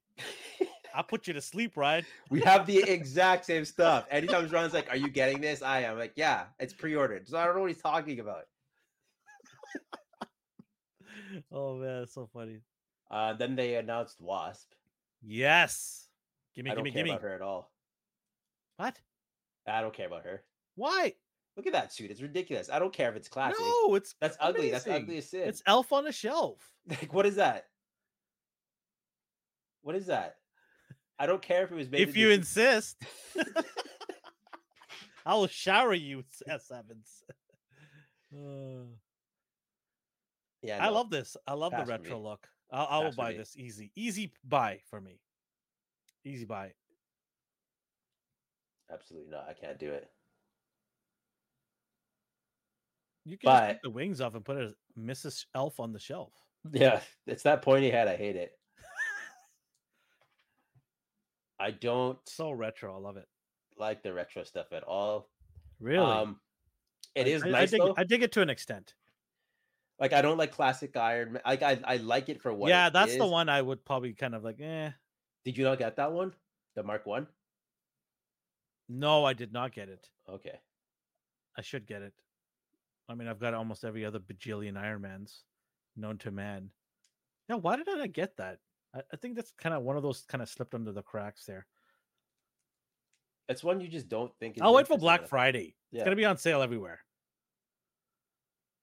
I'll 0.95 1.05
put 1.05 1.27
you 1.27 1.35
to 1.35 1.41
sleep, 1.43 1.77
Ryan. 1.77 2.07
we 2.31 2.41
have 2.41 2.67
the 2.67 2.79
exact 2.79 3.45
same 3.45 3.65
stuff. 3.67 4.07
Anytime 4.11 4.49
Ryan's 4.49 4.73
like, 4.73 4.89
"Are 4.91 4.97
you 4.97 5.09
getting 5.11 5.41
this?" 5.41 5.61
I 5.63 5.81
am 5.83 5.99
like, 5.99 6.13
"Yeah, 6.17 6.45
it's 6.59 6.73
pre-ordered." 6.73 7.29
So 7.29 7.37
I 7.39 7.45
don't 7.45 7.55
know 7.55 7.61
what 7.61 7.71
he's 7.71 7.83
talking 7.83 8.19
about. 8.21 8.45
Oh 11.53 11.77
man, 11.77 12.03
it's 12.03 12.15
so 12.15 12.29
funny. 12.33 12.61
Uh, 13.11 13.33
then 13.35 13.57
they 13.57 13.77
announced 13.77 14.21
Wasp. 14.21 14.73
Yes. 15.23 16.09
Gimme, 16.55 16.71
I 16.71 16.75
don't 16.75 16.85
gimme, 16.85 16.93
care 16.93 17.05
gimme. 17.05 17.11
about 17.11 17.23
her 17.23 17.35
at 17.35 17.43
all. 17.43 17.71
What? 18.77 18.97
I 19.67 19.81
don't 19.81 19.95
care 19.95 20.07
about 20.07 20.25
her. 20.25 20.43
Why? 20.75 21.15
Look 21.57 21.67
at 21.67 21.73
that 21.73 21.93
suit; 21.93 22.11
it's 22.11 22.21
ridiculous. 22.21 22.69
I 22.71 22.79
don't 22.79 22.93
care 22.93 23.09
if 23.11 23.17
it's 23.17 23.29
classic. 23.29 23.59
No, 23.61 23.95
it's 23.95 24.15
That's 24.21 24.37
ugly. 24.41 24.71
That's 24.71 24.87
amazing. 24.87 25.03
ugly 25.03 25.19
as 25.19 25.31
sin. 25.31 25.49
It's 25.49 25.63
Elf 25.67 25.93
on 25.93 26.07
a 26.07 26.13
Shelf. 26.13 26.59
Like, 26.89 27.13
what 27.13 27.27
is 27.27 27.35
that? 27.35 27.65
What 29.83 29.97
is 29.97 30.07
that? 30.07 30.37
I 31.19 31.27
don't 31.27 31.43
care 31.43 31.65
if 31.65 31.73
it 31.73 31.75
was 31.75 31.91
made. 31.91 32.01
if 32.03 32.17
you 32.17 32.29
this- 32.29 32.39
insist, 32.39 33.03
I 35.27 35.35
will 35.35 35.49
shower 35.49 35.95
you 35.95 36.19
with 36.19 36.27
S 36.47 36.69
sevens. 36.69 37.25
Uh, 38.33 38.85
yeah, 40.63 40.85
I 40.85 40.91
love 40.91 41.11
this. 41.11 41.37
I 41.47 41.55
love 41.55 41.73
Pass 41.73 41.87
the 41.87 41.93
retro 41.93 42.21
look. 42.21 42.47
I'll, 42.71 42.87
I 42.89 43.05
will 43.05 43.13
buy 43.13 43.33
this 43.33 43.57
easy. 43.57 43.93
Easy 43.97 44.33
buy 44.45 44.81
for 44.91 45.01
me. 45.01 45.21
Easy 46.25 46.45
buy. 46.45 46.73
Absolutely 48.93 49.31
not. 49.31 49.47
I 49.49 49.53
can't 49.55 49.79
do 49.79 49.91
it. 49.93 50.09
You 53.25 53.37
can 53.39 53.51
just 53.51 53.67
take 53.67 53.83
the 53.83 53.91
wings 53.91 54.21
off 54.21 54.35
and 54.37 54.45
put 54.45 54.57
a 54.57 54.75
Mrs. 54.99 55.47
Elf 55.55 55.81
on 55.81 55.93
the 55.93 55.99
shelf. 55.99 56.33
Yeah, 56.73 57.01
it's 57.27 57.43
that 57.45 57.63
pointy 57.63 57.91
head. 57.91 58.09
I 58.09 58.17
hate 58.17 58.37
it. 58.37 58.53
I 61.59 61.71
don't 61.71 62.19
So 62.29 62.51
retro. 62.51 62.95
I 62.95 62.99
love 62.99 63.17
it. 63.17 63.27
like 63.79 64.03
the 64.03 64.13
retro 64.13 64.45
stuff 64.45 64.73
at 64.73 64.83
all. 64.83 65.31
Really. 65.81 66.05
Um, 66.05 66.41
it 67.15 67.27
I- 67.27 67.31
is 67.31 67.43
I, 67.45 67.49
nice 67.49 67.73
I 67.75 67.79
dig. 67.79 67.93
I 67.99 68.05
dig 68.05 68.23
it 68.23 68.33
to 68.33 68.43
an 68.43 68.51
extent. 68.51 68.95
like 69.99 70.13
I 70.13 70.23
don't 70.23 70.37
like 70.39 70.53
classic 70.53 70.97
Iron 70.97 71.33
Man. 71.35 71.43
Like 71.47 71.63
I, 71.63 71.81
I 71.85 71.97
like 71.97 72.29
it 72.29 72.41
for 72.43 72.53
what. 72.53 72.69
yeah, 72.69 72.91
that's 72.91 73.17
the 73.17 73.27
one 73.27 73.49
I 73.49 73.61
would 73.63 73.85
probably 73.85 74.13
kind 74.13 74.35
of 74.35 74.45
like. 74.45 74.61
Eh. 74.61 74.91
Did 75.45 75.57
you 75.57 75.65
not 75.65 75.79
get 75.79 75.97
that 75.97 76.13
one? 76.13 76.33
The 76.75 76.83
Mark 76.83 77.07
One. 77.07 77.27
No, 78.89 79.25
I 79.25 79.33
did 79.33 79.53
not 79.53 79.73
get 79.73 79.89
it. 79.89 80.09
Okay. 80.29 80.59
I 81.57 81.63
should 81.63 81.87
get 81.87 82.03
it. 82.03 82.15
I 83.09 83.15
mean, 83.15 83.29
I've 83.29 83.41
got 83.41 83.55
almost 83.55 83.85
every 83.85 84.05
other 84.05 84.19
bajillion 84.19 84.75
Ironmans 84.75 85.43
known 85.97 86.19
to 86.19 86.31
man. 86.31 86.71
Now, 87.49 87.57
why 87.59 87.77
did 87.77 87.89
I 87.89 87.95
not 87.95 88.13
get 88.13 88.37
that? 88.37 88.59
I, 88.95 89.01
I 89.13 89.17
think 89.17 89.37
that's 89.37 89.53
kind 89.59 89.75
of 89.75 89.83
one 89.83 89.97
of 89.97 90.03
those 90.03 90.25
kind 90.29 90.43
of 90.43 90.49
slipped 90.49 90.75
under 90.75 90.93
the 90.93 91.03
cracks 91.03 91.45
there. 91.47 91.67
It's 93.49 93.63
one 93.63 93.81
you 93.81 93.89
just 93.89 94.09
don't 94.09 94.33
think. 94.41 94.57
Is 94.57 94.63
I'll 94.63 94.75
wait 94.75 94.89
for 94.89 94.99
Black 94.99 95.21
enough. 95.21 95.31
Friday. 95.31 95.77
Yeah. 95.93 96.01
It's 96.01 96.05
gonna 96.05 96.17
be 96.17 96.25
on 96.25 96.37
sale 96.37 96.63
everywhere. 96.63 96.99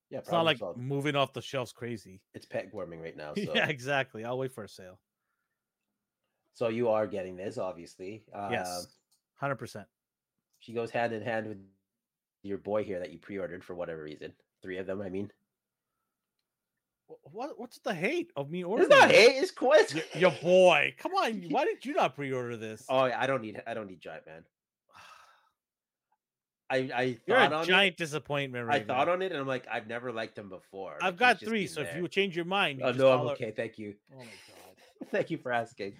Yeah, 0.10 0.20
It's 0.20 0.32
not 0.32 0.46
like 0.46 0.58
solved. 0.60 0.80
moving 0.80 1.16
off 1.16 1.34
the 1.34 1.42
shelves 1.42 1.74
crazy. 1.74 2.22
it's 2.34 2.46
pet 2.46 2.70
warming 2.72 3.02
right 3.02 3.16
now. 3.24 3.34
So. 3.36 3.54
yeah, 3.56 3.68
exactly. 3.68 4.24
I'll 4.24 4.38
wait 4.38 4.52
for 4.54 4.64
a 4.64 4.70
sale. 4.70 5.00
so 6.54 6.68
you 6.70 6.88
are 6.90 7.08
getting 7.08 7.36
this, 7.36 7.58
obviously. 7.58 8.24
Um, 8.34 8.52
Yes, 8.52 8.88
hundred 9.36 9.56
percent. 9.58 9.88
She 10.60 10.74
goes 10.74 10.92
hand 10.92 11.14
in 11.14 11.22
hand 11.22 11.48
with 11.48 11.58
your 12.42 12.58
boy 12.58 12.84
here 12.84 13.00
that 13.00 13.12
you 13.12 13.18
pre-ordered 13.20 13.64
for 13.64 13.76
whatever 13.76 14.04
reason. 14.04 14.34
Three 14.62 14.78
of 14.78 14.86
them, 14.88 15.02
I 15.02 15.10
mean. 15.10 15.32
What? 17.24 17.60
What's 17.60 17.80
the 17.80 17.94
hate 17.94 18.32
of 18.36 18.50
me 18.50 18.64
ordering? 18.64 18.90
It's 18.90 19.00
not 19.00 19.12
hate. 19.12 19.36
It's 19.38 19.52
quiz. 19.52 19.94
Y- 19.94 20.20
Your 20.20 20.32
boy. 20.42 20.96
Come 20.98 21.12
on. 21.16 21.44
Why 21.50 21.66
did 21.66 21.86
you 21.86 21.94
not 21.94 22.16
pre-order 22.16 22.56
this? 22.58 22.86
Oh, 22.90 22.98
I 22.98 23.28
don't 23.28 23.42
need. 23.42 23.62
I 23.68 23.74
don't 23.74 23.88
need 23.88 24.00
giant 24.00 24.26
man. 24.26 24.44
I 26.70 26.78
I 26.96 27.18
You're 27.28 27.38
thought 27.38 27.52
a 27.52 27.56
on 27.58 27.66
giant 27.66 27.98
disappointment 27.98 28.64
it. 28.64 28.68
right 28.68 28.82
I 28.82 28.86
thought 28.86 29.10
on 29.10 29.22
it, 29.22 29.32
and 29.32 29.40
I'm 29.40 29.48
like, 29.48 29.68
I've 29.72 29.88
never 29.88 30.12
liked 30.12 30.38
him 30.38 30.50
before. 30.50 30.98
I've 31.02 31.16
he's 31.16 31.20
got 31.20 31.40
three, 31.40 31.68
so 31.68 31.82
if 31.82 31.96
you 31.96 32.08
change 32.08 32.36
your 32.36 32.46
mind, 32.46 32.80
you 32.80 32.86
Oh 32.86 32.92
no, 32.94 33.12
I'm 33.12 33.28
okay. 33.32 33.52
Thank 33.52 33.78
you. 33.78 33.96
Oh 34.14 34.20
my 34.20 34.24
god. 34.24 35.08
Thank 35.12 35.30
you 35.30 35.38
for 35.38 35.52
asking. 35.52 35.94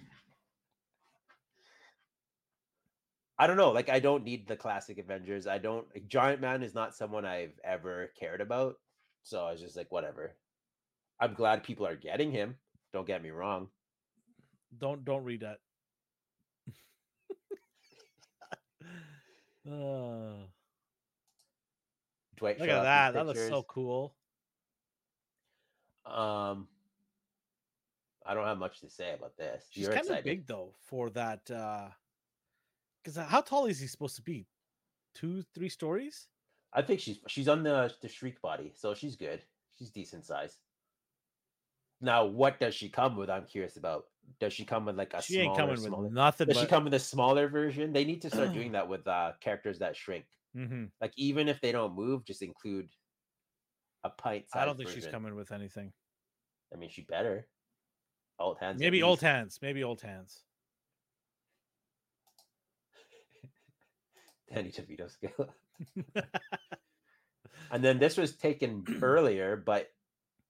I 3.38 3.46
don't 3.46 3.56
know. 3.56 3.70
Like, 3.72 3.88
I 3.88 3.98
don't 3.98 4.24
need 4.24 4.46
the 4.46 4.56
classic 4.56 4.98
Avengers. 4.98 5.46
I 5.46 5.58
don't. 5.58 5.86
Like, 5.94 6.08
Giant 6.08 6.40
Man 6.40 6.62
is 6.62 6.74
not 6.74 6.94
someone 6.94 7.24
I've 7.24 7.58
ever 7.64 8.10
cared 8.18 8.40
about. 8.40 8.76
So 9.22 9.44
I 9.44 9.50
was 9.52 9.60
just 9.60 9.76
like, 9.76 9.90
whatever. 9.90 10.36
I'm 11.20 11.34
glad 11.34 11.62
people 11.64 11.86
are 11.86 11.96
getting 11.96 12.30
him. 12.30 12.56
Don't 12.92 13.06
get 13.06 13.22
me 13.22 13.30
wrong. 13.30 13.68
Don't 14.78 15.04
don't 15.04 15.24
read 15.24 15.40
that. 15.40 15.58
Uh, 19.66 20.44
Dwight, 22.36 22.60
look 22.60 22.68
at 22.68 22.82
that. 22.82 23.14
That 23.14 23.26
looks 23.26 23.48
so 23.48 23.62
cool. 23.62 24.14
Um, 26.04 26.68
I 28.26 28.34
don't 28.34 28.44
have 28.44 28.58
much 28.58 28.80
to 28.80 28.90
say 28.90 29.14
about 29.14 29.38
this. 29.38 29.64
She's 29.70 29.88
kind 29.88 30.06
of 30.10 30.22
big 30.22 30.46
though 30.46 30.74
for 30.82 31.08
that. 31.10 31.50
uh 31.50 31.88
Because 33.04 33.18
how 33.18 33.42
tall 33.42 33.66
is 33.66 33.78
he 33.78 33.86
supposed 33.86 34.16
to 34.16 34.22
be? 34.22 34.46
Two, 35.14 35.42
three 35.54 35.68
stories? 35.68 36.26
I 36.72 36.82
think 36.82 37.00
she's 37.00 37.18
she's 37.28 37.48
on 37.48 37.62
the 37.62 37.92
the 38.00 38.08
shriek 38.08 38.40
body, 38.40 38.72
so 38.74 38.94
she's 38.94 39.14
good. 39.16 39.42
She's 39.78 39.90
decent 39.90 40.24
size. 40.24 40.58
Now, 42.00 42.24
what 42.24 42.58
does 42.58 42.74
she 42.74 42.88
come 42.88 43.16
with? 43.16 43.30
I'm 43.30 43.44
curious 43.46 43.76
about. 43.76 44.06
Does 44.40 44.52
she 44.54 44.64
come 44.64 44.86
with 44.86 44.96
like 44.96 45.12
a 45.14 45.22
She 45.22 45.38
ain't 45.38 45.56
coming 45.56 45.76
smaller- 45.76 46.04
with 46.04 46.12
nothing. 46.12 46.46
Does 46.48 46.58
she 46.58 46.66
come 46.66 46.84
with 46.84 46.94
a 46.94 46.98
smaller 46.98 47.46
version? 47.48 47.92
They 47.92 48.04
need 48.06 48.22
to 48.22 48.30
start 48.30 48.52
doing 48.54 48.72
that 48.72 48.88
with 48.88 49.06
uh 49.06 49.32
characters 49.40 49.78
that 49.80 49.96
shrink. 49.96 50.24
Mhm. 50.56 50.90
Like 51.00 51.12
even 51.16 51.48
if 51.48 51.60
they 51.60 51.72
don't 51.72 51.94
move, 51.94 52.24
just 52.24 52.40
include 52.42 52.88
a 54.02 54.10
pint. 54.10 54.46
I 54.54 54.64
don't 54.64 54.76
think 54.76 54.88
she's 54.88 55.06
coming 55.06 55.34
with 55.34 55.52
anything. 55.52 55.92
I 56.72 56.76
mean, 56.78 56.88
she 56.90 57.02
better. 57.02 57.46
Old 58.38 58.58
hands. 58.58 58.80
Maybe 58.80 59.02
old 59.02 59.20
hands. 59.20 59.58
Maybe 59.62 59.84
old 59.84 60.00
hands. 60.00 60.43
Danny 64.62 64.70
DeVito 64.70 65.10
scale. 65.10 65.48
and 67.70 67.82
then 67.84 67.98
this 67.98 68.16
was 68.16 68.32
taken 68.36 68.84
earlier, 69.02 69.56
but 69.56 69.88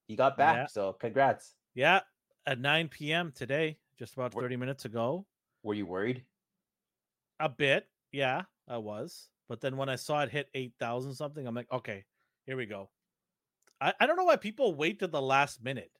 he 0.07 0.15
got 0.15 0.37
back. 0.37 0.55
Yeah. 0.55 0.67
So 0.67 0.93
congrats. 0.93 1.53
Yeah, 1.73 2.01
at 2.45 2.59
9 2.59 2.87
p.m. 2.89 3.31
today, 3.35 3.77
just 3.97 4.13
about 4.13 4.33
Where- 4.33 4.43
30 4.45 4.57
minutes 4.57 4.85
ago. 4.85 5.25
Were 5.63 5.73
you 5.73 5.85
worried? 5.85 6.23
A 7.39 7.49
bit, 7.49 7.87
yeah, 8.11 8.43
I 8.67 8.77
was. 8.77 9.29
But 9.49 9.61
then 9.61 9.77
when 9.77 9.89
I 9.89 9.95
saw 9.95 10.21
it 10.21 10.29
hit 10.29 10.47
8,000 10.53 11.13
something, 11.13 11.45
I'm 11.45 11.55
like, 11.55 11.71
okay, 11.71 12.05
here 12.45 12.55
we 12.55 12.65
go. 12.65 12.89
I, 13.81 13.93
I 13.99 14.05
don't 14.05 14.15
know 14.15 14.23
why 14.23 14.37
people 14.37 14.73
wait 14.75 14.99
to 14.99 15.07
the 15.07 15.21
last 15.21 15.63
minute. 15.63 15.91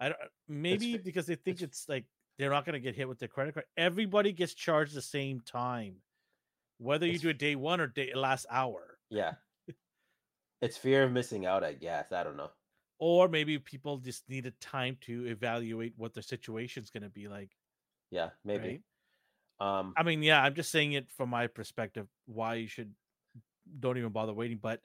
I 0.00 0.08
don't, 0.08 0.18
maybe 0.48 0.96
fa- 0.96 1.02
because 1.04 1.26
they 1.26 1.34
think 1.36 1.58
it's- 1.58 1.80
it's 1.80 1.88
like 1.88 2.04
they're 2.38 2.50
not 2.50 2.64
going 2.64 2.74
to 2.74 2.80
get 2.80 2.94
hit 2.96 3.08
with 3.08 3.18
their 3.18 3.28
credit 3.28 3.54
card. 3.54 3.66
Everybody 3.76 4.32
gets 4.32 4.54
charged 4.54 4.94
the 4.94 5.02
same 5.02 5.40
time, 5.40 5.96
whether 6.78 7.06
you 7.06 7.14
It's 7.14 7.22
do 7.22 7.28
it 7.28 7.38
day 7.38 7.56
one 7.56 7.80
or 7.80 7.86
day 7.86 8.12
last 8.14 8.46
hour. 8.50 8.98
Yeah. 9.10 9.34
it's 10.62 10.76
fear 10.76 11.04
of 11.04 11.12
missing 11.12 11.46
out, 11.46 11.64
I 11.64 11.72
guess. 11.72 12.12
I 12.12 12.22
don't 12.22 12.36
know. 12.36 12.50
Or 12.98 13.28
maybe 13.28 13.58
people 13.58 13.98
just 13.98 14.28
needed 14.28 14.60
time 14.60 14.96
to 15.02 15.26
evaluate 15.26 15.94
what 15.96 16.14
their 16.14 16.22
situation's 16.22 16.90
going 16.90 17.04
to 17.04 17.08
be 17.08 17.28
like. 17.28 17.50
Yeah, 18.10 18.30
maybe. 18.44 18.80
Right? 19.60 19.78
Um 19.80 19.94
I 19.96 20.04
mean, 20.04 20.22
yeah, 20.22 20.42
I'm 20.42 20.54
just 20.54 20.70
saying 20.70 20.92
it 20.92 21.10
from 21.10 21.30
my 21.30 21.48
perspective 21.48 22.06
why 22.26 22.54
you 22.54 22.68
should 22.68 22.94
don't 23.80 23.98
even 23.98 24.12
bother 24.12 24.32
waiting. 24.32 24.58
But 24.58 24.80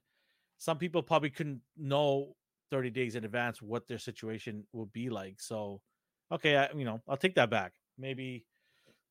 some 0.57 0.77
people 0.77 1.03
probably 1.03 1.29
couldn't 1.29 1.61
know 1.77 2.35
30 2.71 2.89
days 2.89 3.15
in 3.15 3.23
advance 3.23 3.61
what 3.61 3.87
their 3.87 3.99
situation 3.99 4.65
will 4.73 4.87
be 4.87 5.09
like. 5.09 5.39
So, 5.39 5.81
okay, 6.31 6.57
I, 6.57 6.69
you 6.75 6.85
know, 6.85 7.01
I'll 7.07 7.17
take 7.17 7.35
that 7.35 7.49
back. 7.49 7.73
Maybe 7.97 8.45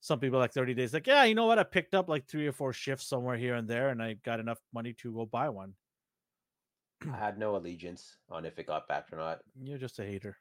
some 0.03 0.19
people 0.19 0.41
like 0.41 0.53
30 0.53 0.75
days, 0.75 0.93
like, 0.93 1.07
yeah, 1.07 1.23
you 1.25 1.35
know 1.35 1.47
what? 1.47 1.61
I 1.61 1.63
picked 1.63 1.95
up 1.95 2.09
like 2.09 2.27
three 2.27 2.49
or 2.49 2.53
four 2.53 2.73
shifts 2.73 3.07
somewhere 3.07 3.37
here 3.37 3.55
and 3.55 3.69
there, 3.69 3.89
and 3.89 4.03
I 4.03 4.15
got 4.15 4.41
enough 4.41 4.59
money 4.75 4.93
to 4.95 5.13
go 5.13 5.25
buy 5.25 5.49
one. 5.49 5.75
I 7.11 7.17
had 7.17 7.39
no 7.39 7.57
allegiance 7.57 8.17
on 8.29 8.45
if 8.45 8.59
it 8.59 8.67
got 8.67 8.89
back 8.89 9.07
or 9.13 9.17
not. 9.17 9.41
You're 9.63 9.79
just 9.79 10.01
a 10.01 10.05
hater. 10.05 10.37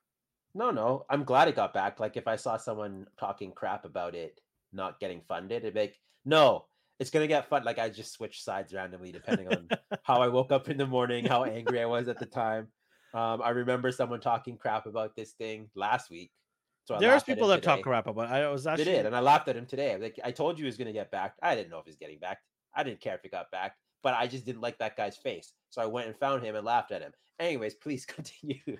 No, 0.53 0.71
no. 0.71 1.05
I'm 1.09 1.23
glad 1.23 1.47
it 1.47 1.55
got 1.55 1.73
back. 1.73 1.99
Like 1.99 2.17
if 2.17 2.27
I 2.27 2.35
saw 2.35 2.57
someone 2.57 3.07
talking 3.19 3.51
crap 3.51 3.85
about 3.85 4.15
it 4.15 4.41
not 4.73 4.99
getting 4.99 5.21
funded, 5.27 5.63
it'd 5.63 5.75
be 5.75 5.79
like, 5.81 5.99
no, 6.25 6.65
it's 6.99 7.09
gonna 7.09 7.27
get 7.27 7.47
fun. 7.47 7.63
Like 7.63 7.79
I 7.79 7.89
just 7.89 8.13
switch 8.13 8.43
sides 8.43 8.73
randomly 8.73 9.11
depending 9.11 9.47
on 9.47 9.69
how 10.03 10.21
I 10.21 10.27
woke 10.27 10.51
up 10.51 10.69
in 10.69 10.77
the 10.77 10.85
morning, 10.85 11.25
how 11.25 11.43
angry 11.45 11.81
I 11.81 11.85
was 11.85 12.07
at 12.07 12.19
the 12.19 12.25
time. 12.25 12.67
Um, 13.13 13.41
I 13.41 13.49
remember 13.49 13.91
someone 13.91 14.21
talking 14.21 14.57
crap 14.57 14.85
about 14.85 15.15
this 15.15 15.31
thing 15.33 15.69
last 15.75 16.09
week. 16.09 16.31
So 16.91 16.97
I 16.97 16.99
There's 16.99 17.23
people 17.23 17.47
that 17.47 17.63
talk 17.63 17.77
today. 17.77 17.83
crap 17.83 18.07
about. 18.07 18.29
it. 18.29 18.33
I 18.33 18.49
was 18.49 18.65
They 18.65 18.71
actually 18.71 18.85
did, 18.85 19.05
and 19.05 19.15
I 19.15 19.21
laughed 19.21 19.47
at 19.47 19.55
him 19.55 19.65
today. 19.65 19.93
I'm 19.93 20.01
Like 20.01 20.19
I 20.23 20.31
told 20.31 20.57
you 20.57 20.63
he 20.63 20.67
was 20.67 20.77
gonna 20.77 20.91
get 20.91 21.09
backed. 21.09 21.39
I 21.41 21.55
didn't 21.55 21.69
know 21.69 21.79
if 21.79 21.85
he's 21.85 21.95
getting 21.95 22.19
backed. 22.19 22.43
I 22.75 22.83
didn't 22.83 22.99
care 22.99 23.15
if 23.15 23.21
he 23.21 23.29
got 23.29 23.49
backed, 23.49 23.77
but 24.03 24.13
I 24.13 24.27
just 24.27 24.45
didn't 24.45 24.61
like 24.61 24.77
that 24.79 24.97
guy's 24.97 25.15
face. 25.15 25.53
So 25.69 25.81
I 25.81 25.85
went 25.85 26.07
and 26.07 26.17
found 26.17 26.43
him 26.43 26.55
and 26.55 26.65
laughed 26.65 26.91
at 26.91 27.01
him. 27.01 27.13
Anyways, 27.39 27.75
please 27.75 28.05
continue. 28.17 28.77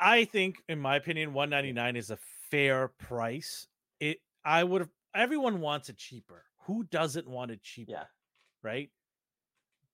I 0.00 0.24
think, 0.24 0.56
in 0.68 0.78
my 0.78 0.96
opinion, 0.96 1.34
199 1.34 1.96
is 1.96 2.10
a 2.10 2.18
fair 2.50 2.88
price. 2.88 3.66
It 4.00 4.20
I 4.44 4.64
would 4.64 4.80
have 4.80 4.90
everyone 5.14 5.60
wants 5.60 5.90
it 5.90 5.98
cheaper. 5.98 6.44
Who 6.64 6.84
doesn't 6.84 7.28
want 7.28 7.50
it 7.50 7.62
cheaper? 7.62 7.92
Yeah. 7.92 8.04
Right. 8.62 8.90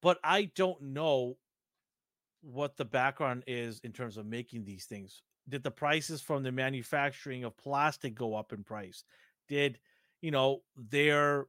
But 0.00 0.18
I 0.22 0.50
don't 0.54 0.80
know 0.82 1.36
what 2.40 2.76
the 2.76 2.84
background 2.84 3.44
is 3.46 3.80
in 3.84 3.92
terms 3.92 4.16
of 4.16 4.26
making 4.26 4.64
these 4.64 4.84
things. 4.86 5.22
Did 5.48 5.62
the 5.62 5.70
prices 5.70 6.22
from 6.22 6.42
the 6.42 6.52
manufacturing 6.52 7.44
of 7.44 7.56
plastic 7.56 8.14
go 8.14 8.34
up 8.34 8.52
in 8.52 8.62
price? 8.62 9.04
Did 9.48 9.78
you 10.20 10.30
know 10.30 10.62
their 10.76 11.46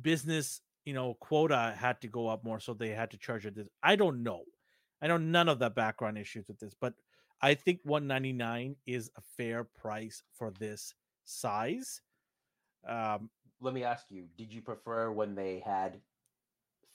business, 0.00 0.60
you 0.84 0.94
know, 0.94 1.14
quota 1.14 1.74
had 1.76 2.00
to 2.02 2.08
go 2.08 2.28
up 2.28 2.44
more, 2.44 2.60
so 2.60 2.72
they 2.72 2.90
had 2.90 3.10
to 3.10 3.18
charge 3.18 3.46
it? 3.46 3.56
I 3.82 3.96
don't 3.96 4.22
know. 4.22 4.42
I 5.02 5.08
know 5.08 5.18
none 5.18 5.48
of 5.48 5.58
the 5.58 5.70
background 5.70 6.18
issues 6.18 6.46
with 6.48 6.58
this, 6.58 6.74
but 6.80 6.94
I 7.42 7.54
think 7.54 7.80
199 7.82 8.76
is 8.86 9.10
a 9.16 9.20
fair 9.36 9.64
price 9.64 10.22
for 10.32 10.52
this 10.58 10.94
size. 11.24 12.00
Um, 12.86 13.30
Let 13.60 13.74
me 13.74 13.84
ask 13.84 14.06
you: 14.10 14.26
Did 14.38 14.52
you 14.52 14.62
prefer 14.62 15.10
when 15.10 15.34
they 15.34 15.62
had 15.64 16.00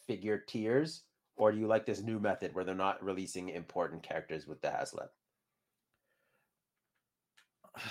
figure 0.08 0.38
tiers, 0.38 1.04
or 1.36 1.52
do 1.52 1.60
you 1.60 1.68
like 1.68 1.86
this 1.86 2.02
new 2.02 2.20
method 2.20 2.56
where 2.56 2.64
they're 2.64 2.76
not 2.76 3.04
releasing 3.04 3.50
important 3.50 4.02
characters 4.02 4.48
with 4.48 4.62
the 4.62 4.70
Haslab? 4.70 5.10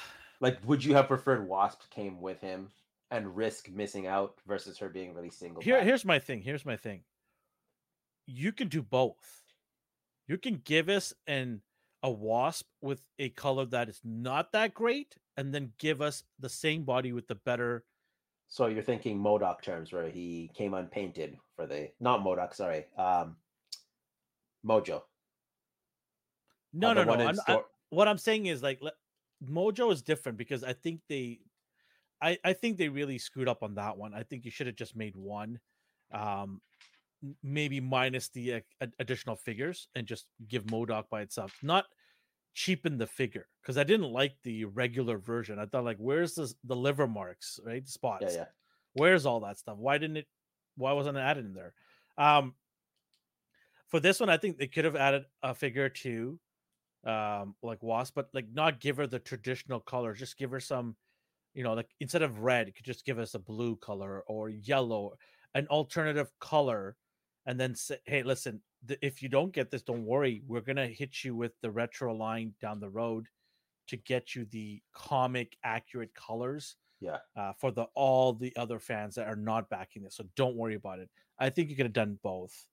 Like, 0.42 0.58
would 0.64 0.82
you 0.82 0.94
have 0.94 1.06
preferred 1.06 1.46
Wasp 1.46 1.82
came 1.90 2.18
with 2.18 2.40
him 2.40 2.70
and 3.10 3.36
risk 3.36 3.68
missing 3.68 4.06
out 4.06 4.38
versus 4.46 4.78
her 4.78 4.88
being 4.88 5.12
released 5.14 5.38
single? 5.38 5.60
here, 5.62 5.84
here's 5.84 6.02
my 6.06 6.18
thing. 6.18 6.40
Here's 6.40 6.64
my 6.64 6.76
thing. 6.78 7.02
You 8.26 8.50
can 8.50 8.68
do 8.68 8.80
both. 8.80 9.42
You 10.28 10.38
can 10.38 10.62
give 10.64 10.88
us 10.88 11.12
an 11.26 11.60
a 12.02 12.10
wasp 12.10 12.66
with 12.80 13.02
a 13.18 13.28
color 13.28 13.66
that 13.66 13.90
is 13.90 14.00
not 14.02 14.52
that 14.52 14.72
great, 14.72 15.14
and 15.36 15.52
then 15.54 15.72
give 15.78 16.00
us 16.00 16.24
the 16.38 16.48
same 16.48 16.84
body 16.84 17.12
with 17.12 17.26
the 17.28 17.34
better. 17.34 17.84
So 18.48 18.66
you're 18.68 18.82
thinking 18.82 19.18
MODOK 19.18 19.60
terms 19.60 19.92
where 19.92 20.08
he 20.08 20.50
came 20.54 20.72
unpainted 20.72 21.36
for 21.54 21.66
the 21.66 21.90
not 22.00 22.20
MODOK, 22.20 22.54
sorry, 22.54 22.86
um, 22.96 23.36
Mojo. 24.66 25.02
No, 26.72 26.92
Uh, 26.92 26.94
no, 26.94 27.04
no. 27.04 27.12
I'm, 27.12 27.36
I- 27.46 27.60
what 27.90 28.08
I'm 28.08 28.16
saying 28.16 28.46
is 28.46 28.62
like 28.62 28.80
le- 28.80 28.92
Mojo 29.44 29.92
is 29.92 30.02
different 30.02 30.38
because 30.38 30.62
I 30.64 30.72
think 30.72 31.00
they, 31.08 31.40
I 32.20 32.38
I 32.44 32.52
think 32.52 32.76
they 32.76 32.88
really 32.88 33.18
screwed 33.18 33.48
up 33.48 33.62
on 33.62 33.74
that 33.76 33.96
one. 33.96 34.14
I 34.14 34.22
think 34.22 34.44
you 34.44 34.50
should 34.50 34.66
have 34.66 34.76
just 34.76 34.96
made 34.96 35.16
one, 35.16 35.58
um, 36.12 36.60
maybe 37.42 37.80
minus 37.80 38.28
the 38.28 38.54
uh, 38.80 38.86
additional 38.98 39.36
figures 39.36 39.88
and 39.94 40.06
just 40.06 40.26
give 40.48 40.64
MODOK 40.64 41.08
by 41.10 41.22
itself, 41.22 41.56
not 41.62 41.86
cheapen 42.52 42.98
the 42.98 43.06
figure 43.06 43.46
because 43.62 43.78
I 43.78 43.84
didn't 43.84 44.12
like 44.12 44.34
the 44.42 44.64
regular 44.64 45.18
version. 45.18 45.58
I 45.58 45.66
thought 45.66 45.84
like, 45.84 45.98
where's 45.98 46.34
the 46.34 46.52
the 46.64 46.76
liver 46.76 47.06
marks, 47.06 47.60
right? 47.64 47.84
The 47.84 47.90
spots. 47.90 48.24
Yeah, 48.28 48.32
yeah. 48.32 48.44
Where's 48.94 49.24
all 49.24 49.40
that 49.40 49.58
stuff? 49.58 49.78
Why 49.78 49.98
didn't 49.98 50.18
it? 50.18 50.26
Why 50.76 50.92
wasn't 50.92 51.16
it 51.16 51.20
added 51.20 51.46
in 51.46 51.54
there? 51.54 51.74
Um, 52.18 52.54
For 53.88 54.00
this 54.00 54.20
one, 54.20 54.28
I 54.30 54.36
think 54.36 54.56
they 54.56 54.68
could 54.68 54.84
have 54.84 54.96
added 54.96 55.24
a 55.42 55.54
figure 55.54 55.88
to 55.88 56.38
um 57.04 57.54
like 57.62 57.82
wasp 57.82 58.14
but 58.14 58.28
like 58.34 58.46
not 58.52 58.78
give 58.80 58.96
her 58.98 59.06
the 59.06 59.18
traditional 59.18 59.80
color 59.80 60.12
just 60.12 60.36
give 60.36 60.50
her 60.50 60.60
some 60.60 60.94
you 61.54 61.64
know 61.64 61.72
like 61.72 61.88
instead 62.00 62.20
of 62.22 62.40
red 62.40 62.74
could 62.76 62.84
just 62.84 63.04
give 63.06 63.18
us 63.18 63.34
a 63.34 63.38
blue 63.38 63.74
color 63.76 64.22
or 64.26 64.50
yellow 64.50 65.16
an 65.54 65.66
alternative 65.68 66.30
color 66.40 66.96
and 67.46 67.58
then 67.58 67.74
say 67.74 67.96
hey 68.04 68.22
listen 68.22 68.60
th- 68.86 69.00
if 69.02 69.22
you 69.22 69.30
don't 69.30 69.52
get 69.52 69.70
this 69.70 69.82
don't 69.82 70.04
worry 70.04 70.42
we're 70.46 70.60
gonna 70.60 70.86
hit 70.86 71.24
you 71.24 71.34
with 71.34 71.52
the 71.62 71.70
retro 71.70 72.14
line 72.14 72.54
down 72.60 72.78
the 72.80 72.90
road 72.90 73.26
to 73.86 73.96
get 73.96 74.34
you 74.34 74.44
the 74.50 74.80
comic 74.92 75.56
accurate 75.64 76.14
colors 76.14 76.76
Yeah. 77.00 77.18
uh, 77.34 77.54
for 77.58 77.72
the 77.72 77.84
all 77.94 78.34
the 78.34 78.54
other 78.56 78.78
fans 78.78 79.14
that 79.14 79.26
are 79.26 79.36
not 79.36 79.70
backing 79.70 80.02
this 80.02 80.16
so 80.16 80.24
don't 80.36 80.54
worry 80.54 80.74
about 80.74 80.98
it 80.98 81.08
i 81.38 81.48
think 81.48 81.70
you 81.70 81.76
could 81.76 81.86
have 81.86 81.94
done 81.94 82.18
both 82.22 82.66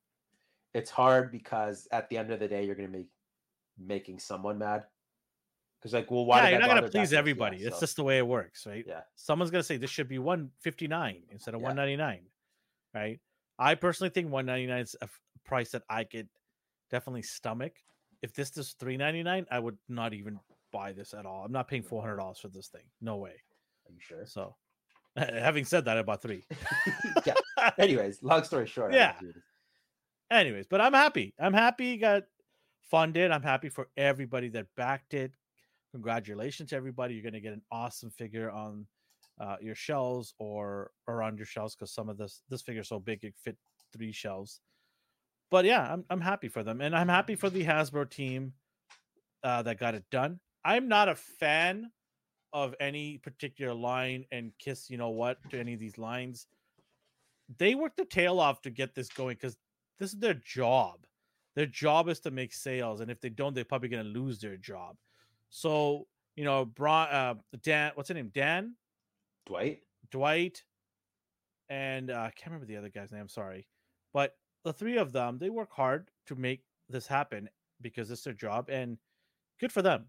It's 0.74 0.92
hard 0.92 1.32
because 1.32 1.88
at 1.92 2.10
the 2.10 2.18
end 2.18 2.30
of 2.32 2.40
the 2.40 2.48
day, 2.48 2.66
you're 2.66 2.76
gonna 2.76 2.90
make 2.90 3.08
making 3.78 4.20
someone 4.20 4.58
mad. 4.58 4.84
Because 5.80 5.94
like, 5.94 6.10
well, 6.10 6.26
why? 6.26 6.38
yeah, 6.38 6.44
did 6.44 6.52
you're 6.54 6.64
I 6.64 6.68
not 6.68 6.76
gonna 6.82 6.90
please 6.92 7.14
everybody. 7.14 7.58
Yeah, 7.58 7.68
it's 7.68 7.78
so- 7.78 7.82
just 7.82 7.96
the 7.98 8.04
way 8.04 8.18
it 8.18 8.28
works, 8.28 8.66
right? 8.66 8.84
yeah. 8.88 9.02
Someone's 9.16 9.52
gonna 9.52 9.64
say 9.64 9.78
this 9.78 9.90
should 9.92 10.08
be 10.10 10.18
159 10.20 11.24
instead 11.32 11.54
of 11.54 11.62
Yeah. 11.62 11.68
199, 11.68 12.26
right? 12.94 13.20
I 13.60 13.76
personally 13.76 14.10
think 14.10 14.32
199 14.32 14.82
is 14.82 14.96
a 15.02 15.10
price 15.46 15.72
that 15.72 15.84
I 15.90 16.04
could 16.04 16.30
definitely 16.90 17.22
stomach. 17.24 17.74
If 18.24 18.34
this 18.34 18.58
is 18.58 18.74
399, 18.80 19.46
I 19.52 19.60
would 19.60 19.78
not 19.88 20.14
even 20.14 20.40
buy 20.72 20.92
this 20.94 21.14
at 21.14 21.26
all. 21.26 21.46
I'm 21.46 21.52
not 21.52 21.68
paying 21.68 21.84
400 21.84 22.18
dollars 22.18 22.40
for 22.40 22.50
this 22.50 22.68
thing. 22.68 22.84
No 23.02 23.18
way. 23.18 23.36
Are 23.88 23.92
you 23.92 24.00
sure? 24.00 24.26
So, 24.26 24.56
having 25.16 25.64
said 25.66 25.86
that, 25.86 25.98
I 25.98 26.02
bought 26.02 26.22
three. 26.24 26.46
yeah. 27.26 27.36
Anyways, 27.78 28.24
long 28.24 28.44
story 28.44 28.66
short. 28.66 28.94
Yeah. 28.96 29.08
went 29.10 29.20
through 29.20 29.34
this. 29.34 29.44
Anyways, 30.32 30.66
but 30.68 30.82
I'm 30.82 30.94
happy. 30.94 31.34
I'm 31.40 31.54
happy 31.54 31.98
got 31.98 32.24
funded. 32.90 33.32
I'm 33.32 33.44
happy 33.44 33.70
for 33.70 33.90
everybody 33.98 34.50
that 34.50 34.68
backed 34.76 35.14
it. 35.14 35.32
Congratulations, 35.92 36.74
everybody. 36.74 37.14
You're 37.14 37.24
going 37.24 37.34
to 37.34 37.42
get 37.42 37.54
an 37.54 37.62
awesome 37.72 38.10
figure 38.10 38.52
on 38.52 38.86
uh, 39.40 39.58
your 39.62 39.76
shelves 39.76 40.34
or 40.40 40.92
around 41.08 41.38
your 41.38 41.46
shelves 41.46 41.76
because 41.76 41.92
some 41.92 42.10
of 42.10 42.18
this 42.18 42.42
this 42.50 42.62
figure 42.62 42.82
is 42.82 42.88
so 42.88 43.00
big 43.00 43.24
it 43.24 43.36
fit 43.38 43.58
three 43.94 44.12
shelves. 44.12 44.62
But 45.50 45.66
yeah, 45.66 45.92
I'm 45.92 46.04
I'm 46.10 46.22
happy 46.22 46.50
for 46.50 46.64
them, 46.64 46.82
and 46.82 46.96
I'm 46.96 47.08
happy 47.08 47.36
for 47.36 47.50
the 47.50 47.64
Hasbro 47.64 48.10
team 48.10 48.54
uh, 49.44 49.62
that 49.64 49.80
got 49.80 49.96
it 49.96 50.04
done. 50.12 50.40
I'm 50.66 50.88
not 50.88 51.08
a 51.08 51.16
fan 51.16 51.92
of 52.54 52.76
any 52.80 53.18
particular 53.20 53.74
line 53.74 54.26
and 54.32 54.52
kiss, 54.60 54.90
you 54.90 54.98
know 54.98 55.10
what, 55.10 55.38
to 55.50 55.60
any 55.60 55.74
of 55.74 55.80
these 55.80 55.98
lines. 55.98 56.48
They 57.58 57.76
worked 57.76 57.98
their 57.98 58.06
tail 58.06 58.40
off 58.40 58.62
to 58.64 58.70
get 58.70 58.96
this 58.96 59.10
going 59.10 59.36
because 59.36 59.58
this 60.00 60.14
is 60.14 60.20
their 60.20 60.34
job. 60.34 61.06
Their 61.58 61.66
job 61.66 62.08
is 62.08 62.20
to 62.20 62.30
make 62.30 62.54
sales, 62.54 63.02
and 63.02 63.10
if 63.10 63.20
they 63.20 63.30
don't, 63.30 63.56
they're 63.56 63.66
probably 63.66 63.90
going 63.90 64.04
to 64.04 64.20
lose 64.20 64.38
their 64.38 64.58
job. 64.58 64.96
So 65.50 66.06
you 66.36 66.44
know, 66.44 66.66
Bron, 66.66 67.10
uh, 67.10 67.34
Dan, 67.64 67.94
what's 67.96 68.10
his 68.10 68.16
name? 68.16 68.30
Dan, 68.32 68.76
Dwight. 69.48 69.80
Dwight, 70.12 70.64
and 71.68 72.12
uh, 72.12 72.14
I 72.14 72.32
can't 72.36 72.52
remember 72.52 72.68
the 72.68 72.78
other 72.78 72.90
guy's 72.90 73.12
name. 73.12 73.28
Sorry, 73.28 73.68
but 74.14 74.36
the 74.66 74.72
three 74.72 74.98
of 74.98 75.12
them 75.12 75.40
they 75.40 75.50
work 75.50 75.72
hard 75.72 76.12
to 76.28 76.36
make 76.36 76.62
this 76.90 77.08
happen 77.08 77.50
because 77.82 78.12
it's 78.12 78.22
their 78.22 78.34
job, 78.34 78.70
and 78.70 79.00
good 79.60 79.72
for 79.72 79.82
them. 79.82 80.06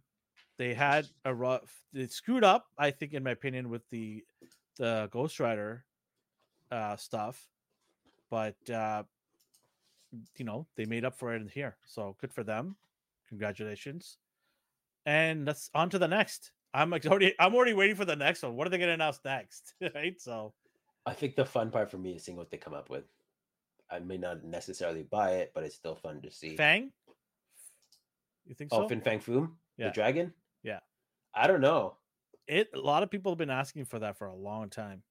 They 0.59 0.75
had 0.75 1.07
a 1.25 1.35
rough. 1.35 1.83
They 1.95 2.09
screwed 2.09 2.45
up, 2.45 2.67
I 2.77 2.91
think, 2.91 3.15
in 3.15 3.23
my 3.25 3.31
opinion, 3.31 3.71
with 3.71 3.89
the 3.91 4.23
the 4.77 5.09
Ghost 5.11 5.41
Rider 5.41 5.87
uh, 6.71 6.97
stuff, 6.97 7.49
but 8.31 8.57
uh, 8.69 9.05
you 10.37 10.45
know 10.45 10.67
they 10.77 10.85
made 10.85 11.05
up 11.05 11.15
for 11.15 11.35
it 11.35 11.43
in 11.43 11.49
here. 11.49 11.77
So 11.87 12.17
good 12.21 12.33
for 12.33 12.45
them. 12.45 12.77
Congratulations. 13.29 14.19
And 15.07 15.45
let's 15.45 15.71
on 15.75 15.91
to 15.91 15.99
the 15.99 16.09
next. 16.09 16.53
I'm 16.75 16.93
already 17.07 17.35
I'm 17.39 17.55
already 17.55 17.75
waiting 17.75 17.97
for 17.97 18.05
the 18.05 18.17
next 18.17 18.43
one. 18.43 18.57
What 18.57 18.67
are 18.67 18.71
they 18.71 18.79
gonna 18.79 18.93
announce 18.93 19.21
next? 19.25 19.75
right? 19.95 20.21
So 20.21 20.55
I 21.07 21.13
think 21.15 21.37
the 21.37 21.45
fun 21.45 21.71
part 21.71 21.91
for 21.91 21.99
me 21.99 22.13
is 22.13 22.25
seeing 22.25 22.37
what 22.37 22.51
they 22.51 22.59
come 22.59 22.75
up 22.75 22.91
with. 22.91 23.05
I 23.91 24.01
may 24.01 24.19
not 24.19 24.45
necessarily 24.45 25.05
buy 25.05 25.33
it, 25.37 25.53
but 25.55 25.65
it's 25.65 25.75
still 25.75 25.95
fun 25.95 26.21
to 26.23 26.31
see. 26.31 26.57
Fang? 26.57 26.93
You 28.45 28.55
think 28.55 28.71
oh, 28.73 28.83
so? 28.83 28.89
Fin 28.89 29.01
Fang 29.01 29.21
Foom, 29.21 29.53
Yeah. 29.79 29.89
the 29.89 29.93
dragon. 29.93 30.33
Yeah. 30.63 30.81
I 31.35 31.47
don't 31.47 31.61
know. 31.61 31.97
it 32.47 32.69
a 32.75 32.79
lot 32.79 33.03
of 33.03 33.11
people 33.11 33.33
have 33.33 33.39
been 33.39 33.51
asking 33.51 33.85
for 33.87 33.99
that 34.01 34.19
for 34.19 34.27
a 34.27 34.35
long 34.35 34.69
time. 34.71 35.03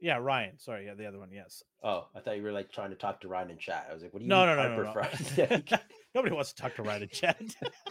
Yeah, 0.00 0.16
Ryan. 0.16 0.58
Sorry, 0.58 0.86
yeah, 0.86 0.94
the 0.94 1.06
other 1.06 1.18
one, 1.18 1.30
yes. 1.32 1.62
Oh, 1.82 2.08
I 2.14 2.20
thought 2.20 2.36
you 2.36 2.42
were 2.42 2.52
like 2.52 2.72
trying 2.72 2.90
to 2.90 2.96
talk 2.96 3.20
to 3.20 3.28
Ryan 3.28 3.50
in 3.50 3.58
chat. 3.58 3.86
I 3.90 3.94
was 3.94 4.02
like, 4.02 4.12
what 4.12 4.20
do 4.20 4.24
you 4.24 4.28
No, 4.28 4.46
mean 4.46 4.56
no, 4.56 4.76
no, 4.76 4.82
no, 4.82 4.92
no. 4.92 5.78
Nobody 6.14 6.34
wants 6.34 6.52
to 6.52 6.62
talk 6.62 6.74
to 6.76 6.82
Ryan 6.82 7.02
in 7.02 7.08
chat. 7.10 7.40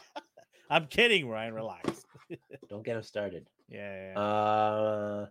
I'm 0.70 0.88
kidding, 0.88 1.28
Ryan. 1.28 1.54
Relax. 1.54 2.06
don't 2.70 2.84
get 2.84 2.96
him 2.96 3.04
started. 3.04 3.48
Yeah. 3.68 4.14
Uh, 4.18 5.28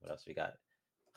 what 0.00 0.10
else 0.10 0.24
we 0.26 0.34
got? 0.34 0.54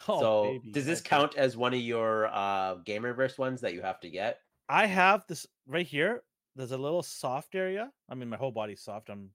Oh, 0.08 0.20
so, 0.20 0.44
baby, 0.44 0.72
does 0.72 0.86
this 0.86 1.02
count 1.02 1.36
as 1.36 1.58
one 1.58 1.74
of 1.74 1.80
your 1.80 2.28
uh 2.28 2.76
Gamerverse 2.86 3.38
ones 3.38 3.62
that 3.62 3.74
you 3.74 3.82
have 3.82 4.00
to 4.02 4.10
get? 4.10 4.40
I 4.70 4.86
have 4.86 5.26
this 5.28 5.48
right 5.66 5.88
here. 5.88 6.24
There's 6.56 6.72
a 6.72 6.78
little 6.78 7.04
soft 7.04 7.56
area. 7.56 7.92
I 8.10 8.16
mean, 8.16 8.30
my 8.30 8.38
whole 8.38 8.52
body's 8.52 8.82
soft. 8.82 9.10
I'm, 9.10 9.30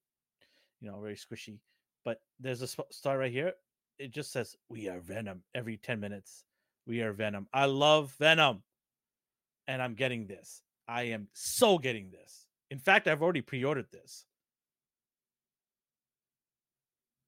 you 0.81 0.91
know, 0.91 1.01
very 1.01 1.17
squishy. 1.17 1.59
But 2.05 2.21
there's 2.41 2.63
a 2.63 2.69
star 2.91 3.19
right 3.19 3.31
here. 3.33 3.53
It 3.99 4.11
just 4.11 4.33
says 4.33 4.57
"We 4.69 4.89
are 4.89 5.01
Venom" 5.01 5.43
every 5.55 5.77
ten 5.77 6.01
minutes. 6.01 6.45
We 6.87 7.03
are 7.03 7.13
Venom. 7.13 7.49
I 7.53 7.67
love 7.67 8.15
Venom, 8.19 8.63
and 9.69 9.81
I'm 9.81 9.95
getting 9.95 10.27
this. 10.27 10.63
I 10.89 11.05
am 11.05 11.29
so 11.33 11.79
getting 11.79 12.11
this. 12.11 12.47
In 12.71 12.79
fact, 12.79 13.07
I've 13.07 13.23
already 13.23 13.43
pre-ordered 13.43 13.87
this. 13.93 14.25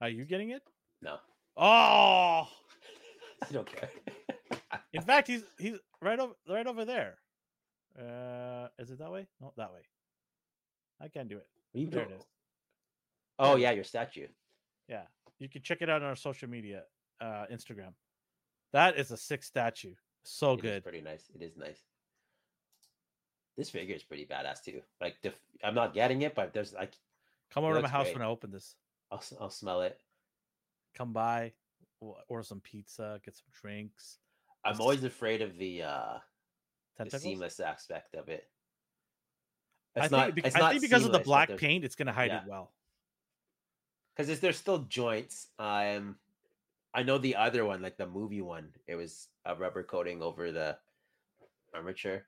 Are 0.01 0.09
you 0.09 0.25
getting 0.25 0.51
it? 0.51 0.63
No, 1.01 1.19
Oh, 1.57 1.63
I 3.43 3.53
don't 3.53 3.67
care. 3.67 3.91
in 4.93 5.03
fact, 5.03 5.29
he's 5.29 5.45
he's 5.59 5.79
right 6.03 6.19
over 6.19 6.35
right 6.49 6.67
over 6.67 6.85
there. 6.85 7.17
Uh, 7.97 8.69
is 8.79 8.91
it 8.91 8.99
that 8.99 9.13
way? 9.13 9.27
No, 9.41 9.53
that 9.57 9.73
way. 9.73 9.83
I 11.01 11.09
can't 11.09 11.29
do 11.29 11.37
it. 11.37 11.47
What 11.73 11.79
are 11.79 11.83
you 11.83 11.91
There 11.91 12.03
it 12.03 12.13
is. 12.19 12.25
Oh 13.39 13.57
yeah, 13.57 13.71
your 13.71 13.85
statue. 13.85 14.27
Yeah, 14.89 15.03
you 15.39 15.49
can 15.49 15.63
check 15.63 15.83
it 15.83 15.91
out 15.91 16.03
on 16.03 16.09
our 16.09 16.17
social 16.17 16.49
media, 16.49 16.85
uh, 17.21 17.47
Instagram. 17.53 17.93
That 18.73 18.99
is 18.99 19.11
a 19.11 19.17
sick 19.17 19.43
statue. 19.43 19.95
So 20.25 20.55
It 20.55 20.63
good. 20.63 20.83
pretty 20.83 21.01
nice. 21.01 21.31
It 21.35 21.43
is 21.43 21.57
nice. 21.57 21.81
This 23.57 23.71
figure 23.71 23.95
is 23.95 24.03
pretty 24.03 24.27
badass 24.27 24.63
too. 24.65 24.81
Like, 25.01 25.17
the, 25.23 25.33
I'm 25.63 25.75
not 25.75 25.95
getting 25.95 26.23
it, 26.23 26.35
but 26.35 26.53
there's 26.53 26.73
like, 26.73 26.93
Come 27.53 27.65
over 27.65 27.75
to 27.77 27.83
my 27.83 27.89
house 27.89 28.07
great. 28.07 28.15
when 28.15 28.23
I 28.23 28.27
open 28.27 28.51
this. 28.51 28.75
I'll 29.13 29.23
I'll 29.41 29.51
smell 29.51 29.83
it. 29.83 30.01
Come 30.97 31.13
by, 31.13 31.53
order 32.01 32.43
some 32.43 32.61
pizza, 32.61 33.21
get 33.25 33.37
some 33.37 33.45
drinks. 33.53 34.19
I'm 34.65 34.73
Just 34.73 34.81
always 34.81 35.05
afraid 35.05 35.41
of 35.43 35.57
the 35.59 35.83
uh 35.83 36.19
the 36.99 37.17
seamless 37.19 37.61
aspect 37.61 38.15
of 38.15 38.29
it. 38.29 38.49
I 39.97 40.01
It's 40.01 40.09
think, 40.09 40.37
not. 40.37 40.47
it's 40.47 40.57
I 40.57 40.59
not 40.59 40.71
think 40.73 40.83
because 40.83 41.05
of 41.05 41.13
the 41.13 41.21
black 41.21 41.57
paint, 41.57 41.85
it's 41.85 41.95
gonna 41.95 42.13
hide 42.13 42.31
yeah. 42.31 42.43
it 42.43 42.49
well. 42.49 42.73
Because 44.15 44.31
is 44.31 44.41
there's 44.41 44.57
still 44.57 44.79
joints. 44.79 45.49
Um, 45.59 46.17
I 46.95 47.03
know 47.03 47.19
the 47.19 47.37
other 47.37 47.65
one, 47.65 47.83
like 47.83 47.97
the 47.97 48.07
movie 48.07 48.43
one, 48.43 48.69
it 48.87 48.95
was 48.95 49.29
a 49.45 49.55
rubber 49.55 49.83
coating 49.83 50.23
over 50.23 50.53
the 50.53 50.77
armature. 51.75 52.25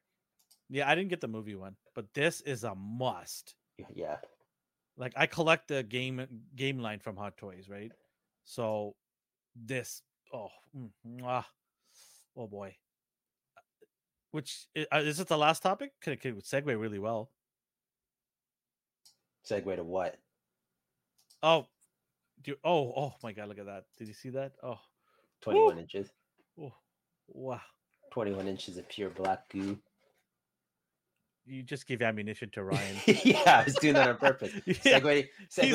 Yeah, 0.69 0.89
I 0.91 0.95
didn't 0.95 1.11
get 1.11 1.21
the 1.21 1.29
movie 1.29 1.55
one, 1.55 1.77
but 1.95 2.13
this 2.15 2.41
is 2.41 2.65
a 2.65 2.75
must. 2.75 3.55
Yeah, 3.79 4.17
Like 4.97 5.13
I 5.17 5.27
collect 5.27 5.69
the 5.69 5.83
game 5.83 6.27
game 6.57 6.79
line 6.79 6.99
from 6.99 7.17
Hot 7.17 7.37
Toys, 7.37 7.69
right? 7.69 7.93
So 8.45 8.97
this, 9.55 10.03
oh, 10.33 10.49
mm, 10.77 11.45
oh 12.37 12.47
boy. 12.47 12.75
Which 14.33 14.67
uh, 14.77 14.99
is 14.99 15.21
it 15.21 15.29
the 15.29 15.39
last 15.39 15.63
topic? 15.63 15.93
Could 16.03 16.15
it 16.15 16.21
could 16.21 16.43
segue 16.43 16.79
really 16.79 16.99
well. 16.99 17.31
segue 19.49 19.77
to 19.77 19.85
what? 19.85 20.17
Oh, 21.43 21.67
do 22.43 22.53
you, 22.53 22.57
oh 22.65 22.93
oh 22.97 23.15
my 23.23 23.33
god! 23.33 23.49
Look 23.49 23.59
at 23.59 23.67
that. 23.67 23.85
Did 23.99 24.09
you 24.09 24.15
see 24.15 24.31
that? 24.31 24.53
oh 24.63 24.69
Oh, 24.69 24.79
Twenty-one 25.43 25.79
inches. 25.79 26.11
oh 26.61 26.73
wow! 27.29 27.61
Twenty-one 28.11 28.49
inches 28.49 28.77
of 28.79 28.89
pure 28.89 29.11
black 29.11 29.49
goo. 29.51 29.79
You 31.49 31.63
just 31.63 31.87
give 31.87 32.03
ammunition 32.03 32.51
to 32.55 32.65
Ryan. 32.65 32.97
yeah, 33.07 33.61
I 33.61 33.65
was 33.65 33.75
doing 33.77 33.95
that 33.95 34.09
on 34.09 34.17
purpose. 34.17 34.53
Yeah. 34.67 34.73
He's 34.73 34.93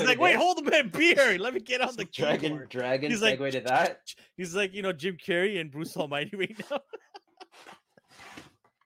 like, 0.03 0.19
wait, 0.19 0.33
this. 0.33 0.35
hold 0.35 0.65
the 0.65 0.83
beer. 0.91 1.37
Let 1.39 1.53
me 1.53 1.61
get 1.61 1.79
on 1.79 1.95
the 1.95 2.03
dragon. 2.05 2.41
keyboard." 2.41 2.69
Dragon. 2.69 3.09
He's 3.11 3.21
segue 3.21 3.39
like, 3.39 3.53
to 3.53 3.61
that. 3.61 3.99
He's 4.35 4.53
like, 4.53 4.73
you 4.73 4.81
know, 4.81 4.91
Jim 4.91 5.15
Carrey 5.25 5.61
and 5.61 5.71
Bruce 5.71 5.95
Almighty 5.95 6.35
right 6.35 6.55
now. 6.69 6.79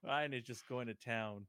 Ryan 0.05 0.33
is 0.33 0.43
just 0.43 0.67
going 0.67 0.85
to 0.87 0.93
town. 0.93 1.47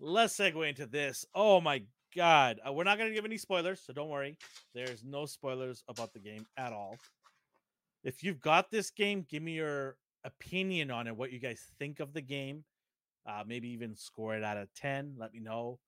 Let's 0.00 0.36
segue 0.36 0.66
into 0.66 0.86
this. 0.86 1.26
Oh 1.34 1.60
my 1.60 1.82
god. 2.14 2.60
Uh, 2.66 2.72
we're 2.72 2.84
not 2.84 2.98
going 2.98 3.10
to 3.10 3.14
give 3.14 3.24
any 3.24 3.38
spoilers, 3.38 3.80
so 3.84 3.92
don't 3.92 4.08
worry. 4.08 4.36
There's 4.74 5.04
no 5.04 5.26
spoilers 5.26 5.82
about 5.88 6.12
the 6.12 6.20
game 6.20 6.46
at 6.56 6.72
all. 6.72 6.96
If 8.04 8.22
you've 8.22 8.40
got 8.40 8.70
this 8.70 8.90
game, 8.90 9.26
give 9.28 9.42
me 9.42 9.52
your 9.52 9.96
opinion 10.24 10.90
on 10.90 11.06
it, 11.06 11.16
what 11.16 11.32
you 11.32 11.38
guys 11.38 11.66
think 11.78 12.00
of 12.00 12.12
the 12.12 12.20
game. 12.20 12.64
Uh, 13.26 13.44
maybe 13.46 13.68
even 13.68 13.94
score 13.94 14.34
it 14.34 14.42
out 14.42 14.56
of 14.56 14.68
10. 14.74 15.14
Let 15.16 15.32
me 15.32 15.40
know. 15.40 15.78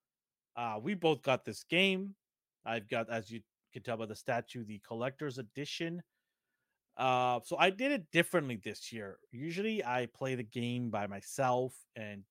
Uh, 0.56 0.78
we 0.80 0.94
both 0.94 1.22
got 1.22 1.44
this 1.44 1.64
game. 1.64 2.14
I've 2.64 2.88
got, 2.88 3.10
as 3.10 3.30
you 3.30 3.40
can 3.72 3.82
tell 3.82 3.96
by 3.96 4.06
the 4.06 4.14
statue, 4.14 4.64
the 4.64 4.80
collector's 4.86 5.38
edition. 5.38 6.02
Uh, 6.96 7.40
so 7.44 7.56
I 7.58 7.70
did 7.70 7.90
it 7.90 8.10
differently 8.12 8.60
this 8.62 8.92
year. 8.92 9.18
Usually 9.32 9.84
I 9.84 10.06
play 10.14 10.36
the 10.36 10.44
game 10.44 10.90
by 10.90 11.08
myself 11.08 11.74
and 11.96 12.22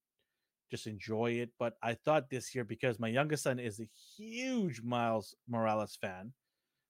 just 0.73 0.87
enjoy 0.87 1.33
it. 1.33 1.51
But 1.59 1.75
I 1.83 1.93
thought 1.93 2.31
this 2.31 2.55
year, 2.55 2.63
because 2.63 2.99
my 2.99 3.07
youngest 3.07 3.43
son 3.43 3.59
is 3.59 3.79
a 3.79 3.87
huge 4.17 4.81
Miles 4.81 5.35
Morales 5.47 5.95
fan, 6.01 6.33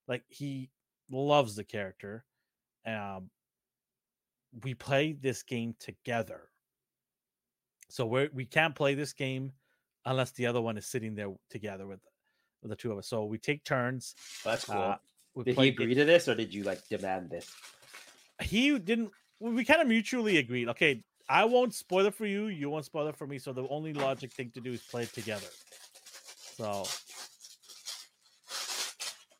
like 0.07 0.23
he 0.30 0.69
loves 1.11 1.57
the 1.57 1.65
character. 1.65 2.23
Um, 2.88 3.30
we 4.64 4.73
play 4.73 5.11
this 5.11 5.43
game 5.43 5.76
together. 5.80 6.49
So 7.89 8.05
we 8.05 8.30
we 8.34 8.45
can't 8.45 8.73
play 8.73 8.95
this 8.95 9.11
game 9.11 9.51
unless 10.05 10.31
the 10.31 10.47
other 10.47 10.61
one 10.61 10.77
is 10.77 10.88
sitting 10.88 11.15
there 11.15 11.34
together 11.49 11.85
with, 11.85 11.99
with 12.61 12.69
the 12.69 12.76
two 12.77 12.91
of 12.91 12.97
us. 12.97 13.07
So 13.07 13.26
we 13.26 13.38
take 13.38 13.65
turns. 13.65 14.15
That's 14.45 14.65
cool. 14.65 14.81
Uh, 14.81 14.95
we 15.35 15.43
did 15.43 15.57
he 15.57 15.68
agree 15.68 15.88
ga- 15.88 16.01
to 16.01 16.05
this, 16.05 16.27
or 16.30 16.35
did 16.35 16.53
you 16.53 16.64
like 16.64 16.88
demand 16.88 17.30
this? 17.30 17.51
He 18.41 18.80
didn't. 18.80 19.11
We 19.39 19.65
kind 19.65 19.81
of 19.81 19.88
mutually 19.88 20.38
agreed. 20.38 20.69
Okay, 20.69 21.03
I 21.30 21.45
won't 21.45 21.74
spoil 21.74 22.06
it 22.06 22.14
for 22.14 22.26
you. 22.26 22.48
You 22.48 22.70
won't 22.70 22.86
spoil 22.86 23.08
it 23.08 23.16
for 23.16 23.28
me. 23.28 23.40
So 23.40 23.54
the 23.54 23.68
only 23.70 23.94
logic 23.94 24.34
thing 24.34 24.52
to 24.56 24.62
do 24.62 24.74
is 24.74 24.82
play 24.82 25.04
it 25.04 25.14
together. 25.14 25.48
So. 26.58 26.86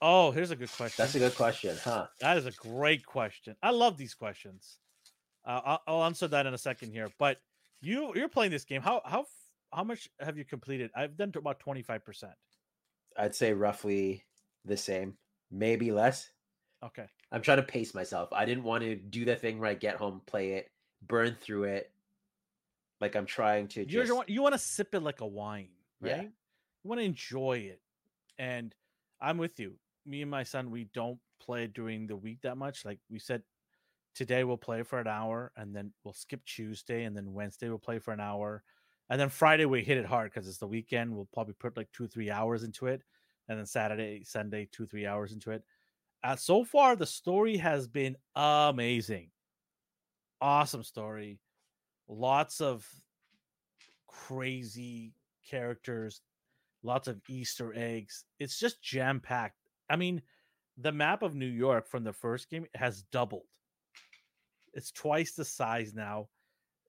Oh, 0.02 0.32
here's 0.32 0.52
a 0.52 0.56
good 0.56 0.72
question. 0.72 1.02
That's 1.02 1.16
a 1.16 1.20
good 1.20 1.36
question, 1.36 1.78
huh? 1.82 2.08
That 2.20 2.38
is 2.38 2.46
a 2.46 2.52
great 2.52 3.06
question. 3.06 3.56
I 3.64 3.70
love 3.70 3.98
these 3.98 4.14
questions. 4.14 4.80
Uh, 5.46 5.62
I'll, 5.64 5.82
I'll 5.88 6.04
answer 6.04 6.28
that 6.28 6.46
in 6.46 6.54
a 6.54 6.58
second 6.58 6.92
here. 6.92 7.10
But 7.18 7.38
you 7.82 8.12
you're 8.16 8.28
playing 8.28 8.52
this 8.52 8.66
game. 8.66 8.82
How 8.82 9.02
how 9.06 9.26
how 9.72 9.84
much 9.84 10.10
have 10.20 10.38
you 10.38 10.44
completed? 10.44 10.92
I've 10.96 11.16
done 11.16 11.32
about 11.36 11.60
twenty 11.60 11.84
five 11.84 12.04
percent. 12.04 12.34
I'd 13.18 13.36
say 13.36 13.54
roughly 13.54 14.26
the 14.66 14.76
same, 14.76 15.16
maybe 15.52 15.92
less. 15.92 16.30
Okay. 16.84 17.06
I'm 17.32 17.42
trying 17.42 17.58
to 17.58 17.64
pace 17.64 17.94
myself. 17.94 18.30
I 18.34 18.44
didn't 18.44 18.64
want 18.64 18.84
to 18.84 18.96
do 18.96 19.24
the 19.24 19.38
thing 19.38 19.60
where 19.60 19.70
I 19.70 19.74
get 19.74 19.96
home, 19.96 20.22
play 20.26 20.54
it, 20.54 20.70
burn 21.08 21.38
through 21.42 21.66
it. 21.66 21.92
Like 23.02 23.16
I'm 23.16 23.26
trying 23.26 23.68
to 23.70 23.82
You 23.82 23.86
just 24.02 24.14
want 24.14 24.30
you 24.30 24.42
want 24.42 24.54
to 24.54 24.60
sip 24.60 24.94
it 24.96 25.02
like 25.02 25.22
a 25.22 25.28
wine, 25.28 25.70
Yeah. 26.02 26.18
right? 26.18 26.32
You 26.84 26.90
want 26.90 27.00
to 27.02 27.06
enjoy 27.06 27.58
it. 27.58 27.82
And 28.38 28.74
I'm 29.22 29.38
with 29.38 29.60
you. 29.60 29.76
Me 30.06 30.22
and 30.22 30.32
my 30.32 30.44
son, 30.44 30.72
we 30.72 30.86
don't 30.94 31.20
play 31.40 31.68
during 31.68 32.08
the 32.08 32.16
week 32.16 32.42
that 32.42 32.58
much. 32.58 32.86
Like 32.86 33.00
we 33.10 33.20
said, 33.20 33.44
today 34.16 34.44
we'll 34.44 34.58
play 34.58 34.84
for 34.84 35.00
an 35.00 35.08
hour, 35.08 35.52
and 35.56 35.76
then 35.76 35.92
we'll 36.04 36.14
skip 36.14 36.44
Tuesday, 36.46 37.04
and 37.04 37.16
then 37.16 37.34
Wednesday 37.34 37.70
we'll 37.70 37.78
play 37.80 38.00
for 38.00 38.12
an 38.14 38.20
hour, 38.20 38.64
and 39.10 39.20
then 39.20 39.30
Friday 39.30 39.66
we 39.66 39.84
hit 39.84 39.98
it 39.98 40.06
hard 40.06 40.32
because 40.32 40.48
it's 40.48 40.58
the 40.58 40.68
weekend. 40.68 41.14
We'll 41.14 41.30
probably 41.34 41.56
put 41.56 41.78
like 41.78 41.92
two 41.92 42.08
three 42.08 42.30
hours 42.32 42.64
into 42.64 42.88
it, 42.88 43.02
and 43.48 43.58
then 43.60 43.66
Saturday, 43.66 44.24
Sunday, 44.24 44.68
two 44.72 44.86
three 44.86 45.06
hours 45.06 45.34
into 45.34 45.52
it. 45.52 45.64
Uh, 46.24 46.36
so 46.38 46.64
far, 46.64 46.96
the 46.96 47.06
story 47.06 47.58
has 47.58 47.88
been 47.88 48.16
amazing. 48.36 49.30
Awesome 50.44 50.84
story. 50.84 51.40
Lots 52.10 52.60
of 52.60 52.86
crazy 54.08 55.14
characters, 55.50 56.20
lots 56.84 57.08
of 57.08 57.22
Easter 57.30 57.72
eggs. 57.74 58.26
It's 58.40 58.60
just 58.60 58.84
jam 58.84 59.22
packed. 59.22 59.56
I 59.90 59.96
mean, 59.96 60.22
the 60.78 60.92
map 60.92 61.24
of 61.24 61.34
New 61.34 61.46
York 61.46 61.88
from 61.88 62.04
the 62.04 62.12
first 62.12 62.50
game 62.50 62.66
has 62.76 63.04
doubled. 63.04 63.46
It's 64.74 64.92
twice 64.92 65.32
the 65.32 65.46
size 65.46 65.94
now. 65.94 66.28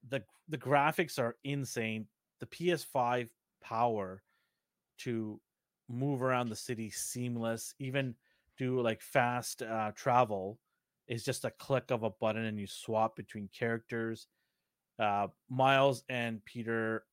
the 0.08 0.24
The 0.48 0.58
graphics 0.58 1.20
are 1.20 1.36
insane. 1.44 2.08
The 2.40 2.46
PS5 2.46 3.28
power 3.62 4.20
to 4.98 5.40
move 5.88 6.24
around 6.24 6.48
the 6.48 6.56
city 6.56 6.90
seamless, 6.90 7.72
even 7.78 8.16
do 8.58 8.80
like 8.80 9.00
fast 9.00 9.62
uh, 9.62 9.92
travel 9.94 10.58
is 11.08 11.24
just 11.24 11.44
a 11.44 11.50
click 11.50 11.90
of 11.90 12.02
a 12.02 12.10
button 12.10 12.44
and 12.44 12.58
you 12.58 12.66
swap 12.66 13.16
between 13.16 13.48
characters. 13.56 14.26
Uh, 14.98 15.26
Miles 15.50 16.04
and 16.08 16.44
Peter, 16.44 17.04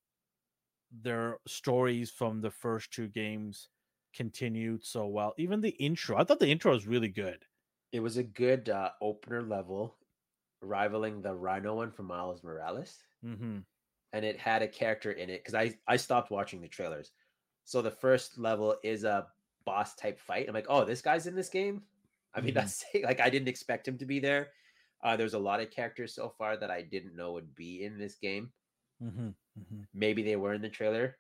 their 1.02 1.38
stories 1.48 2.12
from 2.12 2.42
the 2.42 2.52
first 2.52 2.92
two 2.92 3.08
games 3.08 3.70
continued 4.14 4.84
so 4.86 5.08
well. 5.08 5.34
Even 5.38 5.62
the 5.62 5.70
intro, 5.70 6.18
I 6.18 6.24
thought 6.24 6.40
the 6.40 6.50
intro 6.50 6.72
was 6.74 6.88
really 6.88 7.08
good. 7.10 7.46
it 7.92 8.00
was 8.02 8.18
a 8.18 8.24
good 8.24 8.70
uh, 8.70 8.90
opener 9.02 9.42
level, 9.42 9.96
rivaling 10.62 11.22
the 11.22 11.34
Rhino 11.34 11.76
one 11.76 11.92
from 11.92 12.08
Miles 12.08 12.44
Morales. 12.44 13.04
Mm-hmm. 13.26 13.60
and 14.14 14.26
it 14.26 14.38
had 14.40 14.62
a 14.64 14.68
character 14.68 15.12
in 15.12 15.30
it 15.30 15.44
because 15.44 15.54
I 15.54 15.76
I 15.88 15.96
stopped 15.98 16.32
watching 16.32 16.60
the 16.62 16.68
trailers. 16.68 17.12
So 17.66 17.82
the 17.82 17.92
first 17.92 18.38
level 18.40 18.76
is 18.84 19.04
a 19.04 19.28
boss 19.66 19.96
type 19.96 20.20
fight. 20.20 20.48
I'm 20.48 20.56
like, 20.56 20.66
oh, 20.70 20.84
this 20.86 21.02
guy's 21.02 21.28
in 21.28 21.36
this 21.36 21.50
game. 21.50 21.84
I 22.34 22.42
mean, 22.42 22.54
Mhm. 22.54 22.56
that's 22.56 22.84
like 23.04 23.20
I 23.20 23.30
didn't 23.30 23.50
expect 23.50 23.88
him 23.88 23.98
to 24.00 24.06
be 24.06 24.20
there. 24.20 24.54
Uh, 25.04 25.18
there's 25.18 25.34
a 25.34 25.40
lot 25.40 25.62
of 25.62 25.72
characters 25.72 26.14
so 26.16 26.30
far 26.30 26.58
that 26.58 26.72
I 26.72 26.84
didn't 26.84 27.16
know 27.16 27.34
would 27.34 27.56
be 27.56 27.84
in 27.84 27.98
this 27.98 28.16
game. 28.16 28.54
Mm-hmm. 29.02 29.30
Mm-hmm. 29.60 29.84
Maybe 29.94 30.22
they 30.24 30.36
were 30.36 30.54
in 30.54 30.62
the 30.62 30.70
trailer. 30.70 31.20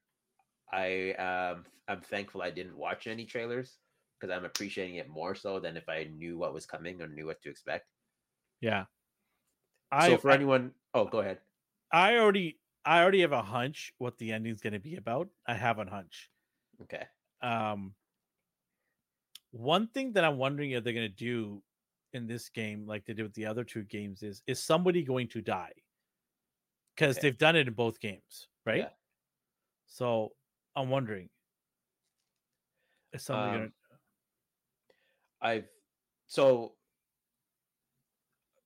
I 0.72 1.14
um 1.14 1.66
I'm 1.88 2.02
thankful 2.02 2.42
I 2.44 2.52
didn't 2.52 2.78
watch 2.78 3.08
any 3.08 3.26
trailers 3.26 3.80
because 4.20 4.36
I'm 4.36 4.46
appreciating 4.46 4.96
it 4.98 5.10
more 5.10 5.36
so 5.36 5.60
than 5.60 5.78
if 5.78 5.90
I 5.90 6.06
knew 6.06 6.38
what 6.38 6.54
was 6.54 6.66
coming 6.66 7.02
or 7.02 7.08
knew 7.08 7.28
what 7.28 7.42
to 7.44 7.50
expect. 7.50 7.88
Yeah. 8.62 8.86
so 10.00 10.18
for 10.18 10.32
I 10.32 10.36
anyone, 10.36 10.76
oh, 10.94 11.06
go 11.06 11.20
ahead. 11.20 11.42
I 11.92 12.18
already 12.18 12.60
I 12.84 13.02
already 13.02 13.22
have 13.22 13.32
a 13.32 13.44
hunch 13.44 13.94
what 13.98 14.18
the 14.18 14.32
ending's 14.34 14.62
going 14.62 14.74
to 14.74 14.80
be 14.80 14.96
about. 14.96 15.30
I 15.46 15.54
have 15.56 15.80
a 15.80 15.86
hunch. 15.90 16.32
Okay. 16.82 17.08
Um, 17.42 17.96
one 19.52 19.88
thing 19.90 20.14
that 20.14 20.24
I'm 20.24 20.38
wondering 20.38 20.72
if 20.72 20.84
they're 20.84 20.94
going 20.94 21.10
to 21.10 21.16
do 21.16 21.64
in 22.14 22.28
this 22.28 22.50
game, 22.50 22.86
like 22.86 23.06
they 23.06 23.14
did 23.14 23.24
with 23.24 23.34
the 23.34 23.46
other 23.46 23.64
two 23.64 23.84
games, 23.84 24.24
is 24.24 24.44
is 24.48 24.62
somebody 24.62 25.04
going 25.04 25.30
to 25.30 25.42
die? 25.42 25.74
Because 26.96 27.18
Okay. 27.18 27.20
they've 27.20 27.38
done 27.38 27.56
it 27.58 27.68
in 27.68 27.74
both 27.74 28.00
games, 28.00 28.48
right? 28.66 28.78
Yeah. 28.78 28.90
So 29.88 30.36
I'm 30.76 30.90
wondering, 30.90 31.30
is 33.14 33.24
somebody 33.24 33.56
Um, 33.56 33.74
I've 35.42 35.70
so 36.28 36.78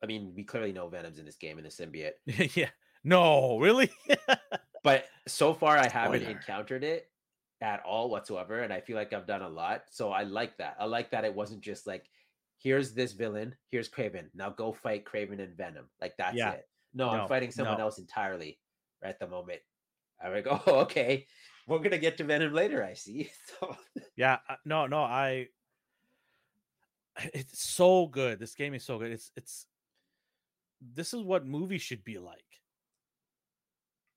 I 0.02 0.06
mean, 0.06 0.34
we 0.36 0.44
clearly 0.44 0.72
know 0.74 0.88
Venom's 0.90 1.20
in 1.20 1.26
this 1.26 1.38
game 1.38 1.57
in 1.57 1.64
the 1.64 1.70
symbiote, 1.70 2.14
yeah. 2.56 2.72
No, 3.03 3.60
really? 3.60 3.91
but 4.84 5.06
so 5.28 5.53
far 5.53 5.78
I 5.78 5.88
haven't 5.88 6.22
Spoiler. 6.22 6.30
encountered 6.30 6.84
it 6.84 7.10
at 7.61 7.82
all 7.86 8.10
whatsoever, 8.10 8.60
and 8.60 8.73
I 8.73 8.82
feel 8.82 8.95
like 8.98 9.14
I've 9.14 9.27
done 9.27 9.41
a 9.41 9.49
lot. 9.49 9.84
So 9.90 10.11
I 10.11 10.23
like 10.23 10.57
that. 10.57 10.76
I 10.80 10.86
like 10.86 11.11
that 11.11 11.26
it 11.26 11.34
wasn't 11.34 11.61
just 11.61 11.88
like, 11.88 12.10
here's 12.57 12.94
this 12.94 13.14
villain, 13.14 13.56
here's 13.72 13.90
Kraven, 13.90 14.27
now 14.34 14.49
go 14.49 14.73
fight 14.73 15.06
Kraven 15.06 15.40
and 15.41 15.56
Venom. 15.56 15.86
Like 16.02 16.15
that's 16.18 16.36
Yeah. 16.36 16.52
it. 16.52 16.68
No, 16.94 17.11
No, 17.11 17.22
I'm 17.23 17.27
fighting 17.27 17.52
someone 17.52 17.77
no. 17.77 17.86
else 17.86 17.98
entirely 17.99 18.60
right 19.03 19.10
at 19.10 19.19
the 19.19 19.27
moment. 19.27 19.61
I'm 20.23 20.32
like, 20.34 20.48
oh, 20.68 20.80
okay. 20.82 21.27
We're 21.68 21.80
gonna 21.80 21.98
get 21.98 22.18
to 22.18 22.23
Venom 22.23 22.53
later, 22.53 22.84
I 22.84 22.94
see. 22.94 23.32
So 23.60 23.76
yeah. 24.15 24.40
uh, 24.48 24.56
No, 24.65 24.88
no. 24.88 24.99
I. 24.99 25.48
It's 27.34 27.64
so 27.64 28.07
good. 28.07 28.40
This 28.40 28.56
game 28.56 28.73
is 28.73 28.84
so 28.84 28.99
good. 28.99 29.11
It's 29.11 29.32
it's. 29.36 29.65
This 30.82 31.14
is 31.14 31.22
what 31.22 31.45
movies 31.45 31.82
should 31.82 32.03
be 32.03 32.18
like. 32.19 32.44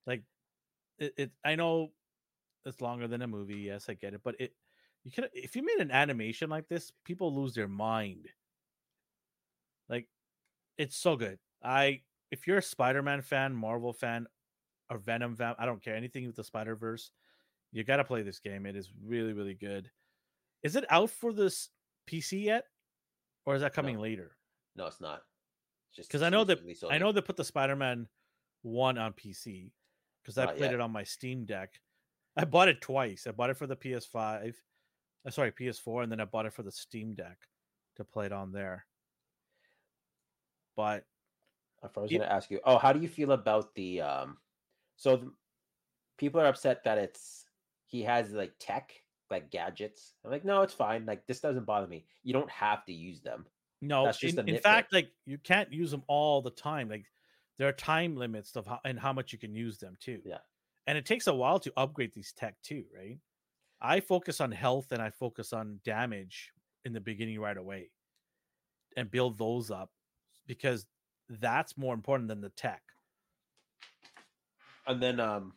Like, 0.05 0.23
it. 0.99 1.13
it 1.17 1.31
I 1.43 1.55
know, 1.55 1.91
it's 2.65 2.81
longer 2.81 3.07
than 3.07 3.21
a 3.21 3.27
movie. 3.27 3.57
Yes, 3.57 3.89
I 3.89 3.93
get 3.93 4.13
it. 4.13 4.21
But 4.23 4.35
it, 4.39 4.53
you 5.03 5.11
could 5.11 5.29
if 5.33 5.55
you 5.55 5.63
made 5.63 5.79
an 5.79 5.91
animation 5.91 6.49
like 6.49 6.67
this, 6.67 6.91
people 7.05 7.33
lose 7.33 7.53
their 7.53 7.67
mind. 7.67 8.27
Like, 9.87 10.07
it's 10.77 10.97
so 10.97 11.15
good. 11.15 11.39
I 11.63 12.01
if 12.31 12.45
you're 12.47 12.57
a 12.57 12.61
Spider-Man 12.63 13.21
fan, 13.21 13.55
Marvel 13.55 13.91
fan, 13.93 14.27
or 14.89 14.97
Venom 14.97 15.35
fan, 15.35 15.55
I 15.57 15.65
don't 15.65 15.83
care 15.83 15.95
anything 15.95 16.25
with 16.27 16.35
the 16.35 16.43
Spider 16.43 16.75
Verse. 16.75 17.11
You 17.71 17.83
got 17.83 17.97
to 17.97 18.03
play 18.03 18.21
this 18.23 18.39
game. 18.39 18.65
It 18.65 18.75
is 18.75 18.89
really, 19.03 19.33
really 19.33 19.53
good. 19.53 19.89
Is 20.63 20.75
it 20.75 20.85
out 20.89 21.09
for 21.09 21.31
this 21.33 21.69
PC 22.09 22.43
yet, 22.43 22.65
or 23.45 23.55
is 23.55 23.61
that 23.61 23.73
coming 23.73 23.95
No. 23.95 24.01
later? 24.01 24.35
no, 24.75 24.85
it's 24.87 25.01
not. 25.01 25.21
It's 25.89 25.97
just 25.97 26.09
Because 26.09 26.21
I 26.21 26.29
know 26.29 26.43
that 26.45 26.59
I 26.89 26.97
know 26.99 27.11
they 27.11 27.21
put 27.21 27.35
the 27.37 27.43
Spider-Man 27.43 28.07
one 28.61 28.97
on 28.97 29.13
PC 29.13 29.71
because 30.21 30.37
I 30.37 30.45
Not 30.45 30.55
played 30.57 30.67
yet. 30.71 30.75
it 30.75 30.79
on 30.81 30.91
my 30.91 31.03
Steam 31.03 31.45
Deck. 31.45 31.79
I 32.37 32.45
bought 32.45 32.69
it 32.69 32.81
twice. 32.81 33.27
I 33.27 33.31
bought 33.31 33.49
it 33.49 33.57
for 33.57 33.67
the 33.67 33.75
PS5, 33.75 34.53
uh, 35.25 35.29
sorry 35.29 35.51
PS4, 35.51 36.03
and 36.03 36.11
then 36.11 36.19
I 36.19 36.25
bought 36.25 36.45
it 36.45 36.53
for 36.53 36.63
the 36.63 36.71
Steam 36.71 37.13
Deck 37.13 37.37
to 37.97 38.03
play 38.03 38.25
it 38.25 38.31
on 38.31 38.51
there. 38.51 38.85
But 40.75 41.05
If 41.83 41.97
I 41.97 42.01
was 42.01 42.09
going 42.09 42.21
to 42.21 42.31
ask 42.31 42.49
you, 42.49 42.59
oh, 42.63 42.77
how 42.77 42.93
do 42.93 42.99
you 42.99 43.09
feel 43.09 43.31
about 43.31 43.75
the 43.75 44.01
um? 44.01 44.37
So 44.95 45.17
the, 45.17 45.31
people 46.17 46.39
are 46.39 46.45
upset 46.45 46.83
that 46.85 46.97
it's 46.97 47.45
he 47.85 48.03
has 48.03 48.31
like 48.31 48.53
tech, 48.59 48.93
like 49.29 49.49
gadgets. 49.49 50.13
I'm 50.23 50.31
like, 50.31 50.45
no, 50.45 50.61
it's 50.61 50.73
fine. 50.73 51.05
Like 51.05 51.25
this 51.27 51.39
doesn't 51.39 51.65
bother 51.65 51.87
me. 51.87 52.05
You 52.23 52.33
don't 52.33 52.49
have 52.49 52.85
to 52.85 52.93
use 52.93 53.21
them. 53.21 53.45
No, 53.81 54.05
That's 54.05 54.19
just 54.19 54.37
in, 54.37 54.47
a 54.47 54.53
in 54.53 54.61
fact, 54.61 54.93
like 54.93 55.09
you 55.25 55.37
can't 55.37 55.71
use 55.71 55.91
them 55.91 56.03
all 56.07 56.41
the 56.41 56.51
time. 56.51 56.89
Like 56.89 57.05
there 57.57 57.67
are 57.67 57.73
time 57.73 58.15
limits 58.15 58.55
of 58.55 58.65
how 58.65 58.79
and 58.85 58.99
how 58.99 59.13
much 59.13 59.33
you 59.33 59.39
can 59.39 59.53
use 59.53 59.77
them 59.77 59.95
too. 59.99 60.21
Yeah. 60.25 60.37
And 60.89 60.97
it 60.97 61.05
takes 61.05 61.27
a 61.27 61.35
while 61.35 61.59
to 61.59 61.71
upgrade 61.77 62.15
these 62.15 62.33
tech 62.35 62.55
too, 62.63 62.83
right? 62.97 63.19
I 63.79 63.99
focus 63.99 64.41
on 64.41 64.51
health 64.51 64.91
and 64.91 64.99
I 64.99 65.11
focus 65.11 65.53
on 65.53 65.79
damage 65.85 66.51
in 66.83 66.93
the 66.93 66.99
beginning 66.99 67.39
right 67.39 67.55
away 67.55 67.91
and 68.97 69.11
build 69.11 69.37
those 69.37 69.69
up 69.69 69.91
because 70.47 70.87
that's 71.29 71.77
more 71.77 71.93
important 71.93 72.27
than 72.27 72.41
the 72.41 72.49
tech. 72.49 72.81
And 74.87 74.99
then 74.99 75.19
um 75.19 75.53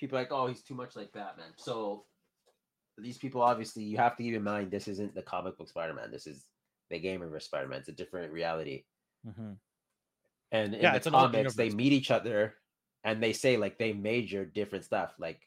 people 0.00 0.16
are 0.16 0.22
like, 0.22 0.32
oh, 0.32 0.46
he's 0.46 0.62
too 0.62 0.74
much 0.74 0.96
like 0.96 1.12
Batman. 1.12 1.52
So 1.56 2.06
these 2.96 3.18
people 3.18 3.42
obviously 3.42 3.82
you 3.82 3.98
have 3.98 4.16
to 4.16 4.22
keep 4.22 4.34
in 4.34 4.42
mind 4.42 4.70
this 4.70 4.88
isn't 4.88 5.14
the 5.14 5.20
comic 5.20 5.58
book 5.58 5.68
Spider-Man. 5.68 6.10
This 6.10 6.26
is 6.26 6.46
the 6.88 6.98
game 6.98 7.20
of 7.20 7.42
Spider-Man. 7.42 7.80
It's 7.80 7.90
a 7.90 7.92
different 7.92 8.32
reality. 8.32 8.84
Mm-hmm. 9.28 9.52
And 10.50 10.74
in 10.74 10.80
Yeah, 10.80 10.98
the 10.98 11.10
comics, 11.10 11.56
they 11.56 11.68
meet 11.68 11.92
each 11.92 12.10
other 12.10 12.54
and 13.04 13.22
they 13.22 13.32
say 13.32 13.56
like 13.56 13.78
they 13.78 13.92
major 13.92 14.44
different 14.44 14.84
stuff. 14.84 15.14
Like 15.18 15.40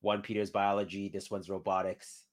one 0.00 0.22
Peter's 0.22 0.50
biology, 0.50 1.08
this 1.08 1.30
one's 1.30 1.50
robotics 1.50 2.24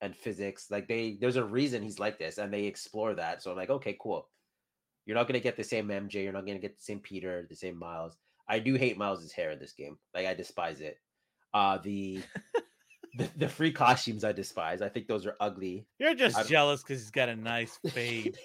and 0.00 0.14
physics. 0.14 0.70
Like 0.70 0.88
they 0.88 1.16
there's 1.20 1.36
a 1.36 1.44
reason 1.44 1.82
he's 1.82 1.98
like 1.98 2.18
this, 2.18 2.38
and 2.38 2.52
they 2.52 2.64
explore 2.64 3.14
that. 3.14 3.42
So 3.42 3.50
I'm 3.50 3.56
like, 3.56 3.70
okay, 3.70 3.96
cool. 4.00 4.28
You're 5.04 5.16
not 5.16 5.28
gonna 5.28 5.40
get 5.40 5.56
the 5.56 5.64
same 5.64 5.88
MJ, 5.88 6.24
you're 6.24 6.32
not 6.32 6.46
gonna 6.46 6.58
get 6.58 6.76
the 6.76 6.82
same 6.82 7.00
Peter, 7.00 7.46
the 7.48 7.56
same 7.56 7.78
Miles. 7.78 8.16
I 8.48 8.58
do 8.58 8.74
hate 8.74 8.98
Miles's 8.98 9.32
hair 9.32 9.50
in 9.50 9.58
this 9.58 9.72
game. 9.72 9.98
Like 10.14 10.26
I 10.26 10.34
despise 10.34 10.80
it. 10.80 10.98
Uh 11.54 11.78
the 11.78 12.22
the, 13.16 13.28
the 13.36 13.48
free 13.48 13.72
costumes 13.72 14.24
I 14.24 14.32
despise. 14.32 14.82
I 14.82 14.88
think 14.88 15.06
those 15.06 15.26
are 15.26 15.36
ugly. 15.40 15.86
You're 15.98 16.14
just 16.14 16.48
jealous 16.48 16.82
because 16.82 17.00
he's 17.00 17.10
got 17.10 17.28
a 17.28 17.36
nice 17.36 17.78
fade. 17.88 18.36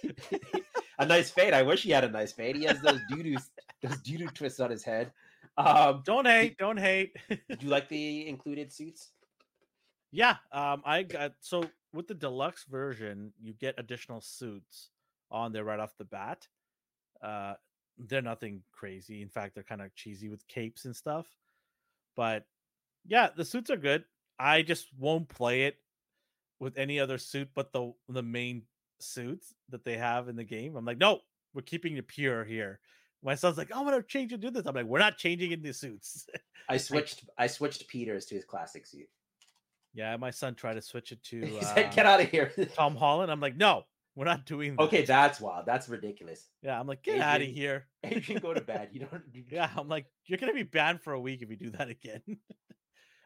a 1.00 1.06
nice 1.06 1.30
fade. 1.30 1.54
I 1.54 1.64
wish 1.64 1.84
he 1.84 1.92
had 1.92 2.04
a 2.04 2.10
nice 2.10 2.32
fade. 2.32 2.56
He 2.56 2.64
has 2.64 2.80
those 2.82 3.00
doo 3.10 3.38
those 3.82 3.98
doo 4.02 4.18
doo 4.18 4.28
twists 4.28 4.60
on 4.60 4.72
his 4.72 4.84
head. 4.84 5.12
Um, 5.66 6.02
don't 6.06 6.28
hate, 6.28 6.58
don't 6.58 6.78
hate. 6.80 7.16
do 7.30 7.38
you 7.60 7.70
like 7.70 7.90
the 7.90 8.28
included 8.28 8.72
suits? 8.72 9.10
yeah, 10.12 10.36
um, 10.52 10.82
I 10.86 11.04
got 11.04 11.34
so 11.40 11.64
with 11.94 12.08
the 12.08 12.14
deluxe 12.14 12.66
version, 12.66 13.34
you 13.42 13.54
get 13.54 13.76
additional 13.78 14.22
suits 14.22 14.90
on 15.30 15.54
there 15.54 15.64
right 15.64 15.80
off 15.80 15.98
the 15.98 16.06
bat. 16.06 16.48
Uh, 17.24 17.54
they're 17.98 18.22
nothing 18.22 18.62
crazy. 18.72 19.22
In 19.22 19.30
fact, 19.30 19.56
they're 19.56 19.64
kind 19.64 19.82
of 19.82 19.96
cheesy 19.96 20.28
with 20.30 20.48
capes 20.48 20.86
and 20.86 20.96
stuff. 20.96 21.28
But 22.16 22.46
yeah, 23.06 23.30
the 23.36 23.46
suits 23.46 23.70
are 23.70 23.78
good. 23.78 24.04
I 24.38 24.64
just 24.64 24.88
won't 24.98 25.30
play 25.30 25.64
it 25.64 25.78
with 26.60 26.78
any 26.78 27.00
other 27.00 27.18
suit 27.18 27.50
but 27.56 27.74
the 27.74 27.92
the 28.10 28.22
main 28.22 28.64
suits 29.00 29.54
that 29.70 29.86
they 29.86 29.98
have 29.98 30.28
in 30.28 30.36
the 30.36 30.44
game. 30.44 30.76
I'm 30.76 30.86
like, 30.86 30.98
no, 30.98 31.22
we're 31.54 31.62
keeping 31.62 31.98
it 31.98 32.08
pure 32.08 32.44
here. 32.44 32.80
My 33.24 33.36
son's 33.36 33.58
like, 33.58 33.72
I 33.72 33.82
want 33.82 33.96
to 33.96 34.04
change 34.04 34.34
and 34.34 34.42
do 34.42 34.50
this. 34.50 34.66
I'm 34.66 34.74
like, 34.76 34.86
we're 34.86 35.00
not 35.00 35.18
changing 35.18 35.52
in 35.52 35.62
the 35.62 35.74
suits. 35.74 36.26
I 36.70 36.78
switched. 36.78 37.26
I 37.38 37.48
switched 37.48 37.88
Peters 37.88 38.26
to 38.28 38.36
his 38.36 38.46
classic 38.46 38.86
suit. 38.88 39.08
yeah, 39.94 40.16
my 40.18 40.32
son 40.32 40.56
tried 40.56 40.76
to 40.76 40.82
switch 40.82 41.12
it 41.12 41.24
to 41.30 41.46
He 41.46 41.58
uh, 41.60 41.62
said, 41.62 41.94
"Get 41.94 42.06
out 42.06 42.22
of 42.22 42.30
here." 42.30 42.52
Tom 42.76 42.96
Holland. 42.96 43.32
I'm 43.32 43.40
like, 43.40 43.58
no, 43.58 43.84
we're 44.16 44.26
not 44.26 44.46
doing 44.46 44.76
that. 44.76 44.84
okay, 44.84 45.06
that's 45.06 45.40
wild. 45.40 45.66
That's 45.66 45.88
ridiculous. 45.90 46.48
Yeah, 46.62 46.80
I'm 46.80 46.88
like, 46.88 47.04
get 47.04 47.20
out 47.20 47.42
of 47.42 47.48
here. 47.48 47.88
Adrian, 48.04 48.42
go 48.42 48.54
to 48.54 48.62
bed. 48.62 48.90
You 48.94 49.02
don't. 49.02 49.24
Yeah, 49.50 49.70
I'm 49.76 49.88
like, 49.88 50.06
you're 50.26 50.40
gonna 50.40 50.54
be 50.54 50.64
banned 50.64 51.02
for 51.02 51.14
a 51.14 51.20
week 51.20 51.42
if 51.42 51.50
you 51.50 51.58
do 51.58 51.70
that 51.72 51.90
again. 51.90 52.22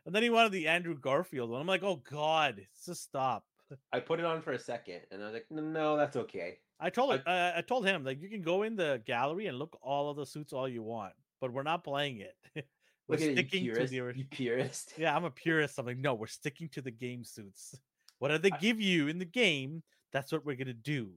and 0.06 0.14
then 0.14 0.24
he 0.24 0.30
wanted 0.30 0.52
the 0.52 0.68
Andrew 0.68 0.98
Garfield 0.98 1.50
one. 1.50 1.62
I'm 1.62 1.68
like, 1.68 1.84
oh 1.84 2.02
god, 2.10 2.62
just 2.86 3.04
stop. 3.04 3.46
I 3.92 4.00
put 4.00 4.20
it 4.20 4.26
on 4.26 4.42
for 4.42 4.52
a 4.52 4.60
second, 4.60 5.02
and 5.12 5.22
I 5.22 5.26
was 5.26 5.34
like, 5.34 5.46
"No, 5.50 5.62
no 5.62 5.98
that's 5.98 6.16
okay." 6.16 6.60
I 6.80 6.90
told 6.90 7.22
I, 7.26 7.32
uh, 7.32 7.54
I 7.58 7.62
told 7.62 7.86
him 7.86 8.04
like 8.04 8.22
you 8.22 8.30
can 8.30 8.42
go 8.42 8.64
in 8.64 8.76
the 8.76 9.02
gallery 9.06 9.48
and 9.48 9.58
look 9.58 9.78
all 9.82 10.10
of 10.10 10.18
the 10.18 10.26
suits 10.26 10.54
all 10.54 10.68
you 10.68 10.84
want, 10.84 11.14
but 11.40 11.54
we're 11.54 11.64
not 11.64 11.84
playing 11.84 12.20
it. 12.20 12.36
we're 13.08 13.18
Look 13.18 13.22
it, 13.22 13.26
you 13.28 13.32
sticking 13.34 13.74
to 13.74 13.88
the 13.88 14.14
You 14.16 14.26
purist. 14.30 14.94
Yeah, 14.98 15.16
I'm 15.16 15.24
a 15.24 15.32
purist. 15.32 15.80
I'm 15.80 15.86
like, 15.86 15.98
no, 15.98 16.14
we're 16.14 16.28
sticking 16.28 16.70
to 16.70 16.82
the 16.82 16.92
game 16.92 17.24
suits. 17.24 17.76
What 18.20 18.30
Whatever 18.32 18.42
they 18.44 18.52
I- 18.52 18.58
give 18.58 18.82
you 18.82 19.08
in 19.08 19.20
the 19.20 19.26
game, 19.26 19.84
that's 20.12 20.32
what 20.32 20.46
we're 20.46 20.56
gonna 20.56 20.74
do. 20.74 21.12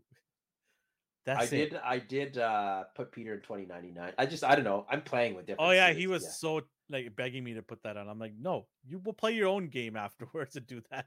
I 1.27 1.35
That's 1.35 1.53
it. 1.53 1.71
did. 1.71 1.81
I 1.85 1.99
did 1.99 2.39
uh 2.39 2.85
put 2.95 3.13
Peter 3.13 3.35
in 3.35 3.41
2099. 3.41 4.13
I 4.17 4.27
just. 4.27 4.45
I 4.45 4.55
don't 4.55 4.65
know. 4.65 4.87
I'm 4.89 5.03
playing 5.03 5.35
with 5.35 5.47
different. 5.47 5.69
Oh 5.69 5.73
yeah, 5.73 5.89
suits, 5.89 5.99
he 5.99 6.07
was 6.07 6.39
so 6.39 6.63
like 6.89 7.15
begging 7.17 7.45
me 7.45 7.55
to 7.55 7.63
put 7.63 7.83
that 7.83 7.97
on. 7.97 8.09
I'm 8.09 8.19
like, 8.19 8.33
no, 8.41 8.67
you 8.87 8.99
will 8.99 9.13
play 9.13 9.33
your 9.33 9.49
own 9.49 9.69
game 9.69 9.97
afterwards 9.97 10.57
and 10.57 10.67
do 10.67 10.81
that. 10.91 11.07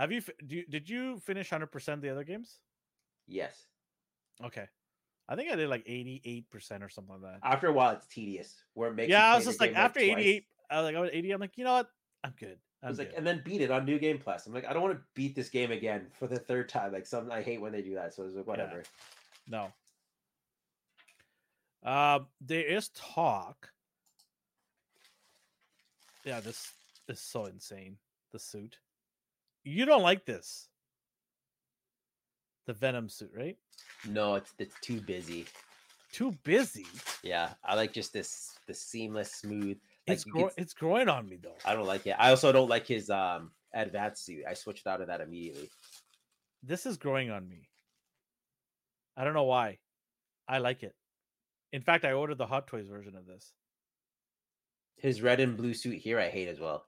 Have 0.00 0.12
you? 0.12 0.22
Do 0.46 0.56
you, 0.56 0.64
did 0.64 0.88
you 0.88 1.18
finish 1.18 1.50
hundred 1.50 1.66
percent 1.66 2.00
the 2.00 2.08
other 2.08 2.24
games? 2.24 2.56
Yes. 3.28 3.66
Okay, 4.42 4.64
I 5.28 5.36
think 5.36 5.52
I 5.52 5.56
did 5.56 5.68
like 5.68 5.82
eighty 5.84 6.22
eight 6.24 6.48
percent 6.50 6.82
or 6.82 6.88
something 6.88 7.20
like 7.20 7.34
that. 7.34 7.46
After 7.46 7.66
a 7.66 7.72
while, 7.72 7.90
it's 7.90 8.06
tedious. 8.06 8.64
Makes. 8.74 9.08
you 9.08 9.14
yeah, 9.14 9.30
I 9.30 9.36
was 9.36 9.44
just 9.44 9.60
like 9.60 9.74
after 9.76 10.00
eighty 10.00 10.22
eight, 10.22 10.46
I 10.70 10.80
was 10.80 10.86
like 10.86 10.96
I 10.96 11.00
was 11.00 11.10
eighty. 11.12 11.32
I'm 11.32 11.40
like, 11.40 11.58
you 11.58 11.64
know 11.64 11.74
what? 11.74 11.90
I'm 12.24 12.32
good. 12.40 12.56
I 12.82 12.88
was 12.88 12.98
like, 12.98 13.12
and 13.14 13.26
then 13.26 13.42
beat 13.44 13.60
it 13.60 13.70
on 13.70 13.84
New 13.84 13.98
Game 13.98 14.16
Plus. 14.16 14.46
I'm 14.46 14.54
like, 14.54 14.64
I 14.66 14.72
don't 14.72 14.80
want 14.80 14.94
to 14.94 15.02
beat 15.14 15.36
this 15.36 15.50
game 15.50 15.70
again 15.70 16.06
for 16.18 16.26
the 16.26 16.38
third 16.38 16.70
time. 16.70 16.94
Like, 16.94 17.06
some 17.06 17.30
I 17.30 17.42
hate 17.42 17.60
when 17.60 17.72
they 17.72 17.82
do 17.82 17.94
that. 17.96 18.14
So 18.14 18.22
I 18.22 18.26
was 18.26 18.34
like, 18.36 18.46
whatever. 18.46 18.84
No. 19.46 19.70
Um, 21.84 22.26
there 22.40 22.64
is 22.64 22.88
talk. 22.94 23.68
Yeah, 26.24 26.40
this 26.40 26.72
is 27.06 27.20
so 27.20 27.44
insane. 27.44 27.98
The 28.32 28.38
suit. 28.38 28.78
You 29.70 29.84
don't 29.84 30.02
like 30.02 30.26
this. 30.26 30.68
The 32.66 32.72
Venom 32.72 33.08
suit, 33.08 33.30
right? 33.36 33.56
No, 34.08 34.34
it's 34.34 34.52
it's 34.58 34.74
too 34.80 35.00
busy. 35.00 35.46
Too 36.12 36.32
busy. 36.42 36.86
Yeah, 37.22 37.50
I 37.64 37.76
like 37.76 37.92
just 37.92 38.12
this 38.12 38.58
the 38.66 38.74
seamless, 38.74 39.32
smooth. 39.32 39.78
Like 40.08 40.16
It's 40.16 40.24
gro- 40.24 40.50
it's 40.56 40.74
growing 40.74 41.08
on 41.08 41.28
me 41.28 41.38
though. 41.40 41.56
I 41.64 41.74
don't 41.74 41.86
like 41.86 42.04
it. 42.08 42.16
I 42.18 42.30
also 42.30 42.50
don't 42.50 42.68
like 42.68 42.84
his 42.84 43.10
um 43.10 43.52
advanced 43.72 44.24
suit. 44.24 44.42
I 44.48 44.54
switched 44.54 44.88
out 44.88 45.02
of 45.02 45.06
that 45.06 45.20
immediately. 45.20 45.70
This 46.64 46.84
is 46.84 46.96
growing 46.96 47.30
on 47.30 47.48
me. 47.48 47.68
I 49.16 49.22
don't 49.22 49.34
know 49.34 49.44
why. 49.44 49.78
I 50.48 50.58
like 50.58 50.82
it. 50.82 50.96
In 51.72 51.82
fact, 51.82 52.04
I 52.04 52.12
ordered 52.12 52.38
the 52.38 52.46
Hot 52.46 52.66
Toys 52.66 52.88
version 52.88 53.14
of 53.14 53.24
this. 53.24 53.52
His 54.96 55.22
red 55.22 55.38
and 55.38 55.56
blue 55.56 55.74
suit 55.74 55.98
here, 55.98 56.18
I 56.18 56.28
hate 56.28 56.48
as 56.48 56.58
well. 56.58 56.86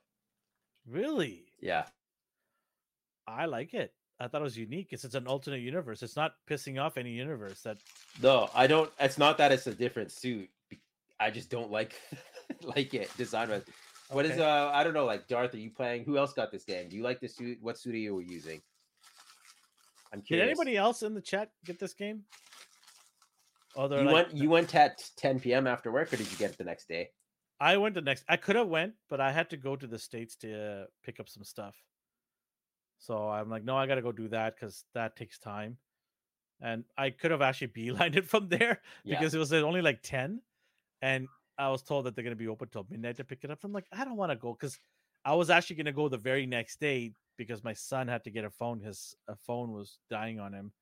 Really? 0.85 1.45
Yeah, 1.61 1.85
I 3.33 3.47
like 3.47 3.75
it. 3.75 3.93
I 4.21 4.29
thought 4.29 4.41
it 4.41 4.45
was 4.45 4.57
unique. 4.57 4.89
It's 4.93 5.05
it's 5.05 5.15
an 5.15 5.27
alternate 5.27 5.61
universe. 5.61 6.03
It's 6.03 6.17
not 6.17 6.35
pissing 6.49 6.81
off 6.81 6.97
any 6.97 7.11
universe 7.11 7.63
that 7.63 7.79
no, 8.23 8.49
I 8.55 8.67
don't. 8.67 8.91
It's 9.01 9.19
not 9.19 9.39
that 9.39 9.51
it's 9.53 9.67
a 9.67 9.75
different 9.75 10.13
suit. 10.13 10.49
I 11.19 11.31
just 11.31 11.51
don't 11.51 11.71
like 11.71 11.95
like 12.63 12.95
it 12.95 13.11
design 13.17 13.51
wise. 13.51 13.63
What 14.11 14.27
is 14.27 14.33
Okay. 14.33 14.43
uh? 14.43 14.71
I 14.71 14.85
don't 14.85 14.95
know. 14.95 15.07
Like 15.07 15.27
Darth, 15.27 15.55
are 15.55 15.59
you 15.59 15.71
playing? 15.71 16.05
Who 16.05 16.19
else 16.19 16.33
got 16.33 16.53
this 16.53 16.65
game? 16.65 16.89
Do 16.89 16.97
you 16.97 17.03
like 17.03 17.21
the 17.21 17.29
suit? 17.29 17.59
What 17.61 17.79
suit 17.79 17.95
are 17.95 17.99
you 17.99 18.21
using? 18.21 18.61
I'm 20.13 20.21
curious. 20.21 20.47
Did 20.47 20.51
anybody 20.51 20.77
else 20.77 21.03
in 21.03 21.15
the 21.15 21.23
chat 21.23 21.51
get 21.65 21.79
this 21.79 21.95
game? 21.95 22.25
Oh, 23.75 23.89
You 23.89 24.05
like, 24.05 24.13
went. 24.13 24.37
You 24.37 24.51
went 24.51 24.75
at 24.75 25.03
10 25.17 25.41
p.m. 25.41 25.67
after 25.67 25.91
work, 25.91 26.13
or 26.13 26.17
did 26.17 26.31
you 26.31 26.37
get 26.37 26.51
it 26.53 26.59
the 26.59 26.65
next 26.65 26.89
day? 26.89 27.11
I 27.59 27.77
went 27.79 27.95
the 27.95 28.03
next. 28.03 28.25
I 28.29 28.37
could 28.37 28.57
have 28.57 28.69
went, 28.69 28.95
but 29.09 29.21
I 29.21 29.33
had 29.33 29.49
to 29.51 29.57
go 29.57 29.77
to 29.77 29.87
the 29.87 29.99
states 29.99 30.37
to 30.37 30.83
uh, 30.83 30.85
pick 31.03 31.19
up 31.21 31.29
some 31.29 31.45
stuff. 31.45 31.75
So 33.03 33.29
I'm 33.29 33.51
like, 33.51 33.65
no, 33.65 33.77
I 33.77 33.89
got 33.89 33.97
to 33.97 34.03
go 34.03 34.12
do 34.12 34.29
that 34.29 34.55
because 34.55 34.85
that 34.95 35.16
takes 35.16 35.37
time. 35.37 35.77
And 36.61 36.85
I 36.97 37.11
could 37.11 37.33
have 37.33 37.43
actually 37.43 37.69
beelined 37.77 38.15
it 38.15 38.29
from 38.29 38.49
there 38.49 38.81
Yeah. 39.03 39.19
because 39.19 39.35
it 39.35 39.39
was 39.39 39.53
only 39.53 39.83
like 39.83 40.03
ten, 40.03 40.41
and 41.03 41.24
uh-huh. 41.24 41.66
I 41.66 41.70
was 41.70 41.83
told 41.83 42.07
that 42.07 42.15
they're 42.15 42.24
gonna 42.24 42.37
be 42.37 42.49
open 42.49 42.69
till 42.69 42.87
midnight 42.89 43.16
to 43.16 43.24
pick 43.24 43.43
it 43.43 43.51
up. 43.51 43.59
I'm 43.65 43.73
like, 43.73 43.87
I 43.93 44.05
don't 44.05 44.16
want 44.16 44.31
to 44.31 44.37
go 44.37 44.53
because 44.53 44.79
I 45.24 45.35
was 45.35 45.51
actually 45.51 45.77
gonna 45.77 45.93
go 45.93 46.09
the 46.09 46.16
very 46.16 46.47
next 46.47 46.79
day 46.79 47.12
because 47.37 47.65
my 47.65 47.73
son 47.73 48.07
had 48.07 48.23
to 48.24 48.31
get 48.31 48.45
a 48.45 48.51
phone. 48.51 48.81
His 48.81 49.16
a 49.27 49.35
phone 49.35 49.73
was 49.73 49.99
dying 50.09 50.39
on 50.39 50.53
him. 50.53 50.73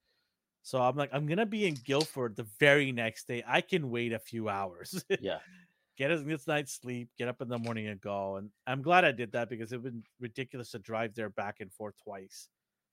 So 0.63 0.83
I'm 0.83 0.97
like, 0.97 1.11
I'm 1.15 1.27
gonna 1.27 1.47
be 1.47 1.67
in 1.67 1.75
Guildford 1.75 2.37
the 2.37 2.47
very 2.59 2.93
next 2.93 3.27
day. 3.27 3.43
I 3.47 3.63
can 3.63 3.89
wait 3.91 4.13
a 4.13 4.19
few 4.19 4.51
hours. 4.51 5.03
Yeah. 5.21 5.39
get 6.01 6.11
a 6.11 6.17
good 6.17 6.41
night's 6.49 6.73
sleep, 6.73 7.11
get 7.19 7.29
up 7.29 7.43
in 7.43 7.49
the 7.49 7.59
morning 7.59 7.87
and 7.87 8.01
go. 8.01 8.37
And 8.37 8.51
I'm 8.67 8.81
glad 8.81 9.05
I 9.05 9.13
did 9.13 9.33
that 9.33 9.51
because 9.51 9.71
it 9.71 9.83
would 9.83 10.03
ridiculous 10.19 10.71
to 10.71 10.79
drive 10.79 11.15
there 11.15 11.29
back 11.29 11.61
and 11.61 11.71
forth 11.71 11.95
twice 12.03 12.49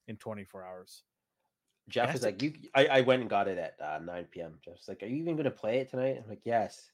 in 0.09 0.17
24 0.17 0.65
hours. 0.65 1.03
Jeff 1.87 2.11
was 2.11 2.23
like, 2.23 2.41
"You." 2.41 2.53
I, 2.75 2.87
I 2.87 3.01
went 3.01 3.21
and 3.21 3.29
got 3.29 3.47
it 3.47 3.57
at 3.57 3.75
uh, 3.81 3.99
9 3.99 4.25
p.m. 4.29 4.59
Jeff's 4.63 4.89
like, 4.89 5.01
"Are 5.03 5.05
you 5.05 5.15
even 5.21 5.37
gonna 5.37 5.49
play 5.49 5.77
it 5.77 5.89
tonight?" 5.89 6.17
I'm 6.21 6.27
like, 6.27 6.41
"Yes." 6.43 6.91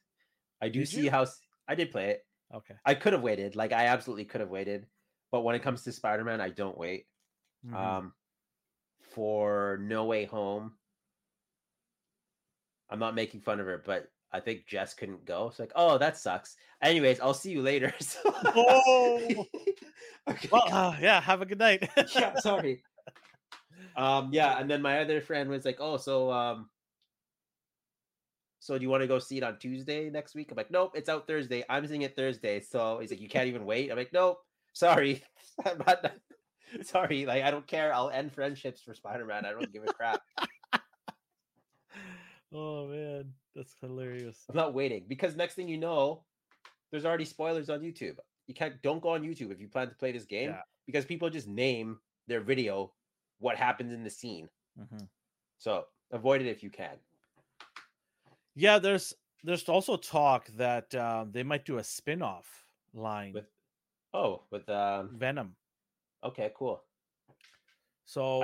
I 0.62 0.70
do 0.70 0.82
Did 0.82 0.90
see 0.90 1.06
you? 1.06 1.12
how 1.12 1.26
I 1.68 1.74
did 1.74 1.92
play 1.92 2.12
it. 2.12 2.28
Okay. 2.54 2.76
I 2.86 2.94
could 2.94 3.14
have 3.14 3.24
waited. 3.24 3.56
Like, 3.56 3.74
I 3.74 3.88
absolutely 3.88 4.26
could 4.26 4.42
have 4.42 4.52
waited. 4.52 4.86
But 5.32 5.42
when 5.42 5.56
it 5.56 5.64
comes 5.64 5.84
to 5.84 5.92
Spider-Man, 5.92 6.40
I 6.40 6.50
don't 6.50 6.78
wait. 6.78 7.08
Mhm. 7.66 7.74
Um, 7.76 8.14
for 9.16 9.80
No 9.82 10.06
Way 10.06 10.26
Home, 10.26 10.78
I'm 12.88 13.00
not 13.00 13.16
making 13.16 13.42
fun 13.42 13.60
of 13.60 13.66
her, 13.66 13.82
but 13.84 14.13
I 14.34 14.40
think 14.40 14.66
Jess 14.68 14.94
couldn't 14.96 15.26
go. 15.26 15.48
It's 15.48 15.60
like, 15.60 15.72
oh, 15.76 15.98
that 16.00 16.18
sucks. 16.18 16.56
Anyways, 16.82 17.20
I'll 17.20 17.34
see 17.36 17.52
you 17.52 17.62
later. 17.62 17.94
So- 18.02 18.20
Oh! 18.26 19.46
Okay, 20.30 20.48
well, 20.50 20.64
uh, 20.72 20.96
yeah, 21.02 21.20
have 21.20 21.42
a 21.42 21.46
good 21.46 21.60
night. 21.60 21.90
yeah, 22.16 22.40
sorry. 22.40 22.82
Um, 23.98 24.30
yeah, 24.32 24.58
and 24.58 24.72
then 24.72 24.82
my 24.82 25.00
other 25.02 25.20
friend 25.20 25.50
was 25.50 25.66
like, 25.66 25.78
"Oh, 25.82 25.98
so 25.98 26.32
um, 26.32 26.70
So 28.60 28.78
do 28.78 28.84
you 28.84 28.90
want 28.90 29.02
to 29.04 29.08
go 29.08 29.20
see 29.20 29.36
it 29.36 29.44
on 29.44 29.60
Tuesday 29.60 30.10
next 30.10 30.34
week? 30.34 30.50
I'm 30.50 30.56
like, 30.56 30.72
nope, 30.72 30.94
it's 30.96 31.10
out 31.10 31.28
Thursday. 31.28 31.66
I'm 31.70 31.86
seeing 31.86 32.04
it 32.04 32.16
Thursday. 32.16 32.62
So 32.62 33.00
he's 33.00 33.12
like, 33.12 33.20
you 33.20 33.28
can't 33.28 33.50
even 33.50 33.66
wait. 33.66 33.92
I'm 33.92 33.98
like, 33.98 34.14
nope, 34.14 34.38
sorry. 34.72 35.22
I'm 35.66 35.78
not, 35.86 36.14
sorry. 36.84 37.26
Like, 37.26 37.44
I 37.44 37.52
don't 37.52 37.68
care. 37.68 37.94
I'll 37.94 38.10
end 38.10 38.32
friendships 38.32 38.80
for 38.82 38.94
Spider 38.94 39.26
Man. 39.26 39.46
I 39.46 39.52
don't 39.52 39.74
give 39.74 39.84
a 39.84 39.92
crap. 39.92 40.22
oh 42.54 42.88
man, 42.88 43.34
that's 43.56 43.76
hilarious. 43.82 44.44
I'm 44.50 44.56
not 44.56 44.74
waiting 44.74 45.06
because 45.08 45.36
next 45.36 45.54
thing 45.56 45.68
you 45.68 45.78
know, 45.78 46.24
there's 46.92 47.06
already 47.06 47.26
spoilers 47.26 47.70
on 47.70 47.80
YouTube. 47.82 48.18
You 48.48 48.54
can't 48.54 48.82
don't 48.82 49.02
go 49.02 49.10
on 49.10 49.22
YouTube 49.24 49.52
if 49.52 49.60
you 49.60 49.68
plan 49.68 49.90
to 49.90 49.96
play 49.96 50.12
this 50.12 50.26
game 50.26 50.50
Yeah. 50.50 50.62
because 50.86 51.06
people 51.06 51.30
just 51.30 51.48
name 51.48 52.00
their 52.28 52.42
video 52.42 52.94
what 53.40 53.58
happens 53.58 53.92
in 53.94 54.04
the 54.04 54.10
scene. 54.10 54.50
Mhm. 54.80 55.08
So 55.58 55.86
avoid 56.12 56.42
it 56.42 56.48
if 56.48 56.64
you 56.64 56.70
can. 56.70 56.98
Yeah, 58.56 58.80
there's 58.80 59.14
there's 59.44 59.68
also 59.68 59.98
talk 59.98 60.48
that 60.58 60.94
um, 60.96 61.32
they 61.32 61.44
might 61.44 61.66
do 61.66 61.78
a 61.78 61.84
spin-off 61.84 62.66
line 62.94 63.34
With 63.34 63.46
oh, 64.14 64.44
with 64.52 64.68
um 64.70 65.18
Venom. 65.18 65.56
okay, 66.24 66.52
cool. 66.56 66.84
So 68.06 68.44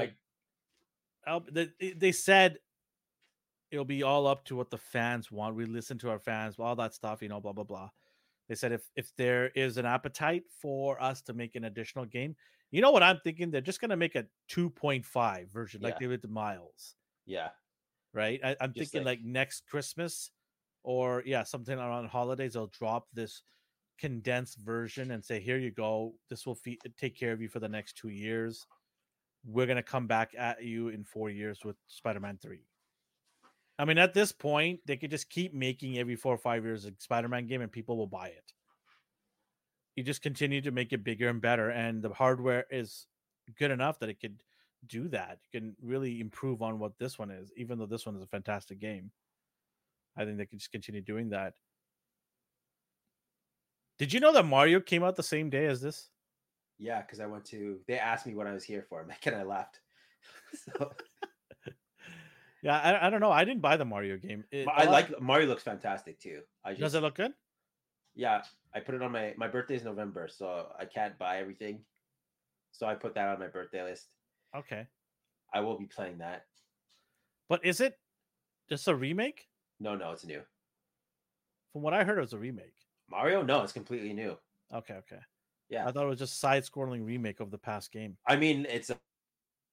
I- 1.27 1.39
they- 1.51 1.93
they 1.95 2.11
said 2.11 2.59
it'll 3.71 3.85
be 3.85 4.03
all 4.03 4.27
up 4.27 4.43
to 4.45 4.55
what 4.55 4.69
the 4.69 4.77
fans 4.77 5.31
want. 5.31 5.55
We 5.55 5.65
listen 5.65 5.97
to 5.99 6.09
our 6.09 6.19
fans, 6.19 6.55
all 6.59 6.75
that 6.77 6.93
stuff, 6.93 7.21
you 7.21 7.29
know, 7.29 7.39
blah 7.39 7.53
blah 7.53 7.63
blah. 7.63 7.89
They 8.47 8.55
said 8.55 8.71
if 8.71 8.89
if 8.95 9.11
there 9.15 9.49
is 9.49 9.77
an 9.77 9.85
appetite 9.85 10.43
for 10.61 11.01
us 11.01 11.21
to 11.23 11.33
make 11.33 11.55
an 11.55 11.65
additional 11.65 12.05
game, 12.05 12.35
you 12.71 12.81
know 12.81 12.91
what 12.91 13.03
I'm 13.03 13.19
thinking? 13.23 13.51
They're 13.51 13.61
just 13.61 13.81
gonna 13.81 13.97
make 13.97 14.15
a 14.15 14.25
2.5 14.49 15.51
version 15.51 15.81
like 15.81 15.93
Yeah. 15.95 15.99
they 15.99 16.07
did 16.07 16.21
the 16.21 16.27
Miles, 16.29 16.95
Yeah. 17.25 17.49
right? 18.13 18.39
I, 18.43 18.55
I'm 18.61 18.73
Just 18.73 18.91
thinking 18.91 19.05
like, 19.05 19.19
like- 19.19 19.25
next 19.25 19.67
Christmas 19.67 20.31
or 20.83 21.23
yeah, 21.25 21.43
something 21.43 21.77
around 21.77 22.07
holidays. 22.07 22.53
They'll 22.53 22.67
drop 22.67 23.07
this 23.13 23.43
condensed 23.99 24.59
version 24.59 25.11
and 25.11 25.23
say, 25.23 25.39
"Here 25.41 25.57
you 25.57 25.71
go. 25.71 26.15
This 26.29 26.45
will 26.45 26.55
fe- 26.55 26.79
take 26.97 27.15
care 27.17 27.33
of 27.33 27.41
you 27.41 27.49
for 27.49 27.59
the 27.59 27.67
next 27.69 27.97
two 27.97 28.09
years. 28.09 28.65
We're 29.45 29.67
gonna 29.67 29.83
come 29.83 30.07
back 30.07 30.33
at 30.37 30.63
you 30.63 30.87
in 30.89 31.03
four 31.03 31.29
years 31.29 31.63
with 31.65 31.75
Spider-Man 31.87 32.37
Three. 32.37 32.65
I 33.79 33.85
mean, 33.85 33.97
at 33.97 34.13
this 34.13 34.33
point, 34.33 34.81
they 34.85 34.97
could 34.97 35.09
just 35.09 35.29
keep 35.29 35.53
making 35.53 35.97
every 35.97 36.17
four 36.17 36.33
or 36.33 36.37
five 36.37 36.65
years 36.65 36.85
a 36.85 36.91
Spider-Man 36.99 37.47
game, 37.47 37.61
and 37.61 37.71
people 37.71 37.95
will 37.95 38.07
buy 38.07 38.27
it. 38.27 38.53
You 39.95 40.03
just 40.03 40.21
continue 40.21 40.61
to 40.61 40.71
make 40.71 40.91
it 40.91 41.05
bigger 41.05 41.29
and 41.29 41.41
better, 41.41 41.69
and 41.69 42.03
the 42.03 42.09
hardware 42.09 42.65
is 42.69 43.07
good 43.57 43.71
enough 43.71 43.97
that 43.99 44.09
it 44.09 44.19
could 44.19 44.43
do 44.85 45.07
that. 45.07 45.39
You 45.51 45.61
can 45.61 45.75
really 45.81 46.19
improve 46.19 46.61
on 46.61 46.77
what 46.77 46.97
this 46.99 47.17
one 47.17 47.31
is, 47.31 47.53
even 47.55 47.79
though 47.79 47.85
this 47.85 48.05
one 48.05 48.17
is 48.17 48.21
a 48.21 48.27
fantastic 48.27 48.79
game. 48.79 49.11
I 50.17 50.25
think 50.25 50.37
they 50.37 50.45
could 50.45 50.59
just 50.59 50.73
continue 50.73 51.01
doing 51.01 51.29
that. 51.29 51.53
Did 53.97 54.11
you 54.11 54.19
know 54.19 54.33
that 54.33 54.45
Mario 54.45 54.81
came 54.81 55.03
out 55.03 55.15
the 55.15 55.23
same 55.23 55.49
day 55.49 55.65
as 55.67 55.79
this? 55.79 56.09
Yeah, 56.77 57.01
because 57.01 57.21
I 57.21 57.27
went 57.27 57.45
to 57.45 57.79
they 57.87 57.97
asked 57.97 58.25
me 58.25 58.35
what 58.35 58.47
I 58.47 58.53
was 58.53 58.63
here 58.63 58.85
for. 58.87 59.05
And 59.25 59.35
I 59.35 59.43
left. 59.43 59.79
so 60.53 60.91
Yeah, 62.61 62.77
I, 62.77 63.07
I 63.07 63.09
don't 63.09 63.21
know. 63.21 63.31
I 63.31 63.45
didn't 63.45 63.61
buy 63.61 63.77
the 63.77 63.85
Mario 63.85 64.17
game. 64.17 64.43
Eh, 64.51 64.59
it- 64.61 64.67
I 64.67 64.83
a 64.83 64.85
lot- 64.85 64.91
like 64.91 65.21
Mario 65.21 65.47
looks 65.47 65.63
fantastic 65.63 66.19
too. 66.19 66.41
I 66.63 66.71
just 66.71 66.81
Does 66.81 66.95
it 66.95 67.01
look 67.01 67.15
good? 67.15 67.33
yeah, 68.15 68.43
I 68.73 68.79
put 68.81 68.95
it 68.95 69.01
on 69.01 69.11
my 69.11 69.33
my 69.37 69.47
birthday 69.47 69.75
is 69.75 69.83
November, 69.83 70.27
so 70.27 70.67
I 70.77 70.85
can't 70.85 71.17
buy 71.17 71.37
everything. 71.39 71.85
So 72.71 72.85
I 72.87 72.95
put 72.95 73.15
that 73.15 73.27
on 73.29 73.39
my 73.39 73.47
birthday 73.47 73.83
list. 73.83 74.07
Okay, 74.55 74.87
I 75.53 75.59
will 75.61 75.77
be 75.77 75.85
playing 75.85 76.17
that. 76.19 76.45
but 77.47 77.63
is 77.65 77.79
it 77.81 77.97
just 78.69 78.87
a 78.87 78.95
remake? 78.95 79.47
No, 79.79 79.95
no, 79.95 80.11
it's 80.11 80.25
new. 80.25 80.41
From 81.73 81.81
what 81.83 81.93
I 81.93 82.03
heard, 82.03 82.17
it 82.17 82.21
was 82.21 82.33
a 82.33 82.37
remake. 82.37 82.73
Mario, 83.09 83.41
no, 83.41 83.63
it's 83.63 83.73
completely 83.73 84.13
new. 84.13 84.37
Okay, 84.73 84.95
okay. 84.95 85.19
Yeah. 85.69 85.87
I 85.87 85.91
thought 85.91 86.03
it 86.05 86.09
was 86.09 86.19
just 86.19 86.39
side-scrolling 86.39 87.05
remake 87.05 87.39
of 87.39 87.49
the 87.51 87.57
past 87.57 87.91
game. 87.91 88.17
I 88.27 88.35
mean, 88.35 88.65
it's 88.69 88.89
a, 88.89 88.97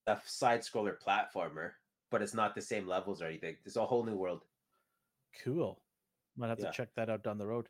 a 0.07 0.19
side 0.25 0.61
scroller 0.61 0.95
platformer, 0.99 1.71
but 2.09 2.21
it's 2.21 2.33
not 2.33 2.55
the 2.55 2.61
same 2.61 2.87
levels 2.87 3.21
or 3.21 3.25
anything. 3.25 3.57
It's 3.65 3.75
a 3.75 3.85
whole 3.85 4.03
new 4.03 4.15
world. 4.15 4.43
Cool. 5.43 5.81
Might 6.35 6.49
have 6.49 6.59
Yeah. 6.59 6.71
to 6.71 6.71
check 6.71 6.93
that 6.95 7.09
out 7.09 7.23
down 7.23 7.37
the 7.37 7.47
road. 7.47 7.69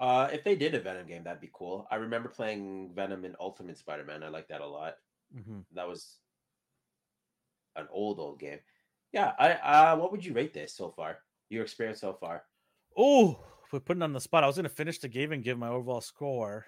Uh, 0.00 0.28
if 0.32 0.44
they 0.44 0.54
did 0.54 0.74
a 0.74 0.80
Venom 0.80 1.06
game, 1.06 1.24
that'd 1.24 1.40
be 1.40 1.50
cool. 1.52 1.86
I 1.90 1.96
remember 1.96 2.28
playing 2.28 2.94
Venom 2.94 3.24
in 3.24 3.34
Ultimate 3.40 3.76
Spider-Man. 3.78 4.22
I 4.22 4.28
like 4.28 4.48
that 4.48 4.60
a 4.60 4.66
lot. 4.66 4.96
hmm 5.32 5.60
That 5.72 5.88
was 5.88 6.20
an 7.76 7.88
old 7.90 8.18
old 8.18 8.38
game. 8.38 8.60
Yeah, 9.12 9.34
I 9.38 9.52
uh 9.54 9.96
what 9.96 10.12
would 10.12 10.24
you 10.24 10.34
rate 10.34 10.54
this 10.54 10.74
so 10.74 10.90
far? 10.90 11.18
Your 11.50 11.62
experience 11.62 12.00
so 12.00 12.12
far? 12.12 12.44
Oh, 12.96 13.44
we're 13.72 13.80
putting 13.80 14.02
on 14.02 14.12
the 14.12 14.20
spot. 14.20 14.44
I 14.44 14.46
was 14.46 14.56
gonna 14.56 14.68
finish 14.68 14.98
the 14.98 15.08
game 15.08 15.32
and 15.32 15.42
give 15.42 15.58
my 15.58 15.68
overall 15.68 16.00
score. 16.00 16.66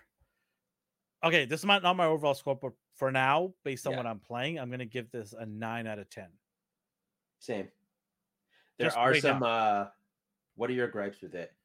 Okay, 1.23 1.45
this 1.45 1.61
is 1.61 1.67
not 1.67 1.83
not 1.83 1.97
my 1.97 2.07
overall 2.07 2.35
score, 2.35 2.57
but 2.57 2.73
for 3.01 3.11
now, 3.11 3.55
based 3.65 3.87
on 3.87 3.93
Yeah. 3.93 3.97
what 3.97 4.07
I'm 4.07 4.21
playing, 4.21 4.59
I'm 4.59 4.71
gonna 4.71 4.85
give 4.85 5.11
this 5.11 5.33
a 5.33 5.47
nine 5.47 5.87
out 5.87 5.99
of 5.99 6.11
ten. 6.11 6.29
Same. 7.39 7.67
There 8.77 8.89
Just 8.89 8.99
are 8.99 9.15
some 9.17 9.43
uh 9.43 9.87
what 10.55 10.69
are 10.69 10.75
your 10.75 10.89
gripes 10.89 11.23
with 11.23 11.35
it? 11.35 11.57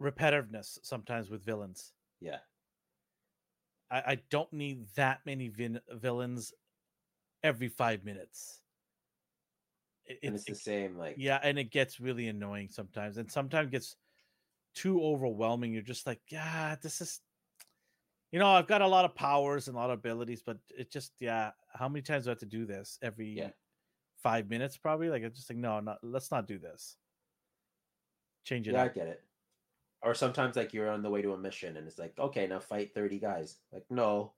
Repetitiveness 0.00 0.78
sometimes 0.82 1.30
with 1.30 1.42
villains. 1.42 1.94
Yeah. 2.20 2.40
I, 3.90 3.98
I 4.12 4.14
don't 4.28 4.52
need 4.52 4.86
that 4.96 5.24
many 5.24 5.48
vin- 5.48 5.80
villains 5.90 6.52
every 7.42 7.68
five 7.68 8.04
minutes. 8.04 8.60
It, 10.04 10.18
And 10.22 10.34
it- 10.34 10.36
it's 10.36 10.44
the 10.44 10.54
same 10.54 10.98
like 10.98 11.14
yeah, 11.16 11.40
and 11.42 11.58
it 11.58 11.70
gets 11.70 11.98
really 11.98 12.28
annoying 12.28 12.68
sometimes, 12.68 13.16
and 13.16 13.32
sometimes 13.32 13.70
gets 13.70 13.96
too 14.74 15.02
overwhelming. 15.02 15.72
You're 15.72 15.80
just 15.80 16.06
like, 16.06 16.20
yeah, 16.28 16.76
this 16.82 17.00
is, 17.00 17.20
you 18.32 18.38
know, 18.38 18.46
I've 18.48 18.66
got 18.66 18.82
a 18.82 18.86
lot 18.86 19.04
of 19.04 19.14
powers 19.14 19.68
and 19.68 19.76
a 19.76 19.80
lot 19.80 19.90
of 19.90 19.98
abilities, 19.98 20.42
but 20.44 20.58
it 20.70 20.90
just, 20.90 21.12
yeah, 21.20 21.52
how 21.72 21.88
many 21.88 22.02
times 22.02 22.24
do 22.24 22.30
I 22.30 22.32
have 22.32 22.38
to 22.40 22.46
do 22.46 22.66
this 22.66 22.98
every 23.02 23.28
Yeah. 23.30 23.50
five 24.22 24.48
minutes? 24.50 24.76
Probably. 24.76 25.08
Like, 25.08 25.22
it's 25.22 25.36
just 25.36 25.50
like, 25.50 25.58
no, 25.58 25.80
not 25.80 25.98
let's 26.02 26.30
not 26.30 26.46
do 26.46 26.58
this. 26.58 26.96
Change 28.44 28.68
it 28.68 28.72
Yeah, 28.72 28.84
I 28.84 28.88
get 28.88 29.06
it. 29.08 29.22
Or 30.02 30.14
sometimes 30.14 30.56
like 30.56 30.72
you're 30.72 30.90
on 30.90 31.02
the 31.02 31.10
way 31.10 31.22
to 31.22 31.32
a 31.32 31.38
mission 31.38 31.76
and 31.76 31.86
it's 31.88 31.98
like, 31.98 32.12
okay, 32.18 32.46
now 32.46 32.60
fight 32.60 32.94
30 32.94 33.18
guys. 33.18 33.56
Like, 33.72 33.84
no. 33.90 34.34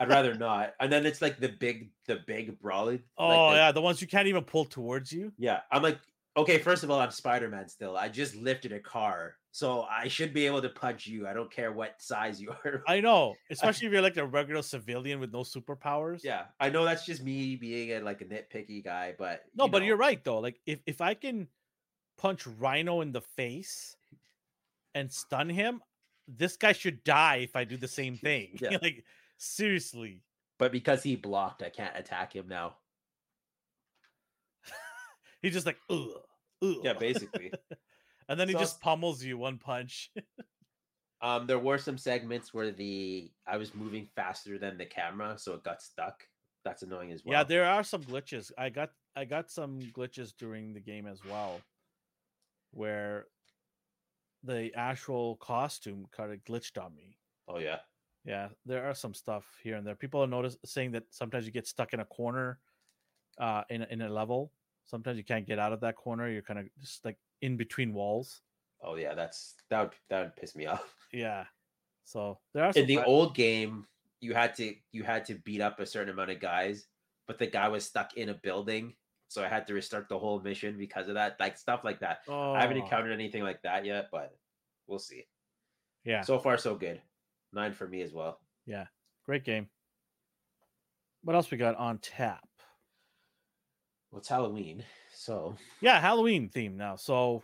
I'd 0.00 0.08
rather 0.08 0.34
not. 0.34 0.74
And 0.80 0.90
then 0.90 1.04
it's 1.04 1.20
like 1.20 1.38
the 1.38 1.50
big 1.50 1.90
the 2.06 2.16
big 2.26 2.58
brawling. 2.58 3.02
Oh 3.18 3.28
like 3.28 3.50
the- 3.52 3.56
yeah, 3.56 3.72
the 3.72 3.82
ones 3.82 4.00
you 4.00 4.06
can't 4.08 4.28
even 4.28 4.44
pull 4.44 4.64
towards 4.64 5.12
you. 5.12 5.30
Yeah, 5.36 5.60
I'm 5.70 5.82
like, 5.82 5.98
okay, 6.38 6.56
first 6.58 6.82
of 6.84 6.90
all, 6.90 6.98
I'm 6.98 7.10
Spider 7.10 7.50
Man 7.50 7.68
still. 7.68 7.98
I 7.98 8.08
just 8.08 8.34
lifted 8.34 8.72
a 8.72 8.80
car, 8.80 9.36
so 9.52 9.82
I 9.82 10.06
should 10.08 10.32
be 10.32 10.46
able 10.46 10.62
to 10.62 10.68
punch 10.68 11.06
you. 11.06 11.26
I 11.26 11.32
don't 11.32 11.50
care 11.50 11.72
what 11.72 12.00
size 12.00 12.40
you 12.40 12.50
are. 12.64 12.82
I 12.86 13.00
know, 13.00 13.34
especially 13.50 13.88
if 13.88 13.92
you're 13.92 14.02
like 14.02 14.16
a 14.16 14.26
regular 14.26 14.62
civilian 14.62 15.18
with 15.20 15.32
no 15.32 15.40
superpowers. 15.40 16.20
yeah, 16.22 16.46
I 16.60 16.70
know 16.70 16.84
that's 16.84 17.04
just 17.04 17.22
me 17.22 17.56
being 17.56 17.90
a 17.92 18.00
like 18.00 18.20
a 18.20 18.24
nitpicky 18.24 18.82
guy, 18.84 19.14
but 19.18 19.42
No, 19.54 19.64
you 19.64 19.70
but 19.70 19.78
know, 19.80 19.86
you're 19.86 19.96
right 19.96 20.22
though. 20.22 20.38
Like 20.38 20.60
if 20.66 20.80
if 20.86 21.00
I 21.00 21.14
can 21.14 21.48
punch 22.16 22.46
Rhino 22.46 23.00
in 23.00 23.12
the 23.12 23.22
face 23.22 23.96
and 24.94 25.10
stun 25.10 25.48
him, 25.48 25.82
this 26.28 26.56
guy 26.56 26.72
should 26.72 27.02
die 27.02 27.36
if 27.38 27.56
I 27.56 27.64
do 27.64 27.76
the 27.76 27.88
same 27.88 28.16
thing. 28.16 28.58
Yeah. 28.60 28.78
like 28.82 29.04
seriously. 29.36 30.22
But 30.58 30.72
because 30.72 31.02
he 31.02 31.16
blocked, 31.16 31.62
I 31.62 31.70
can't 31.70 31.96
attack 31.96 32.34
him 32.36 32.46
now. 32.46 32.76
He's 35.42 35.54
just 35.54 35.66
like 35.66 35.78
ugh, 35.88 36.08
ugh. 36.62 36.76
Yeah, 36.84 36.92
basically. 36.92 37.52
And 38.30 38.40
then 38.40 38.48
he 38.48 38.54
So- 38.54 38.60
just 38.60 38.80
pummels 38.80 39.22
you 39.22 39.36
one 39.36 39.58
punch. 39.58 40.10
um, 41.20 41.46
there 41.46 41.58
were 41.58 41.76
some 41.78 41.98
segments 41.98 42.54
where 42.54 42.70
the 42.70 43.30
I 43.46 43.58
was 43.58 43.74
moving 43.74 44.06
faster 44.16 44.58
than 44.58 44.78
the 44.78 44.86
camera, 44.86 45.36
so 45.38 45.54
it 45.54 45.62
got 45.64 45.82
stuck. 45.82 46.26
That's 46.64 46.82
annoying 46.82 47.10
as 47.12 47.24
well. 47.24 47.32
Yeah, 47.34 47.44
there 47.44 47.66
are 47.66 47.82
some 47.82 48.02
glitches. 48.04 48.52
I 48.56 48.70
got 48.70 48.92
I 49.16 49.24
got 49.24 49.50
some 49.50 49.80
glitches 49.80 50.32
during 50.36 50.72
the 50.72 50.80
game 50.80 51.06
as 51.06 51.24
well, 51.24 51.60
where 52.70 53.26
the 54.44 54.72
actual 54.74 55.36
costume 55.36 56.06
kind 56.12 56.32
of 56.32 56.38
glitched 56.44 56.82
on 56.82 56.94
me. 56.94 57.18
Oh 57.48 57.58
yeah. 57.58 57.80
Yeah, 58.24 58.48
there 58.66 58.84
are 58.84 58.94
some 58.94 59.14
stuff 59.14 59.44
here 59.62 59.76
and 59.76 59.86
there. 59.86 59.94
People 59.94 60.22
are 60.22 60.26
notice 60.26 60.56
saying 60.64 60.92
that 60.92 61.04
sometimes 61.10 61.46
you 61.46 61.52
get 61.52 61.66
stuck 61.66 61.94
in 61.94 62.00
a 62.00 62.04
corner, 62.04 62.60
uh, 63.38 63.64
in 63.70 63.82
in 63.84 64.02
a 64.02 64.08
level. 64.08 64.52
Sometimes 64.84 65.16
you 65.16 65.24
can't 65.24 65.46
get 65.46 65.58
out 65.58 65.72
of 65.72 65.80
that 65.80 65.96
corner. 65.96 66.28
You're 66.28 66.42
kind 66.42 66.58
of 66.58 66.66
just 66.80 67.04
like 67.04 67.16
in 67.42 67.56
between 67.56 67.92
walls. 67.92 68.42
Oh 68.82 68.96
yeah. 68.96 69.14
That's 69.14 69.56
that 69.70 69.80
would 69.82 69.94
that 70.08 70.22
would 70.22 70.36
piss 70.36 70.54
me 70.56 70.66
off. 70.72 70.94
Yeah, 71.12 71.46
so 72.04 72.38
there 72.54 72.64
are 72.64 72.72
in 72.74 72.86
the 72.86 73.02
old 73.04 73.34
game 73.34 73.86
you 74.20 74.34
had 74.34 74.54
to 74.56 74.74
you 74.92 75.02
had 75.02 75.24
to 75.26 75.34
beat 75.44 75.60
up 75.60 75.80
a 75.80 75.86
certain 75.86 76.12
amount 76.12 76.30
of 76.30 76.40
guys 76.40 76.86
but 77.26 77.38
the 77.38 77.46
guy 77.46 77.68
was 77.68 77.86
stuck 77.86 78.16
in 78.16 78.28
a 78.28 78.34
building 78.34 78.94
so 79.28 79.42
i 79.42 79.48
had 79.48 79.66
to 79.66 79.72
restart 79.74 80.08
the 80.08 80.18
whole 80.18 80.40
mission 80.40 80.76
because 80.76 81.08
of 81.08 81.14
that 81.14 81.38
like 81.40 81.56
stuff 81.56 81.84
like 81.84 82.00
that 82.00 82.20
i 82.28 82.60
haven't 82.60 82.76
Oh, 82.76 82.80
encountered 82.84 83.12
anything 83.12 83.42
like 83.42 83.62
that 83.62 83.84
yet 83.86 84.08
but 84.12 84.36
we'll 84.86 84.98
see 84.98 85.24
Yeah, 86.04 86.20
so 86.22 86.38
far 86.38 86.58
so 86.58 86.74
good 86.74 87.00
nine 87.52 87.72
for 87.72 87.88
me 87.88 88.02
as 88.02 88.12
well 88.12 88.40
Yeah. 88.66 88.86
great 89.24 89.44
game. 89.44 89.70
What 91.22 91.36
else 91.36 91.50
we 91.50 91.56
got 91.58 91.76
on 91.76 91.98
tap? 91.98 92.46
Well, 94.10 94.18
it's 94.18 94.28
Halloween, 94.28 94.84
so 95.14 95.56
Yeah, 95.80 96.00
Halloween 96.00 96.48
theme 96.48 96.76
now. 96.76 96.96
So 96.96 97.42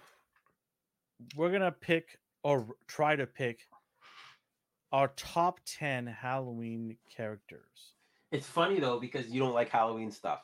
we're 1.37 1.51
gonna 1.53 1.73
pick 1.73 2.19
or 2.43 2.67
try 2.87 3.17
to 3.17 3.27
pick 3.27 3.61
our 4.93 5.09
top 5.17 5.61
ten 5.65 6.07
Halloween 6.07 6.97
characters. 7.15 7.95
it's 8.33 8.47
funny 8.47 8.81
though 8.81 8.99
because 8.99 9.29
you 9.29 9.41
don't 9.41 9.55
like 9.55 9.69
Halloween 9.69 10.11
stuff. 10.11 10.41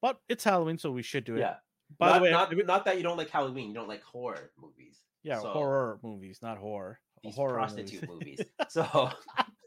But 0.00 0.18
it's 0.28 0.44
Halloween, 0.44 0.78
so 0.78 0.90
we 0.90 1.02
should 1.02 1.24
do 1.24 1.36
it. 1.36 1.40
Yeah. 1.40 1.56
By 1.98 2.08
not, 2.08 2.14
the 2.18 2.22
way, 2.22 2.30
not, 2.30 2.66
not 2.66 2.84
that 2.86 2.96
you 2.96 3.02
don't 3.02 3.18
like 3.18 3.28
Halloween, 3.30 3.68
you 3.68 3.74
don't 3.74 3.88
like 3.88 4.02
horror 4.02 4.52
movies. 4.58 4.98
yeah, 5.22 5.40
so- 5.40 5.50
horror 5.50 5.98
movies, 6.02 6.38
not 6.42 6.56
horror. 6.56 7.00
These 7.22 7.34
horror 7.34 7.54
prostitute 7.54 8.08
movies. 8.08 8.38
movies. 8.38 8.46
So 8.70 9.10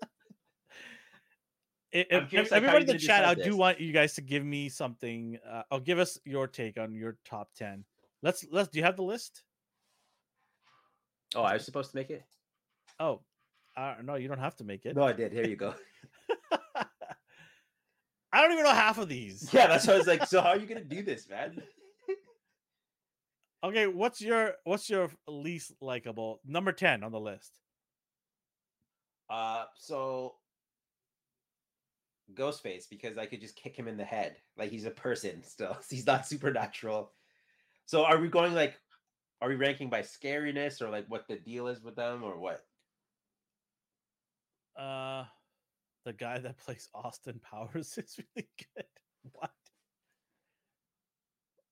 if- 1.94 2.52
everybody 2.52 2.82
in 2.82 2.88
the 2.88 2.98
chat, 2.98 3.24
I 3.24 3.34
do 3.36 3.44
this. 3.44 3.54
want 3.54 3.80
you 3.80 3.94
guys 3.94 4.14
to 4.16 4.22
give 4.22 4.44
me 4.44 4.70
something. 4.70 5.38
Uh, 5.50 5.64
or 5.72 5.80
give 5.80 6.00
us 6.00 6.20
your 6.26 6.48
take 6.48 6.78
on 6.78 6.94
your 6.94 7.18
top 7.26 7.50
ten. 7.56 7.86
Let's 8.22 8.46
let's. 8.52 8.70
Do 8.70 8.80
you 8.80 8.84
have 8.86 8.96
the 8.96 9.04
list? 9.04 9.44
Oh, 11.36 11.42
I 11.44 11.54
was 11.54 11.66
supposed 11.66 11.92
to 11.92 11.98
make 11.98 12.10
it? 12.10 12.24
Oh, 13.00 13.22
uh, 13.76 13.96
no, 14.04 14.16
you 14.16 14.28
don't 14.28 14.40
have 14.40 14.56
to 14.58 14.64
make 14.64 14.86
it. 14.86 14.96
No, 14.96 15.04
I 15.04 15.14
did. 15.14 15.32
Here 15.32 15.48
you 15.48 15.56
go. 15.56 15.74
I 16.76 18.42
don't 18.42 18.52
even 18.52 18.64
know 18.64 18.72
half 18.72 18.98
of 18.98 19.08
these. 19.10 19.54
yeah, 19.54 19.68
that's 19.68 19.86
why 19.86 19.94
I 19.94 19.98
was 19.98 20.08
like, 20.08 20.26
so 20.26 20.42
how 20.42 20.50
are 20.50 20.58
you 20.58 20.66
gonna 20.66 20.84
do 20.84 21.04
this, 21.04 21.30
man? 21.30 21.62
Okay, 23.64 23.88
what's 23.88 24.20
your 24.20 24.56
what's 24.66 24.90
your 24.90 25.10
least 25.26 25.72
likable 25.80 26.42
number 26.46 26.74
ten 26.74 27.02
on 27.02 27.14
the 27.14 27.20
list? 27.20 27.62
Uh 29.30 29.64
so 29.78 30.36
Ghostface, 32.36 32.90
because 32.90 33.18
I 33.18 33.26
could 33.26 33.42
just 33.42 33.56
kick 33.56 33.76
him 33.76 33.88
in 33.88 33.98
the 33.98 34.04
head. 34.04 34.36
Like 34.58 34.72
he's 34.72 34.86
a 34.86 34.92
person 34.92 35.44
still. 35.44 35.78
He's 35.90 36.06
not 36.06 36.28
supernatural. 36.28 37.12
So 37.86 38.06
are 38.06 38.18
we 38.20 38.28
going 38.28 38.54
like 38.54 38.80
are 39.42 39.50
we 39.50 39.56
ranking 39.56 39.90
by 39.90 40.02
scariness 40.02 40.82
or 40.82 40.90
like 40.90 41.06
what 41.10 41.28
the 41.28 41.36
deal 41.36 41.68
is 41.68 41.82
with 41.84 41.96
them 41.96 42.24
or 42.24 42.40
what? 42.40 42.62
Uh, 44.78 45.26
the 46.06 46.14
guy 46.14 46.40
that 46.40 46.58
plays 46.58 46.90
Austin 46.94 47.40
Powers 47.44 47.98
is 47.98 48.18
really 48.36 48.48
good. 48.76 48.86
What? 49.34 49.52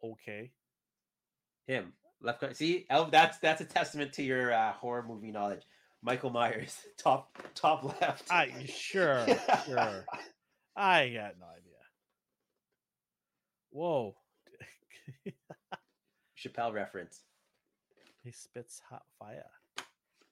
Okay. 0.04 0.52
Him. 1.68 1.94
Left 2.22 2.56
see, 2.56 2.86
El, 2.90 3.06
that's 3.06 3.40
that's 3.40 3.62
a 3.62 3.66
testament 3.66 4.14
to 4.14 4.24
your 4.24 4.54
uh, 4.54 4.74
horror 4.74 5.04
movie 5.08 5.32
knowledge. 5.32 5.64
Michael 6.04 6.30
Myers, 6.30 6.78
top 6.98 7.38
top 7.56 7.84
left. 8.02 8.30
I 8.30 8.66
sure 8.68 9.26
sure. 9.66 10.06
I 10.76 11.10
got 11.10 11.36
no 11.40 11.46
idea. 11.48 11.72
Whoa. 13.72 14.16
Chappelle 16.38 16.74
reference. 16.74 17.22
he 18.24 18.32
spits 18.32 18.82
hot 18.90 19.04
fire. 19.20 19.46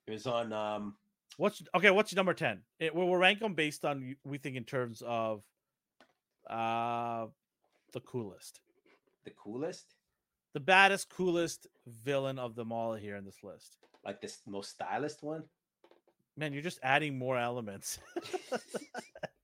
It 0.08 0.12
was 0.12 0.26
on 0.28 0.54
um 0.54 0.96
What's 1.38 1.62
okay? 1.76 1.92
What's 1.92 2.14
number 2.16 2.34
ten? 2.34 2.62
It, 2.80 2.94
we'll, 2.94 3.08
we'll 3.08 3.18
rank 3.18 3.40
them 3.40 3.54
based 3.54 3.86
on 3.86 4.16
we 4.26 4.38
think 4.38 4.58
in 4.58 4.66
terms 4.66 5.02
of 5.06 5.44
uh 6.50 7.28
the 7.94 8.00
coolest, 8.02 8.60
the 9.24 9.32
coolest, 9.32 9.96
the 10.54 10.60
baddest, 10.60 11.10
coolest 11.10 11.68
villain 11.88 12.38
of 12.40 12.56
them 12.56 12.72
all 12.72 12.94
here 12.94 13.16
in 13.16 13.24
this 13.26 13.38
list. 13.44 13.78
like 14.06 14.20
this 14.22 14.40
most 14.48 14.72
stylist 14.72 15.24
one. 15.24 15.44
Man, 16.36 16.54
you're 16.54 16.62
just 16.62 16.80
adding 16.84 17.18
more 17.18 17.38
elements. 17.38 18.00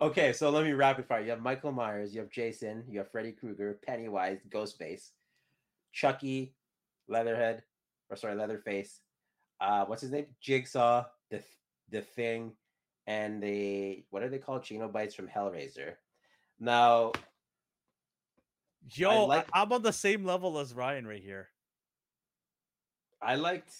Okay, 0.00 0.32
so 0.32 0.50
let 0.50 0.64
me 0.64 0.72
rapid 0.72 1.06
fire. 1.06 1.22
You 1.22 1.30
have 1.30 1.40
Michael 1.42 1.72
Myers, 1.72 2.14
you 2.14 2.20
have 2.20 2.30
Jason, 2.30 2.84
you 2.88 2.98
have 3.00 3.10
Freddy 3.10 3.32
Krueger, 3.32 3.80
Pennywise, 3.84 4.38
Ghostface, 4.48 5.10
Chucky, 5.92 6.54
Leatherhead, 7.08 7.64
or 8.08 8.16
sorry, 8.16 8.36
Leatherface. 8.36 9.00
Uh, 9.60 9.84
what's 9.86 10.02
his 10.02 10.12
name? 10.12 10.26
Jigsaw, 10.40 11.04
the 11.30 11.42
the 11.90 12.00
Thing, 12.02 12.52
and 13.08 13.42
the 13.42 14.04
what 14.10 14.22
are 14.22 14.28
they 14.28 14.38
called? 14.38 14.62
Cenobites 14.62 15.14
from 15.14 15.26
Hellraiser. 15.26 15.94
Now, 16.60 17.12
Yo, 18.92 19.10
I 19.10 19.14
like- 19.26 19.48
I'm 19.52 19.72
on 19.72 19.82
the 19.82 19.92
same 19.92 20.24
level 20.24 20.58
as 20.58 20.74
Ryan 20.74 21.06
right 21.08 21.22
here. 21.22 21.48
I 23.20 23.34
liked. 23.34 23.74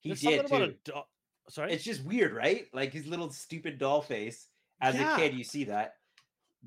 He 0.00 0.10
There's 0.10 0.20
did 0.20 0.46
too. 0.48 0.74
a 0.94 1.02
Sorry. 1.48 1.72
It's 1.72 1.84
just 1.84 2.04
weird, 2.04 2.32
right? 2.34 2.66
Like 2.72 2.92
his 2.92 3.06
little 3.06 3.30
stupid 3.30 3.78
doll 3.78 4.02
face. 4.02 4.48
As 4.80 4.94
Yeah. 4.94 5.14
a 5.14 5.18
kid, 5.18 5.34
you 5.34 5.44
see 5.44 5.64
that. 5.64 5.96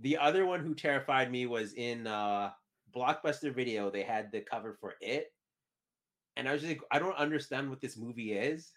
The 0.01 0.17
other 0.17 0.45
one 0.45 0.59
who 0.59 0.75
terrified 0.75 1.31
me 1.31 1.45
was 1.45 1.73
in 1.73 2.07
uh 2.07 2.51
Blockbuster 2.93 3.53
Video. 3.53 3.89
They 3.89 4.03
had 4.03 4.31
the 4.31 4.41
cover 4.41 4.73
for 4.73 4.95
it, 5.01 5.33
and 6.37 6.47
I 6.47 6.53
was 6.53 6.61
just 6.61 6.73
like, 6.73 6.81
I 6.91 6.99
don't 6.99 7.15
understand 7.17 7.69
what 7.69 7.81
this 7.81 7.97
movie 7.97 8.33
is. 8.33 8.71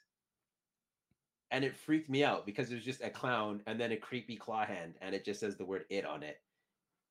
And 1.50 1.64
it 1.64 1.74
freaked 1.76 2.10
me 2.10 2.24
out 2.24 2.44
because 2.44 2.70
it 2.70 2.74
was 2.74 2.84
just 2.84 3.02
a 3.02 3.08
clown 3.10 3.62
and 3.66 3.80
then 3.80 3.92
a 3.92 3.96
creepy 3.96 4.36
claw 4.36 4.66
hand, 4.66 4.94
and 5.00 5.14
it 5.14 5.24
just 5.24 5.40
says 5.40 5.56
the 5.56 5.64
word 5.64 5.84
"it" 5.88 6.04
on 6.04 6.22
it. 6.22 6.40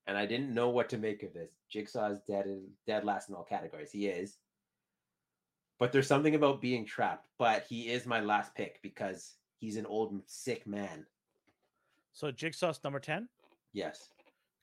And 0.05 0.17
I 0.17 0.25
didn't 0.25 0.53
know 0.53 0.69
what 0.69 0.89
to 0.89 0.97
make 0.97 1.23
of 1.23 1.33
this. 1.33 1.51
Jigsaw 1.69 2.11
is 2.11 2.21
dead, 2.21 2.45
dead 2.85 3.03
last 3.03 3.29
in 3.29 3.35
all 3.35 3.43
categories. 3.43 3.91
He 3.91 4.07
is 4.07 4.37
but 5.79 5.91
there's 5.91 6.07
something 6.07 6.35
about 6.35 6.61
being 6.61 6.85
trapped. 6.85 7.27
But 7.37 7.65
he 7.69 7.89
is 7.89 8.05
my 8.05 8.19
last 8.19 8.53
pick 8.55 8.81
because 8.81 9.35
he's 9.59 9.77
an 9.77 9.85
old 9.85 10.21
sick 10.25 10.65
man. 10.67 11.05
so 12.13 12.31
Jigsaw's 12.31 12.79
number 12.83 12.99
ten. 12.99 13.27
Yes, 13.73 14.09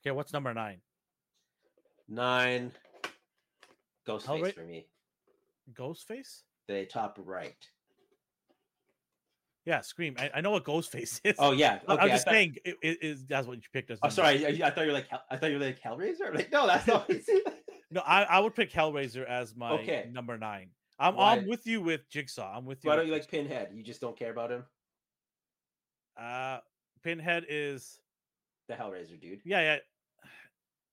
Okay, 0.03 0.11
what's 0.11 0.33
number 0.33 0.53
nine? 0.53 0.81
nine. 2.07 2.71
Ghostface 4.07 4.25
Hellra- 4.25 4.53
for 4.53 4.63
me. 4.63 4.85
Ghostface. 5.73 6.41
The 6.67 6.85
top 6.85 7.17
right. 7.23 7.55
Yeah, 9.65 9.81
Scream. 9.81 10.15
I, 10.19 10.29
I 10.35 10.41
know 10.41 10.51
what 10.51 10.63
Ghostface 10.63 11.21
is. 11.23 11.35
Oh 11.39 11.51
yeah. 11.53 11.79
I- 11.87 11.93
Okay. 11.93 12.03
I'm 12.03 12.09
just 12.09 12.25
thought- 12.25 12.33
saying 12.33 12.55
it, 12.65 12.75
it 12.83 12.97
is 13.01 13.25
that's 13.25 13.47
what 13.47 13.57
you 13.57 13.63
picked 13.73 13.89
as. 13.89 13.99
Oh, 14.03 14.09
sorry. 14.09 14.45
I, 14.45 14.67
I 14.67 14.69
thought 14.69 14.81
you 14.81 14.87
were 14.87 14.93
like 14.93 15.07
I 15.31 15.37
thought 15.37 15.49
you 15.51 15.57
were 15.57 15.65
like 15.65 15.81
Hellraiser. 15.81 16.33
Like 16.35 16.51
no, 16.51 16.67
that's 16.67 16.87
not. 16.87 17.09
No, 17.91 18.01
I, 18.05 18.23
I 18.23 18.39
would 18.39 18.55
pick 18.55 18.71
Hellraiser 18.73 19.25
as 19.25 19.55
my 19.55 19.71
Okay. 19.73 20.09
number 20.11 20.37
nine. 20.37 20.69
I'm 20.99 21.15
Why- 21.15 21.33
I'm 21.35 21.47
with 21.47 21.67
you 21.67 21.81
with 21.81 22.09
Jigsaw. 22.09 22.57
I'm 22.57 22.65
with 22.65 22.83
you. 22.83 22.89
Why 22.89 22.95
don't 22.95 23.05
you 23.07 23.11
like 23.13 23.29
Pinhead? 23.29 23.69
You 23.73 23.83
just 23.83 23.99
don't 24.01 24.17
care 24.17 24.31
about 24.31 24.51
him. 24.51 24.63
Uh, 26.17 26.59
Pinhead 27.03 27.45
is 27.49 27.99
The 28.69 28.75
Hellraiser 28.75 29.19
dude. 29.19 29.41
yeah 29.45 29.61
yeah. 29.61 29.77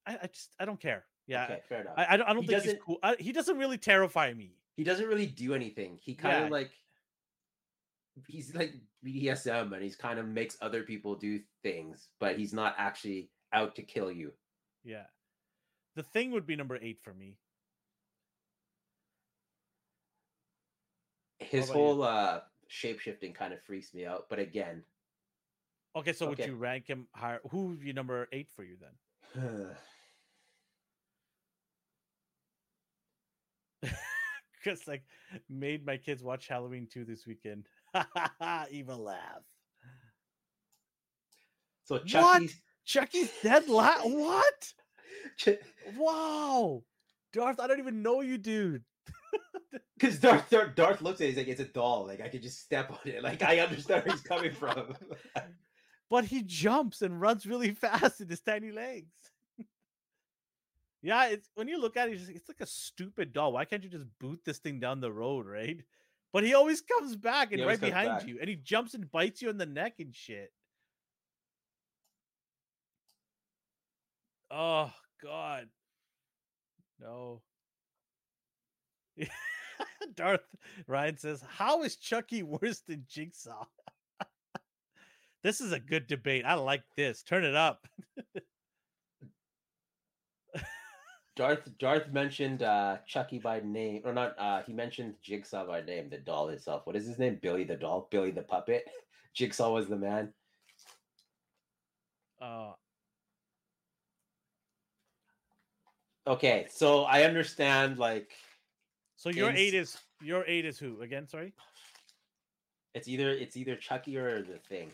I, 0.05 0.17
I 0.23 0.27
just 0.27 0.49
I 0.59 0.65
don't 0.65 0.79
care. 0.79 1.05
Yeah, 1.27 1.45
Okay, 1.45 1.61
fair 1.69 1.81
enough. 1.81 1.93
I, 1.95 2.05
I 2.09 2.17
don't 2.17 2.27
I 2.29 2.33
don't 2.33 2.41
He 2.43 2.47
think 2.49 2.63
he's 2.63 2.75
cool. 2.85 2.97
I, 3.01 3.15
he 3.17 3.31
doesn't 3.31 3.57
really 3.57 3.77
terrify 3.77 4.33
me. 4.33 4.57
he 4.75 4.83
doesn't 4.83 5.07
really 5.07 5.25
do 5.27 5.53
anything. 5.53 5.97
He 6.01 6.13
kind 6.15 6.35
Yeah. 6.39 6.45
of 6.45 6.51
like 6.51 6.71
he's 8.27 8.53
like 8.53 8.73
BDSM 9.05 9.71
and 9.73 9.81
he's 9.81 9.95
kind 9.95 10.19
of 10.19 10.27
makes 10.27 10.57
other 10.61 10.83
people 10.83 11.15
do 11.15 11.39
things, 11.63 12.09
but 12.19 12.37
he's 12.37 12.53
not 12.53 12.75
actually 12.77 13.29
out 13.53 13.75
to 13.77 13.81
kill 13.83 14.11
you. 14.11 14.33
Yeah, 14.83 15.05
the 15.95 16.03
thing 16.03 16.31
would 16.31 16.45
be 16.45 16.57
number 16.57 16.77
eight 16.81 16.99
for 17.01 17.13
me. 17.13 17.37
His 21.45 21.69
about 21.69 21.75
you? 21.77 21.81
whole 21.83 22.03
uh 22.03 22.41
shape 22.67 22.99
shifting 22.99 23.33
kind 23.33 23.53
of 23.53 23.61
freaks 23.63 23.93
me 23.93 24.05
out, 24.05 24.27
but 24.29 24.39
again, 24.39 24.83
Okay, 25.95 26.13
so 26.13 26.25
Okay. 26.25 26.29
would 26.43 26.47
you 26.47 26.55
rank 26.55 26.87
him 26.87 27.07
higher? 27.13 27.39
Who 27.51 27.67
would 27.67 27.79
be 27.79 27.93
number 27.93 28.27
eight 28.31 28.49
for 28.55 28.63
you 28.63 28.77
then? 28.81 29.75
Because 34.63 34.87
like 34.87 35.03
made 35.49 35.85
my 35.85 35.97
kids 35.97 36.23
watch 36.23 36.47
Halloween 36.47 36.87
2 36.91 37.05
this 37.05 37.25
weekend. 37.27 37.67
Evil 38.71 38.97
laugh. 38.97 39.43
so 41.83 41.97
What? 41.97 42.05
Chucky's 42.07 42.61
Chucky's 42.85 43.31
dead 43.41 43.67
la 43.67 43.97
What? 44.03 44.73
because 45.45 45.59
Wow. 45.95 46.83
Darth, 47.33 47.59
I 47.59 47.67
don't 47.67 47.79
even 47.79 48.01
know 48.01 48.21
you, 48.21 48.37
dude. 48.37 48.83
Darth, 50.21 50.49
Darth 50.49 50.75
Darth 50.75 51.01
looks 51.01 51.21
at 51.21 51.25
it, 51.25 51.29
he's 51.29 51.37
like, 51.37 51.47
it's 51.47 51.61
a 51.61 51.65
doll. 51.65 52.05
Like 52.07 52.21
I 52.21 52.29
could 52.29 52.41
just 52.41 52.61
step 52.61 52.91
on 52.91 52.99
it. 53.05 53.23
Like 53.23 53.41
I 53.41 53.59
understand 53.59 54.05
where 54.05 54.13
he's 54.13 54.23
coming 54.23 54.51
from. 54.51 54.95
But 56.09 56.25
he 56.25 56.43
jumps 56.43 57.01
and 57.01 57.19
runs 57.19 57.47
really 57.47 57.71
fast 57.71 58.21
in 58.21 58.29
his 58.29 58.41
tiny 58.41 58.71
legs. 58.71 59.09
yeah, 61.01 61.29
it's 61.29 61.49
when 61.55 61.67
you 61.67 61.81
look 61.81 61.97
at 61.97 62.07
it, 62.07 62.21
it's, 62.21 62.29
it's 62.29 62.47
like 62.47 62.61
a 62.61 62.67
stupid 62.67 63.33
doll. 63.33 63.53
Why 63.53 63.65
can't 63.65 63.83
you 63.83 63.89
just 63.89 64.05
boot 64.19 64.41
this 64.45 64.59
thing 64.59 64.79
down 64.79 64.99
the 64.99 65.11
road, 65.11 65.47
right? 65.47 65.81
But 66.31 66.43
he 66.43 66.53
always 66.53 66.81
comes 66.81 67.15
back 67.15 67.51
and 67.51 67.65
right 67.65 67.81
behind 67.81 68.09
back. 68.09 68.27
you, 68.27 68.37
and 68.39 68.47
he 68.47 68.55
jumps 68.55 68.93
and 68.93 69.11
bites 69.11 69.41
you 69.41 69.49
in 69.49 69.57
the 69.57 69.65
neck 69.65 69.95
and 69.97 70.13
shit. 70.13 70.51
Oh 74.51 74.91
God, 75.23 75.67
no. 76.99 77.41
Darth 80.15 80.41
Ryan 80.87 81.17
says, 81.17 81.43
"How 81.47 81.83
is 81.83 81.95
Chucky 81.95 82.43
worse 82.43 82.79
than 82.79 83.05
Jigsaw?" 83.07 83.65
this 85.43 85.61
is 85.61 85.71
a 85.71 85.79
good 85.79 86.07
debate. 86.07 86.45
I 86.45 86.55
like 86.55 86.83
this. 86.95 87.23
Turn 87.23 87.43
it 87.43 87.55
up. 87.55 87.87
Darth 91.35 91.67
Darth 91.79 92.11
mentioned 92.11 92.61
uh 92.63 92.97
Chucky 93.07 93.39
by 93.39 93.59
name, 93.61 94.01
or 94.05 94.13
not? 94.13 94.35
Uh, 94.37 94.61
he 94.63 94.73
mentioned 94.73 95.15
Jigsaw 95.23 95.65
by 95.65 95.81
name, 95.81 96.09
the 96.09 96.17
doll 96.19 96.49
itself. 96.49 96.85
What 96.85 96.95
is 96.95 97.07
his 97.07 97.17
name? 97.17 97.39
Billy 97.41 97.63
the 97.63 97.75
doll, 97.75 98.07
Billy 98.11 98.31
the 98.31 98.43
puppet. 98.43 98.85
Jigsaw 99.33 99.71
was 99.73 99.87
the 99.87 99.97
man. 99.97 100.31
Uh, 102.39 102.73
Okay, 106.25 106.67
so 106.69 107.03
I 107.03 107.23
understand. 107.23 107.97
Like, 107.97 108.31
so 109.23 109.29
your 109.29 109.51
eight 109.51 109.73
is 109.73 109.97
your 110.21 110.43
eight 110.47 110.65
is 110.65 110.77
who 110.77 111.01
again? 111.01 111.29
Sorry. 111.29 111.53
it's 112.93 113.07
either 113.07 113.29
it's 113.29 113.55
either 113.55 113.77
Chucky 113.77 114.17
or 114.17 114.41
the 114.41 114.57
Thing. 114.67 114.91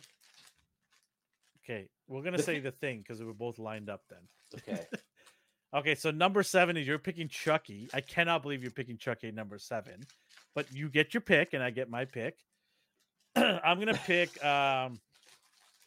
Okay, 1.64 1.90
we're 2.08 2.22
gonna 2.22 2.38
say 2.38 2.60
the 2.60 2.70
thing 2.70 3.00
because 3.00 3.24
we're 3.24 3.34
both 3.34 3.58
lined 3.58 3.90
up 3.90 4.04
then. 4.08 4.20
Okay, 4.56 4.86
Okay, 5.74 5.96
so 5.96 6.12
number 6.12 6.44
seven 6.44 6.78
is 6.78 6.86
you're 6.86 7.00
picking 7.00 7.28
Chucky. 7.28 7.90
I 7.92 8.02
cannot 8.02 8.44
believe 8.44 8.62
you're 8.62 8.70
picking 8.72 9.00
Chucky 9.00 9.32
number 9.32 9.58
seven, 9.58 10.02
but 10.54 10.72
you 10.72 10.90
get 10.90 11.12
your 11.16 11.22
pick 11.22 11.56
and 11.56 11.64
I 11.64 11.72
get 11.72 11.90
my 11.90 12.06
pick. 12.06 12.38
I'm 13.36 13.80
gonna 13.80 14.00
pick 14.06 14.44
um, 14.46 15.00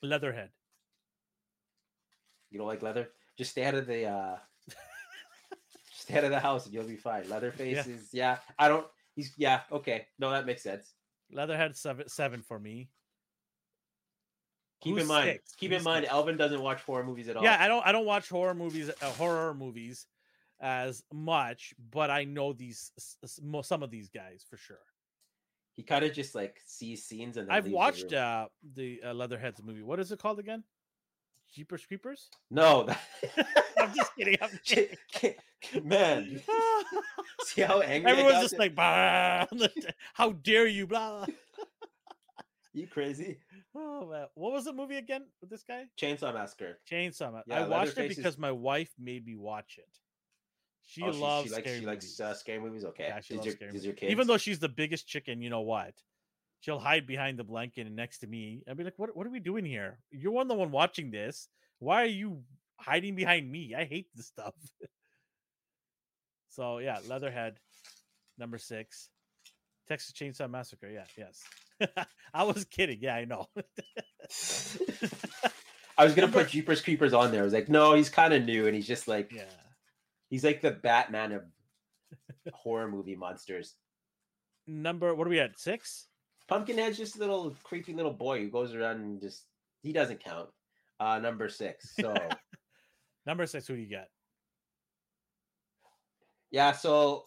Leatherhead. 0.03 0.51
you 2.51 2.59
don't 2.59 2.67
like 2.67 2.83
leather? 2.83 3.09
Just 3.39 3.53
stay 3.53 3.65
out 3.65 3.75
of 3.75 3.87
the 3.87 4.07
uh 4.07 4.37
out 6.15 6.25
of 6.25 6.31
the 6.31 6.41
house 6.41 6.65
and 6.67 6.75
you'll 6.75 6.85
be 6.85 6.97
fine. 6.97 7.29
Leatherface 7.29 7.87
Yeah. 7.87 7.95
is 7.95 8.09
yeah. 8.13 8.39
I 8.59 8.69
don't. 8.69 8.87
He's 9.15 9.33
yeah. 9.37 9.61
Okay, 9.71 10.07
no, 10.19 10.31
that 10.31 10.47
makes 10.47 10.63
sense. 10.63 10.95
Leatherhead 11.31 11.77
seven 11.77 12.09
seven 12.09 12.43
for 12.43 12.59
me. 12.59 12.91
Keep 14.83 14.95
Who's 14.95 15.03
in 15.03 15.09
mind. 15.09 15.25
six? 15.31 15.55
Keep 15.55 15.71
Who's 15.71 15.81
in 15.81 15.85
mind. 15.85 16.05
six? 16.05 16.13
Elvin 16.13 16.37
doesn't 16.37 16.61
watch 16.61 16.83
horror 16.83 17.05
movies 17.05 17.29
at 17.29 17.37
all. 17.37 17.43
Yeah, 17.45 17.57
I 17.59 17.69
don't 17.69 17.87
I 17.87 17.93
don't 17.93 18.07
watch 18.07 18.29
horror 18.29 18.55
movies 18.55 18.91
uh, 19.01 19.11
horror 19.13 19.55
movies 19.55 20.07
as 20.61 21.03
much, 21.13 21.75
but 21.91 22.11
I 22.11 22.25
know 22.25 22.53
these 22.53 22.91
some 23.63 23.83
of 23.83 23.91
these 23.91 24.09
guys 24.09 24.45
for 24.49 24.57
sure. 24.57 24.79
he 25.75 25.83
kind 25.83 26.05
of 26.05 26.13
just 26.13 26.35
like 26.35 26.61
sees 26.67 27.05
scenes 27.05 27.37
and. 27.37 27.49
Then 27.49 27.55
I've 27.57 27.69
watched 27.69 28.13
uh, 28.13 28.49
the 28.75 29.01
uh, 29.05 29.15
Leatherheads 29.15 29.63
movie. 29.63 29.83
What 29.83 30.01
is 30.01 30.11
it 30.13 30.19
called 30.19 30.39
again? 30.39 30.65
Jeepers 31.53 31.85
Creepers? 31.87 32.29
No, 32.51 32.89
I'm 33.79 33.95
just 33.95 34.15
kidding. 34.17 34.37
I'm 34.41 34.51
kidding. 34.65 35.37
man. 35.85 36.41
See 37.45 37.61
how 37.63 37.81
angry 37.81 38.11
everyone's 38.11 38.41
just 38.41 38.59
like, 38.59 38.75
"Bah, 38.75 39.47
how 40.15 40.33
dare 40.33 40.67
you, 40.67 40.87
blah. 40.87 41.27
you 42.73 42.87
crazy. 42.87 43.39
Oh 43.75 44.07
man, 44.11 44.27
what 44.35 44.53
was 44.53 44.65
the 44.65 44.73
movie 44.73 44.97
again 44.97 45.25
with 45.41 45.51
this 45.51 45.63
guy? 45.63 45.85
Chainsaw 46.01 46.33
Massacre. 46.33 46.79
Chainsaw. 46.91 47.43
Yeah, 47.47 47.65
I 47.65 47.69
watched 47.69 47.93
it 47.93 47.97
Leatherface 47.97 48.11
is- 48.13 48.17
because 48.17 48.39
my 48.39 48.53
wife 48.53 48.91
made 48.99 49.27
me 49.27 49.37
watch 49.37 49.77
it. 49.79 49.89
She 50.85 51.03
Oh, 51.03 51.11
loves 51.11 51.49
she, 51.49 51.53
likes 51.55 51.65
scary 51.65 51.81
she 51.81 51.87
likes 51.87 52.05
movies. 52.05 52.21
uh, 52.21 52.35
scary 52.35 52.59
movies. 52.61 52.85
Okay, 52.85 53.05
Yeah, 53.09 53.21
she 53.21 53.35
Does 53.35 53.37
loves 53.39 53.47
your, 53.47 53.55
scary 53.55 53.95
kids? 53.95 54.11
Even 54.11 54.27
though 54.27 54.37
she's 54.37 54.59
the 54.59 54.69
biggest 54.69 55.07
chicken, 55.07 55.41
you 55.41 55.49
know 55.49 55.61
what? 55.61 55.95
She'll 56.63 56.79
hide 56.79 57.09
behind 57.09 57.41
the 57.41 57.45
blanket 57.45 57.89
and 57.89 57.97
next 57.97 58.21
to 58.21 58.29
me. 58.29 58.63
I'll 58.69 58.77
be 58.77 58.85
like, 58.85 58.97
"What? 58.97 59.17
What 59.17 59.27
are 59.27 59.31
we 59.31 59.41
doing 59.41 59.65
here? 59.65 59.99
You're 60.13 60.31
one 60.31 60.47
the 60.47 60.55
one 60.55 60.71
watching 60.71 61.11
this. 61.11 61.49
Why 61.81 62.03
are 62.03 62.07
you 62.07 62.45
hiding 62.79 63.17
behind 63.17 63.51
me? 63.51 63.75
I 63.77 63.85
hate 63.85 64.07
this 64.15 64.27
stuff." 64.29 64.55
so 66.51 66.79
yeah, 66.79 67.01
Leatherhead, 67.09 67.59
number 68.39 68.59
six, 68.59 69.09
Texas 69.89 70.13
Chainsaw 70.13 70.49
Massacre. 70.49 70.89
Yeah, 70.89 71.07
yes. 71.19 71.43
I 72.33 72.45
was 72.45 72.65
kidding. 72.65 72.99
Yeah, 73.01 73.17
I 73.17 73.25
know. 73.25 73.47
I 75.99 76.05
was 76.05 76.15
gonna 76.15 76.29
Number- 76.29 76.45
put 76.45 76.51
Jeepers 76.51 76.81
Creepers 76.81 77.13
on 77.13 77.33
there. 77.33 77.41
I 77.41 77.45
was 77.45 77.53
like, 77.53 77.69
no, 77.69 77.95
he's 77.95 78.09
kind 78.09 78.33
of 78.33 78.45
new, 78.45 78.67
and 78.67 78.77
he's 78.77 78.87
just 78.87 79.09
like 79.09 79.33
yeah. 79.35 79.43
he's 80.31 80.45
like 80.45 80.61
the 80.61 80.71
Batman 80.71 81.33
of 81.33 81.43
horror 82.53 82.89
movie 82.89 83.17
monsters. 83.17 83.75
Number. 84.69 85.13
What 85.13 85.27
are 85.27 85.31
we 85.31 85.41
at? 85.41 85.59
Six. 85.59 86.07
Pumpkinhead's 86.53 86.99
just 86.99 87.17
a 87.17 87.19
little 87.19 87.57
creepy 87.63 87.95
little 87.95 88.13
boy 88.13 88.41
who 88.41 88.49
goes 88.51 88.75
around 88.75 89.01
and 89.01 89.21
just 89.21 89.45
he 89.83 89.93
doesn't 89.93 90.23
count. 90.23 90.49
Uh, 91.01 91.19
number 91.19 91.49
six. 91.49 91.95
So 91.99 92.15
Number 93.27 93.47
six. 93.47 93.67
Who 93.67 93.77
do 93.77 93.81
you 93.81 93.91
got? 93.91 94.07
yeah, 96.51 96.73
so 96.73 97.25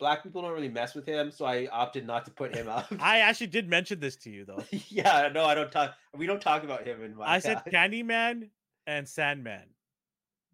black 0.00 0.22
people 0.24 0.42
don't 0.42 0.52
really 0.52 0.68
mess 0.68 0.94
with 0.94 1.06
him, 1.06 1.30
so 1.30 1.44
I 1.44 1.68
opted 1.70 2.06
not 2.06 2.24
to 2.24 2.30
put 2.32 2.54
him 2.54 2.68
up. 2.68 2.92
I 3.00 3.20
actually 3.20 3.46
did 3.48 3.68
mention 3.68 4.00
this 4.00 4.16
to 4.16 4.30
you 4.30 4.44
though. 4.44 4.64
yeah, 4.88 5.28
no, 5.32 5.44
I 5.44 5.54
don't 5.54 5.70
talk. 5.70 5.94
We 6.16 6.26
don't 6.26 6.42
talk 6.42 6.64
about 6.64 6.84
him 6.86 7.02
in 7.04 7.16
my. 7.16 7.30
I 7.30 7.38
said 7.38 7.62
Candyman 7.72 8.48
and 8.86 9.08
Sandman. 9.08 9.68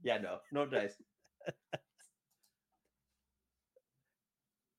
yeah, 0.02 0.18
no, 0.18 0.38
no 0.52 0.66
dice. 0.66 0.94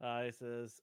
Uh, 0.03 0.26
it 0.27 0.35
says 0.35 0.81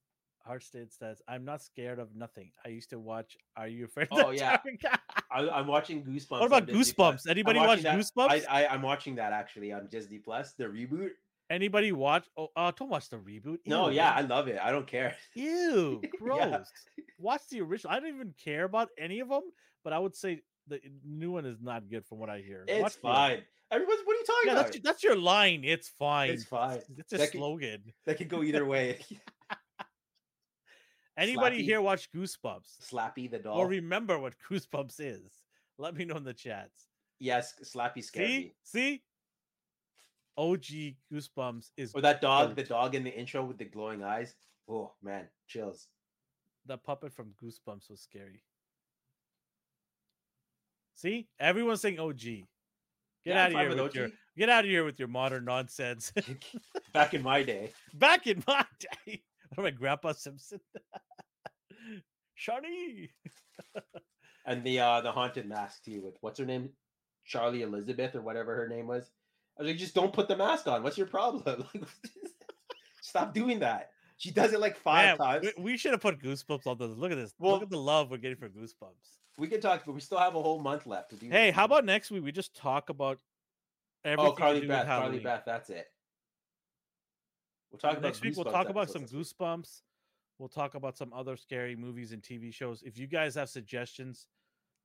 Heartstate 0.49 0.91
says, 0.97 1.23
"I'm 1.29 1.45
not 1.45 1.63
scared 1.63 1.99
of 1.99 2.15
nothing. 2.17 2.51
I 2.65 2.71
used 2.71 2.91
to 2.91 2.99
watch. 2.99 3.37
Are 3.57 3.69
you 3.69 3.85
afraid? 3.87 4.09
Oh, 4.11 4.31
yeah. 4.31 4.59
I, 5.31 5.49
I'm 5.49 5.67
watching 5.67 6.03
Goosebumps. 6.03 6.31
what 6.41 6.47
about 6.47 6.67
Goosebumps? 6.67 7.29
Anybody 7.29 7.59
watch 7.61 7.83
that- 7.83 7.97
Goosebumps? 7.99 8.45
I, 8.49 8.65
I 8.65 8.75
I'm 8.75 8.83
watching 8.83 9.15
that 9.17 9.33
actually 9.33 9.73
on 9.73 9.87
Disney 9.89 10.19
Plus, 10.19 10.53
the 10.55 10.65
reboot. 10.65 11.11
Anybody 11.51 11.93
watch? 11.93 12.25
Oh, 12.37 12.49
uh, 12.57 12.73
don't 12.77 12.89
watch 12.89 13.09
the 13.11 13.17
reboot. 13.19 13.59
No, 13.67 13.89
Ew. 13.89 13.97
yeah, 13.97 14.13
I 14.13 14.23
love 14.23 14.49
it. 14.49 14.59
I 14.63 14.71
don't 14.71 14.87
care. 14.87 15.15
Ew, 15.35 16.01
gross. 16.19 16.39
Yeah. 16.41 17.05
Watch 17.19 17.43
the 17.51 17.61
original. 17.61 17.93
I 17.95 18.01
don't 18.01 18.09
even 18.15 18.35
care 18.43 18.65
about 18.65 18.89
any 18.99 19.21
of 19.21 19.29
them, 19.29 19.43
but 19.85 19.93
I 19.93 19.99
would 19.99 20.17
say 20.17 20.41
the 20.69 20.81
new 21.05 21.31
one 21.33 21.45
is 21.45 21.59
not 21.61 21.89
good 21.91 22.07
from 22.07 22.19
what 22.19 22.31
I 22.31 22.39
hear. 22.39 22.65
It's 22.67 22.83
Watch 22.83 22.95
fine. 23.03 23.43
Everyone's 23.71 24.01
what 24.05 24.17
are 24.17 24.19
you 24.19 24.25
talking 24.25 24.43
Yeah, 24.47 24.53
about? 24.53 24.65
that's, 24.65 24.77
your- 24.77 24.83
that's 24.85 25.05
your 25.05 25.17
line. 25.17 25.63
It's 25.65 25.89
fine. 25.89 26.31
It's 26.31 26.45
fine. 26.45 26.81
It's 26.99 27.13
a 27.13 27.19
That 27.19 27.31
could- 27.33 27.39
slogan. 27.39 27.83
That 28.07 28.17
could 28.19 28.29
go 28.29 28.43
either 28.43 28.65
way. 28.65 28.99
Anybody 31.17 31.59
Slappy. 31.63 31.65
here 31.65 31.81
watch 31.83 32.11
Goosebumps 32.13 32.79
Slappy 32.91 33.31
the 33.31 33.39
doll. 33.39 33.59
or 33.59 33.67
remember 33.69 34.19
what 34.19 34.35
Goosebumps 34.51 34.99
is? 34.99 35.31
Let 35.79 35.95
me 35.95 36.05
know 36.05 36.17
in 36.17 36.25
the 36.25 36.35
chats. 36.35 36.89
yes, 37.19 37.55
Slappy 37.63 38.03
scared 38.03 38.29
See, 38.29 38.53
see, 38.63 39.03
OG 40.37 40.97
Goosebumps 41.13 41.71
is 41.77 41.93
Or 41.95 42.01
that 42.01 42.21
dog, 42.21 42.57
the 42.57 42.63
dog 42.65 42.95
in 42.95 43.05
the 43.05 43.11
intro 43.15 43.45
with 43.45 43.59
the 43.59 43.65
glowing 43.67 44.03
eyes. 44.03 44.35
Oh 44.69 44.93
man, 45.03 45.29
chills. 45.49 45.89
the 46.67 46.79
puppet 46.79 47.13
from 47.13 47.35
Goosebumps 47.43 47.91
was 47.91 48.01
scary. 48.01 48.43
See, 50.95 51.29
everyone's 51.41 51.81
saying 51.81 51.99
OG. 51.99 52.21
Get 52.21 52.47
Yeah, 53.25 53.45
out 53.45 53.53
of 53.53 53.59
here 53.59 53.69
with, 53.71 53.81
with 53.81 53.95
your 53.95 54.09
get 54.37 54.49
out 54.49 54.65
of 54.65 54.71
here 54.71 54.85
with 54.85 54.99
your 54.99 55.09
modern 55.09 55.45
nonsense. 55.45 56.13
Back 56.93 57.15
in 57.15 57.23
my 57.23 57.43
day. 57.43 57.73
Back 57.95 58.27
in 58.27 58.43
my 58.47 58.65
day, 59.07 59.23
I, 59.65 59.71
Grandpa 59.71 60.13
Simpson? 60.13 60.61
Shawnee. 62.35 63.11
And 64.45 64.65
the 64.65 64.81
uh 64.81 65.01
the 65.01 65.13
haunted 65.13 65.49
mask 65.49 65.85
too 65.85 66.01
with 66.03 66.15
what's 66.21 66.39
her 66.39 66.47
name? 66.47 66.71
Charlie 67.25 67.63
Elizabeth 67.63 68.15
or 68.17 68.23
whatever 68.23 68.55
her 68.57 68.69
name 68.69 68.87
was. 68.89 69.11
I 69.59 69.63
was 69.63 69.71
like, 69.71 69.79
just 69.79 69.95
don't 69.95 70.13
put 70.13 70.29
the 70.29 70.37
mask 70.37 70.67
on. 70.67 70.83
What's 70.83 70.99
your 70.99 71.07
problem? 71.07 71.43
Like, 71.75 71.85
Stop 73.01 73.35
doing 73.35 73.59
that. 73.61 73.91
She 74.17 74.31
does 74.31 74.53
it 74.53 74.61
like 74.61 74.77
five 74.77 75.19
Man, 75.19 75.43
times. 75.43 75.47
we, 75.59 75.63
we 75.73 75.77
should 75.77 75.91
have 75.93 76.01
put 76.01 76.21
Goosebumps 76.23 76.67
on 76.67 76.79
this. 76.79 76.97
Look 76.97 77.11
at 77.13 77.17
this. 77.17 77.35
Well- 77.39 77.53
Look 77.55 77.65
at 77.65 77.71
the 77.71 77.79
love 77.79 78.11
we're 78.11 78.17
getting 78.17 78.37
for 78.39 78.49
Goosebumps. 78.49 79.19
We 79.39 79.49
can 79.49 79.61
talk, 79.61 79.83
but 79.85 79.93
we 79.93 80.01
still 80.01 80.19
have 80.19 80.35
a 80.35 80.43
whole 80.43 80.61
month 80.61 80.87
left 80.87 81.11
to 81.11 81.17
do. 81.17 81.29
Hey, 81.29 81.51
how 81.51 81.65
about 81.65 81.85
next 81.85 82.11
week 82.11 82.23
we 82.23 82.33
just 82.33 82.55
talk 82.55 82.91
about 82.91 83.19
everything 84.05 84.33
Oh, 84.33 84.35
Carly 84.35 84.67
Beth, 84.67 84.87
Carly. 84.87 85.19
Beth, 85.19 85.43
that's 85.45 85.69
it. 85.71 85.87
We'll 87.73 87.79
talk 87.79 87.93
about 87.93 88.03
next 88.03 88.23
week 88.23 88.37
we'll 88.37 88.45
talk 88.45 88.69
about 88.69 88.91
some 88.91 89.03
episodes. 89.03 89.33
goosebumps 89.33 89.81
we'll 90.39 90.49
talk 90.49 90.75
about 90.75 90.97
some 90.97 91.13
other 91.13 91.37
scary 91.37 91.75
movies 91.75 92.13
and 92.13 92.23
tv 92.23 92.53
shows 92.53 92.83
if 92.83 92.99
you 92.99 93.07
guys 93.07 93.35
have 93.35 93.49
suggestions 93.49 94.27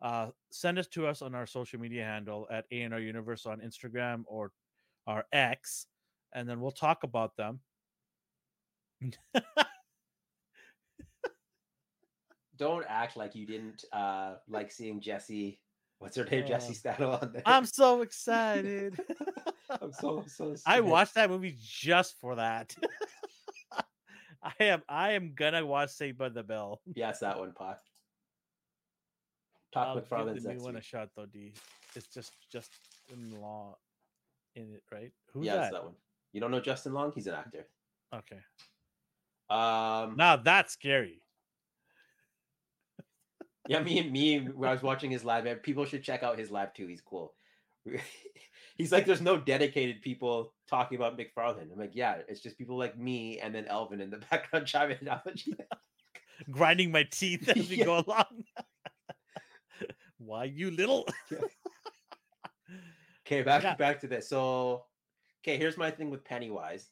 uh 0.01 0.27
send 0.51 0.80
us 0.80 0.88
to 0.88 1.05
us 1.05 1.22
on 1.22 1.35
our 1.35 1.45
social 1.45 1.80
media 1.80 2.03
handle 2.03 2.47
at 2.49 2.69
anr 2.72 3.03
universe 3.03 3.45
on 3.45 3.59
instagram 3.59 4.23
or 4.26 4.51
our 5.05 5.26
x 5.34 5.88
and 6.34 6.47
then 6.47 6.61
we'll 6.61 6.72
talk 6.72 7.03
about 7.03 7.35
them 7.35 7.59
Don't 12.57 12.85
act 12.89 13.15
like 13.15 13.35
you 13.35 13.45
didn't 13.45 13.85
uh 13.93 14.35
like 14.47 14.72
seeing 14.72 14.99
Jesse. 14.99 15.59
What's 15.99 16.15
her 16.18 16.26
name? 16.26 16.45
Jesse 16.45 16.88
Uh, 16.88 17.10
on 17.10 17.32
there. 17.34 17.41
i'm 17.45 17.65
so 17.65 18.02
excited 18.07 18.99
I'm 19.82 19.91
so 19.91 20.24
so. 20.28 20.56
i 20.65 20.80
watched 20.80 21.15
that 21.15 21.30
movie 21.30 21.57
just 21.60 22.15
for 22.19 22.36
that 22.36 22.76
i 24.44 24.53
am 24.60 24.82
i 24.88 25.11
am 25.14 25.34
gonna 25.36 25.65
watch 25.65 25.90
saved 25.91 26.18
by 26.18 26.30
the 26.30 26.44
bell 26.44 26.82
Yeah, 26.95 27.10
it's 27.10 27.19
that 27.19 27.38
one, 27.40 27.52
Pot. 27.53 27.80
Talk 29.74 29.88
I'll 29.88 29.95
with 30.26 30.41
the 30.44 30.53
new 30.53 30.60
one 30.61 30.76
a 30.78 30.82
shot 30.82 31.10
though 31.15 31.26
d 31.26 31.53
it's 31.95 32.07
just 32.07 32.34
just 32.52 32.72
in 33.11 33.41
law 33.41 33.78
in 34.56 34.74
it 34.74 34.84
right 34.91 35.11
who's 35.34 35.45
Yeah, 35.45 35.56
that 35.56 35.64
it's 35.65 35.72
that 35.74 35.84
one. 35.84 35.95
You 36.34 36.41
don't 36.41 36.52
know 36.52 36.60
Justin 36.61 36.94
Long? 36.94 37.11
He's 37.14 37.28
an 37.28 37.34
actor. 37.34 37.65
okay 38.14 38.40
Um, 39.49 40.15
Now 40.18 40.36
that's 40.38 40.74
scary. 40.74 41.22
Yeah, 43.68 43.81
me 43.84 43.99
and 43.99 44.11
me 44.11 44.39
when 44.39 44.69
I 44.69 44.73
was 44.73 44.81
watching 44.84 45.11
his 45.11 45.23
live, 45.23 45.61
people 45.64 45.85
should 45.85 46.03
check 46.03 46.23
out 46.23 46.39
his 46.39 46.52
live 46.52 46.73
too. 46.73 46.88
He's 46.88 47.02
cool. 47.02 47.34
He's 48.77 48.91
like, 48.91 49.06
there's 49.06 49.22
no 49.22 49.38
dedicated 49.38 50.02
people 50.02 50.53
talking 50.69 50.98
about 50.98 51.18
McFarlane. 51.18 51.72
I'm 51.72 51.80
like, 51.80 51.95
yeah, 51.95 52.19
it's 52.27 52.41
just 52.41 52.57
people 52.57 52.77
like 52.77 52.98
me 52.98 53.39
and 53.39 53.53
then 53.56 53.65
Elvin 53.65 54.02
in 54.02 54.10
the 54.11 54.18
background 54.31 54.68
chiming 54.68 54.98
in. 55.02 55.56
Grinding 56.52 56.91
my 56.91 57.03
teeth 57.03 57.49
as 57.49 57.69
we 57.69 57.77
Yeah. 57.77 57.85
go 57.85 58.03
along. 58.06 58.44
Why 60.19 60.44
you 60.45 60.69
little? 60.72 61.07
Okay, 63.26 63.41
back 63.44 63.64
Yeah. 63.64 63.76
back 63.76 63.99
to 64.02 64.07
this. 64.07 64.30
So, 64.30 64.85
okay, 65.44 65.57
here's 65.57 65.77
my 65.77 65.91
thing 65.91 66.10
with 66.10 66.23
Pennywise. 66.23 66.89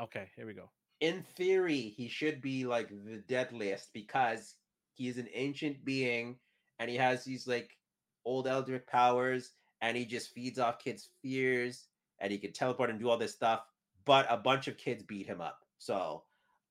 okay, 0.00 0.30
here 0.36 0.46
we 0.46 0.54
go. 0.54 0.70
In 1.00 1.22
theory, 1.36 1.80
he 1.96 2.08
should 2.08 2.40
be 2.40 2.64
like 2.64 2.88
the 2.88 3.18
deadliest 3.28 3.92
because 3.92 4.54
he 4.94 5.08
is 5.08 5.18
an 5.18 5.28
ancient 5.34 5.84
being 5.84 6.36
and 6.78 6.90
he 6.90 6.96
has 6.96 7.24
these 7.24 7.46
like 7.46 7.76
old 8.24 8.46
eldritch 8.46 8.86
powers 8.86 9.52
and 9.80 9.96
he 9.96 10.04
just 10.04 10.32
feeds 10.32 10.58
off 10.58 10.78
kids' 10.78 11.08
fears 11.22 11.86
and 12.20 12.30
he 12.30 12.38
can 12.38 12.52
teleport 12.52 12.90
and 12.90 13.00
do 13.00 13.08
all 13.10 13.16
this 13.18 13.32
stuff. 13.32 13.60
But 14.04 14.26
a 14.28 14.36
bunch 14.36 14.68
of 14.68 14.76
kids 14.76 15.02
beat 15.02 15.26
him 15.26 15.40
up. 15.40 15.58
So 15.78 16.24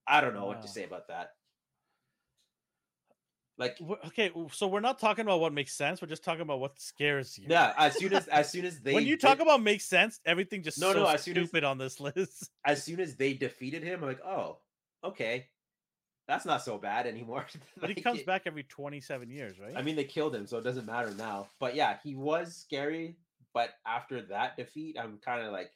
I 0.07 0.22
don't 0.22 0.34
know 0.34 0.45
what 0.45 0.61
to 0.61 0.68
say 0.68 0.84
about 0.84 1.07
that. 1.10 1.31
Like 3.57 3.77
Okay, 4.07 4.31
so 4.52 4.68
we're 4.68 4.80
not 4.80 4.98
talking 4.98 5.23
about 5.23 5.39
what 5.39 5.53
makes 5.53 5.73
sense. 5.73 6.02
We're 6.02 6.07
just 6.07 6.23
talking 6.23 6.41
about 6.41 6.60
what 6.60 6.80
scares 6.80 7.38
you. 7.38 7.45
yeah, 7.49 7.73
as 7.77 7.95
soon 7.95 8.14
as 8.14 8.27
as 8.27 8.49
soon 8.52 8.65
as 8.65 8.80
they 8.84 8.93
when 8.93 9.06
you 9.06 9.18
talk 9.18 9.39
about 9.39 9.61
makes 9.61 9.85
sense, 9.85 10.19
everything 10.26 10.64
just 10.64 10.80
No, 10.80 10.93
so 10.93 10.99
no, 11.03 11.06
as 11.07 11.22
soon 11.22 11.38
as- 11.38 11.43
stupid 11.49 11.64
on 11.64 11.77
this 11.77 11.99
list. 11.99 12.49
as 12.65 12.84
soon 12.84 12.99
as 12.99 13.15
they 13.18 13.34
defeated 13.34 13.84
him, 13.84 14.02
I'm 14.02 14.10
like, 14.10 14.22
oh, 14.26 14.57
okay, 15.03 15.48
that's 16.27 16.45
not 16.45 16.64
so 16.64 16.77
bad 16.77 17.07
anymore. 17.07 17.45
But 17.80 17.89
he 17.89 17.95
comes 18.02 18.23
back 18.23 18.43
every 18.45 18.64
27 18.64 19.30
years, 19.30 19.60
right? 19.60 19.73
I 19.76 19.81
mean, 19.81 19.95
they 19.95 20.03
killed 20.03 20.35
him, 20.35 20.45
so 20.45 20.57
it 20.57 20.64
doesn't 20.64 20.85
matter 20.85 21.11
now. 21.11 21.49
But 21.60 21.76
yeah, 21.76 21.98
he 22.03 22.15
was 22.15 22.56
scary. 22.56 23.18
But 23.53 23.72
after 23.85 24.22
that 24.23 24.56
defeat, 24.56 24.98
I'm 24.98 25.18
kind 25.18 25.45
of 25.45 25.52
like 25.52 25.72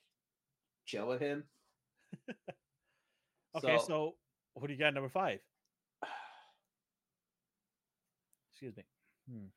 chill 0.86 1.08
with 1.08 1.20
him. 1.20 1.44
okay, 3.58 3.78
so, 3.86 4.16
who 4.58 4.68
do 4.68 4.74
you 4.74 4.80
got 4.80 4.94
number 4.94 5.10
five? 5.10 5.40
Excuse 8.54 8.78
me. 8.78 8.84
Hmm. 9.30 9.48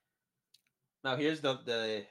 now 1.04 1.14
here's 1.16 1.40
the 1.40 1.58
the 1.64 2.04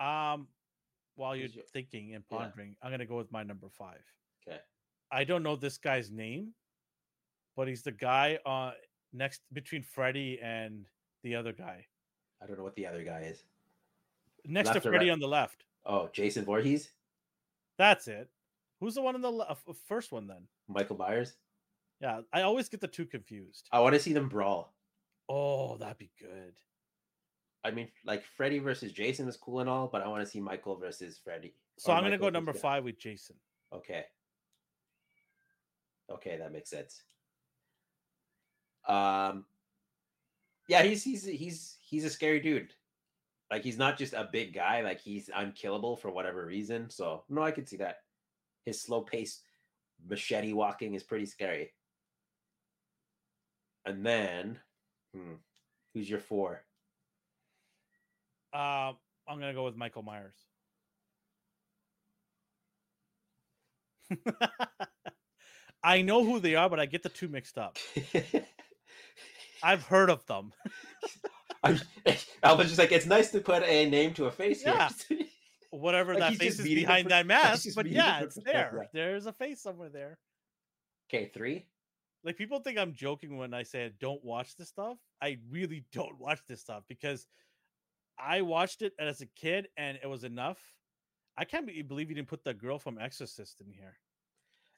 Um, 0.00 0.46
while 1.18 1.34
you're 1.36 1.48
thinking 1.72 2.14
and 2.14 2.24
Yeah. 2.30 2.38
pondering, 2.38 2.76
I'm 2.80 2.90
gonna 2.90 3.04
go 3.06 3.16
with 3.16 3.30
my 3.32 3.42
number 3.42 3.68
five. 3.68 4.02
okay. 4.46 4.60
I 5.10 5.24
don't 5.24 5.42
know 5.42 5.56
this 5.56 5.78
guy's 5.78 6.10
name, 6.10 6.54
but 7.56 7.66
he's 7.68 7.82
the 7.82 7.92
guy 7.92 8.36
uh 8.46 8.72
next 9.12 9.42
between 9.52 9.82
Freddy 9.82 10.38
and 10.40 10.86
the 11.22 11.34
other 11.34 11.52
guy. 11.52 11.86
I 12.40 12.46
don't 12.46 12.56
know 12.56 12.62
what 12.64 12.76
the 12.76 12.86
other 12.86 13.02
guy 13.04 13.22
is. 13.22 13.42
Next 14.44 14.68
Left 14.68 14.82
to 14.82 14.88
Freddy 14.90 15.06
right? 15.06 15.12
on 15.12 15.18
the 15.18 15.26
left. 15.28 15.64
Oh, 15.84 16.08
Jason 16.12 16.44
Voorhees, 16.44 16.92
That's 17.78 18.06
it. 18.08 18.30
Who's 18.80 18.94
the 18.94 19.02
one 19.02 19.14
in 19.16 19.20
the 19.20 19.30
le- 19.32 19.56
first 19.86 20.12
one 20.12 20.26
then? 20.28 20.46
Michael 20.68 20.96
Myers. 20.96 21.36
Yeah, 22.00 22.22
I 22.32 22.42
always 22.42 22.68
get 22.68 22.80
the 22.80 22.86
two 22.88 23.06
confused. 23.06 23.68
I 23.72 23.80
want 23.80 23.94
to 23.94 24.00
see 24.00 24.12
them 24.12 24.28
brawl. 24.28 24.72
Oh, 25.28 25.76
that'd 25.78 25.98
be 25.98 26.10
good. 26.18 26.54
I 27.64 27.70
mean, 27.70 27.88
like 28.04 28.24
Freddy 28.24 28.58
versus 28.58 28.92
Jason 28.92 29.28
is 29.28 29.36
cool 29.36 29.60
and 29.60 29.68
all, 29.68 29.88
but 29.88 30.02
I 30.02 30.08
want 30.08 30.24
to 30.24 30.30
see 30.30 30.40
Michael 30.40 30.76
versus 30.76 31.18
Freddy. 31.22 31.54
So 31.78 31.92
I'm 31.92 32.02
gonna 32.02 32.18
go 32.18 32.28
number 32.28 32.52
five 32.52 32.84
with 32.84 32.98
Jason. 32.98 33.36
Okay. 33.72 34.04
Okay, 36.10 36.36
that 36.38 36.52
makes 36.52 36.70
sense. 36.70 37.02
Um 38.86 39.44
Yeah, 40.68 40.82
he's 40.82 41.02
he's 41.02 41.24
he's 41.24 41.76
he's 41.80 42.04
a 42.04 42.10
scary 42.10 42.40
dude. 42.40 42.72
Like 43.50 43.62
he's 43.62 43.78
not 43.78 43.96
just 43.98 44.12
a 44.12 44.28
big 44.30 44.54
guy, 44.54 44.82
like 44.82 45.00
he's 45.00 45.30
unkillable 45.34 45.96
for 45.96 46.10
whatever 46.10 46.44
reason. 46.44 46.90
So, 46.90 47.24
no, 47.28 47.42
I 47.42 47.50
could 47.50 47.68
see 47.68 47.78
that. 47.78 48.00
His 48.66 48.80
slow 48.80 49.00
pace 49.00 49.40
machete 50.06 50.52
walking 50.52 50.94
is 50.94 51.02
pretty 51.02 51.26
scary. 51.26 51.72
And 53.86 54.04
then 54.04 54.58
hmm, 55.14 55.34
who's 55.94 56.10
your 56.10 56.20
4? 56.20 56.62
Uh, 58.52 58.92
I'm 59.28 59.38
gonna 59.38 59.54
go 59.54 59.64
with 59.64 59.76
Michael 59.76 60.02
Myers. 60.02 60.36
I 65.82 66.02
know 66.02 66.24
who 66.24 66.40
they 66.40 66.54
are, 66.54 66.68
but 66.68 66.80
I 66.80 66.86
get 66.86 67.02
the 67.02 67.08
two 67.08 67.28
mixed 67.28 67.56
up. 67.58 67.76
I've 69.62 69.82
heard 69.82 70.10
of 70.10 70.24
them. 70.26 70.52
I'm, 71.64 71.80
Elvin's 72.42 72.70
just 72.70 72.78
like 72.78 72.92
it's 72.92 73.06
nice 73.06 73.30
to 73.32 73.40
put 73.40 73.62
a 73.64 73.88
name 73.90 74.14
to 74.14 74.26
a 74.26 74.30
face 74.30 74.62
Yeah. 74.64 74.88
Whatever 75.70 76.14
Like, 76.14 76.20
that 76.20 76.34
face 76.36 76.58
is 76.58 76.64
behind 76.64 77.04
for- 77.04 77.08
that 77.10 77.26
mask, 77.26 77.68
but 77.74 77.86
yeah, 77.86 78.20
it's 78.20 78.36
there. 78.44 78.70
yeah. 78.74 78.86
There's 78.92 79.26
a 79.26 79.32
face 79.32 79.60
somewhere 79.62 79.90
there. 79.90 80.18
okay, 81.12 81.30
3. 81.34 81.66
Like 82.24 82.36
people 82.36 82.60
think 82.60 82.78
I'm 82.78 82.94
joking 82.94 83.36
when 83.36 83.52
I 83.54 83.62
say 83.64 83.84
I 83.86 83.90
don't 84.00 84.24
watch 84.24 84.56
this 84.56 84.68
stuff. 84.68 84.96
I 85.20 85.38
really 85.50 85.84
don't 85.92 86.18
watch 86.18 86.40
this 86.48 86.60
stuff 86.60 86.84
because 86.88 87.26
I 88.20 88.42
watched 88.42 88.82
it 88.82 88.92
as 88.98 89.20
a 89.20 89.26
kid 89.26 89.68
and 89.76 89.98
it 90.02 90.06
was 90.06 90.24
enough. 90.24 90.58
I 91.36 91.44
can't 91.44 91.66
believe 91.88 92.08
you 92.08 92.16
didn't 92.16 92.28
put 92.28 92.44
the 92.44 92.54
girl 92.54 92.78
from 92.78 92.98
Exorcist 92.98 93.60
in 93.60 93.72
here. 93.72 93.96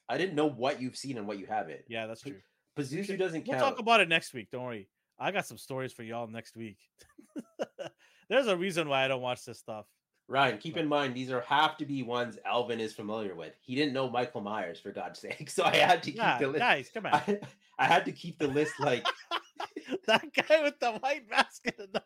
I 0.08 0.18
didn't 0.18 0.34
know 0.34 0.48
what 0.48 0.80
you've 0.80 0.96
seen 0.96 1.18
and 1.18 1.26
what 1.26 1.38
you 1.38 1.46
haven't. 1.46 1.80
Yeah, 1.88 2.06
that's 2.06 2.22
true. 2.22 2.36
Pazuzu 2.78 3.18
doesn't 3.18 3.42
count. 3.42 3.60
We'll 3.60 3.70
talk 3.70 3.78
about 3.78 4.00
it 4.00 4.08
next 4.08 4.34
week. 4.34 4.48
Don't 4.50 4.64
worry. 4.64 4.88
I 5.18 5.30
got 5.30 5.46
some 5.46 5.58
stories 5.58 5.92
for 5.92 6.02
y'all 6.02 6.26
next 6.26 6.56
week. 6.56 6.78
There's 8.28 8.46
a 8.46 8.56
reason 8.56 8.88
why 8.88 9.04
I 9.04 9.08
don't 9.08 9.20
watch 9.20 9.44
this 9.44 9.58
stuff. 9.58 9.86
Ryan, 10.30 10.58
keep 10.58 10.76
in 10.76 10.86
mind 10.86 11.14
these 11.14 11.30
are 11.30 11.40
have 11.40 11.76
to 11.78 11.84
be 11.84 12.04
ones 12.04 12.38
Elvin 12.46 12.78
is 12.78 12.94
familiar 12.94 13.34
with. 13.34 13.52
He 13.60 13.74
didn't 13.74 13.92
know 13.92 14.08
Michael 14.08 14.40
Myers 14.40 14.78
for 14.78 14.92
God's 14.92 15.18
sake, 15.18 15.50
so 15.50 15.64
I 15.64 15.76
had 15.76 16.02
to 16.04 16.12
keep 16.12 16.38
the 16.38 16.46
list. 16.46 16.58
guys, 16.58 16.90
come 16.94 17.06
on. 17.06 17.14
I, 17.14 17.38
I 17.78 17.86
had 17.86 18.04
to 18.04 18.12
keep 18.12 18.38
the 18.38 18.46
list 18.46 18.74
like 18.78 19.04
that 20.06 20.24
guy 20.32 20.62
with 20.62 20.78
the 20.78 20.92
white 20.92 21.28
mask. 21.28 21.66
And 21.66 21.88
the... 21.92 22.02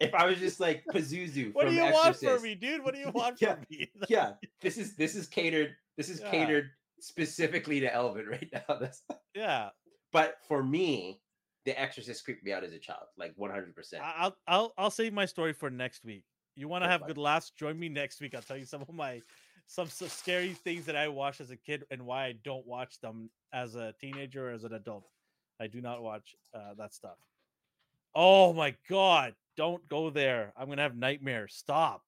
if 0.00 0.14
I 0.14 0.26
was 0.26 0.38
just 0.38 0.60
like 0.60 0.84
Pazuzu. 0.92 1.52
What 1.54 1.66
do 1.68 1.72
you 1.74 1.82
want 1.82 1.94
Exorcist, 2.06 2.34
from 2.34 2.42
me, 2.42 2.54
dude? 2.54 2.82
What 2.82 2.94
do 2.94 3.00
you 3.00 3.10
want 3.14 3.40
Yeah. 3.40 3.54
from 3.54 3.66
me? 3.70 3.90
Yeah, 4.08 4.32
this 4.60 4.78
is 4.78 4.96
this 4.96 5.14
is 5.14 5.26
catered. 5.26 5.76
This 5.96 6.08
is 6.08 6.20
Yeah. 6.20 6.30
catered 6.30 6.70
specifically 7.00 7.80
to 7.80 7.92
Elvin 7.92 8.26
right 8.30 8.48
now. 8.52 8.76
That's 8.76 9.02
yeah, 9.34 9.70
but 10.12 10.38
for 10.48 10.62
me, 10.62 11.20
The 11.66 11.78
Exorcist 11.80 12.24
creeped 12.24 12.44
me 12.44 12.52
out 12.52 12.64
as 12.64 12.72
a 12.72 12.78
child, 12.78 13.04
like 13.18 13.32
one 13.36 13.50
hundred 13.50 13.74
percent. 13.74 14.02
I- 14.02 14.14
I'll 14.18 14.36
I'll 14.46 14.74
I'll 14.78 14.90
save 14.90 15.12
my 15.12 15.26
story 15.26 15.52
for 15.52 15.70
next 15.70 16.04
week. 16.04 16.24
You 16.56 16.68
want 16.68 16.84
to 16.84 16.88
have 16.90 17.06
good 17.06 17.16
laughs? 17.18 17.50
Join 17.50 17.78
me 17.78 17.88
next 17.88 18.20
week. 18.20 18.34
I'll 18.34 18.42
tell 18.42 18.56
you 18.56 18.64
some 18.66 18.82
of 18.82 18.92
my 18.92 19.22
some, 19.66 19.86
some 19.88 20.08
scary 20.08 20.52
things 20.52 20.84
that 20.86 20.96
I 20.96 21.06
watched 21.08 21.40
as 21.40 21.50
a 21.50 21.56
kid 21.56 21.84
and 21.92 22.04
why 22.04 22.24
I 22.24 22.32
don't 22.42 22.66
watch 22.66 23.00
them 23.00 23.30
as 23.52 23.76
a 23.76 23.94
teenager 24.00 24.48
or 24.48 24.52
as 24.52 24.64
an 24.64 24.72
adult. 24.74 25.06
I 25.60 25.68
do 25.68 25.80
not 25.80 26.02
watch 26.02 26.34
uh, 26.54 26.74
that 26.76 26.92
stuff. 26.92 27.18
Oh 28.14 28.52
my 28.52 28.74
god! 28.88 29.34
Don't 29.60 29.86
go 29.90 30.08
there. 30.08 30.54
I'm 30.56 30.70
gonna 30.70 30.80
have 30.80 30.96
nightmares. 30.96 31.52
Stop. 31.54 32.00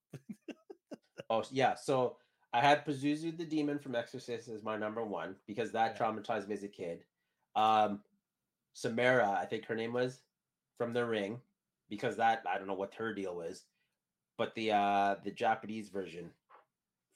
Oh 1.29 1.43
yeah, 1.51 1.75
so 1.75 2.17
I 2.51 2.59
had 2.61 2.83
Pazuzu 2.83 3.37
the 3.37 3.45
demon 3.45 3.77
from 3.77 3.93
Exorcist 3.93 4.47
as 4.47 4.63
my 4.63 4.75
number 4.75 5.05
one 5.05 5.35
because 5.45 5.71
that 5.73 5.95
Yeah. 5.95 6.03
traumatized 6.07 6.47
me 6.47 6.55
as 6.55 6.63
a 6.63 6.67
kid. 6.67 7.03
Um, 7.55 8.01
Samara, 8.73 9.29
I 9.39 9.45
think 9.45 9.65
her 9.65 9.75
name 9.75 9.93
was 9.93 10.21
from 10.79 10.93
The 10.93 11.05
Ring, 11.05 11.39
because 11.91 12.17
that 12.17 12.41
I 12.49 12.57
don't 12.57 12.65
know 12.65 12.73
what 12.73 12.95
her 12.95 13.13
deal 13.13 13.35
was, 13.35 13.65
but 14.35 14.55
the 14.55 14.71
uh 14.71 15.17
the 15.23 15.29
Japanese 15.29 15.89
version 15.89 16.31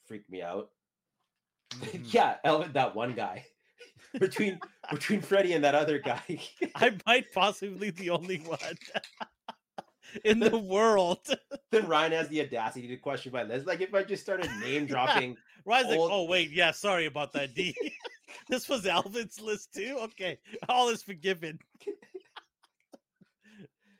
freaked 0.06 0.30
me 0.30 0.40
out. 0.40 0.70
Mhm. 1.80 2.14
yeah, 2.14 2.36
Elvin, 2.44 2.72
that 2.74 2.94
one 2.94 3.14
guy 3.14 3.44
between 4.20 4.60
between 4.92 5.20
Freddy 5.20 5.54
and 5.54 5.64
that 5.64 5.74
other 5.74 5.98
guy. 5.98 6.22
I 6.76 6.96
might 7.06 7.32
possibly 7.32 7.90
be 7.90 8.02
the 8.04 8.10
only 8.10 8.38
one 8.38 8.58
in 10.24 10.38
the 10.40 10.58
world. 10.58 11.18
then 11.70 11.86
Ryan 11.86 12.12
has 12.12 12.28
the 12.28 12.40
audacity 12.42 12.88
to 12.88 12.96
question 12.96 13.32
my 13.32 13.42
list. 13.42 13.66
Like 13.66 13.80
if 13.80 13.94
I 13.94 14.02
just 14.02 14.22
started 14.22 14.50
name 14.60 14.86
dropping 14.86 15.36
Ryan's 15.64 15.90
like, 15.90 15.98
oh 16.00 16.24
wait, 16.24 16.50
yeah, 16.50 16.70
sorry 16.70 17.06
about 17.06 17.32
that. 17.34 17.54
D. 17.54 17.74
this 18.48 18.68
was 18.68 18.86
Elvin's 18.86 19.40
list 19.40 19.72
too. 19.74 19.98
Okay, 20.02 20.38
all 20.68 20.88
is 20.88 21.02
forgiven. 21.02 21.58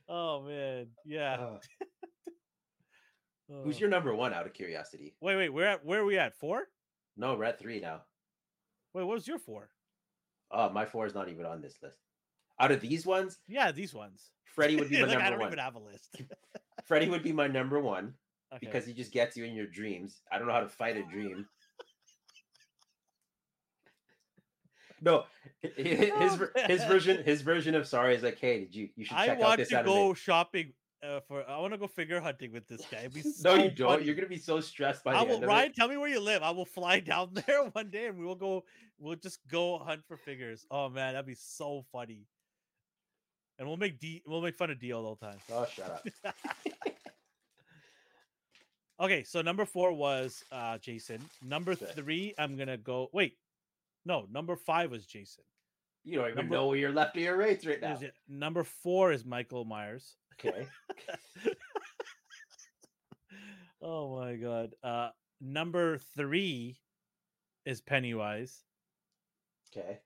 oh 0.09 0.43
man, 0.43 0.86
yeah. 1.05 1.35
uh, 1.35 1.59
who's 3.65 3.77
Oh. 3.77 3.81
your 3.81 3.89
number 3.89 4.15
one 4.15 4.32
out 4.32 4.47
of 4.47 4.55
curiosity? 4.55 5.15
Wait, 5.20 5.36
wait, 5.36 5.49
we're 5.51 5.66
at 5.66 5.85
where 5.85 6.01
are 6.01 6.05
we 6.07 6.19
at? 6.19 6.35
Four? 6.39 6.65
No, 7.16 7.35
we're 7.35 7.45
at 7.45 7.59
three 7.59 7.81
now. 7.81 8.03
Wait, 8.95 9.05
what 9.05 9.15
was 9.15 9.28
your 9.28 9.39
four? 9.39 9.69
Oh, 10.51 10.70
my 10.70 10.86
four 10.86 11.07
is 11.07 11.15
not 11.15 11.28
even 11.28 11.45
on 11.45 11.61
this 11.61 11.77
list. 11.82 11.99
Out 12.60 12.72
of 12.72 12.80
these 12.80 13.06
ones, 13.06 13.39
Yeah, 13.47 13.70
these 13.72 13.94
ones. 13.94 14.30
Freddie 14.44 14.76
would 14.76 14.89
be 14.90 15.01
my 15.01 15.06
like, 15.06 15.16
I 15.18 15.30
number 15.30 15.30
don't 15.30 15.39
one. 15.40 15.48
even 15.48 15.59
have 15.59 15.74
a 15.76 15.78
list. 15.78 16.16
Freddie 16.86 17.09
would 17.09 17.22
be 17.22 17.32
my 17.32 17.47
number 17.47 17.78
one 17.80 18.14
Okay. 18.52 18.66
because 18.66 18.86
he 18.86 18.93
just 18.94 19.12
gets 19.12 19.36
you 19.36 19.44
in 19.44 19.55
your 19.55 19.66
dreams. 19.66 20.22
I 20.32 20.39
don't 20.39 20.47
know 20.48 20.55
how 20.55 20.60
to 20.60 20.68
fight 20.68 20.97
a 20.97 21.02
dream. 21.02 21.47
no, 25.02 25.24
hi- 25.62 25.70
hi- 25.76 26.12
his 26.18 26.40
his 26.66 26.85
version 26.85 27.22
his 27.24 27.43
version 27.43 27.74
of 27.74 27.86
sorry 27.86 28.16
is 28.16 28.22
like, 28.22 28.39
hey, 28.39 28.60
did 28.60 28.74
you 28.74 28.89
you 28.97 29.05
should 29.05 29.16
I 29.16 29.26
check 29.26 29.39
out 29.39 29.44
want 29.44 29.59
this 29.59 29.68
to 29.68 29.78
anime. 29.78 29.93
go 29.93 30.14
shopping 30.14 30.72
uh, 31.02 31.20
for. 31.28 31.48
I 31.48 31.59
want 31.59 31.72
to 31.74 31.78
go 31.78 31.86
figure 31.86 32.20
hunting 32.20 32.52
with 32.52 32.66
this 32.66 32.85
guy. 32.90 33.09
It'd 33.14 33.24
no, 33.44 33.55
you 33.55 33.70
don't. 33.70 33.90
funny. 33.90 34.05
You're 34.05 34.14
gonna 34.16 34.26
be 34.28 34.39
so 34.39 34.60
stressed 34.60 35.05
by 35.05 35.14
I 35.14 35.20
the 35.20 35.24
will. 35.26 35.35
end 35.36 35.44
of 35.44 35.48
Ryan, 35.51 35.70
it. 35.70 35.76
tell 35.76 35.89
me 35.89 35.97
where 35.98 36.09
you 36.09 36.20
live. 36.20 36.43
I 36.43 36.51
will 36.51 36.64
fly 36.64 36.98
down 37.01 37.30
there 37.47 37.64
one 37.64 37.90
day, 37.90 38.06
and 38.06 38.18
we 38.18 38.24
will 38.24 38.35
go. 38.35 38.64
We'll 38.98 39.14
just 39.16 39.39
go 39.48 39.78
hunt 39.78 40.02
for 40.09 40.16
figures. 40.16 40.66
Oh 40.70 40.89
man, 40.89 41.12
that'd 41.12 41.26
be 41.26 41.36
so 41.36 41.85
funny. 41.93 42.24
And 43.59 43.66
we'll 43.66 43.76
make 43.76 43.98
D. 43.98 44.22
We'll 44.26 44.40
make 44.43 44.56
fun 44.56 44.70
of 44.70 44.78
D 44.78 44.93
all 44.93 45.16
the 45.16 45.26
time. 45.26 45.39
Oh, 45.52 45.66
shut 45.72 45.90
up. 46.24 46.35
Okay, 49.01 49.22
so 49.22 49.43
number 49.43 49.64
four 49.64 49.93
was 49.93 50.43
uh 50.51 50.76
Jason. 50.78 51.20
Number 51.40 51.70
Okay. 51.72 51.86
three, 51.94 52.35
I'm 52.36 52.56
gonna 52.56 52.76
go. 52.76 53.09
Wait, 53.12 53.39
no, 54.05 54.26
number 54.28 54.56
five 54.56 54.90
was 54.90 55.06
Jason. 55.06 55.44
You 56.02 56.16
don't 56.18 56.24
even 56.30 56.36
Number- 56.36 56.56
know 56.56 56.66
where 56.66 56.78
your 56.78 56.90
left 56.90 57.16
or 57.16 57.20
your 57.20 57.36
right's 57.36 57.64
right 57.64 57.80
now. 57.80 57.93
Is 57.94 58.02
it- 58.02 58.14
Number 58.28 58.64
four 58.64 59.12
is 59.12 59.24
Michael 59.24 59.64
Myers. 59.64 60.16
Okay. 60.35 60.66
Oh 63.80 64.18
my 64.18 64.35
god. 64.35 64.74
Uh 64.82 65.10
number 65.40 65.98
three 66.16 66.80
is 67.64 67.80
Pennywise. 67.80 68.64
Okay. 69.72 70.01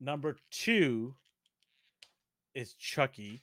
Number 0.00 0.36
two 0.50 1.14
is 2.54 2.74
Chucky. 2.74 3.42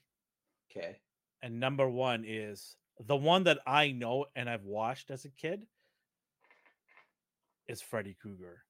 Okay. 0.69 0.97
And 1.41 1.59
number 1.59 1.89
one 1.89 2.23
is 2.25 2.75
the 2.99 3.15
one 3.15 3.43
that 3.45 3.59
I 3.65 3.91
know 3.91 4.25
and 4.35 4.49
I've 4.49 4.65
watched 4.65 5.11
as 5.11 5.25
a 5.25 5.29
kid 5.29 5.63
is 7.67 7.81
Freddy 7.81 8.15
Krueger. 8.19 8.63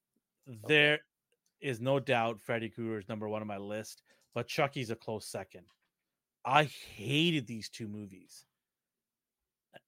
There 0.67 0.99
is 1.61 1.79
no 1.79 1.99
doubt 1.99 2.41
Freddy 2.41 2.69
Krueger 2.69 2.99
is 2.99 3.09
number 3.09 3.27
one 3.27 3.41
on 3.41 3.47
my 3.47 3.57
list, 3.57 4.01
but 4.33 4.47
Chucky's 4.47 4.89
a 4.89 4.95
close 4.95 5.27
second. 5.27 5.63
I 6.45 6.63
hated 6.63 7.45
these 7.45 7.69
two 7.69 7.87
movies. 7.87 8.45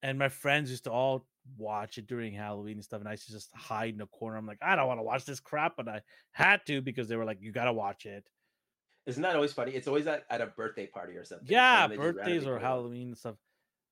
And 0.02 0.20
my 0.20 0.30
friends 0.30 0.70
used 0.70 0.86
to 0.86 0.92
all 0.92 1.26
watch 1.58 1.98
it 1.98 2.08
during 2.08 2.34
Halloween 2.34 2.78
and 2.78 2.84
stuff, 2.84 3.00
and 3.00 3.08
I 3.08 3.14
used 3.14 3.26
to 3.26 3.34
just 3.34 3.50
hide 3.54 3.94
in 3.94 4.02
a 4.02 4.08
corner. 4.08 4.38
I'm 4.38 4.46
like, 4.46 4.60
I 4.62 4.76
don't 4.76 4.88
want 4.88 5.00
to 5.00 5.04
watch 5.04 5.26
this 5.26 5.40
crap, 5.40 5.76
but 5.76 5.90
I 5.90 6.02
had 6.32 6.66
to 6.68 6.82
because 6.82 7.08
they 7.08 7.16
were 7.16 7.26
like, 7.26 7.40
you 7.42 7.52
gotta 7.52 7.74
watch 7.74 8.06
it. 8.06 8.24
Isn't 9.06 9.24
that 9.24 9.36
always 9.36 9.54
funny? 9.54 9.72
It's 9.72 9.88
always 9.88 10.08
at, 10.08 10.24
at 10.30 10.42
a 10.42 10.48
birthday 10.48 10.88
party 10.88 11.14
or 11.14 11.26
something. 11.26 11.48
Yeah, 11.50 11.84
and 11.84 11.92
they 11.92 11.96
just 11.98 12.06
randomly 12.06 12.24
birthdays 12.24 12.48
or. 12.48 12.60
Halloween 12.60 13.08
and 13.10 13.18
stuff. 13.18 13.36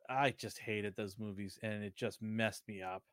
I 0.10 0.32
just 0.32 0.60
hated 0.60 0.96
those 0.96 1.18
movies 1.18 1.60
and 1.62 1.84
it 1.84 1.96
just 1.96 2.22
messed 2.22 2.68
me 2.68 2.82
up. 2.82 3.04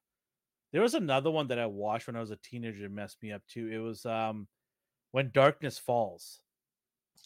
There 0.72 0.82
was 0.82 0.94
another 0.94 1.30
one 1.30 1.48
that 1.48 1.58
I 1.58 1.66
watched 1.66 2.06
when 2.06 2.16
I 2.16 2.20
was 2.20 2.30
a 2.30 2.36
teenager 2.36 2.82
that 2.82 2.90
messed 2.90 3.22
me 3.22 3.32
up 3.32 3.42
too. 3.48 3.68
It 3.72 3.78
was 3.78 4.04
um 4.04 4.48
when 5.12 5.30
darkness 5.32 5.78
falls. 5.78 6.40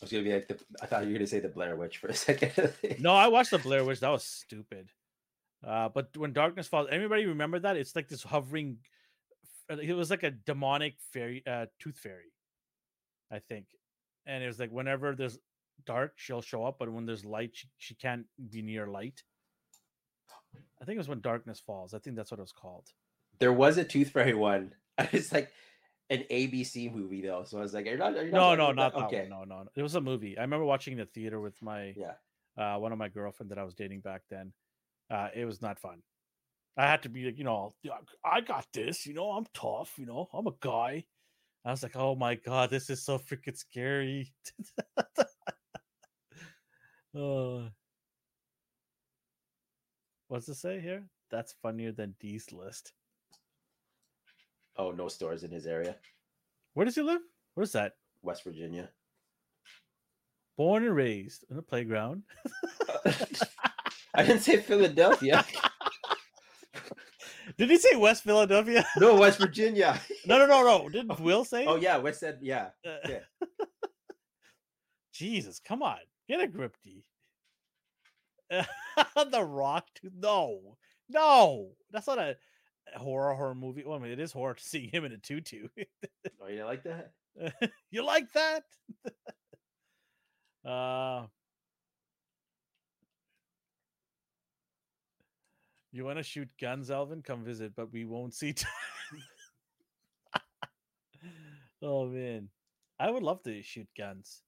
I 0.00 0.04
was 0.04 0.12
gonna 0.12 0.24
be 0.24 0.32
like, 0.32 0.48
the, 0.48 0.58
I 0.82 0.86
thought 0.86 1.02
you 1.02 1.08
were 1.08 1.14
gonna 1.14 1.26
say 1.26 1.40
the 1.40 1.48
Blair 1.48 1.76
Witch 1.76 1.98
for 1.98 2.08
a 2.08 2.14
second. 2.28 2.52
No, 2.98 3.14
I 3.14 3.28
watched 3.28 3.50
the 3.50 3.58
Blair 3.58 3.84
Witch. 3.84 4.00
That 4.00 4.10
was 4.10 4.24
stupid. 4.24 4.88
Uh, 5.66 5.88
but 5.88 6.16
when 6.16 6.32
darkness 6.32 6.66
falls, 6.66 6.88
anybody 6.90 7.26
remember 7.26 7.58
that? 7.60 7.76
It's 7.76 7.94
like 7.94 8.08
this 8.08 8.22
hovering. 8.22 8.78
It 9.68 9.94
was 9.94 10.10
like 10.10 10.24
a 10.24 10.32
demonic 10.32 10.96
fairy, 11.12 11.42
uh, 11.46 11.66
tooth 11.78 11.96
fairy, 11.96 12.32
I 13.30 13.38
think. 13.38 13.66
And 14.26 14.42
it 14.42 14.46
was 14.46 14.58
like 14.58 14.70
whenever 14.70 15.14
there's 15.14 15.38
dark, 15.84 16.12
she'll 16.16 16.42
show 16.42 16.64
up, 16.64 16.76
but 16.78 16.90
when 16.92 17.06
there's 17.06 17.24
light, 17.24 17.50
she, 17.54 17.68
she 17.78 17.94
can't 17.94 18.26
be 18.50 18.62
near 18.62 18.86
light. 18.86 19.22
I 20.80 20.84
think 20.84 20.96
it 20.96 20.98
was 20.98 21.08
when 21.08 21.20
darkness 21.20 21.60
falls. 21.64 21.94
I 21.94 21.98
think 21.98 22.16
that's 22.16 22.30
what 22.30 22.38
it 22.38 22.42
was 22.42 22.52
called. 22.52 22.88
there 23.38 23.52
was 23.52 23.78
a 23.78 23.84
Tooth 23.84 24.10
Fairy 24.10 24.34
one. 24.34 24.74
It's 25.12 25.32
like 25.32 25.50
an 26.10 26.24
ABC 26.30 26.92
movie 26.92 27.22
though, 27.22 27.44
so 27.44 27.58
I 27.58 27.62
was 27.62 27.72
like, 27.72 27.86
"You're 27.86 27.96
not." 27.96 28.14
You're 28.14 28.26
No, 28.26 28.54
no, 28.54 28.72
not 28.72 28.92
that 28.94 29.04
Okay. 29.06 29.28
one. 29.30 29.48
No, 29.48 29.56
no, 29.64 29.68
it 29.74 29.82
was 29.82 29.94
a 29.94 30.00
movie. 30.00 30.36
I 30.36 30.42
remember 30.42 30.64
watching 30.66 30.92
in 30.92 30.98
the 30.98 31.06
theater 31.06 31.40
with 31.40 31.60
my 31.62 31.94
Yeah. 31.96 32.14
uh, 32.58 32.78
one 32.78 32.92
of 32.92 32.98
my 32.98 33.08
girlfriend 33.08 33.50
that 33.50 33.58
I 33.58 33.64
was 33.64 33.74
dating 33.74 34.00
back 34.02 34.22
then. 34.28 34.52
Uh, 35.10 35.28
it 35.34 35.44
was 35.46 35.62
not 35.62 35.78
fun. 35.78 36.02
I 36.76 36.86
had 36.86 37.02
to 37.04 37.08
be 37.08 37.24
like, 37.24 37.38
you 37.38 37.44
know, 37.44 37.72
I 38.24 38.40
got 38.42 38.66
this. 38.72 39.06
You 39.06 39.14
know, 39.14 39.30
I'm 39.32 39.46
tough. 39.54 39.98
You 39.98 40.06
know, 40.06 40.28
I'm 40.32 40.46
a 40.46 40.52
guy. 40.60 41.04
I 41.64 41.70
was 41.70 41.82
like, 41.82 41.97
oh 41.97 42.14
my 42.16 42.34
god, 42.34 42.70
this 42.70 42.90
is 42.90 43.05
so 43.05 43.18
freaking 43.18 43.56
scary. 43.56 44.32
uh, 47.16 47.68
what's 50.28 50.48
it 50.48 50.56
say 50.56 50.80
here? 50.80 51.05
That's 51.30 51.55
funnier 51.62 51.93
than 51.93 52.14
D's 52.20 52.52
list. 52.52 52.93
Oh, 54.76 54.90
no 54.90 55.09
stores 55.09 55.44
in 55.44 55.51
his 55.51 55.66
area, 55.66 55.97
Where 56.74 56.86
does 56.86 56.94
he 56.94 57.02
live? 57.02 57.20
What 57.55 57.64
is 57.64 57.72
that? 57.72 57.93
West 58.22 58.43
Virginia. 58.43 58.89
Born 60.56 60.84
and 60.84 60.97
raised 60.97 61.44
in 61.51 61.59
a 61.59 61.62
playground. 61.62 62.22
I 64.14 64.24
didn't 64.24 64.40
say 64.40 64.59
Philadelphia. 64.59 65.44
Did 67.58 67.70
he 67.70 67.76
say 67.78 67.96
West 67.96 68.24
Philadelphia? 68.24 68.86
no, 68.98 69.16
West 69.16 69.38
Virginia. 69.38 70.00
no, 70.26 70.38
no, 70.38 70.46
no, 70.46 70.62
no. 70.62 70.88
Didn't 70.88 71.20
Will 71.20 71.44
say? 71.44 71.66
Oh 71.66 71.76
yeah, 71.76 71.96
West 71.98 72.20
said 72.20 72.38
yeah. 72.40 72.70
Uh, 72.86 72.96
yeah. 73.08 73.18
Jesus, 75.12 75.60
come 75.60 75.82
on, 75.82 75.98
get 76.28 76.40
a 76.40 76.46
grip, 76.46 76.76
D. 76.82 77.04
the 78.50 79.44
Rock, 79.44 79.86
no, 80.02 80.76
no, 81.08 81.70
that's 81.90 82.06
not 82.06 82.18
a 82.18 82.36
horror 82.96 83.34
horror 83.34 83.54
movie. 83.54 83.84
Well, 83.84 83.98
I 83.98 84.02
mean, 84.02 84.12
it 84.12 84.20
is 84.20 84.32
horror 84.32 84.54
to 84.54 84.64
see 84.64 84.90
him 84.92 85.04
in 85.04 85.12
a 85.12 85.18
tutu. 85.18 85.68
Oh, 86.40 86.48
you 86.48 86.64
like 86.64 86.82
that? 86.84 87.12
you 87.90 88.04
like 88.04 88.32
that? 88.32 88.64
uh, 90.66 91.26
you 95.93 96.05
want 96.05 96.19
to 96.19 96.23
shoot 96.23 96.48
guns, 96.60 96.90
Elvin? 96.90 97.23
Come 97.23 97.44
visit, 97.44 97.73
but 97.77 97.93
we 97.93 98.05
won't 98.05 98.35
see. 98.35 98.52
t- 98.52 98.66
oh 101.82 102.06
man, 102.06 102.48
I 102.98 103.10
would 103.10 103.23
love 103.23 103.43
to 103.43 103.62
shoot 103.62 103.89
guns. 103.97 104.43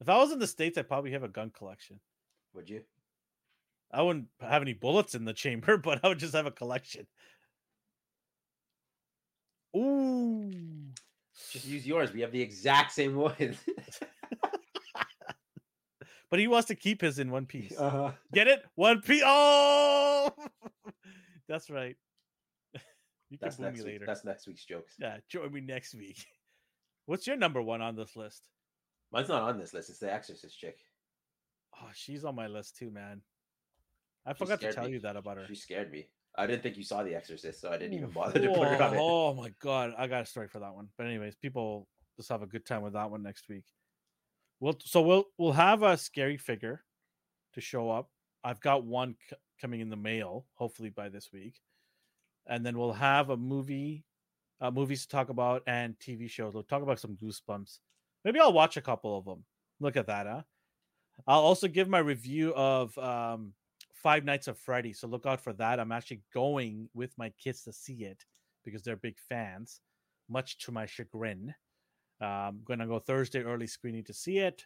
If 0.00 0.08
I 0.08 0.16
was 0.18 0.32
in 0.32 0.38
the 0.38 0.46
states, 0.46 0.78
I'd 0.78 0.88
probably 0.88 1.12
have 1.12 1.22
a 1.22 1.28
gun 1.28 1.50
collection. 1.50 2.00
Would 2.54 2.68
you? 2.68 2.82
I 3.92 4.02
wouldn't 4.02 4.28
have 4.40 4.62
any 4.62 4.72
bullets 4.72 5.14
in 5.14 5.24
the 5.24 5.34
chamber, 5.34 5.76
but 5.84 6.00
I 6.02 6.08
would 6.08 6.18
just 6.18 6.34
have 6.34 6.46
a 6.46 6.50
collection. 6.50 7.06
Ooh. 9.76 10.50
Just 11.50 11.66
use 11.66 11.86
yours. 11.86 12.12
We 12.12 12.20
have 12.22 12.32
the 12.32 12.40
exact 12.40 12.92
same 12.92 13.16
one. 13.16 13.34
But 16.32 16.40
he 16.40 16.48
wants 16.48 16.68
to 16.68 16.74
keep 16.74 17.02
his 17.02 17.18
in 17.18 17.30
one 17.30 17.44
piece. 17.44 17.78
uh-huh. 17.78 18.12
Get 18.32 18.48
it? 18.48 18.64
One 18.74 19.02
piece. 19.02 19.22
Oh, 19.22 20.32
that's 21.46 21.68
right. 21.68 21.94
you 23.28 23.36
can 23.36 23.38
That's 23.42 23.56
boo 23.58 23.64
me 23.70 23.72
week. 23.72 23.84
later. 23.84 24.06
That's 24.06 24.24
next 24.24 24.46
week's 24.46 24.64
jokes. 24.64 24.94
Yeah, 24.98 25.18
join 25.28 25.52
me 25.52 25.60
next 25.60 25.94
week. 25.94 26.24
What's 27.04 27.26
your 27.26 27.36
number 27.36 27.60
one 27.60 27.82
on 27.82 27.96
this 27.96 28.16
list? 28.16 28.48
Mine's 29.12 29.28
not 29.28 29.42
on 29.42 29.58
this 29.58 29.74
list. 29.74 29.90
It's 29.90 29.98
the 29.98 30.10
Exorcist 30.10 30.58
chick. 30.58 30.78
Oh, 31.78 31.90
she's 31.92 32.24
on 32.24 32.34
my 32.34 32.46
list 32.46 32.78
too, 32.78 32.90
man. 32.90 33.20
I 34.24 34.32
She 34.32 34.38
forgot 34.38 34.62
to 34.62 34.72
tell 34.72 34.86
me. 34.86 34.92
you 34.92 35.00
that 35.00 35.16
about 35.16 35.36
her. 35.36 35.46
She 35.46 35.54
scared 35.54 35.92
me. 35.92 36.06
I 36.38 36.46
didn't 36.46 36.62
think 36.62 36.78
you 36.78 36.84
saw 36.84 37.02
The 37.02 37.14
Exorcist, 37.14 37.60
so 37.60 37.68
I 37.68 37.76
didn't 37.76 37.92
even 37.92 38.08
bother 38.08 38.40
to 38.40 38.48
put 38.54 38.68
her 38.68 38.82
on 38.82 38.94
it. 38.94 38.98
Oh 38.98 39.34
my 39.34 39.52
god, 39.60 39.92
I 39.98 40.06
got 40.06 40.22
a 40.22 40.26
story 40.26 40.48
for 40.48 40.60
that 40.60 40.74
one. 40.74 40.88
But 40.96 41.08
anyways, 41.08 41.34
people 41.36 41.88
just 42.16 42.30
have 42.30 42.40
a 42.40 42.46
good 42.46 42.64
time 42.64 42.80
with 42.80 42.94
that 42.94 43.10
one 43.10 43.22
next 43.22 43.50
week. 43.50 43.64
We'll 44.62 44.78
so 44.78 45.02
we'll 45.02 45.24
we'll 45.38 45.50
have 45.50 45.82
a 45.82 45.96
scary 45.96 46.36
figure 46.36 46.84
to 47.54 47.60
show 47.60 47.90
up. 47.90 48.10
I've 48.44 48.60
got 48.60 48.84
one 48.84 49.16
c- 49.28 49.34
coming 49.60 49.80
in 49.80 49.90
the 49.90 49.96
mail, 49.96 50.46
hopefully 50.54 50.88
by 50.88 51.08
this 51.08 51.32
week, 51.32 51.56
and 52.46 52.64
then 52.64 52.78
we'll 52.78 52.92
have 52.92 53.30
a 53.30 53.36
movie, 53.36 54.04
uh, 54.60 54.70
movies 54.70 55.02
to 55.02 55.08
talk 55.08 55.30
about 55.30 55.64
and 55.66 55.98
TV 55.98 56.30
shows. 56.30 56.54
We'll 56.54 56.62
talk 56.62 56.84
about 56.84 57.00
some 57.00 57.18
Goosebumps. 57.20 57.80
Maybe 58.24 58.38
I'll 58.38 58.52
watch 58.52 58.76
a 58.76 58.80
couple 58.80 59.18
of 59.18 59.24
them. 59.24 59.44
Look 59.80 59.96
at 59.96 60.06
that, 60.06 60.28
huh? 60.28 60.42
I'll 61.26 61.40
also 61.40 61.66
give 61.66 61.88
my 61.88 61.98
review 61.98 62.54
of 62.54 62.96
um, 62.98 63.54
Five 63.92 64.24
Nights 64.24 64.46
of 64.46 64.56
Freddy. 64.58 64.92
So 64.92 65.08
look 65.08 65.26
out 65.26 65.40
for 65.40 65.52
that. 65.54 65.80
I'm 65.80 65.90
actually 65.90 66.22
going 66.32 66.88
with 66.94 67.10
my 67.18 67.30
kids 67.30 67.64
to 67.64 67.72
see 67.72 68.04
it 68.04 68.24
because 68.64 68.84
they're 68.84 68.94
big 68.94 69.16
fans, 69.28 69.80
much 70.28 70.58
to 70.58 70.70
my 70.70 70.86
chagrin. 70.86 71.52
I'm 72.20 72.60
gonna 72.64 72.86
go 72.86 72.98
Thursday 72.98 73.42
early 73.42 73.66
screening 73.66 74.04
to 74.04 74.12
see 74.12 74.38
it, 74.38 74.64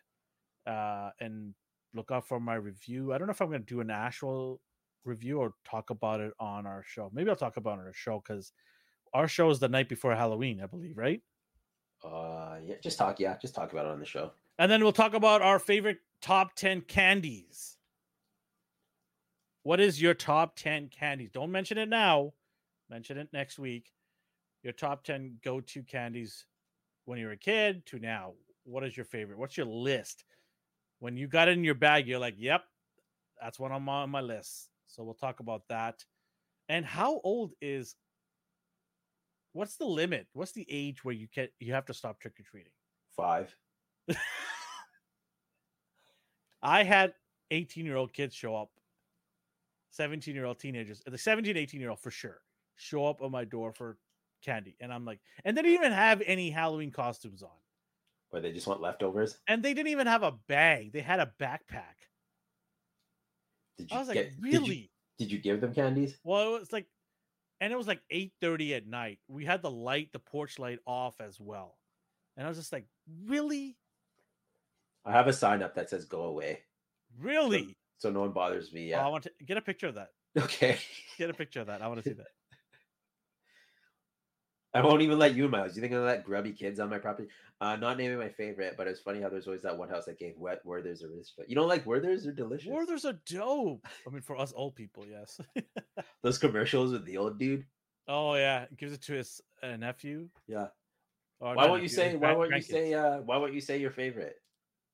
uh, 0.66 1.10
and 1.20 1.54
look 1.94 2.10
out 2.10 2.26
for 2.26 2.40
my 2.40 2.54
review. 2.54 3.12
I 3.12 3.18
don't 3.18 3.26
know 3.26 3.32
if 3.32 3.40
I'm 3.40 3.50
gonna 3.50 3.60
do 3.60 3.80
an 3.80 3.90
actual 3.90 4.60
review 5.04 5.38
or 5.38 5.54
talk 5.64 5.90
about 5.90 6.20
it 6.20 6.32
on 6.38 6.66
our 6.66 6.82
show. 6.84 7.10
Maybe 7.12 7.30
I'll 7.30 7.36
talk 7.36 7.56
about 7.56 7.78
it 7.78 7.82
on 7.82 7.86
our 7.86 7.92
show 7.92 8.22
because 8.26 8.52
our 9.14 9.28
show 9.28 9.50
is 9.50 9.58
the 9.58 9.68
night 9.68 9.88
before 9.88 10.14
Halloween, 10.14 10.60
I 10.62 10.66
believe, 10.66 10.98
right? 10.98 11.22
Uh, 12.04 12.56
yeah, 12.64 12.74
just 12.82 12.98
talk. 12.98 13.18
Yeah, 13.18 13.36
just 13.40 13.54
talk 13.54 13.72
about 13.72 13.86
it 13.86 13.92
on 13.92 14.00
the 14.00 14.06
show. 14.06 14.32
And 14.58 14.70
then 14.70 14.82
we'll 14.82 14.92
talk 14.92 15.14
about 15.14 15.42
our 15.42 15.58
favorite 15.58 15.98
top 16.20 16.54
10 16.54 16.82
candies. 16.82 17.76
What 19.62 19.80
is 19.80 20.00
your 20.00 20.14
top 20.14 20.56
10 20.56 20.88
candies? 20.88 21.30
Don't 21.32 21.50
mention 21.50 21.78
it 21.78 21.88
now. 21.88 22.32
Mention 22.88 23.18
it 23.18 23.28
next 23.32 23.58
week. 23.58 23.92
Your 24.62 24.72
top 24.72 25.04
10 25.04 25.38
go 25.42 25.60
to 25.60 25.82
candies 25.82 26.46
when 27.06 27.18
you 27.18 27.26
were 27.26 27.32
a 27.32 27.36
kid 27.38 27.86
to 27.86 27.98
now? 27.98 28.34
What 28.64 28.84
is 28.84 28.96
your 28.96 29.06
favorite? 29.06 29.38
What's 29.38 29.56
your 29.56 29.66
list? 29.66 30.24
When 30.98 31.16
you 31.16 31.26
got 31.28 31.48
it 31.48 31.52
in 31.52 31.64
your 31.64 31.74
bag, 31.74 32.06
you're 32.06 32.18
like, 32.18 32.34
"Yep, 32.36 32.62
that's 33.40 33.58
one 33.58 33.72
on 33.72 33.82
my, 33.82 34.02
on 34.02 34.10
my 34.10 34.20
list." 34.20 34.68
So 34.86 35.02
we'll 35.04 35.14
talk 35.14 35.40
about 35.40 35.62
that. 35.68 36.04
And 36.68 36.84
how 36.84 37.20
old 37.22 37.52
is? 37.60 37.96
What's 39.52 39.76
the 39.76 39.86
limit? 39.86 40.26
What's 40.32 40.52
the 40.52 40.66
age 40.68 41.04
where 41.04 41.14
you 41.14 41.28
can 41.28 41.48
you 41.60 41.72
have 41.72 41.86
to 41.86 41.94
stop 41.94 42.20
trick 42.20 42.34
or 42.38 42.42
treating? 42.42 42.72
Five. 43.16 43.56
I 46.62 46.82
had 46.82 47.14
18 47.50 47.86
year 47.86 47.96
old 47.96 48.12
kids 48.12 48.34
show 48.34 48.56
up, 48.56 48.70
17 49.90 50.34
year 50.34 50.44
old 50.44 50.58
teenagers, 50.58 51.02
the 51.06 51.16
17, 51.16 51.56
18 51.56 51.80
year 51.80 51.90
old 51.90 52.00
for 52.00 52.10
sure, 52.10 52.40
show 52.74 53.06
up 53.06 53.22
on 53.22 53.30
my 53.30 53.44
door 53.44 53.72
for 53.72 53.96
candy. 54.42 54.76
And 54.80 54.92
I'm 54.92 55.04
like, 55.04 55.20
and 55.44 55.56
they 55.56 55.62
didn't 55.62 55.78
even 55.78 55.92
have 55.92 56.22
any 56.24 56.50
Halloween 56.50 56.90
costumes 56.90 57.42
on. 57.42 57.50
Or 58.30 58.40
they 58.40 58.52
just 58.52 58.66
want 58.66 58.80
leftovers. 58.80 59.38
And 59.46 59.62
they 59.62 59.74
didn't 59.74 59.92
even 59.92 60.06
have 60.06 60.22
a 60.22 60.32
bag, 60.48 60.92
they 60.92 61.00
had 61.00 61.20
a 61.20 61.32
backpack. 61.40 62.06
Did 63.78 63.90
you 63.90 63.96
I 63.96 64.00
was 64.00 64.08
like, 64.08 64.32
really? 64.40 64.58
Did 64.60 64.76
you, 64.76 64.86
did 65.18 65.32
you 65.32 65.38
give 65.38 65.60
them 65.60 65.74
candies? 65.74 66.16
Well, 66.24 66.56
it 66.56 66.60
was 66.60 66.72
like, 66.72 66.86
and 67.60 67.72
it 67.72 67.76
was 67.76 67.86
like 67.86 68.00
8:30 68.12 68.76
at 68.76 68.86
night. 68.86 69.18
We 69.28 69.44
had 69.44 69.62
the 69.62 69.70
light, 69.70 70.12
the 70.12 70.18
porch 70.18 70.58
light 70.58 70.78
off 70.86 71.20
as 71.20 71.40
well. 71.40 71.76
And 72.36 72.46
I 72.46 72.48
was 72.48 72.58
just 72.58 72.72
like, 72.72 72.86
really? 73.24 73.76
I 75.04 75.12
have 75.12 75.26
a 75.26 75.32
sign 75.32 75.62
up 75.62 75.74
that 75.76 75.88
says 75.88 76.04
"Go 76.04 76.24
away," 76.24 76.60
Really? 77.18 77.76
so 77.98 78.10
no 78.10 78.20
one 78.20 78.32
bothers 78.32 78.72
me. 78.72 78.94
Oh, 78.94 78.98
I 78.98 79.08
want 79.08 79.24
to 79.24 79.30
get 79.44 79.56
a 79.56 79.62
picture 79.62 79.88
of 79.88 79.94
that. 79.94 80.10
Okay. 80.38 80.78
Get 81.16 81.30
a 81.30 81.34
picture 81.34 81.62
of 81.62 81.68
that. 81.68 81.80
I 81.80 81.88
want 81.88 82.02
to 82.02 82.10
see 82.10 82.12
that. 82.12 82.26
I 84.74 84.82
won't 84.82 85.00
even 85.02 85.18
let 85.18 85.34
you 85.34 85.46
in 85.46 85.50
my 85.50 85.58
house. 85.60 85.74
You 85.74 85.80
think 85.80 85.92
I'm 85.94 86.00
gonna 86.00 86.10
let 86.10 86.24
grubby 86.24 86.52
kids 86.52 86.80
on 86.80 86.90
my 86.90 86.98
property? 86.98 87.28
Uh, 87.60 87.76
not 87.76 87.96
naming 87.96 88.18
my 88.18 88.28
favorite, 88.28 88.74
but 88.76 88.86
it's 88.86 89.00
funny 89.00 89.22
how 89.22 89.30
there's 89.30 89.46
always 89.46 89.62
that 89.62 89.78
one 89.78 89.88
house 89.88 90.04
that 90.04 90.18
gave 90.18 90.34
wet 90.36 90.60
Werthers 90.66 91.02
are 91.02 91.08
delicious. 91.08 91.32
You 91.46 91.54
don't 91.54 91.68
like 91.68 91.84
Werthers? 91.86 92.24
They're 92.24 92.32
delicious. 92.32 92.68
Werther's 92.70 93.06
are 93.06 93.18
dope. 93.26 93.86
I 94.06 94.10
mean, 94.10 94.20
for 94.20 94.36
us 94.36 94.52
old 94.54 94.74
people, 94.74 95.06
yes. 95.10 95.40
Those 96.22 96.36
commercials 96.38 96.92
with 96.92 97.06
the 97.06 97.16
old 97.16 97.38
dude. 97.38 97.64
oh 98.08 98.34
yeah, 98.34 98.66
gives 98.76 98.92
it 98.92 99.02
to 99.04 99.14
his 99.14 99.40
uh, 99.62 99.76
nephew. 99.76 100.28
Yeah. 100.46 100.66
Or 101.40 101.54
Why 101.54 101.66
won't 101.68 101.82
you 101.82 101.88
nephew, 101.88 101.96
say? 101.96 102.16
Why 102.16 102.32
won't 102.34 102.54
you 102.54 102.60
say? 102.62 102.92
Uh, 102.94 103.18
why 103.18 103.36
won't 103.38 103.54
you 103.54 103.60
say 103.60 103.78
your 103.78 103.90
favorite? 103.92 104.36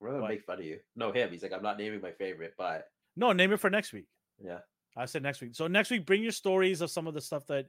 We're 0.00 0.10
gonna 0.10 0.22
What? 0.22 0.30
make 0.30 0.44
fun 0.44 0.58
of 0.60 0.64
you. 0.64 0.78
No, 0.94 1.10
him. 1.12 1.30
He's 1.30 1.42
like, 1.42 1.52
I'm 1.52 1.62
not 1.62 1.78
naming 1.78 2.00
my 2.00 2.12
favorite, 2.12 2.54
but 2.58 2.86
No, 3.16 3.32
name 3.32 3.52
it 3.52 3.58
for 3.60 3.70
next 3.70 3.92
week. 3.92 4.06
yeah. 4.44 4.58
I 4.96 5.06
said 5.06 5.22
next 5.22 5.40
week. 5.40 5.54
So 5.54 5.66
next 5.68 5.90
week, 5.90 6.04
bring 6.04 6.22
your 6.22 6.32
stories 6.32 6.80
of 6.82 6.90
some 6.90 7.06
of 7.06 7.14
the 7.14 7.20
stuff 7.20 7.46
that 7.46 7.66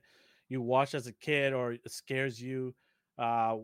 you 0.54 0.62
watched 0.62 0.94
as 0.94 1.08
a 1.08 1.14
kid 1.14 1.52
or 1.52 1.74
it 1.74 1.92
scares 1.92 2.42
you. 2.42 2.74
Uh, 3.18 3.58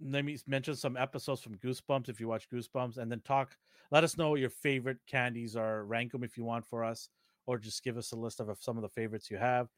let 0.00 0.24
me 0.24 0.36
mention 0.46 0.74
some 0.74 0.96
episodes 0.96 1.40
from 1.40 1.56
Goosebumps 1.58 2.08
if 2.08 2.20
you 2.20 2.28
watch 2.28 2.48
Goosebumps, 2.52 2.98
and 2.98 3.10
then 3.10 3.20
talk. 3.24 3.56
Let 3.90 4.04
us 4.04 4.18
know 4.18 4.30
what 4.30 4.40
your 4.40 4.50
favorite 4.50 4.98
candies 5.06 5.56
are. 5.56 5.84
Rank 5.84 6.12
them 6.12 6.24
if 6.24 6.36
you 6.36 6.44
want 6.44 6.66
for 6.66 6.84
us, 6.84 7.08
or 7.46 7.58
just 7.58 7.84
give 7.84 7.96
us 7.96 8.12
a 8.12 8.16
list 8.16 8.40
of 8.40 8.48
of 8.48 8.60
some 8.60 8.76
of 8.76 8.82
the 8.82 8.88
favorites 8.88 9.30
you 9.30 9.36
have. 9.36 9.68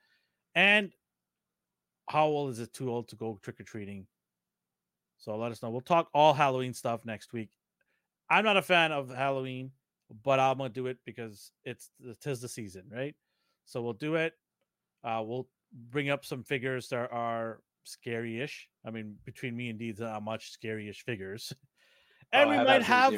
And 0.55 0.93
how 2.09 2.27
old 2.27 2.51
is 2.51 2.61
it 2.61 2.73
too 2.73 2.91
old 2.91 3.09
to 3.09 3.17
go 3.17 3.39
trick 3.43 3.61
or 3.61 3.65
treating? 3.65 4.07
So 5.19 5.37
let 5.37 5.53
us 5.53 5.63
know. 5.63 5.71
We'll 5.71 5.81
talk 5.81 6.09
all 6.15 6.33
Halloween 6.33 6.73
stuff 6.73 7.05
next 7.05 7.33
week. 7.33 7.51
I'm 8.31 8.45
not 8.45 8.57
a 8.57 8.63
fan 8.63 8.93
of 8.93 9.11
Halloween, 9.11 9.73
but 10.25 10.41
I'm 10.41 10.59
gonna 10.59 10.71
do 10.71 10.87
it 10.87 10.99
because 11.05 11.53
it's 11.65 11.91
tis 12.21 12.41
the 12.41 12.49
season, 12.49 12.85
right? 12.91 13.15
So 13.67 13.83
we'll 13.83 13.93
do 13.93 14.15
it. 14.15 14.33
Uh, 15.05 15.23
we'll 15.25 15.49
bring 15.91 16.11
up 16.11 16.25
some 16.25 16.43
figures 16.43 16.89
that 16.89 17.11
are 17.13 17.61
scary-ish. 17.85 18.69
I 18.85 18.91
mean, 18.91 19.17
between 19.25 19.57
me 19.57 19.71
and 19.71 19.79
Deeds, 19.79 20.01
not 20.01 20.23
much 20.23 20.51
scary-ish 20.51 21.03
figures. 21.05 21.53
And 22.33 22.51
Oh, 22.51 22.59
we 22.59 22.65
might 22.65 22.83
have, 22.83 23.15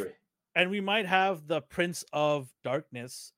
and 0.55 0.71
we 0.71 0.83
might 0.83 1.07
have 1.07 1.47
the 1.47 1.63
Prince 1.63 2.05
of 2.13 2.47
Darkness, 2.63 3.33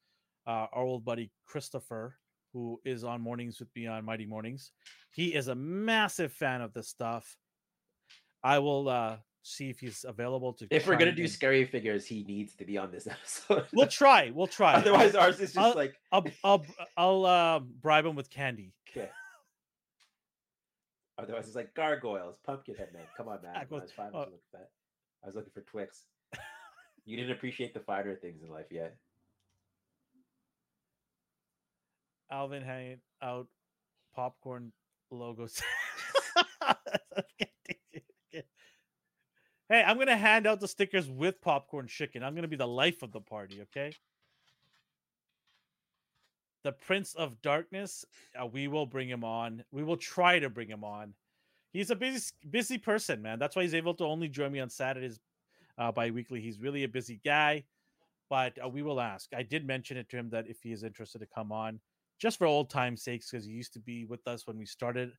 uh, 0.44 0.66
our 0.72 0.82
old 0.82 1.04
buddy 1.04 1.30
Christopher, 1.46 2.16
who 2.52 2.80
is 2.84 3.04
on 3.04 3.20
Mornings 3.20 3.60
with 3.60 3.68
me 3.76 3.86
on 3.86 4.04
Mighty 4.04 4.26
Mornings. 4.26 4.72
He 5.12 5.32
is 5.32 5.46
a 5.46 5.54
massive 5.54 6.32
fan 6.32 6.60
of 6.60 6.72
this 6.72 6.88
stuff. 6.88 7.36
I 8.42 8.58
will 8.58 8.88
uh, 8.88 9.18
see 9.42 9.70
if 9.70 9.80
he's 9.80 10.04
available 10.06 10.52
to. 10.54 10.66
If 10.70 10.86
we're 10.86 10.96
gonna 10.96 11.12
do 11.12 11.22
in. 11.22 11.28
scary 11.28 11.64
figures, 11.64 12.06
he 12.06 12.24
needs 12.24 12.54
to 12.56 12.64
be 12.64 12.78
on 12.78 12.90
this 12.90 13.06
episode. 13.10 13.66
we'll 13.72 13.86
try. 13.86 14.30
We'll 14.34 14.46
try. 14.46 14.74
Otherwise, 14.74 15.14
ours 15.14 15.40
is 15.40 15.54
just 15.54 15.58
I'll- 15.58 15.74
like 15.74 15.94
I'll 16.12 16.26
I'll 16.44 16.64
I'll 16.96 17.24
uh, 17.26 17.58
bribe 17.60 18.06
him 18.06 18.16
with 18.16 18.30
candy. 18.30 18.72
okay. 18.90 19.08
Otherwise, 21.18 21.46
it's 21.46 21.56
like 21.56 21.74
gargoyles, 21.74 22.38
pumpkinhead 22.46 22.92
man. 22.94 23.02
Come 23.16 23.28
on, 23.28 23.42
man. 23.42 23.52
I 23.56 23.64
was- 23.68 23.92
five, 23.92 24.14
I 24.14 24.16
oh. 24.16 24.20
was 24.20 24.26
looking 24.26 24.38
for 24.50 24.56
that. 24.58 24.70
I 25.22 25.26
was 25.26 25.34
looking 25.36 25.52
for 25.52 25.60
Twix. 25.62 26.04
you 27.04 27.16
didn't 27.16 27.32
appreciate 27.32 27.74
the 27.74 27.80
finer 27.80 28.14
things 28.16 28.42
in 28.42 28.48
life 28.48 28.66
yet. 28.70 28.96
Elvin 32.32 32.62
hanging 32.62 33.00
out 33.22 33.48
popcorn 34.14 34.72
logos. 35.10 35.60
hey, 39.70 39.84
I'm 39.86 39.98
gonna 39.98 40.16
hand 40.16 40.46
out 40.46 40.60
the 40.60 40.68
stickers 40.68 41.08
with 41.08 41.40
popcorn 41.40 41.86
chicken. 41.86 42.22
I'm 42.22 42.34
gonna 42.34 42.48
be 42.48 42.56
the 42.56 42.66
life 42.66 43.02
of 43.02 43.12
the 43.12 43.20
party. 43.20 43.62
Okay. 43.62 43.92
The 46.64 46.72
Prince 46.72 47.14
of 47.14 47.40
Darkness. 47.40 48.04
Uh, 48.38 48.46
we 48.46 48.68
will 48.68 48.84
bring 48.84 49.08
him 49.08 49.24
on. 49.24 49.64
We 49.72 49.82
will 49.82 49.96
try 49.96 50.38
to 50.40 50.50
bring 50.50 50.68
him 50.68 50.84
on. 50.84 51.14
He's 51.72 51.90
a 51.90 51.96
busy, 51.96 52.32
busy 52.50 52.76
person, 52.76 53.22
man. 53.22 53.38
That's 53.38 53.54
why 53.56 53.62
he's 53.62 53.74
able 53.74 53.94
to 53.94 54.04
only 54.04 54.28
join 54.28 54.52
me 54.52 54.60
on 54.60 54.68
Saturdays 54.68 55.20
uh, 55.78 55.92
bi-weekly. 55.92 56.40
He's 56.40 56.58
really 56.58 56.82
a 56.82 56.88
busy 56.88 57.20
guy, 57.24 57.64
but 58.28 58.58
uh, 58.62 58.68
we 58.68 58.82
will 58.82 59.00
ask. 59.00 59.30
I 59.34 59.44
did 59.44 59.64
mention 59.64 59.96
it 59.96 60.10
to 60.10 60.16
him 60.16 60.28
that 60.30 60.48
if 60.48 60.58
he 60.62 60.72
is 60.72 60.82
interested 60.82 61.20
to 61.20 61.26
come 61.26 61.52
on, 61.52 61.80
just 62.18 62.38
for 62.38 62.46
old 62.46 62.70
time's 62.70 63.02
sakes, 63.02 63.30
because 63.30 63.46
he 63.46 63.52
used 63.52 63.72
to 63.74 63.80
be 63.80 64.04
with 64.04 64.26
us 64.26 64.46
when 64.48 64.58
we 64.58 64.66
started 64.66 65.12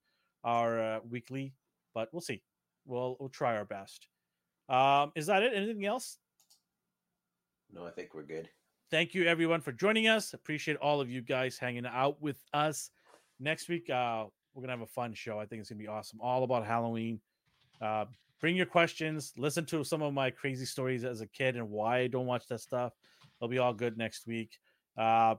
our 0.44 0.80
uh, 0.80 1.00
weekly. 1.10 1.54
But 1.96 2.10
we'll 2.12 2.22
see. 2.22 2.44
We'll 2.86 3.16
we'll 3.20 3.30
try 3.30 3.56
our 3.56 3.66
best. 3.66 4.08
Um, 4.72 5.12
is 5.16 5.26
that 5.26 5.44
it? 5.44 5.52
Anything 5.54 5.86
else? 5.86 6.18
No, 7.74 7.86
I 7.86 7.92
think 7.92 8.14
we're 8.14 8.24
good. 8.24 8.50
Thank 8.90 9.14
you 9.14 9.26
everyone 9.26 9.60
for 9.62 9.74
joining 9.74 10.08
us. 10.08 10.34
Appreciate 10.34 10.78
all 10.78 11.02
of 11.02 11.10
you 11.10 11.22
guys 11.22 11.58
hanging 11.58 11.86
out 11.86 12.22
with 12.22 12.42
us. 12.54 12.90
Next 13.40 13.68
week, 13.68 13.90
uh, 13.90 14.26
we're 14.54 14.62
gonna 14.62 14.74
have 14.74 14.82
a 14.82 14.86
fun 14.88 15.14
show. 15.14 15.40
I 15.40 15.46
think 15.46 15.60
it's 15.60 15.70
gonna 15.70 15.80
be 15.80 15.88
awesome. 15.88 16.20
All 16.22 16.44
about 16.44 16.66
Halloween. 16.66 17.20
Uh, 17.82 18.06
bring 18.40 18.56
your 18.56 18.66
questions. 18.66 19.34
Listen 19.38 19.66
to 19.66 19.84
some 19.84 20.02
of 20.02 20.14
my 20.14 20.30
crazy 20.30 20.66
stories 20.66 21.04
as 21.04 21.20
a 21.20 21.28
kid 21.28 21.58
and 21.58 21.70
why 21.70 22.00
I 22.00 22.08
don't 22.08 22.26
watch 22.26 22.48
that 22.48 22.62
stuff. 22.62 22.94
It'll 23.40 23.50
be 23.50 23.58
all 23.58 23.74
good 23.74 23.98
next 23.98 24.26
week. 24.26 24.58
Uh, 24.98 25.36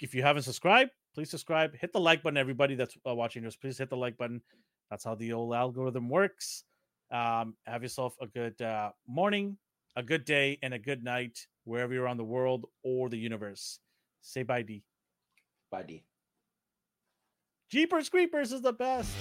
if 0.00 0.14
you 0.14 0.22
haven't 0.22 0.42
subscribed, 0.42 0.90
please 1.14 1.30
subscribe. 1.30 1.74
Hit 1.74 1.92
the 1.92 2.00
like 2.00 2.22
button, 2.22 2.36
everybody 2.36 2.74
that's 2.74 2.96
uh, 3.06 3.14
watching 3.14 3.46
us. 3.46 3.56
Please 3.56 3.78
hit 3.78 3.88
the 3.88 3.96
like 3.96 4.18
button. 4.18 4.42
That's 4.90 5.04
how 5.04 5.14
the 5.14 5.32
old 5.32 5.54
algorithm 5.54 6.08
works. 6.08 6.64
Um, 7.10 7.54
have 7.66 7.82
yourself 7.82 8.14
a 8.20 8.26
good 8.26 8.60
uh, 8.60 8.90
morning, 9.06 9.56
a 9.96 10.02
good 10.02 10.24
day, 10.24 10.58
and 10.62 10.74
a 10.74 10.78
good 10.78 11.02
night 11.02 11.46
wherever 11.64 11.92
you're 11.92 12.08
on 12.08 12.16
the 12.16 12.24
world 12.24 12.66
or 12.82 13.08
the 13.08 13.18
universe. 13.18 13.78
Say 14.20 14.42
bye, 14.42 14.62
D. 14.62 14.82
Bye, 15.70 15.84
D. 15.84 16.04
Jeepers 17.70 18.08
Creepers 18.08 18.52
is 18.52 18.62
the 18.62 18.72
best. 18.72 19.14